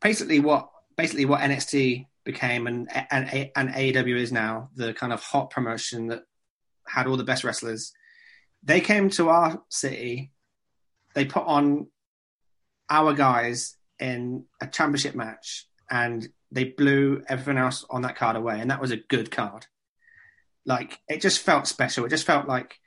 basically 0.00 0.40
what 0.40 0.70
basically 0.96 1.24
what 1.24 1.40
NXT 1.40 2.06
became 2.24 2.66
and 2.66 2.88
and 3.10 3.50
and 3.56 3.70
AEW 3.70 4.16
is 4.16 4.32
now 4.32 4.70
the 4.74 4.92
kind 4.92 5.12
of 5.12 5.22
hot 5.22 5.50
promotion 5.50 6.08
that 6.08 6.24
had 6.86 7.06
all 7.06 7.16
the 7.16 7.24
best 7.24 7.44
wrestlers. 7.44 7.92
They 8.62 8.80
came 8.80 9.08
to 9.10 9.30
our 9.30 9.62
city. 9.68 10.32
They 11.14 11.24
put 11.24 11.46
on 11.46 11.88
our 12.90 13.14
guys 13.14 13.76
in 13.98 14.44
a 14.60 14.66
championship 14.66 15.14
match, 15.14 15.66
and 15.90 16.28
they 16.50 16.64
blew 16.64 17.22
everyone 17.28 17.62
else 17.62 17.84
on 17.88 18.02
that 18.02 18.16
card 18.16 18.36
away. 18.36 18.60
And 18.60 18.70
that 18.70 18.80
was 18.80 18.90
a 18.90 18.96
good 18.96 19.30
card. 19.30 19.66
Like 20.66 21.00
it 21.08 21.20
just 21.20 21.40
felt 21.40 21.66
special. 21.66 22.04
It 22.04 22.10
just 22.10 22.26
felt 22.26 22.48
like 22.48 22.78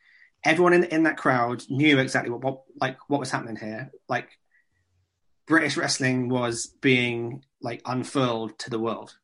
everyone 0.44 0.74
in 0.74 0.84
in 0.86 1.04
that 1.04 1.18
crowd 1.18 1.64
knew 1.70 1.98
exactly 2.00 2.30
what, 2.30 2.44
what 2.44 2.64
like 2.80 2.98
what 3.08 3.20
was 3.20 3.32
happening 3.32 3.56
here. 3.56 3.92
Like 4.08 4.30
British 5.48 5.78
wrestling 5.78 6.30
was 6.30 6.68
being 6.82 7.44
like 7.62 7.82
unfurled 7.86 8.60
to 8.60 8.70
the 8.70 8.80
world, 8.80 9.18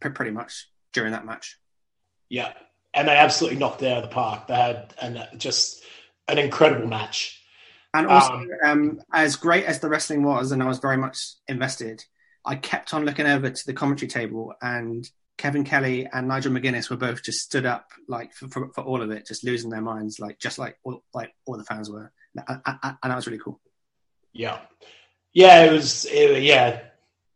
pre- 0.00 0.10
pretty 0.10 0.30
much 0.32 0.68
during 0.92 1.12
that 1.12 1.26
match. 1.26 1.58
Yeah, 2.28 2.52
and 2.94 3.08
they 3.08 3.16
absolutely 3.16 3.58
knocked 3.58 3.82
it 3.82 3.90
out 3.90 4.04
of 4.04 4.10
the 4.10 4.14
park. 4.14 4.48
They 4.48 4.54
had 4.54 4.94
an, 5.00 5.22
just 5.38 5.82
an 6.28 6.38
incredible 6.38 6.86
match. 6.86 7.41
And 7.94 8.06
also, 8.06 8.32
Um, 8.32 8.48
um, 8.64 9.00
as 9.12 9.36
great 9.36 9.64
as 9.66 9.80
the 9.80 9.88
wrestling 9.88 10.22
was, 10.22 10.52
and 10.52 10.62
I 10.62 10.66
was 10.66 10.78
very 10.78 10.96
much 10.96 11.34
invested, 11.46 12.04
I 12.44 12.56
kept 12.56 12.94
on 12.94 13.04
looking 13.04 13.26
over 13.26 13.50
to 13.50 13.66
the 13.66 13.74
commentary 13.74 14.08
table, 14.08 14.54
and 14.62 15.08
Kevin 15.38 15.64
Kelly 15.64 16.08
and 16.12 16.28
Nigel 16.28 16.52
McGuinness 16.52 16.88
were 16.88 16.96
both 16.96 17.22
just 17.22 17.40
stood 17.40 17.66
up, 17.66 17.90
like 18.08 18.32
for, 18.32 18.48
for, 18.48 18.72
for 18.72 18.82
all 18.82 19.02
of 19.02 19.10
it, 19.10 19.26
just 19.26 19.44
losing 19.44 19.70
their 19.70 19.80
minds, 19.80 20.18
like 20.18 20.38
just 20.38 20.58
like 20.58 20.78
all, 20.84 21.02
like 21.12 21.34
all 21.46 21.56
the 21.56 21.64
fans 21.64 21.90
were, 21.90 22.12
and, 22.34 22.60
and 22.66 22.96
that 23.02 23.16
was 23.16 23.26
really 23.26 23.38
cool. 23.38 23.60
Yeah, 24.32 24.58
yeah, 25.32 25.64
it 25.64 25.72
was. 25.72 26.06
It, 26.06 26.42
yeah, 26.42 26.80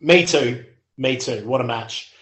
me 0.00 0.24
too. 0.24 0.64
Me 0.96 1.16
too. 1.16 1.46
What 1.46 1.60
a 1.60 1.64
match. 1.64 2.12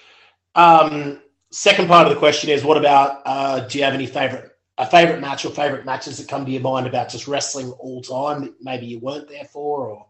Um, 0.57 1.21
second 1.53 1.87
part 1.87 2.07
of 2.07 2.13
the 2.13 2.19
question 2.19 2.51
is, 2.51 2.65
what 2.65 2.77
about? 2.77 3.23
Uh, 3.25 3.61
do 3.61 3.79
you 3.79 3.85
have 3.85 3.95
any 3.95 4.07
favorite 4.07 4.51
a 4.77 4.87
favorite 4.87 5.21
match 5.21 5.45
or 5.45 5.51
favorite 5.51 5.85
matches 5.85 6.19
that 6.19 6.29
come 6.29 6.45
to 6.45 6.51
your 6.51 6.63
mind 6.63 6.87
about 6.87 7.09
just 7.09 7.29
wrestling 7.29 7.71
all 7.73 8.03
time 8.03 8.43
that 8.43 8.55
maybe 8.61 8.87
you 8.87 8.99
weren't 8.99 9.29
there 9.29 9.45
for, 9.45 9.89
or? 9.89 10.07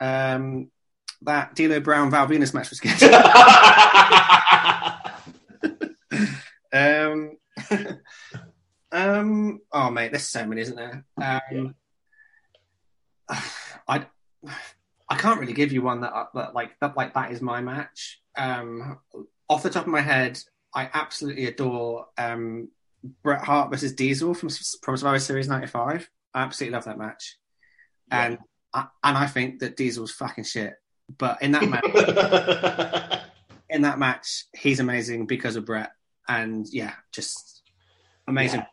Um, 0.00 0.70
that 1.22 1.54
D'Lo 1.54 1.80
Brown 1.80 2.10
Val 2.10 2.26
Venis 2.26 2.54
match 2.54 2.70
was 2.70 2.80
good. 2.80 3.02
um, 6.72 7.36
um, 8.92 9.60
oh 9.72 9.90
mate, 9.90 10.12
there's 10.12 10.26
so 10.26 10.46
many, 10.46 10.60
isn't 10.62 10.76
there? 10.76 11.04
Um, 11.20 11.74
I 13.88 14.06
I 15.08 15.16
can't 15.16 15.40
really 15.40 15.54
give 15.54 15.72
you 15.72 15.82
one 15.82 16.02
that, 16.02 16.12
that 16.34 16.54
like 16.54 16.78
that 16.80 16.96
like 16.96 17.14
that 17.14 17.32
is 17.32 17.40
my 17.40 17.60
match. 17.60 18.20
Um, 18.36 18.98
off 19.48 19.62
the 19.62 19.70
top 19.70 19.86
of 19.86 19.92
my 19.92 20.00
head, 20.00 20.38
I 20.74 20.90
absolutely 20.92 21.46
adore 21.46 22.06
um, 22.16 22.68
Bret 23.22 23.42
Hart 23.42 23.70
versus 23.70 23.92
Diesel 23.92 24.34
from 24.34 24.48
from 24.82 24.96
Survivor 24.96 25.18
Series 25.18 25.48
'95. 25.48 26.08
I 26.34 26.42
absolutely 26.42 26.74
love 26.74 26.84
that 26.84 26.98
match, 26.98 27.36
and 28.10 28.38
I, 28.72 28.86
and 29.02 29.16
I 29.16 29.26
think 29.26 29.60
that 29.60 29.76
Diesel's 29.76 30.12
fucking 30.12 30.44
shit. 30.44 30.74
But 31.16 31.42
in 31.42 31.52
that 31.52 31.68
match, 31.68 33.22
in 33.70 33.82
that 33.82 33.98
match, 33.98 34.44
he's 34.54 34.80
amazing 34.80 35.26
because 35.26 35.56
of 35.56 35.64
Bret, 35.64 35.92
and 36.28 36.66
yeah, 36.70 36.92
just 37.12 37.62
amazing. 38.26 38.64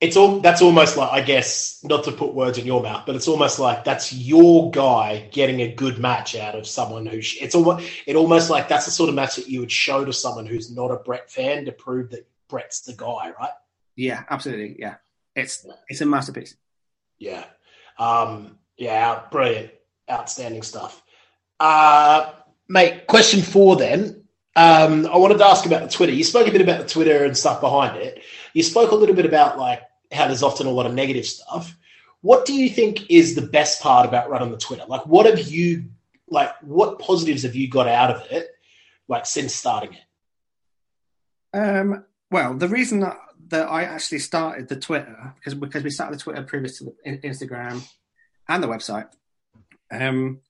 it's 0.00 0.16
all 0.16 0.40
that's 0.40 0.62
almost 0.62 0.96
like 0.96 1.10
I 1.10 1.22
guess 1.22 1.82
not 1.82 2.04
to 2.04 2.12
put 2.12 2.34
words 2.34 2.58
in 2.58 2.66
your 2.66 2.82
mouth, 2.82 3.04
but 3.06 3.16
it's 3.16 3.28
almost 3.28 3.58
like 3.58 3.82
that's 3.82 4.12
your 4.12 4.70
guy 4.70 5.28
getting 5.32 5.62
a 5.62 5.74
good 5.74 5.98
match 5.98 6.36
out 6.36 6.54
of 6.54 6.66
someone 6.66 7.06
who 7.06 7.18
it's 7.18 7.54
almost 7.54 7.88
it 8.06 8.14
almost 8.14 8.50
like 8.50 8.68
that's 8.68 8.84
the 8.84 8.92
sort 8.92 9.08
of 9.08 9.16
match 9.16 9.36
that 9.36 9.48
you 9.48 9.60
would 9.60 9.72
show 9.72 10.04
to 10.04 10.12
someone 10.12 10.46
who's 10.46 10.70
not 10.70 10.90
a 10.90 10.96
Bret 10.96 11.30
fan 11.30 11.64
to 11.64 11.72
prove 11.72 12.10
that 12.10 12.28
Bret's 12.48 12.82
the 12.82 12.94
guy, 12.94 13.32
right? 13.38 13.50
Yeah, 13.96 14.24
absolutely. 14.30 14.76
Yeah, 14.78 14.96
it's 15.34 15.66
it's 15.88 16.00
a 16.00 16.06
masterpiece. 16.06 16.56
Yeah, 17.18 17.44
um, 17.98 18.58
yeah, 18.76 19.22
brilliant, 19.30 19.72
outstanding 20.10 20.62
stuff. 20.62 21.02
Uh, 21.58 22.32
mate, 22.68 23.06
question 23.06 23.42
four 23.42 23.76
then. 23.76 24.24
Um, 24.56 25.06
I 25.06 25.16
wanted 25.16 25.38
to 25.38 25.46
ask 25.46 25.66
about 25.66 25.82
the 25.82 25.88
Twitter. 25.88 26.12
You 26.12 26.24
spoke 26.24 26.48
a 26.48 26.52
bit 26.52 26.60
about 26.60 26.80
the 26.80 26.88
Twitter 26.88 27.24
and 27.24 27.36
stuff 27.36 27.60
behind 27.60 27.96
it. 27.96 28.22
You 28.54 28.62
spoke 28.62 28.90
a 28.90 28.96
little 28.96 29.14
bit 29.14 29.26
about 29.26 29.58
like 29.58 29.82
how 30.12 30.26
there's 30.26 30.42
often 30.42 30.66
a 30.66 30.70
lot 30.70 30.86
of 30.86 30.94
negative 30.94 31.26
stuff. 31.26 31.76
What 32.20 32.44
do 32.44 32.54
you 32.54 32.68
think 32.68 33.10
is 33.10 33.34
the 33.34 33.42
best 33.42 33.80
part 33.80 34.06
about 34.06 34.30
running 34.30 34.50
the 34.50 34.58
Twitter? 34.58 34.84
Like, 34.88 35.06
what 35.06 35.26
have 35.26 35.40
you 35.48 35.84
like? 36.28 36.50
What 36.62 36.98
positives 36.98 37.44
have 37.44 37.54
you 37.54 37.68
got 37.68 37.86
out 37.86 38.10
of 38.10 38.30
it? 38.32 38.48
Like 39.06 39.26
since 39.26 39.54
starting 39.54 39.94
it? 39.94 41.56
Um, 41.56 42.04
well, 42.30 42.54
the 42.54 42.68
reason 42.68 43.00
that, 43.00 43.18
that 43.48 43.68
I 43.68 43.84
actually 43.84 44.18
started 44.18 44.68
the 44.68 44.76
Twitter 44.76 45.34
because 45.36 45.54
because 45.54 45.82
we 45.82 45.90
started 45.90 46.18
the 46.18 46.22
Twitter 46.22 46.42
previous 46.42 46.78
to 46.78 46.84
the 46.84 47.18
Instagram 47.18 47.82
and 48.48 48.62
the 48.62 48.68
website, 48.68 49.08
um, 49.90 50.40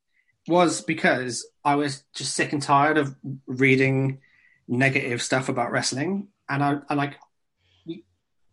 was 0.49 0.81
because 0.81 1.47
I 1.65 1.77
was 1.77 2.03
just 2.15 2.35
sick 2.35 2.53
and 2.53 2.63
tired 2.63 2.99
of 2.99 3.15
reading 3.47 4.21
negative 4.67 5.23
stuff 5.23 5.49
about 5.49 5.71
wrestling, 5.71 6.29
and 6.49 6.63
I, 6.63 6.79
I 6.89 6.95
like. 6.95 7.15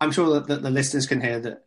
I'm 0.02 0.12
sure 0.12 0.34
that, 0.34 0.48
that 0.48 0.62
the 0.62 0.70
listeners 0.70 1.08
can 1.08 1.22
hear 1.22 1.40
that 1.40 1.64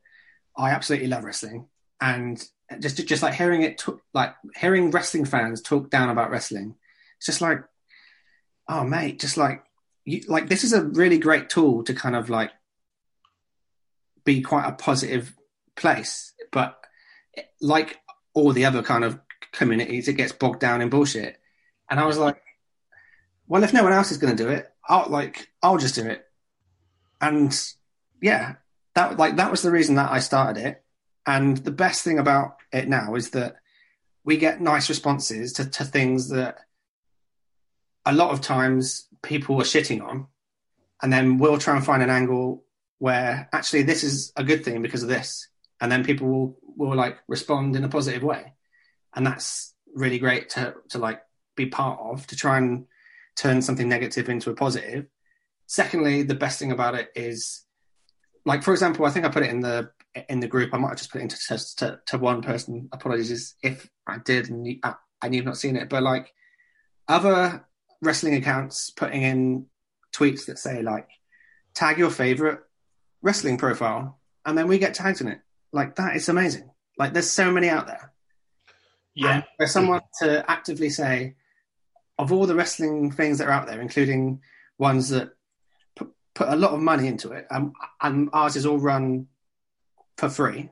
I 0.57 0.71
absolutely 0.71 1.09
love 1.09 1.25
wrestling, 1.25 1.67
and 2.01 2.43
just 2.79 3.05
just 3.09 3.23
like 3.23 3.35
hearing 3.35 3.63
it, 3.63 3.83
like 4.15 4.35
hearing 4.57 4.91
wrestling 4.91 5.25
fans 5.25 5.63
talk 5.63 5.91
down 5.91 6.11
about 6.11 6.31
wrestling, 6.31 6.77
it's 7.17 7.27
just 7.27 7.41
like, 7.41 7.65
oh 8.69 8.85
mate, 8.85 9.19
just 9.19 9.37
like 9.37 9.65
you, 10.09 10.23
like 10.29 10.49
this 10.49 10.65
is 10.65 10.73
a 10.73 10.83
really 10.83 11.19
great 11.19 11.49
tool 11.49 11.85
to 11.85 11.95
kind 11.95 12.17
of 12.17 12.31
like 12.31 12.51
be 14.25 14.43
quite 14.43 14.67
a 14.67 14.73
positive 14.73 15.35
place, 15.77 16.33
but 16.51 16.79
like 17.61 17.99
all 18.35 18.53
the 18.53 18.65
other 18.65 18.83
kind 18.83 19.05
of 19.05 19.21
communities, 19.53 20.09
it 20.09 20.15
gets 20.15 20.33
bogged 20.33 20.61
down 20.61 20.81
in 20.81 20.89
bullshit. 20.89 21.39
And 21.91 21.99
I 22.01 22.07
was 22.07 22.19
like, 22.19 22.41
well, 23.47 23.65
if 23.65 23.73
no 23.73 23.83
one 23.83 23.93
else 23.93 24.11
is 24.11 24.19
going 24.19 24.37
to 24.37 24.43
do 24.43 24.51
it, 24.51 24.71
I'll 24.89 25.09
like 25.09 25.49
I'll 25.63 25.79
just 25.79 25.95
do 25.95 26.07
it. 26.07 26.25
And 27.21 27.59
yeah, 28.23 28.57
that 28.95 29.19
like 29.19 29.37
that 29.37 29.51
was 29.51 29.63
the 29.63 29.71
reason 29.71 29.97
that 29.97 30.11
I 30.11 30.21
started 30.21 30.65
it. 30.65 30.85
And 31.27 31.59
the 31.59 31.71
best 31.71 32.05
thing 32.05 32.19
about 32.19 32.57
it 32.73 32.89
now 32.89 33.15
is 33.15 33.31
that 33.31 33.57
we 34.25 34.37
get 34.37 34.61
nice 34.61 34.89
responses 34.89 35.53
to, 35.55 35.69
to 35.71 35.85
things 35.85 36.31
that 36.31 36.59
a 38.09 38.13
lot 38.13 38.31
of 38.31 38.41
times 38.41 39.07
people 39.23 39.57
are 39.61 39.65
shitting 39.65 40.03
on, 40.03 40.27
and 41.03 41.13
then 41.13 41.37
we'll 41.37 41.59
try 41.59 41.77
and 41.77 41.85
find 41.85 42.03
an 42.03 42.11
angle 42.11 42.65
where 42.99 43.49
actually 43.53 43.83
this 43.83 44.03
is 44.03 44.33
a 44.35 44.43
good 44.43 44.65
thing 44.65 44.83
because 44.83 45.03
of 45.03 45.11
this, 45.11 45.49
and 45.81 45.93
then 45.93 46.05
people 46.05 46.27
will 46.27 46.59
will 46.77 46.97
like 46.97 47.19
respond 47.29 47.77
in 47.77 47.85
a 47.85 47.89
positive 47.89 48.23
way, 48.23 48.55
and 49.15 49.27
that's 49.27 49.75
really 49.95 50.19
great 50.19 50.49
to 50.51 50.75
to 50.89 50.99
like 50.99 51.21
be 51.55 51.67
part 51.67 52.01
of 52.01 52.27
to 52.29 52.37
try 52.37 52.57
and 52.57 52.87
turn 53.37 53.61
something 53.61 53.89
negative 53.89 54.29
into 54.29 54.51
a 54.51 54.55
positive. 54.55 55.07
Secondly, 55.67 56.23
the 56.23 56.35
best 56.35 56.59
thing 56.59 56.73
about 56.73 56.95
it 56.95 57.11
is, 57.15 57.67
like 58.47 58.63
for 58.63 58.73
example, 58.73 59.05
I 59.05 59.11
think 59.11 59.27
I 59.27 59.29
put 59.29 59.43
it 59.43 59.51
in 59.51 59.61
the 59.61 59.91
in 60.31 60.41
the 60.41 60.49
group. 60.49 60.73
I 60.73 60.79
might 60.79 60.89
have 60.89 60.99
just 60.99 61.13
put 61.13 61.21
it 61.21 61.25
into 61.25 61.77
to, 61.77 62.01
to, 62.07 62.19
one 62.19 62.41
person. 62.41 62.89
Apologies 62.91 63.55
if 63.63 63.91
I 64.07 64.17
did 64.25 64.49
and 64.49 64.67
you, 64.67 64.79
I, 64.83 64.95
and 65.23 65.35
you've 65.35 65.45
not 65.45 65.59
seen 65.59 65.77
it, 65.77 65.91
but 65.91 66.03
like 66.03 66.33
other 67.07 67.68
wrestling 68.03 68.35
accounts 68.35 68.91
putting 68.91 69.23
in 69.23 69.67
tweets 70.15 70.47
that 70.47 70.59
say 70.59 70.83
like 70.83 71.09
tag 71.75 71.99
your 71.99 72.11
favorite 72.11 72.61
wrestling 73.23 73.59
profile 73.59 74.19
and 74.45 74.57
then 74.57 74.69
we 74.69 74.79
get 74.79 74.95
tagged 74.95 75.21
in 75.21 75.29
it. 75.29 75.41
Like 75.73 75.97
that 75.97 76.17
is 76.17 76.29
amazing. 76.29 76.71
Like 76.97 77.13
there's 77.13 77.31
so 77.31 77.51
many 77.51 77.69
out 77.69 77.87
there. 77.87 78.13
Yeah, 79.15 79.35
and 79.35 79.45
for 79.57 79.67
someone 79.67 80.03
to 80.21 80.49
actively 80.49 80.91
say 80.91 81.35
of 82.19 82.33
all 82.33 82.47
the 82.47 82.55
wrestling 82.55 83.11
things 83.11 83.39
that 83.39 83.49
are 83.49 83.53
out 83.53 83.67
there 83.67 83.81
including 83.81 84.41
ones 84.77 85.11
that 85.11 85.31
put, 85.97 86.13
put 86.35 86.49
a 86.49 86.57
lot 86.57 86.73
of 86.73 86.81
money 86.81 87.07
into 87.07 87.33
it 87.33 87.47
um, 87.51 87.73
and 88.03 88.29
ours 88.33 88.57
is 88.57 88.67
all 88.67 88.79
run 88.79 89.27
for 90.17 90.29
free 90.29 90.69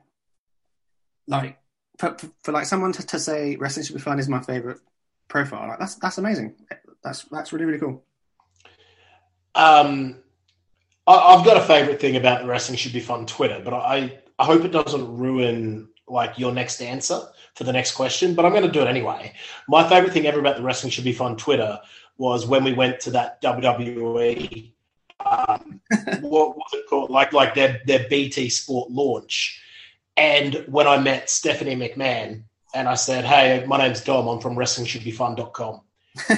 like 1.27 1.57
for, 1.97 2.17
for, 2.17 2.29
for 2.43 2.51
like 2.51 2.65
someone 2.65 2.91
to, 2.91 3.05
to 3.05 3.19
say 3.19 3.55
wrestling 3.55 3.85
should 3.85 3.95
be 3.95 4.01
fun 4.01 4.19
is 4.19 4.29
my 4.29 4.41
favorite 4.41 4.79
profile 5.27 5.67
like 5.67 5.79
that's 5.79 5.95
that's 5.95 6.17
amazing 6.17 6.53
that's 7.03 7.23
that's 7.25 7.53
really 7.53 7.65
really 7.65 7.79
cool 7.79 8.03
Um, 9.55 10.19
I, 11.07 11.15
I've 11.15 11.45
got 11.45 11.57
a 11.57 11.61
favorite 11.61 11.99
thing 11.99 12.15
about 12.15 12.41
the 12.41 12.47
wrestling 12.47 12.77
should 12.77 12.93
be 12.93 12.99
fun 12.99 13.25
Twitter, 13.25 13.61
but 13.63 13.73
I 13.73 14.19
I 14.39 14.45
hope 14.45 14.63
it 14.63 14.71
doesn't 14.71 15.17
ruin 15.17 15.89
like 16.07 16.37
your 16.37 16.51
next 16.51 16.81
answer 16.81 17.21
for 17.55 17.63
the 17.63 17.73
next 17.73 17.93
question. 17.93 18.35
But 18.35 18.45
I'm 18.45 18.51
going 18.51 18.63
to 18.63 18.71
do 18.71 18.81
it 18.81 18.87
anyway. 18.87 19.33
My 19.67 19.87
favorite 19.89 20.13
thing 20.13 20.27
ever 20.27 20.39
about 20.39 20.57
the 20.57 20.63
wrestling 20.63 20.91
should 20.91 21.03
be 21.03 21.13
fun 21.13 21.35
Twitter 21.35 21.79
was 22.17 22.45
when 22.45 22.63
we 22.63 22.73
went 22.73 22.99
to 23.01 23.11
that 23.11 23.41
WWE. 23.41 24.71
Um, 25.25 25.81
what 26.21 26.55
was 26.55 26.69
it 26.73 26.85
called? 26.89 27.09
Like 27.09 27.33
like 27.33 27.55
their 27.55 27.81
their 27.87 28.07
BT 28.09 28.49
Sport 28.49 28.91
launch, 28.91 29.59
and 30.17 30.63
when 30.67 30.87
I 30.87 30.97
met 30.97 31.29
Stephanie 31.29 31.75
McMahon 31.75 32.43
and 32.75 32.87
I 32.87 32.95
said, 32.95 33.25
"Hey, 33.25 33.65
my 33.65 33.77
name's 33.79 34.03
Dom. 34.03 34.27
I'm 34.27 34.39
from 34.39 34.55
WrestlingShouldBeFun.com." 34.55 35.81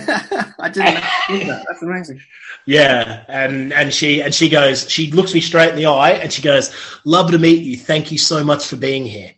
I 0.60 0.70
didn't 0.70 0.96
know 0.96 1.54
that. 1.54 1.66
That's 1.68 1.82
amazing. 1.82 2.22
Yeah, 2.66 3.26
and 3.28 3.74
and 3.74 3.94
she 3.94 4.22
and 4.22 4.34
she 4.34 4.50
goes, 4.50 4.90
she 4.90 5.12
looks 5.12 5.34
me 5.34 5.42
straight 5.42 5.70
in 5.70 5.76
the 5.76 5.86
eye, 5.86 6.12
and 6.12 6.32
she 6.32 6.42
goes, 6.42 6.74
"Love 7.06 7.32
to 7.32 7.40
meet 7.40 7.64
you. 7.64 7.78
Thank 7.78 8.12
you 8.12 8.18
so 8.18 8.44
much 8.44 8.68
for 8.68 8.76
being 8.76 9.06
here." 9.06 9.34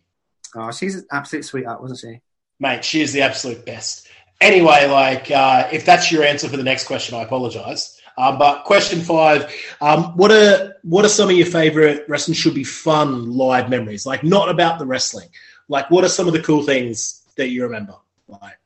Oh, 0.55 0.71
she's 0.71 0.95
an 0.95 1.05
absolute 1.11 1.45
sweetheart, 1.45 1.81
wasn't 1.81 1.99
she? 1.99 2.21
mate, 2.61 2.85
she 2.85 3.01
is 3.01 3.11
the 3.11 3.21
absolute 3.21 3.65
best. 3.65 4.07
Anyway, 4.39 4.87
like 4.87 5.29
uh, 5.29 5.67
if 5.71 5.85
that's 5.85 6.11
your 6.11 6.23
answer 6.23 6.47
for 6.47 6.57
the 6.57 6.63
next 6.63 6.85
question, 6.85 7.17
I 7.17 7.23
apologise. 7.23 7.99
Um, 8.17 8.37
but 8.37 8.63
question 8.63 9.01
five: 9.01 9.53
um, 9.81 10.15
What 10.15 10.31
are 10.31 10.75
what 10.83 11.03
are 11.05 11.09
some 11.09 11.29
of 11.29 11.35
your 11.35 11.47
favourite 11.47 12.07
wrestling 12.07 12.35
should 12.35 12.55
be 12.55 12.63
fun 12.63 13.31
live 13.33 13.69
memories? 13.69 14.05
Like 14.05 14.23
not 14.23 14.49
about 14.49 14.79
the 14.79 14.85
wrestling. 14.85 15.29
Like 15.67 15.89
what 15.91 16.03
are 16.03 16.09
some 16.09 16.27
of 16.27 16.33
the 16.33 16.41
cool 16.41 16.63
things 16.63 17.23
that 17.37 17.49
you 17.49 17.63
remember? 17.63 17.95
Like 18.27 18.57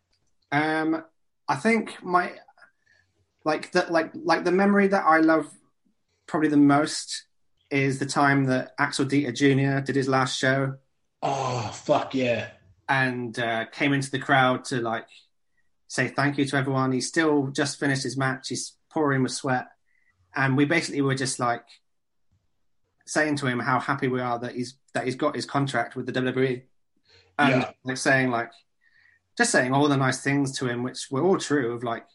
Um, 0.51 1.03
I 1.47 1.55
think 1.55 2.03
my 2.03 2.33
like 3.43 3.71
the 3.71 3.85
like 3.89 4.11
like 4.15 4.43
the 4.43 4.51
memory 4.51 4.87
that 4.87 5.05
I 5.05 5.19
love 5.19 5.47
probably 6.27 6.49
the 6.49 6.57
most 6.57 7.25
is 7.71 7.99
the 7.99 8.05
time 8.05 8.45
that 8.45 8.73
Axel 8.79 9.05
Dieter 9.05 9.33
Jr. 9.35 9.83
did 9.85 9.95
his 9.95 10.07
last 10.07 10.37
show 10.37 10.75
oh 11.21 11.69
fuck 11.73 12.13
yeah, 12.13 12.49
and 12.89 13.37
uh, 13.39 13.65
came 13.65 13.93
into 13.93 14.11
the 14.11 14.19
crowd 14.19 14.63
to 14.65 14.79
like 14.81 15.07
say 15.87 16.07
thank 16.07 16.37
you 16.37 16.45
to 16.45 16.55
everyone. 16.57 16.91
He 16.91 17.01
still 17.01 17.47
just 17.47 17.79
finished 17.79 18.03
his 18.03 18.17
match. 18.17 18.49
He's 18.49 18.73
pouring 18.91 19.23
with 19.23 19.31
sweat, 19.31 19.67
and 20.35 20.57
we 20.57 20.65
basically 20.65 21.01
were 21.01 21.15
just 21.15 21.39
like 21.39 21.63
saying 23.07 23.35
to 23.37 23.45
him 23.47 23.59
how 23.59 23.79
happy 23.79 24.07
we 24.07 24.19
are 24.19 24.39
that 24.39 24.55
he's 24.55 24.75
that 24.93 25.05
he's 25.05 25.15
got 25.15 25.35
his 25.35 25.45
contract 25.45 25.95
with 25.95 26.05
the 26.05 26.11
WWE, 26.13 26.63
and 27.39 27.61
Yeah. 27.61 27.71
like 27.83 27.97
saying 27.97 28.31
like 28.31 28.51
just 29.37 29.51
saying 29.51 29.73
all 29.73 29.87
the 29.87 29.97
nice 29.97 30.21
things 30.21 30.57
to 30.59 30.67
him, 30.67 30.83
which 30.83 31.07
were 31.11 31.23
all 31.23 31.37
true. 31.37 31.73
Of 31.73 31.83
like, 31.83 32.05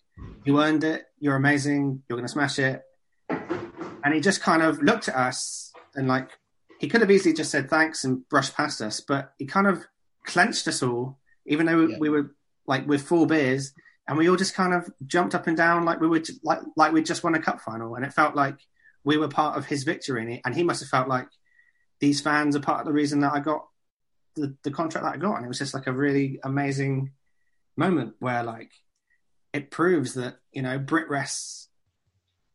you 0.44 0.60
earned 0.60 0.84
it. 0.84 1.04
You're 1.18 1.36
amazing. 1.36 2.02
You're 2.08 2.18
gonna 2.18 2.28
smash 2.28 2.58
it. 2.58 2.82
And 3.28 4.14
he 4.14 4.20
just 4.20 4.40
kind 4.40 4.62
of 4.62 4.82
looked 4.82 5.08
at 5.08 5.14
us 5.14 5.72
and 5.94 6.08
like 6.08 6.30
he 6.78 6.88
could 6.88 7.02
have 7.02 7.10
easily 7.10 7.34
just 7.34 7.50
said 7.50 7.68
thanks 7.68 8.04
and 8.04 8.26
brushed 8.28 8.54
past 8.54 8.80
us, 8.80 9.00
but 9.00 9.32
he 9.38 9.44
kind 9.44 9.66
of 9.66 9.84
clenched 10.24 10.66
us 10.68 10.82
all, 10.82 11.18
even 11.46 11.66
though 11.66 11.86
Yeah. 11.86 11.98
we 11.98 12.08
were 12.08 12.34
like 12.66 12.86
with 12.86 13.02
four 13.02 13.26
beers, 13.26 13.72
and 14.08 14.16
we 14.16 14.28
all 14.30 14.36
just 14.36 14.54
kind 14.54 14.72
of 14.72 14.90
jumped 15.06 15.34
up 15.34 15.46
and 15.46 15.56
down 15.56 15.84
like 15.84 16.00
we 16.00 16.08
were 16.08 16.22
like 16.42 16.60
like 16.76 16.92
we 16.92 17.02
just 17.02 17.22
won 17.22 17.34
a 17.34 17.42
cup 17.42 17.60
final, 17.60 17.94
and 17.96 18.04
it 18.06 18.14
felt 18.14 18.34
like 18.34 18.56
we 19.04 19.18
were 19.18 19.28
part 19.28 19.58
of 19.58 19.66
his 19.66 19.84
victory, 19.84 20.22
and 20.22 20.30
he, 20.30 20.40
and 20.44 20.54
he 20.54 20.62
must 20.62 20.80
have 20.80 20.88
felt 20.88 21.08
like 21.08 21.28
these 22.00 22.20
fans 22.22 22.56
are 22.56 22.60
part 22.60 22.80
of 22.80 22.86
the 22.86 22.92
reason 22.92 23.20
that 23.20 23.32
I 23.34 23.40
got 23.40 23.66
the, 24.36 24.54
the 24.62 24.70
contract 24.70 25.04
that 25.04 25.14
I 25.14 25.18
got, 25.18 25.36
and 25.36 25.44
it 25.44 25.48
was 25.48 25.58
just 25.58 25.74
like 25.74 25.86
a 25.86 25.92
really 25.92 26.40
amazing 26.44 27.10
moment 27.76 28.14
where 28.18 28.42
like 28.42 28.70
it 29.52 29.70
proves 29.70 30.14
that 30.14 30.36
you 30.52 30.62
know 30.62 30.78
BritWres 30.78 31.66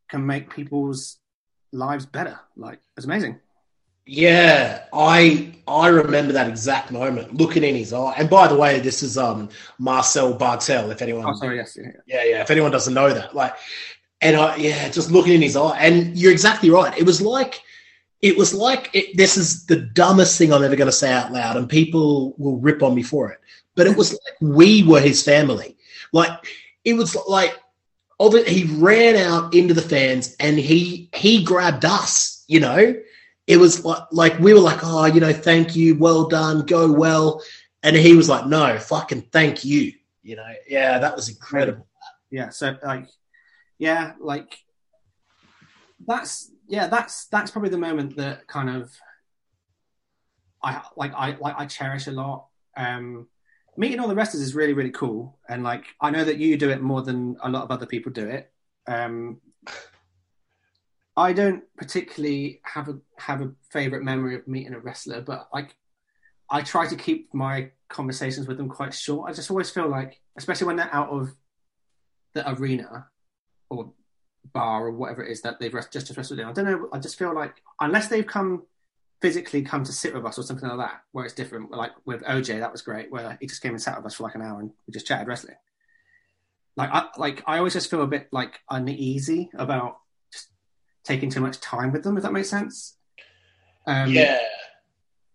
can 0.09 0.25
make 0.25 0.53
people's 0.53 1.17
lives 1.71 2.05
better. 2.05 2.39
Like 2.55 2.79
it's 2.95 3.05
amazing. 3.05 3.39
yeah. 4.05 4.83
I 4.93 5.53
I 5.67 5.87
remember 5.87 6.33
that 6.33 6.47
exact 6.47 6.91
moment, 6.91 7.35
looking 7.35 7.63
in 7.63 7.75
his 7.75 7.91
eye. 7.91 8.13
And 8.17 8.29
by 8.29 8.47
the 8.47 8.55
way, 8.55 8.79
this 8.79 9.01
is 9.03 9.17
um 9.17 9.49
Marcel 9.79 10.37
Barthel. 10.37 10.91
If 10.91 11.01
anyone 11.01 11.25
Oh, 11.25 11.33
sorry, 11.33 11.57
yes, 11.57 11.77
yeah, 11.79 11.91
Yeah, 12.05 12.23
yeah. 12.23 12.41
If 12.41 12.51
anyone 12.51 12.71
doesn't 12.71 12.93
know 12.93 13.11
that, 13.13 13.35
like, 13.35 13.55
and 14.21 14.37
I, 14.37 14.55
yeah, 14.57 14.89
just 14.89 15.11
looking 15.11 15.33
in 15.33 15.41
his 15.41 15.57
eye, 15.57 15.77
and 15.79 16.17
you're 16.17 16.31
exactly 16.31 16.69
right. 16.69 16.97
It 16.97 17.05
was 17.05 17.21
like, 17.21 17.61
it 18.25 18.35
was 18.35 18.55
like, 18.55 18.89
it, 18.93 19.15
this 19.15 19.37
is 19.37 19.67
the 19.67 19.75
dumbest 19.75 20.35
thing 20.35 20.51
I'm 20.51 20.63
ever 20.63 20.75
going 20.75 20.87
to 20.87 20.91
say 20.91 21.13
out 21.13 21.31
loud, 21.31 21.57
and 21.57 21.69
people 21.69 22.33
will 22.39 22.57
rip 22.57 22.81
on 22.81 22.95
me 22.95 23.03
for 23.03 23.31
it. 23.31 23.39
But 23.75 23.85
it 23.85 23.95
was 23.95 24.13
like 24.25 24.41
we 24.41 24.81
were 24.81 24.99
his 24.99 25.21
family. 25.23 25.77
Like, 26.11 26.31
it 26.83 26.93
was 26.93 27.15
like, 27.27 27.55
he 28.47 28.63
ran 28.77 29.15
out 29.15 29.53
into 29.53 29.75
the 29.75 29.81
fans, 29.81 30.35
and 30.39 30.57
he 30.57 31.07
he 31.13 31.43
grabbed 31.43 31.85
us. 31.85 32.43
You 32.47 32.61
know, 32.61 32.95
it 33.45 33.57
was 33.57 33.85
like, 33.85 34.03
like 34.11 34.39
we 34.39 34.55
were 34.55 34.59
like, 34.59 34.79
oh, 34.81 35.05
you 35.05 35.19
know, 35.19 35.33
thank 35.33 35.75
you, 35.75 35.95
well 35.95 36.27
done, 36.27 36.65
go 36.65 36.91
well, 36.91 37.43
and 37.83 37.95
he 37.95 38.15
was 38.15 38.27
like, 38.27 38.47
no, 38.47 38.79
fucking 38.79 39.27
thank 39.31 39.63
you. 39.63 39.93
You 40.23 40.37
know, 40.37 40.51
yeah, 40.67 40.97
that 40.97 41.15
was 41.15 41.29
incredible. 41.29 41.85
yeah. 42.31 42.49
So 42.49 42.75
like, 42.83 43.07
yeah, 43.77 44.13
like 44.19 44.57
that's 46.07 46.49
yeah, 46.67 46.87
that's 46.87 47.25
that's 47.27 47.51
probably 47.51 47.69
the 47.69 47.77
moment 47.77 48.15
that 48.17 48.47
kind 48.47 48.69
of 48.69 48.91
I 50.63 50.81
like 50.95 51.13
I 51.13 51.37
like 51.39 51.55
I 51.57 51.65
cherish 51.65 52.07
a 52.07 52.11
lot. 52.11 52.47
Um, 52.75 53.27
meeting 53.77 53.99
all 53.99 54.07
the 54.07 54.15
wrestlers 54.15 54.41
is 54.41 54.55
really 54.55 54.73
really 54.73 54.91
cool, 54.91 55.37
and 55.47 55.63
like 55.63 55.85
I 56.01 56.09
know 56.09 56.23
that 56.23 56.37
you 56.37 56.57
do 56.57 56.69
it 56.69 56.81
more 56.81 57.01
than 57.01 57.37
a 57.43 57.49
lot 57.49 57.63
of 57.63 57.71
other 57.71 57.85
people 57.85 58.11
do 58.11 58.27
it. 58.27 58.51
Um, 58.87 59.41
I 61.17 61.33
don't 61.33 61.63
particularly 61.77 62.61
have 62.63 62.89
a 62.89 62.99
have 63.17 63.41
a 63.41 63.51
favorite 63.69 64.03
memory 64.03 64.35
of 64.35 64.47
meeting 64.47 64.73
a 64.73 64.79
wrestler, 64.79 65.21
but 65.21 65.47
like 65.53 65.75
I 66.49 66.61
try 66.61 66.87
to 66.87 66.95
keep 66.95 67.33
my 67.33 67.71
conversations 67.89 68.47
with 68.47 68.57
them 68.57 68.69
quite 68.69 68.93
short. 68.93 69.29
I 69.29 69.33
just 69.33 69.49
always 69.49 69.69
feel 69.69 69.87
like, 69.87 70.19
especially 70.37 70.67
when 70.67 70.75
they're 70.75 70.93
out 70.93 71.09
of 71.09 71.33
the 72.33 72.49
arena 72.51 73.07
or 73.69 73.93
bar 74.53 74.85
or 74.87 74.91
whatever 74.91 75.23
it 75.23 75.31
is 75.31 75.41
that 75.41 75.59
they've 75.59 75.73
rest- 75.73 75.91
just 75.93 76.15
wrestled 76.15 76.39
in. 76.39 76.45
I 76.47 76.51
don't 76.53 76.65
know. 76.65 76.89
I 76.93 76.99
just 76.99 77.17
feel 77.17 77.33
like 77.33 77.55
unless 77.79 78.07
they've 78.07 78.25
come 78.25 78.63
physically 79.21 79.61
come 79.61 79.83
to 79.83 79.91
sit 79.91 80.13
with 80.13 80.25
us 80.25 80.37
or 80.37 80.43
something 80.43 80.69
like 80.69 80.77
that, 80.77 81.01
where 81.11 81.25
it's 81.25 81.33
different. 81.33 81.71
Like 81.71 81.91
with 82.05 82.23
OJ, 82.23 82.59
that 82.59 82.71
was 82.71 82.81
great, 82.81 83.11
where 83.11 83.37
he 83.39 83.47
just 83.47 83.61
came 83.61 83.71
and 83.71 83.81
sat 83.81 83.97
with 83.97 84.05
us 84.05 84.15
for 84.15 84.23
like 84.23 84.35
an 84.35 84.41
hour 84.41 84.59
and 84.59 84.71
we 84.87 84.91
just 84.91 85.07
chatted 85.07 85.27
wrestling. 85.27 85.55
Like 86.77 86.89
I 86.91 87.07
like 87.17 87.43
I 87.47 87.57
always 87.57 87.73
just 87.73 87.89
feel 87.89 88.01
a 88.01 88.07
bit 88.07 88.27
like 88.31 88.59
uneasy 88.69 89.49
about 89.55 89.97
just 90.31 90.49
taking 91.03 91.29
too 91.29 91.39
much 91.39 91.59
time 91.59 91.91
with 91.91 92.03
them. 92.03 92.17
If 92.17 92.23
that 92.23 92.33
makes 92.33 92.49
sense. 92.49 92.97
Um, 93.87 94.09
Yeah, 94.09 94.39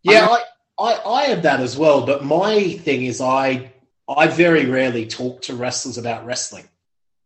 yeah, 0.03 0.27
I, 0.29 0.45
I, 0.79 1.11
I 1.11 1.23
have 1.25 1.43
that 1.43 1.61
as 1.61 1.77
well. 1.77 2.05
But 2.05 2.25
my 2.25 2.73
thing 2.79 3.05
is, 3.05 3.21
I, 3.21 3.73
I 4.09 4.27
very 4.27 4.67
rarely 4.67 5.07
talk 5.07 5.43
to 5.43 5.55
wrestlers 5.55 5.99
about 5.99 6.27
wrestling. 6.27 6.69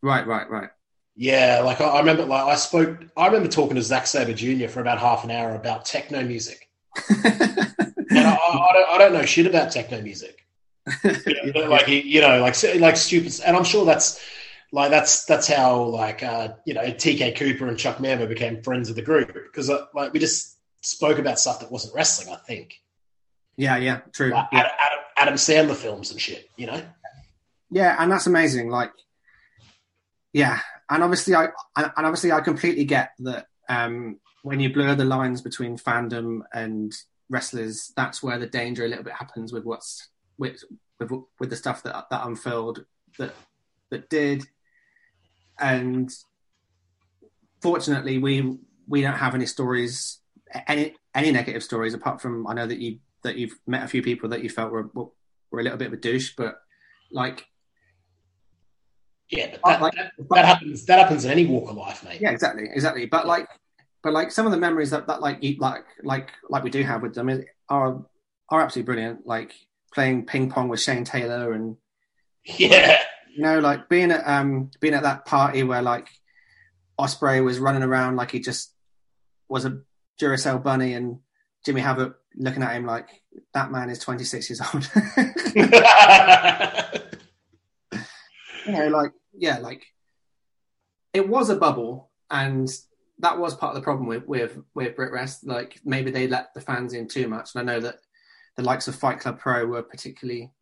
Right. 0.02 0.26
Right. 0.26 0.48
Right. 0.50 0.70
Yeah, 1.16 1.62
like 1.64 1.80
I, 1.80 1.86
I 1.86 1.98
remember, 2.00 2.24
like 2.24 2.44
I 2.44 2.54
spoke, 2.56 2.98
I 3.16 3.26
remember 3.26 3.48
talking 3.48 3.76
to 3.76 3.82
Zack 3.82 4.06
Sabre 4.06 4.32
Jr. 4.32 4.68
for 4.68 4.80
about 4.80 4.98
half 4.98 5.24
an 5.24 5.30
hour 5.30 5.54
about 5.54 5.84
techno 5.84 6.24
music, 6.24 6.68
and 7.08 7.24
I, 8.18 8.36
I, 8.36 8.70
don't, 8.72 8.90
I 8.90 8.98
don't 8.98 9.12
know 9.12 9.24
shit 9.24 9.46
about 9.46 9.70
techno 9.70 10.00
music. 10.00 10.44
You 11.44 11.52
know, 11.52 11.68
like 11.68 11.88
you 11.88 12.20
know, 12.20 12.40
like 12.40 12.56
like 12.78 12.96
stupid, 12.96 13.40
and 13.46 13.56
I'm 13.56 13.64
sure 13.64 13.84
that's 13.84 14.22
like 14.72 14.90
that's 14.90 15.24
that's 15.24 15.46
how 15.46 15.82
like 15.84 16.22
uh, 16.22 16.54
you 16.66 16.74
know 16.74 16.82
TK 16.82 17.36
Cooper 17.36 17.68
and 17.68 17.78
Chuck 17.78 18.00
Mambo 18.00 18.26
became 18.26 18.62
friends 18.62 18.90
of 18.90 18.96
the 18.96 19.02
group 19.02 19.32
because 19.32 19.70
uh, 19.70 19.86
like 19.94 20.12
we 20.12 20.18
just 20.18 20.58
spoke 20.82 21.18
about 21.18 21.38
stuff 21.38 21.60
that 21.60 21.70
wasn't 21.70 21.94
wrestling. 21.94 22.34
I 22.34 22.38
think. 22.38 22.82
yeah. 23.56 23.76
Yeah. 23.76 24.00
True. 24.12 24.30
like 24.30 24.48
yeah. 24.52 24.58
Adam, 24.58 24.98
Adam 25.16 25.34
Sandler 25.34 25.76
films 25.76 26.10
and 26.10 26.20
shit, 26.20 26.50
you 26.56 26.66
know? 26.66 26.82
Yeah, 27.70 27.96
and 27.98 28.10
that's 28.10 28.26
amazing. 28.26 28.68
Like, 28.68 28.92
yeah, 30.32 30.60
and 30.90 31.02
obviously, 31.02 31.34
I 31.34 31.48
and 31.76 31.92
obviously 31.96 32.32
I 32.32 32.40
completely 32.40 32.84
get 32.84 33.10
that 33.20 33.46
um, 33.68 34.18
when 34.42 34.60
you 34.60 34.72
blur 34.72 34.94
the 34.94 35.04
lines 35.04 35.40
between 35.40 35.78
fandom 35.78 36.40
and 36.52 36.92
wrestlers, 37.30 37.92
that's 37.96 38.22
where 38.22 38.38
the 38.38 38.46
danger 38.46 38.84
a 38.84 38.88
little 38.88 39.04
bit 39.04 39.14
happens 39.14 39.52
with 39.52 39.64
what's 39.64 40.08
with 40.38 40.62
with, 41.00 41.10
with 41.40 41.50
the 41.50 41.56
stuff 41.56 41.82
that 41.82 42.06
that 42.10 42.26
unfurled 42.26 42.84
that 43.18 43.34
that 43.90 44.10
did, 44.10 44.44
and 45.58 46.10
fortunately, 47.62 48.18
we 48.18 48.58
we 48.86 49.00
don't 49.00 49.14
have 49.14 49.34
any 49.34 49.46
stories, 49.46 50.20
any 50.66 50.94
any 51.14 51.32
negative 51.32 51.62
stories 51.62 51.94
apart 51.94 52.20
from 52.20 52.46
I 52.46 52.54
know 52.54 52.66
that 52.66 52.78
you 52.78 52.98
that 53.22 53.36
you've 53.36 53.58
met 53.66 53.84
a 53.84 53.88
few 53.88 54.02
people 54.02 54.28
that 54.28 54.42
you 54.42 54.50
felt 54.50 54.70
were 54.70 54.90
were 54.94 55.60
a 55.60 55.62
little 55.62 55.78
bit 55.78 55.88
of 55.88 55.94
a 55.94 55.98
douche, 55.98 56.34
but 56.36 56.60
like 57.10 57.46
Yeah, 59.30 59.56
but 59.62 59.64
that, 59.64 59.82
Like- 59.82 59.94
that, 59.94 60.12
that 60.30 60.44
happens 60.44 60.84
that 60.86 60.98
happens 60.98 61.24
in 61.24 61.30
any 61.30 61.46
walk 61.46 61.70
of 61.70 61.76
life, 61.76 62.04
mate. 62.04 62.20
yeah 62.20 62.30
exactly 62.30 62.68
exactly 62.72 63.06
but 63.06 63.26
like 63.26 63.48
but 64.02 64.12
like 64.12 64.30
some 64.30 64.44
of 64.46 64.52
the 64.52 64.58
memories 64.58 64.90
that, 64.90 65.06
that 65.06 65.20
like 65.22 65.42
you 65.42 65.56
like 65.58 65.84
like 66.02 66.30
like 66.50 66.62
we 66.62 66.70
do 66.70 66.82
have 66.82 67.00
with 67.02 67.14
them 67.14 67.28
is, 67.30 67.44
are 67.68 68.04
are 68.50 68.60
absolutely 68.60 68.86
brilliant 68.86 69.26
like 69.26 69.54
playing 69.94 70.26
ping 70.26 70.50
pong 70.50 70.68
with 70.68 70.80
Shane 70.80 71.04
Taylor 71.04 71.52
and 71.52 71.76
Yeah. 72.44 72.98
you 73.34 73.42
know 73.42 73.58
like 73.60 73.88
being 73.88 74.10
at 74.10 74.26
um 74.28 74.70
being 74.80 74.94
at 74.94 75.04
that 75.04 75.24
party 75.24 75.62
where 75.62 75.80
like 75.82 76.08
Ospreay 77.00 77.42
was 77.42 77.58
running 77.58 77.82
around 77.82 78.16
like 78.16 78.30
he 78.30 78.40
just 78.40 78.72
was 79.48 79.64
a 79.64 79.80
Duracell 80.20 80.62
bunny 80.62 80.92
and 80.92 81.18
Jimmy 81.64 81.80
Havoc 81.80 82.16
looking 82.36 82.62
at 82.62 82.74
him 82.76 82.84
like 82.86 83.08
that 83.54 83.72
man 83.72 83.88
is 83.88 83.98
26 84.00 84.50
years 84.50 84.60
old 84.60 84.90
you 88.66 88.72
know, 88.72 88.88
like 88.88 89.12
yeah, 89.32 89.58
like 89.58 89.86
it 91.12 91.28
was 91.28 91.50
a 91.50 91.56
bubble, 91.56 92.10
and 92.30 92.68
that 93.18 93.38
was 93.38 93.54
part 93.54 93.70
of 93.70 93.76
the 93.76 93.84
problem 93.84 94.06
with 94.06 94.26
with 94.26 94.58
with 94.74 94.96
BritWres. 94.96 95.38
Like 95.44 95.80
maybe 95.84 96.10
they 96.10 96.26
let 96.28 96.54
the 96.54 96.60
fans 96.60 96.92
in 96.92 97.08
too 97.08 97.28
much, 97.28 97.54
and 97.54 97.68
I 97.68 97.72
know 97.72 97.80
that 97.80 97.96
the 98.56 98.62
likes 98.62 98.88
of 98.88 98.94
Fight 98.94 99.20
Club 99.20 99.38
Pro 99.38 99.66
were 99.66 99.82
particularly 99.82 100.52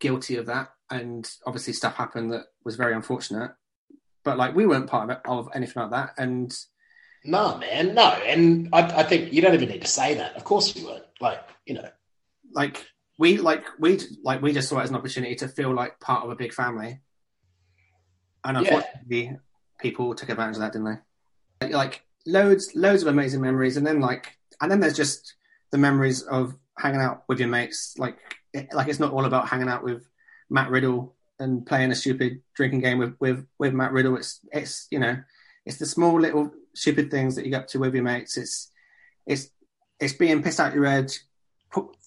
guilty 0.00 0.36
of 0.36 0.46
that, 0.46 0.70
and 0.90 1.30
obviously 1.46 1.72
stuff 1.72 1.94
happened 1.94 2.32
that 2.32 2.46
was 2.64 2.76
very 2.76 2.94
unfortunate. 2.94 3.52
But 4.24 4.38
like 4.38 4.54
we 4.54 4.66
weren't 4.66 4.86
part 4.88 5.10
of, 5.10 5.16
it, 5.16 5.22
of 5.24 5.48
anything 5.54 5.82
like 5.82 5.90
that, 5.92 6.14
and 6.18 6.54
No, 7.24 7.56
man, 7.58 7.94
no. 7.94 8.08
And 8.26 8.68
I, 8.72 9.00
I 9.00 9.02
think 9.04 9.32
you 9.32 9.42
don't 9.42 9.54
even 9.54 9.68
need 9.68 9.82
to 9.82 9.88
say 9.88 10.14
that. 10.14 10.36
Of 10.36 10.44
course 10.44 10.74
we 10.74 10.84
weren't. 10.84 11.04
Like, 11.20 11.40
you 11.66 11.74
know, 11.74 11.88
like 12.52 12.84
we 13.18 13.38
like 13.38 13.64
we 13.78 14.00
like 14.22 14.42
we 14.42 14.52
just 14.52 14.68
saw 14.68 14.78
it 14.78 14.84
as 14.84 14.90
an 14.90 14.96
opportunity 14.96 15.34
to 15.36 15.48
feel 15.48 15.72
like 15.74 16.00
part 16.00 16.24
of 16.24 16.30
a 16.30 16.36
big 16.36 16.52
family. 16.52 17.00
And 18.44 18.56
Yeah. 18.56 18.62
unfortunately, 18.62 19.36
people 19.80 20.14
took 20.14 20.28
advantage 20.28 20.56
of 20.56 20.62
that, 20.62 20.72
didn't 20.72 20.86
they? 21.60 21.66
Like, 21.66 21.72
like 21.74 22.02
loads, 22.26 22.74
loads 22.74 23.02
of 23.02 23.08
amazing 23.08 23.40
memories, 23.40 23.76
and 23.76 23.86
then 23.86 24.00
like, 24.00 24.36
and 24.60 24.70
then 24.70 24.80
there's 24.80 24.96
just 24.96 25.34
the 25.70 25.78
memories 25.78 26.22
of 26.22 26.56
hanging 26.78 27.00
out 27.00 27.24
with 27.28 27.38
your 27.38 27.48
mates. 27.48 27.94
Like, 27.98 28.18
it, 28.52 28.72
like 28.72 28.88
it's 28.88 28.98
not 29.00 29.12
all 29.12 29.24
about 29.24 29.48
hanging 29.48 29.68
out 29.68 29.84
with 29.84 30.08
Matt 30.50 30.70
Riddle 30.70 31.14
and 31.38 31.64
playing 31.64 31.90
a 31.90 31.94
stupid 31.94 32.42
drinking 32.54 32.80
game 32.80 32.98
with 32.98 33.14
with 33.20 33.46
with 33.58 33.72
Matt 33.74 33.92
Riddle. 33.92 34.16
It's 34.16 34.40
it's 34.52 34.88
you 34.90 34.98
know, 34.98 35.22
it's 35.64 35.78
the 35.78 35.86
small 35.86 36.20
little 36.20 36.50
stupid 36.74 37.10
things 37.10 37.36
that 37.36 37.44
you 37.44 37.50
get 37.50 37.62
up 37.62 37.68
to 37.68 37.78
with 37.78 37.94
your 37.94 38.02
mates. 38.02 38.36
It's 38.36 38.70
it's 39.26 39.50
it's 40.00 40.14
being 40.14 40.42
pissed 40.42 40.58
out 40.58 40.74
your 40.74 40.86
head, 40.86 41.12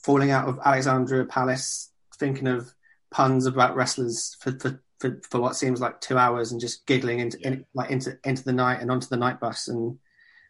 falling 0.04 0.32
out 0.32 0.48
of 0.48 0.60
Alexandria 0.64 1.26
Palace, 1.26 1.90
thinking 2.18 2.48
of 2.48 2.74
puns 3.12 3.46
about 3.46 3.76
wrestlers 3.76 4.38
for 4.40 4.52
for, 4.60 4.82
for, 5.00 5.22
for 5.30 5.42
what 5.42 5.56
seems 5.56 5.82
like 5.82 6.02
two 6.02 6.18
hours, 6.18 6.52
and 6.52 6.62
just 6.62 6.86
giggling 6.86 7.20
into 7.20 7.38
in, 7.46 7.66
like 7.74 7.90
into 7.90 8.18
into 8.24 8.44
the 8.44 8.54
night 8.54 8.82
and 8.82 8.92
onto 8.92 9.08
the 9.08 9.18
night 9.18 9.40
bus, 9.40 9.68
and 9.68 9.98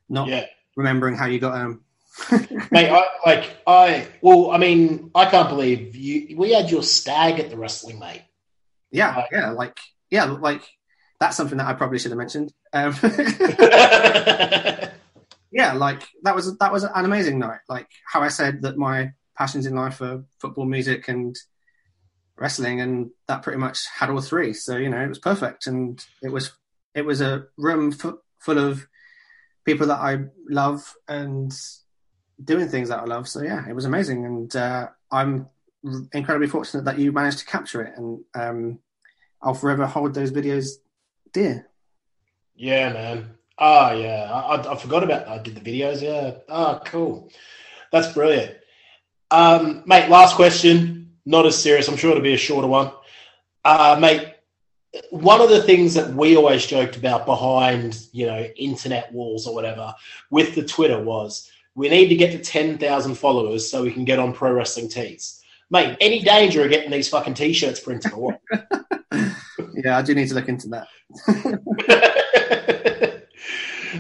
not 0.10 0.28
yeah. 0.28 0.46
remembering 0.76 1.16
how 1.16 1.26
you 1.26 1.40
got 1.40 1.58
home. 1.58 1.82
Mate, 2.72 2.90
I, 2.90 3.04
like, 3.26 3.58
I, 3.68 4.08
well, 4.22 4.52
I 4.52 4.58
mean, 4.58 5.12
I 5.14 5.26
can't 5.26 5.50
believe 5.50 5.98
you, 5.98 6.38
we 6.38 6.54
had 6.54 6.72
your 6.72 6.82
stag 6.82 7.42
at 7.42 7.50
the 7.50 7.58
wrestling, 7.58 8.00
mate. 8.00 8.22
Yeah, 8.90 9.16
Right. 9.16 9.28
yeah, 9.32 9.50
like 9.52 9.78
yeah, 10.10 10.24
like 10.24 10.62
that's 11.20 11.36
something 11.36 11.58
that 11.58 11.68
I 11.68 11.74
probably 11.74 12.00
should 12.00 12.12
have 12.12 12.18
mentioned. 12.18 12.54
Um, 12.72 12.94
yeah, 15.56 15.72
like 15.72 16.04
that 16.24 16.36
was 16.36 16.58
that 16.58 16.74
was 16.74 16.84
an 16.84 17.06
amazing 17.06 17.40
night. 17.40 17.62
Like 17.70 17.88
how 18.06 18.22
I 18.22 18.28
said 18.28 18.62
that 18.64 18.78
my 18.78 19.14
passions 19.38 19.66
in 19.66 19.74
life 19.74 20.02
are 20.02 20.26
football, 20.38 20.66
music, 20.66 21.08
and 21.08 21.34
wrestling, 22.38 22.82
and 22.82 23.12
that 23.30 23.42
pretty 23.42 23.58
much 23.58 23.86
had 23.98 24.10
all 24.10 24.20
three. 24.20 24.52
So 24.52 24.76
you 24.76 24.90
know, 24.90 25.00
it 25.00 25.08
was 25.08 25.18
perfect, 25.18 25.66
and 25.66 26.06
it 26.22 26.28
was 26.28 26.52
it 26.94 27.06
was 27.06 27.22
a 27.22 27.46
room 27.58 27.94
fu- 27.94 28.20
full 28.38 28.58
of 28.58 28.86
people 29.64 29.88
that 29.88 30.00
I 30.00 30.26
love 30.50 30.94
and 31.08 31.54
doing 32.44 32.68
things 32.68 32.90
that 32.90 33.00
I 33.00 33.06
love. 33.06 33.30
So 33.30 33.42
yeah, 33.42 33.66
it 33.66 33.74
was 33.74 33.86
amazing, 33.86 34.26
and 34.26 34.54
uh, 34.58 34.90
I'm 35.10 35.48
incredibly 36.12 36.50
fortunate 36.50 36.84
that 36.84 37.00
you 37.00 37.14
managed 37.14 37.40
to 37.40 37.46
capture 37.46 37.82
it, 37.82 37.94
and 37.96 38.20
um, 38.36 38.80
I'll 39.42 39.54
forever 39.54 39.86
hold 39.86 40.16
those 40.16 40.34
videos 40.34 40.68
dear. 41.32 41.70
Yeah, 42.58 42.92
man. 42.92 43.38
Oh, 43.58 43.94
yeah. 43.94 44.30
I, 44.32 44.74
I, 44.74 44.76
forgot 44.76 45.04
about 45.04 45.28
I 45.28 45.38
did 45.38 45.56
the 45.56 45.62
videos. 45.62 46.02
Yeah. 46.02 46.36
Oh, 46.50 46.82
cool. 46.86 47.32
That's 47.92 48.12
brilliant. 48.14 48.58
Um, 49.32 49.84
mate, 49.86 50.10
last 50.10 50.36
question. 50.36 51.14
Not 51.26 51.46
as 51.46 51.58
serious. 51.58 51.88
I'm 51.88 51.98
sure 51.98 52.12
it'll 52.12 52.22
be 52.22 52.34
a 52.34 52.38
shorter 52.38 52.68
one. 52.68 52.92
Uh, 53.64 53.98
mate, 54.00 54.34
one 55.10 55.42
of 55.42 55.50
the 55.50 55.64
things 55.64 55.94
that 55.96 56.14
we 56.14 56.38
always 56.38 56.66
joked 56.66 56.98
about 56.98 57.26
behind, 57.26 58.00
you 58.12 58.28
know, 58.28 58.44
internet 58.56 59.12
walls 59.12 59.48
or 59.48 59.56
whatever 59.56 59.94
with 60.30 60.56
the 60.56 60.64
Twitter 60.64 61.02
was 61.02 61.50
we 61.74 61.90
need 61.90 62.08
to 62.10 62.16
get 62.16 62.32
to 62.32 62.40
10,000 62.40 63.16
followers 63.16 63.70
so 63.70 63.84
we 63.84 63.92
can 63.92 64.06
get 64.06 64.20
on 64.20 64.34
pro 64.34 64.54
wrestling 64.54 64.90
tees. 64.90 65.42
Mate, 65.70 65.98
any 66.00 66.22
danger 66.22 66.64
of 66.64 66.70
getting 66.70 66.92
these 66.92 67.10
fucking 67.10 67.34
t-shirts 67.34 67.80
printed 67.80 68.14
or 68.14 68.20
what? 68.20 68.42
Yeah, 69.74 69.98
I 69.98 70.02
do 70.02 70.16
need 70.16 70.30
to 70.30 70.36
look 70.36 70.48
into 70.50 70.70
that. 70.70 70.88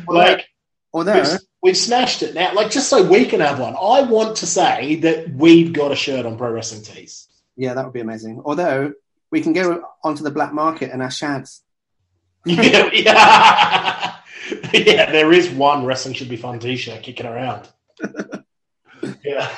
like, 0.08 0.48
Although, 0.94 1.22
we've, 1.22 1.40
we've 1.62 1.78
smashed 1.78 2.24
it 2.24 2.34
now. 2.36 2.54
Like, 2.54 2.72
just 2.72 2.90
so 2.90 3.04
we 3.04 3.26
can 3.26 3.42
have 3.42 3.60
one. 3.60 3.76
I 3.76 4.02
want 4.04 4.38
to 4.38 4.48
say 4.48 4.96
that 4.96 5.30
we've 5.30 5.74
got 5.74 5.92
a 5.92 5.96
shirt 5.96 6.26
on 6.26 6.38
Pro 6.38 6.52
Wrestling 6.52 6.84
Tees. 6.84 7.28
yeah, 7.56 7.74
that 7.74 7.84
would 7.84 7.94
be 7.94 8.00
amazing. 8.00 8.42
Although 8.46 8.94
we 9.32 9.42
can 9.42 9.54
go 9.54 9.84
onto 10.04 10.24
the 10.24 10.32
black 10.32 10.54
market 10.54 10.92
and 10.92 11.02
ask 11.02 11.20
Shads. 11.20 11.64
yeah, 12.46 12.90
yeah. 12.94 14.16
yeah, 14.74 15.12
there 15.12 15.34
is 15.34 15.50
one 15.50 15.86
Wrestling 15.86 16.14
Should 16.14 16.30
Be 16.30 16.38
Fun 16.38 16.60
t 16.60 16.76
shirt 16.78 17.02
kicking 17.02 17.26
around. 17.26 17.68
yeah. 19.24 19.50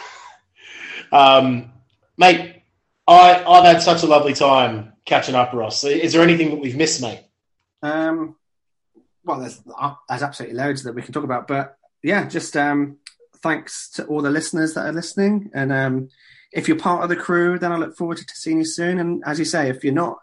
Um, 1.12 1.74
mate, 2.18 2.64
I, 3.08 3.44
I've 3.44 3.66
had 3.66 3.82
such 3.82 4.04
a 4.04 4.08
lovely 4.08 4.34
time 4.34 4.94
catching 5.06 5.36
up, 5.36 5.54
Ross. 5.54 5.84
Is 5.84 6.14
there 6.14 6.22
anything 6.22 6.52
that 6.52 6.60
we've 6.60 6.78
missed, 6.78 7.02
mate? 7.02 7.24
Um, 7.82 8.37
well, 9.28 9.40
there's 9.40 9.62
uh, 9.78 9.94
there's 10.10 10.24
absolutely 10.24 10.58
loads 10.58 10.84
that 10.84 10.96
we 10.96 11.02
can 11.02 11.14
talk 11.14 11.24
about, 11.24 11.48
but 11.48 11.78
yeah, 12.02 12.28
just 12.28 12.56
um, 12.56 12.98
thanks 13.44 13.90
to 13.92 14.06
all 14.06 14.22
the 14.22 14.32
listeners 14.32 14.74
that 14.74 14.86
are 14.86 14.94
listening, 14.94 15.52
and 15.54 15.72
um, 15.72 16.10
if 16.52 16.68
you're 16.68 16.80
part 16.80 17.04
of 17.04 17.10
the 17.10 17.16
crew, 17.16 17.60
then 17.60 17.72
I 17.72 17.78
look 17.78 17.98
forward 17.98 18.18
to 18.18 18.36
seeing 18.36 18.60
you 18.60 18.66
soon. 18.66 19.00
And 19.00 19.24
as 19.26 19.38
you 19.38 19.46
say, 19.46 19.70
if 19.70 19.84
you're 19.84 19.94
not, 19.94 20.18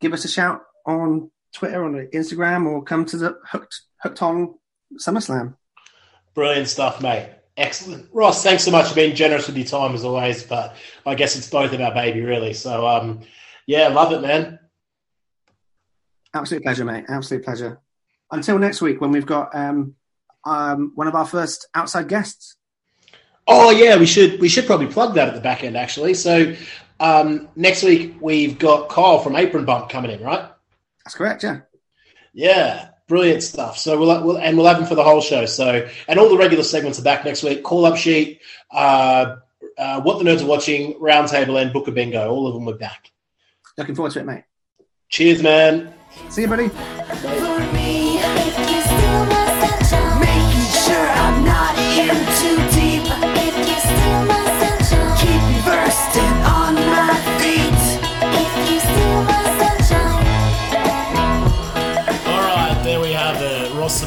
give 0.00 0.12
us 0.12 0.24
a 0.24 0.28
shout 0.28 0.62
on 0.86 1.30
Twitter, 1.52 1.84
on 1.84 1.94
Instagram, 2.14 2.66
or 2.66 2.82
come 2.82 3.04
to 3.06 3.16
the 3.16 3.38
Hooked 3.50 3.80
Hooked 4.02 4.22
on 4.22 4.54
SummerSlam. 4.98 5.54
Brilliant 6.34 6.68
stuff, 6.68 7.02
mate. 7.02 7.30
Excellent. 7.56 8.08
Ross, 8.12 8.44
thanks 8.44 8.64
so 8.64 8.70
much 8.70 8.88
for 8.88 8.94
being 8.94 9.16
generous 9.16 9.48
with 9.48 9.56
your 9.56 9.66
time 9.66 9.92
as 9.94 10.04
always, 10.04 10.44
but 10.44 10.76
I 11.04 11.16
guess 11.16 11.34
it's 11.34 11.50
both 11.50 11.72
of 11.72 11.80
our 11.80 11.92
baby, 11.92 12.20
really. 12.20 12.52
So, 12.52 12.86
um, 12.86 13.22
yeah, 13.66 13.88
love 13.88 14.12
it, 14.12 14.20
man. 14.20 14.60
Absolute 16.32 16.62
pleasure, 16.62 16.84
mate. 16.84 17.06
Absolute 17.08 17.44
pleasure. 17.44 17.80
Until 18.30 18.58
next 18.58 18.82
week, 18.82 19.00
when 19.00 19.10
we've 19.10 19.26
got 19.26 19.54
um, 19.54 19.94
um, 20.44 20.92
one 20.94 21.06
of 21.06 21.14
our 21.14 21.26
first 21.26 21.66
outside 21.74 22.08
guests. 22.08 22.56
Oh 23.46 23.70
yeah, 23.70 23.96
we 23.96 24.06
should 24.06 24.40
we 24.40 24.48
should 24.48 24.66
probably 24.66 24.88
plug 24.88 25.14
that 25.14 25.28
at 25.28 25.34
the 25.34 25.40
back 25.40 25.64
end 25.64 25.76
actually. 25.76 26.14
So 26.14 26.54
um, 27.00 27.48
next 27.56 27.82
week 27.82 28.16
we've 28.20 28.58
got 28.58 28.88
Kyle 28.88 29.20
from 29.20 29.36
Apron 29.36 29.64
Bump 29.64 29.88
coming 29.88 30.10
in, 30.10 30.22
right? 30.22 30.50
That's 31.04 31.14
correct, 31.14 31.42
yeah. 31.42 31.60
Yeah, 32.34 32.90
brilliant 33.08 33.42
stuff. 33.42 33.78
So 33.78 33.98
we'll, 33.98 34.24
we'll 34.24 34.38
and 34.38 34.56
we'll 34.56 34.66
have 34.66 34.78
him 34.78 34.86
for 34.86 34.94
the 34.94 35.04
whole 35.04 35.22
show. 35.22 35.46
So 35.46 35.88
and 36.06 36.18
all 36.18 36.28
the 36.28 36.36
regular 36.36 36.64
segments 36.64 36.98
are 36.98 37.04
back 37.04 37.24
next 37.24 37.42
week. 37.42 37.62
Call 37.62 37.86
up 37.86 37.96
sheet, 37.96 38.42
uh, 38.70 39.36
uh, 39.78 40.00
what 40.02 40.18
the 40.18 40.24
nerds 40.24 40.42
are 40.42 40.46
watching, 40.46 40.94
roundtable, 40.94 41.60
and 41.60 41.72
book 41.72 41.86
Booker 41.86 41.92
Bingo. 41.92 42.30
All 42.30 42.46
of 42.46 42.54
them 42.54 42.68
are 42.68 42.76
back. 42.76 43.10
Looking 43.78 43.94
forward 43.94 44.12
to 44.12 44.20
it, 44.20 44.26
mate. 44.26 44.44
Cheers, 45.08 45.42
man. 45.42 45.94
See 46.28 46.42
you, 46.42 46.48
buddy. 46.48 46.68
for 46.68 47.77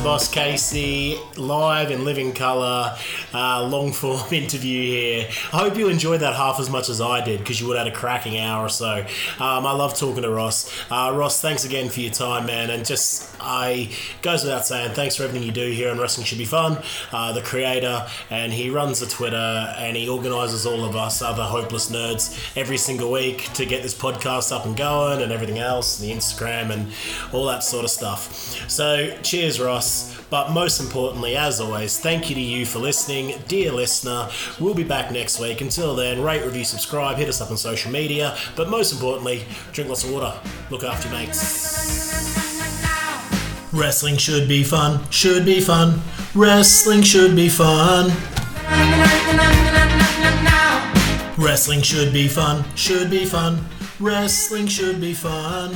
Boss 0.03 0.28
Casey, 0.32 1.19
live 1.38 1.91
in 1.91 2.06
living 2.06 2.34
colour, 2.34 2.98
uh, 3.36 3.64
long 3.64 3.91
form 3.91 4.22
interview 4.34 4.82
here. 4.82 5.28
I 5.53 5.57
hope 5.57 5.78
you 5.78 5.90
enjoyed 5.90 6.22
that 6.22 6.36
half 6.36 6.60
as 6.60 6.72
much 6.72 6.90
as 6.90 6.99
I 6.99 7.23
did 7.23 7.38
because 7.40 7.61
you 7.61 7.68
would 7.68 7.78
have 7.78 7.86
had 7.86 7.94
a 7.94 7.95
cracking 7.95 8.40
hour 8.40 8.65
or 8.65 8.69
so. 8.69 9.06
Um, 9.40 9.68
I 9.68 9.73
love 9.73 9.95
talking 9.95 10.23
to 10.23 10.32
Ross. 10.32 10.73
Uh, 10.90 11.11
Ross, 11.14 11.40
thanks 11.40 11.65
again 11.65 11.88
for 11.90 11.99
your 11.99 12.11
time, 12.11 12.48
man. 12.48 12.72
And 12.72 12.84
just, 12.84 13.30
I 13.40 13.91
goes 14.23 14.44
without 14.44 14.65
saying, 14.65 14.95
thanks 14.95 15.15
for 15.15 15.23
everything 15.23 15.44
you 15.44 15.53
do 15.53 15.69
here 15.69 15.91
on 15.91 15.99
Wrestling 15.99 16.26
Should 16.26 16.40
Be 16.40 16.45
Fun. 16.45 16.82
Uh, 17.11 17.34
the 17.34 17.44
creator, 17.44 18.07
and 18.32 18.52
he 18.52 18.72
runs 18.72 19.02
the 19.02 19.06
Twitter 19.06 19.36
and 19.78 19.95
he 19.95 20.10
organises 20.10 20.65
all 20.65 20.84
of 20.84 20.95
us 20.95 21.22
other 21.22 21.44
hopeless 21.44 21.91
nerds 21.91 22.57
every 22.57 22.78
single 22.78 23.11
week 23.11 23.53
to 23.53 23.68
get 23.68 23.84
this 23.84 23.94
podcast 23.94 24.52
up 24.52 24.65
and 24.65 24.76
going 24.76 25.22
and 25.22 25.32
everything 25.32 25.60
else, 25.60 25.99
the 25.99 26.11
Instagram 26.11 26.72
and 26.72 26.91
all 27.34 27.45
that 27.45 27.64
sort 27.64 27.86
of 27.86 27.91
stuff. 27.91 28.68
So, 28.68 29.15
cheers, 29.22 29.60
Ross. 29.60 29.90
But 30.30 30.51
most 30.51 30.80
importantly, 30.80 31.35
as 31.35 31.59
always, 31.59 31.99
thank 31.99 32.30
you 32.30 32.35
to 32.35 32.41
you 32.41 32.65
for 32.65 32.80
listening, 32.80 33.34
dear 33.47 33.72
listener. 33.72 34.30
We'll 34.59 34.73
be 34.73 34.84
back 34.84 35.11
next 35.11 35.39
week. 35.39 35.61
Until 35.61 35.95
then, 35.95 36.22
rate, 36.22 36.45
review, 36.45 36.63
subscribe, 36.63 37.18
hit 37.18 37.27
us 37.27 37.41
up 37.41 37.51
on 37.51 37.57
social 37.57 37.91
media. 37.91 38.38
But 38.55 38.69
most 38.69 38.93
importantly, 38.93 39.43
drink 39.73 39.89
lots 39.89 40.03
of 40.03 40.13
water, 40.13 40.34
look 40.69 40.84
after 40.84 41.09
your 41.09 41.18
mates. 41.18 41.91
Wrestling 43.73 44.18
should 44.18 44.47
be 44.47 44.63
fun, 44.63 44.99
should 45.11 45.45
be 45.45 45.61
fun. 45.61 46.01
Wrestling 46.35 47.01
should 47.01 47.35
be 47.35 47.49
fun. 47.49 48.11
Wrestling 51.38 51.81
should 51.81 52.13
be 52.13 52.27
fun, 52.27 52.63
should 52.76 53.09
be 53.09 53.26
fun. 53.26 53.65
Wrestling 53.99 54.68
should 54.68 55.01
be 55.01 55.13
fun. 55.13 55.76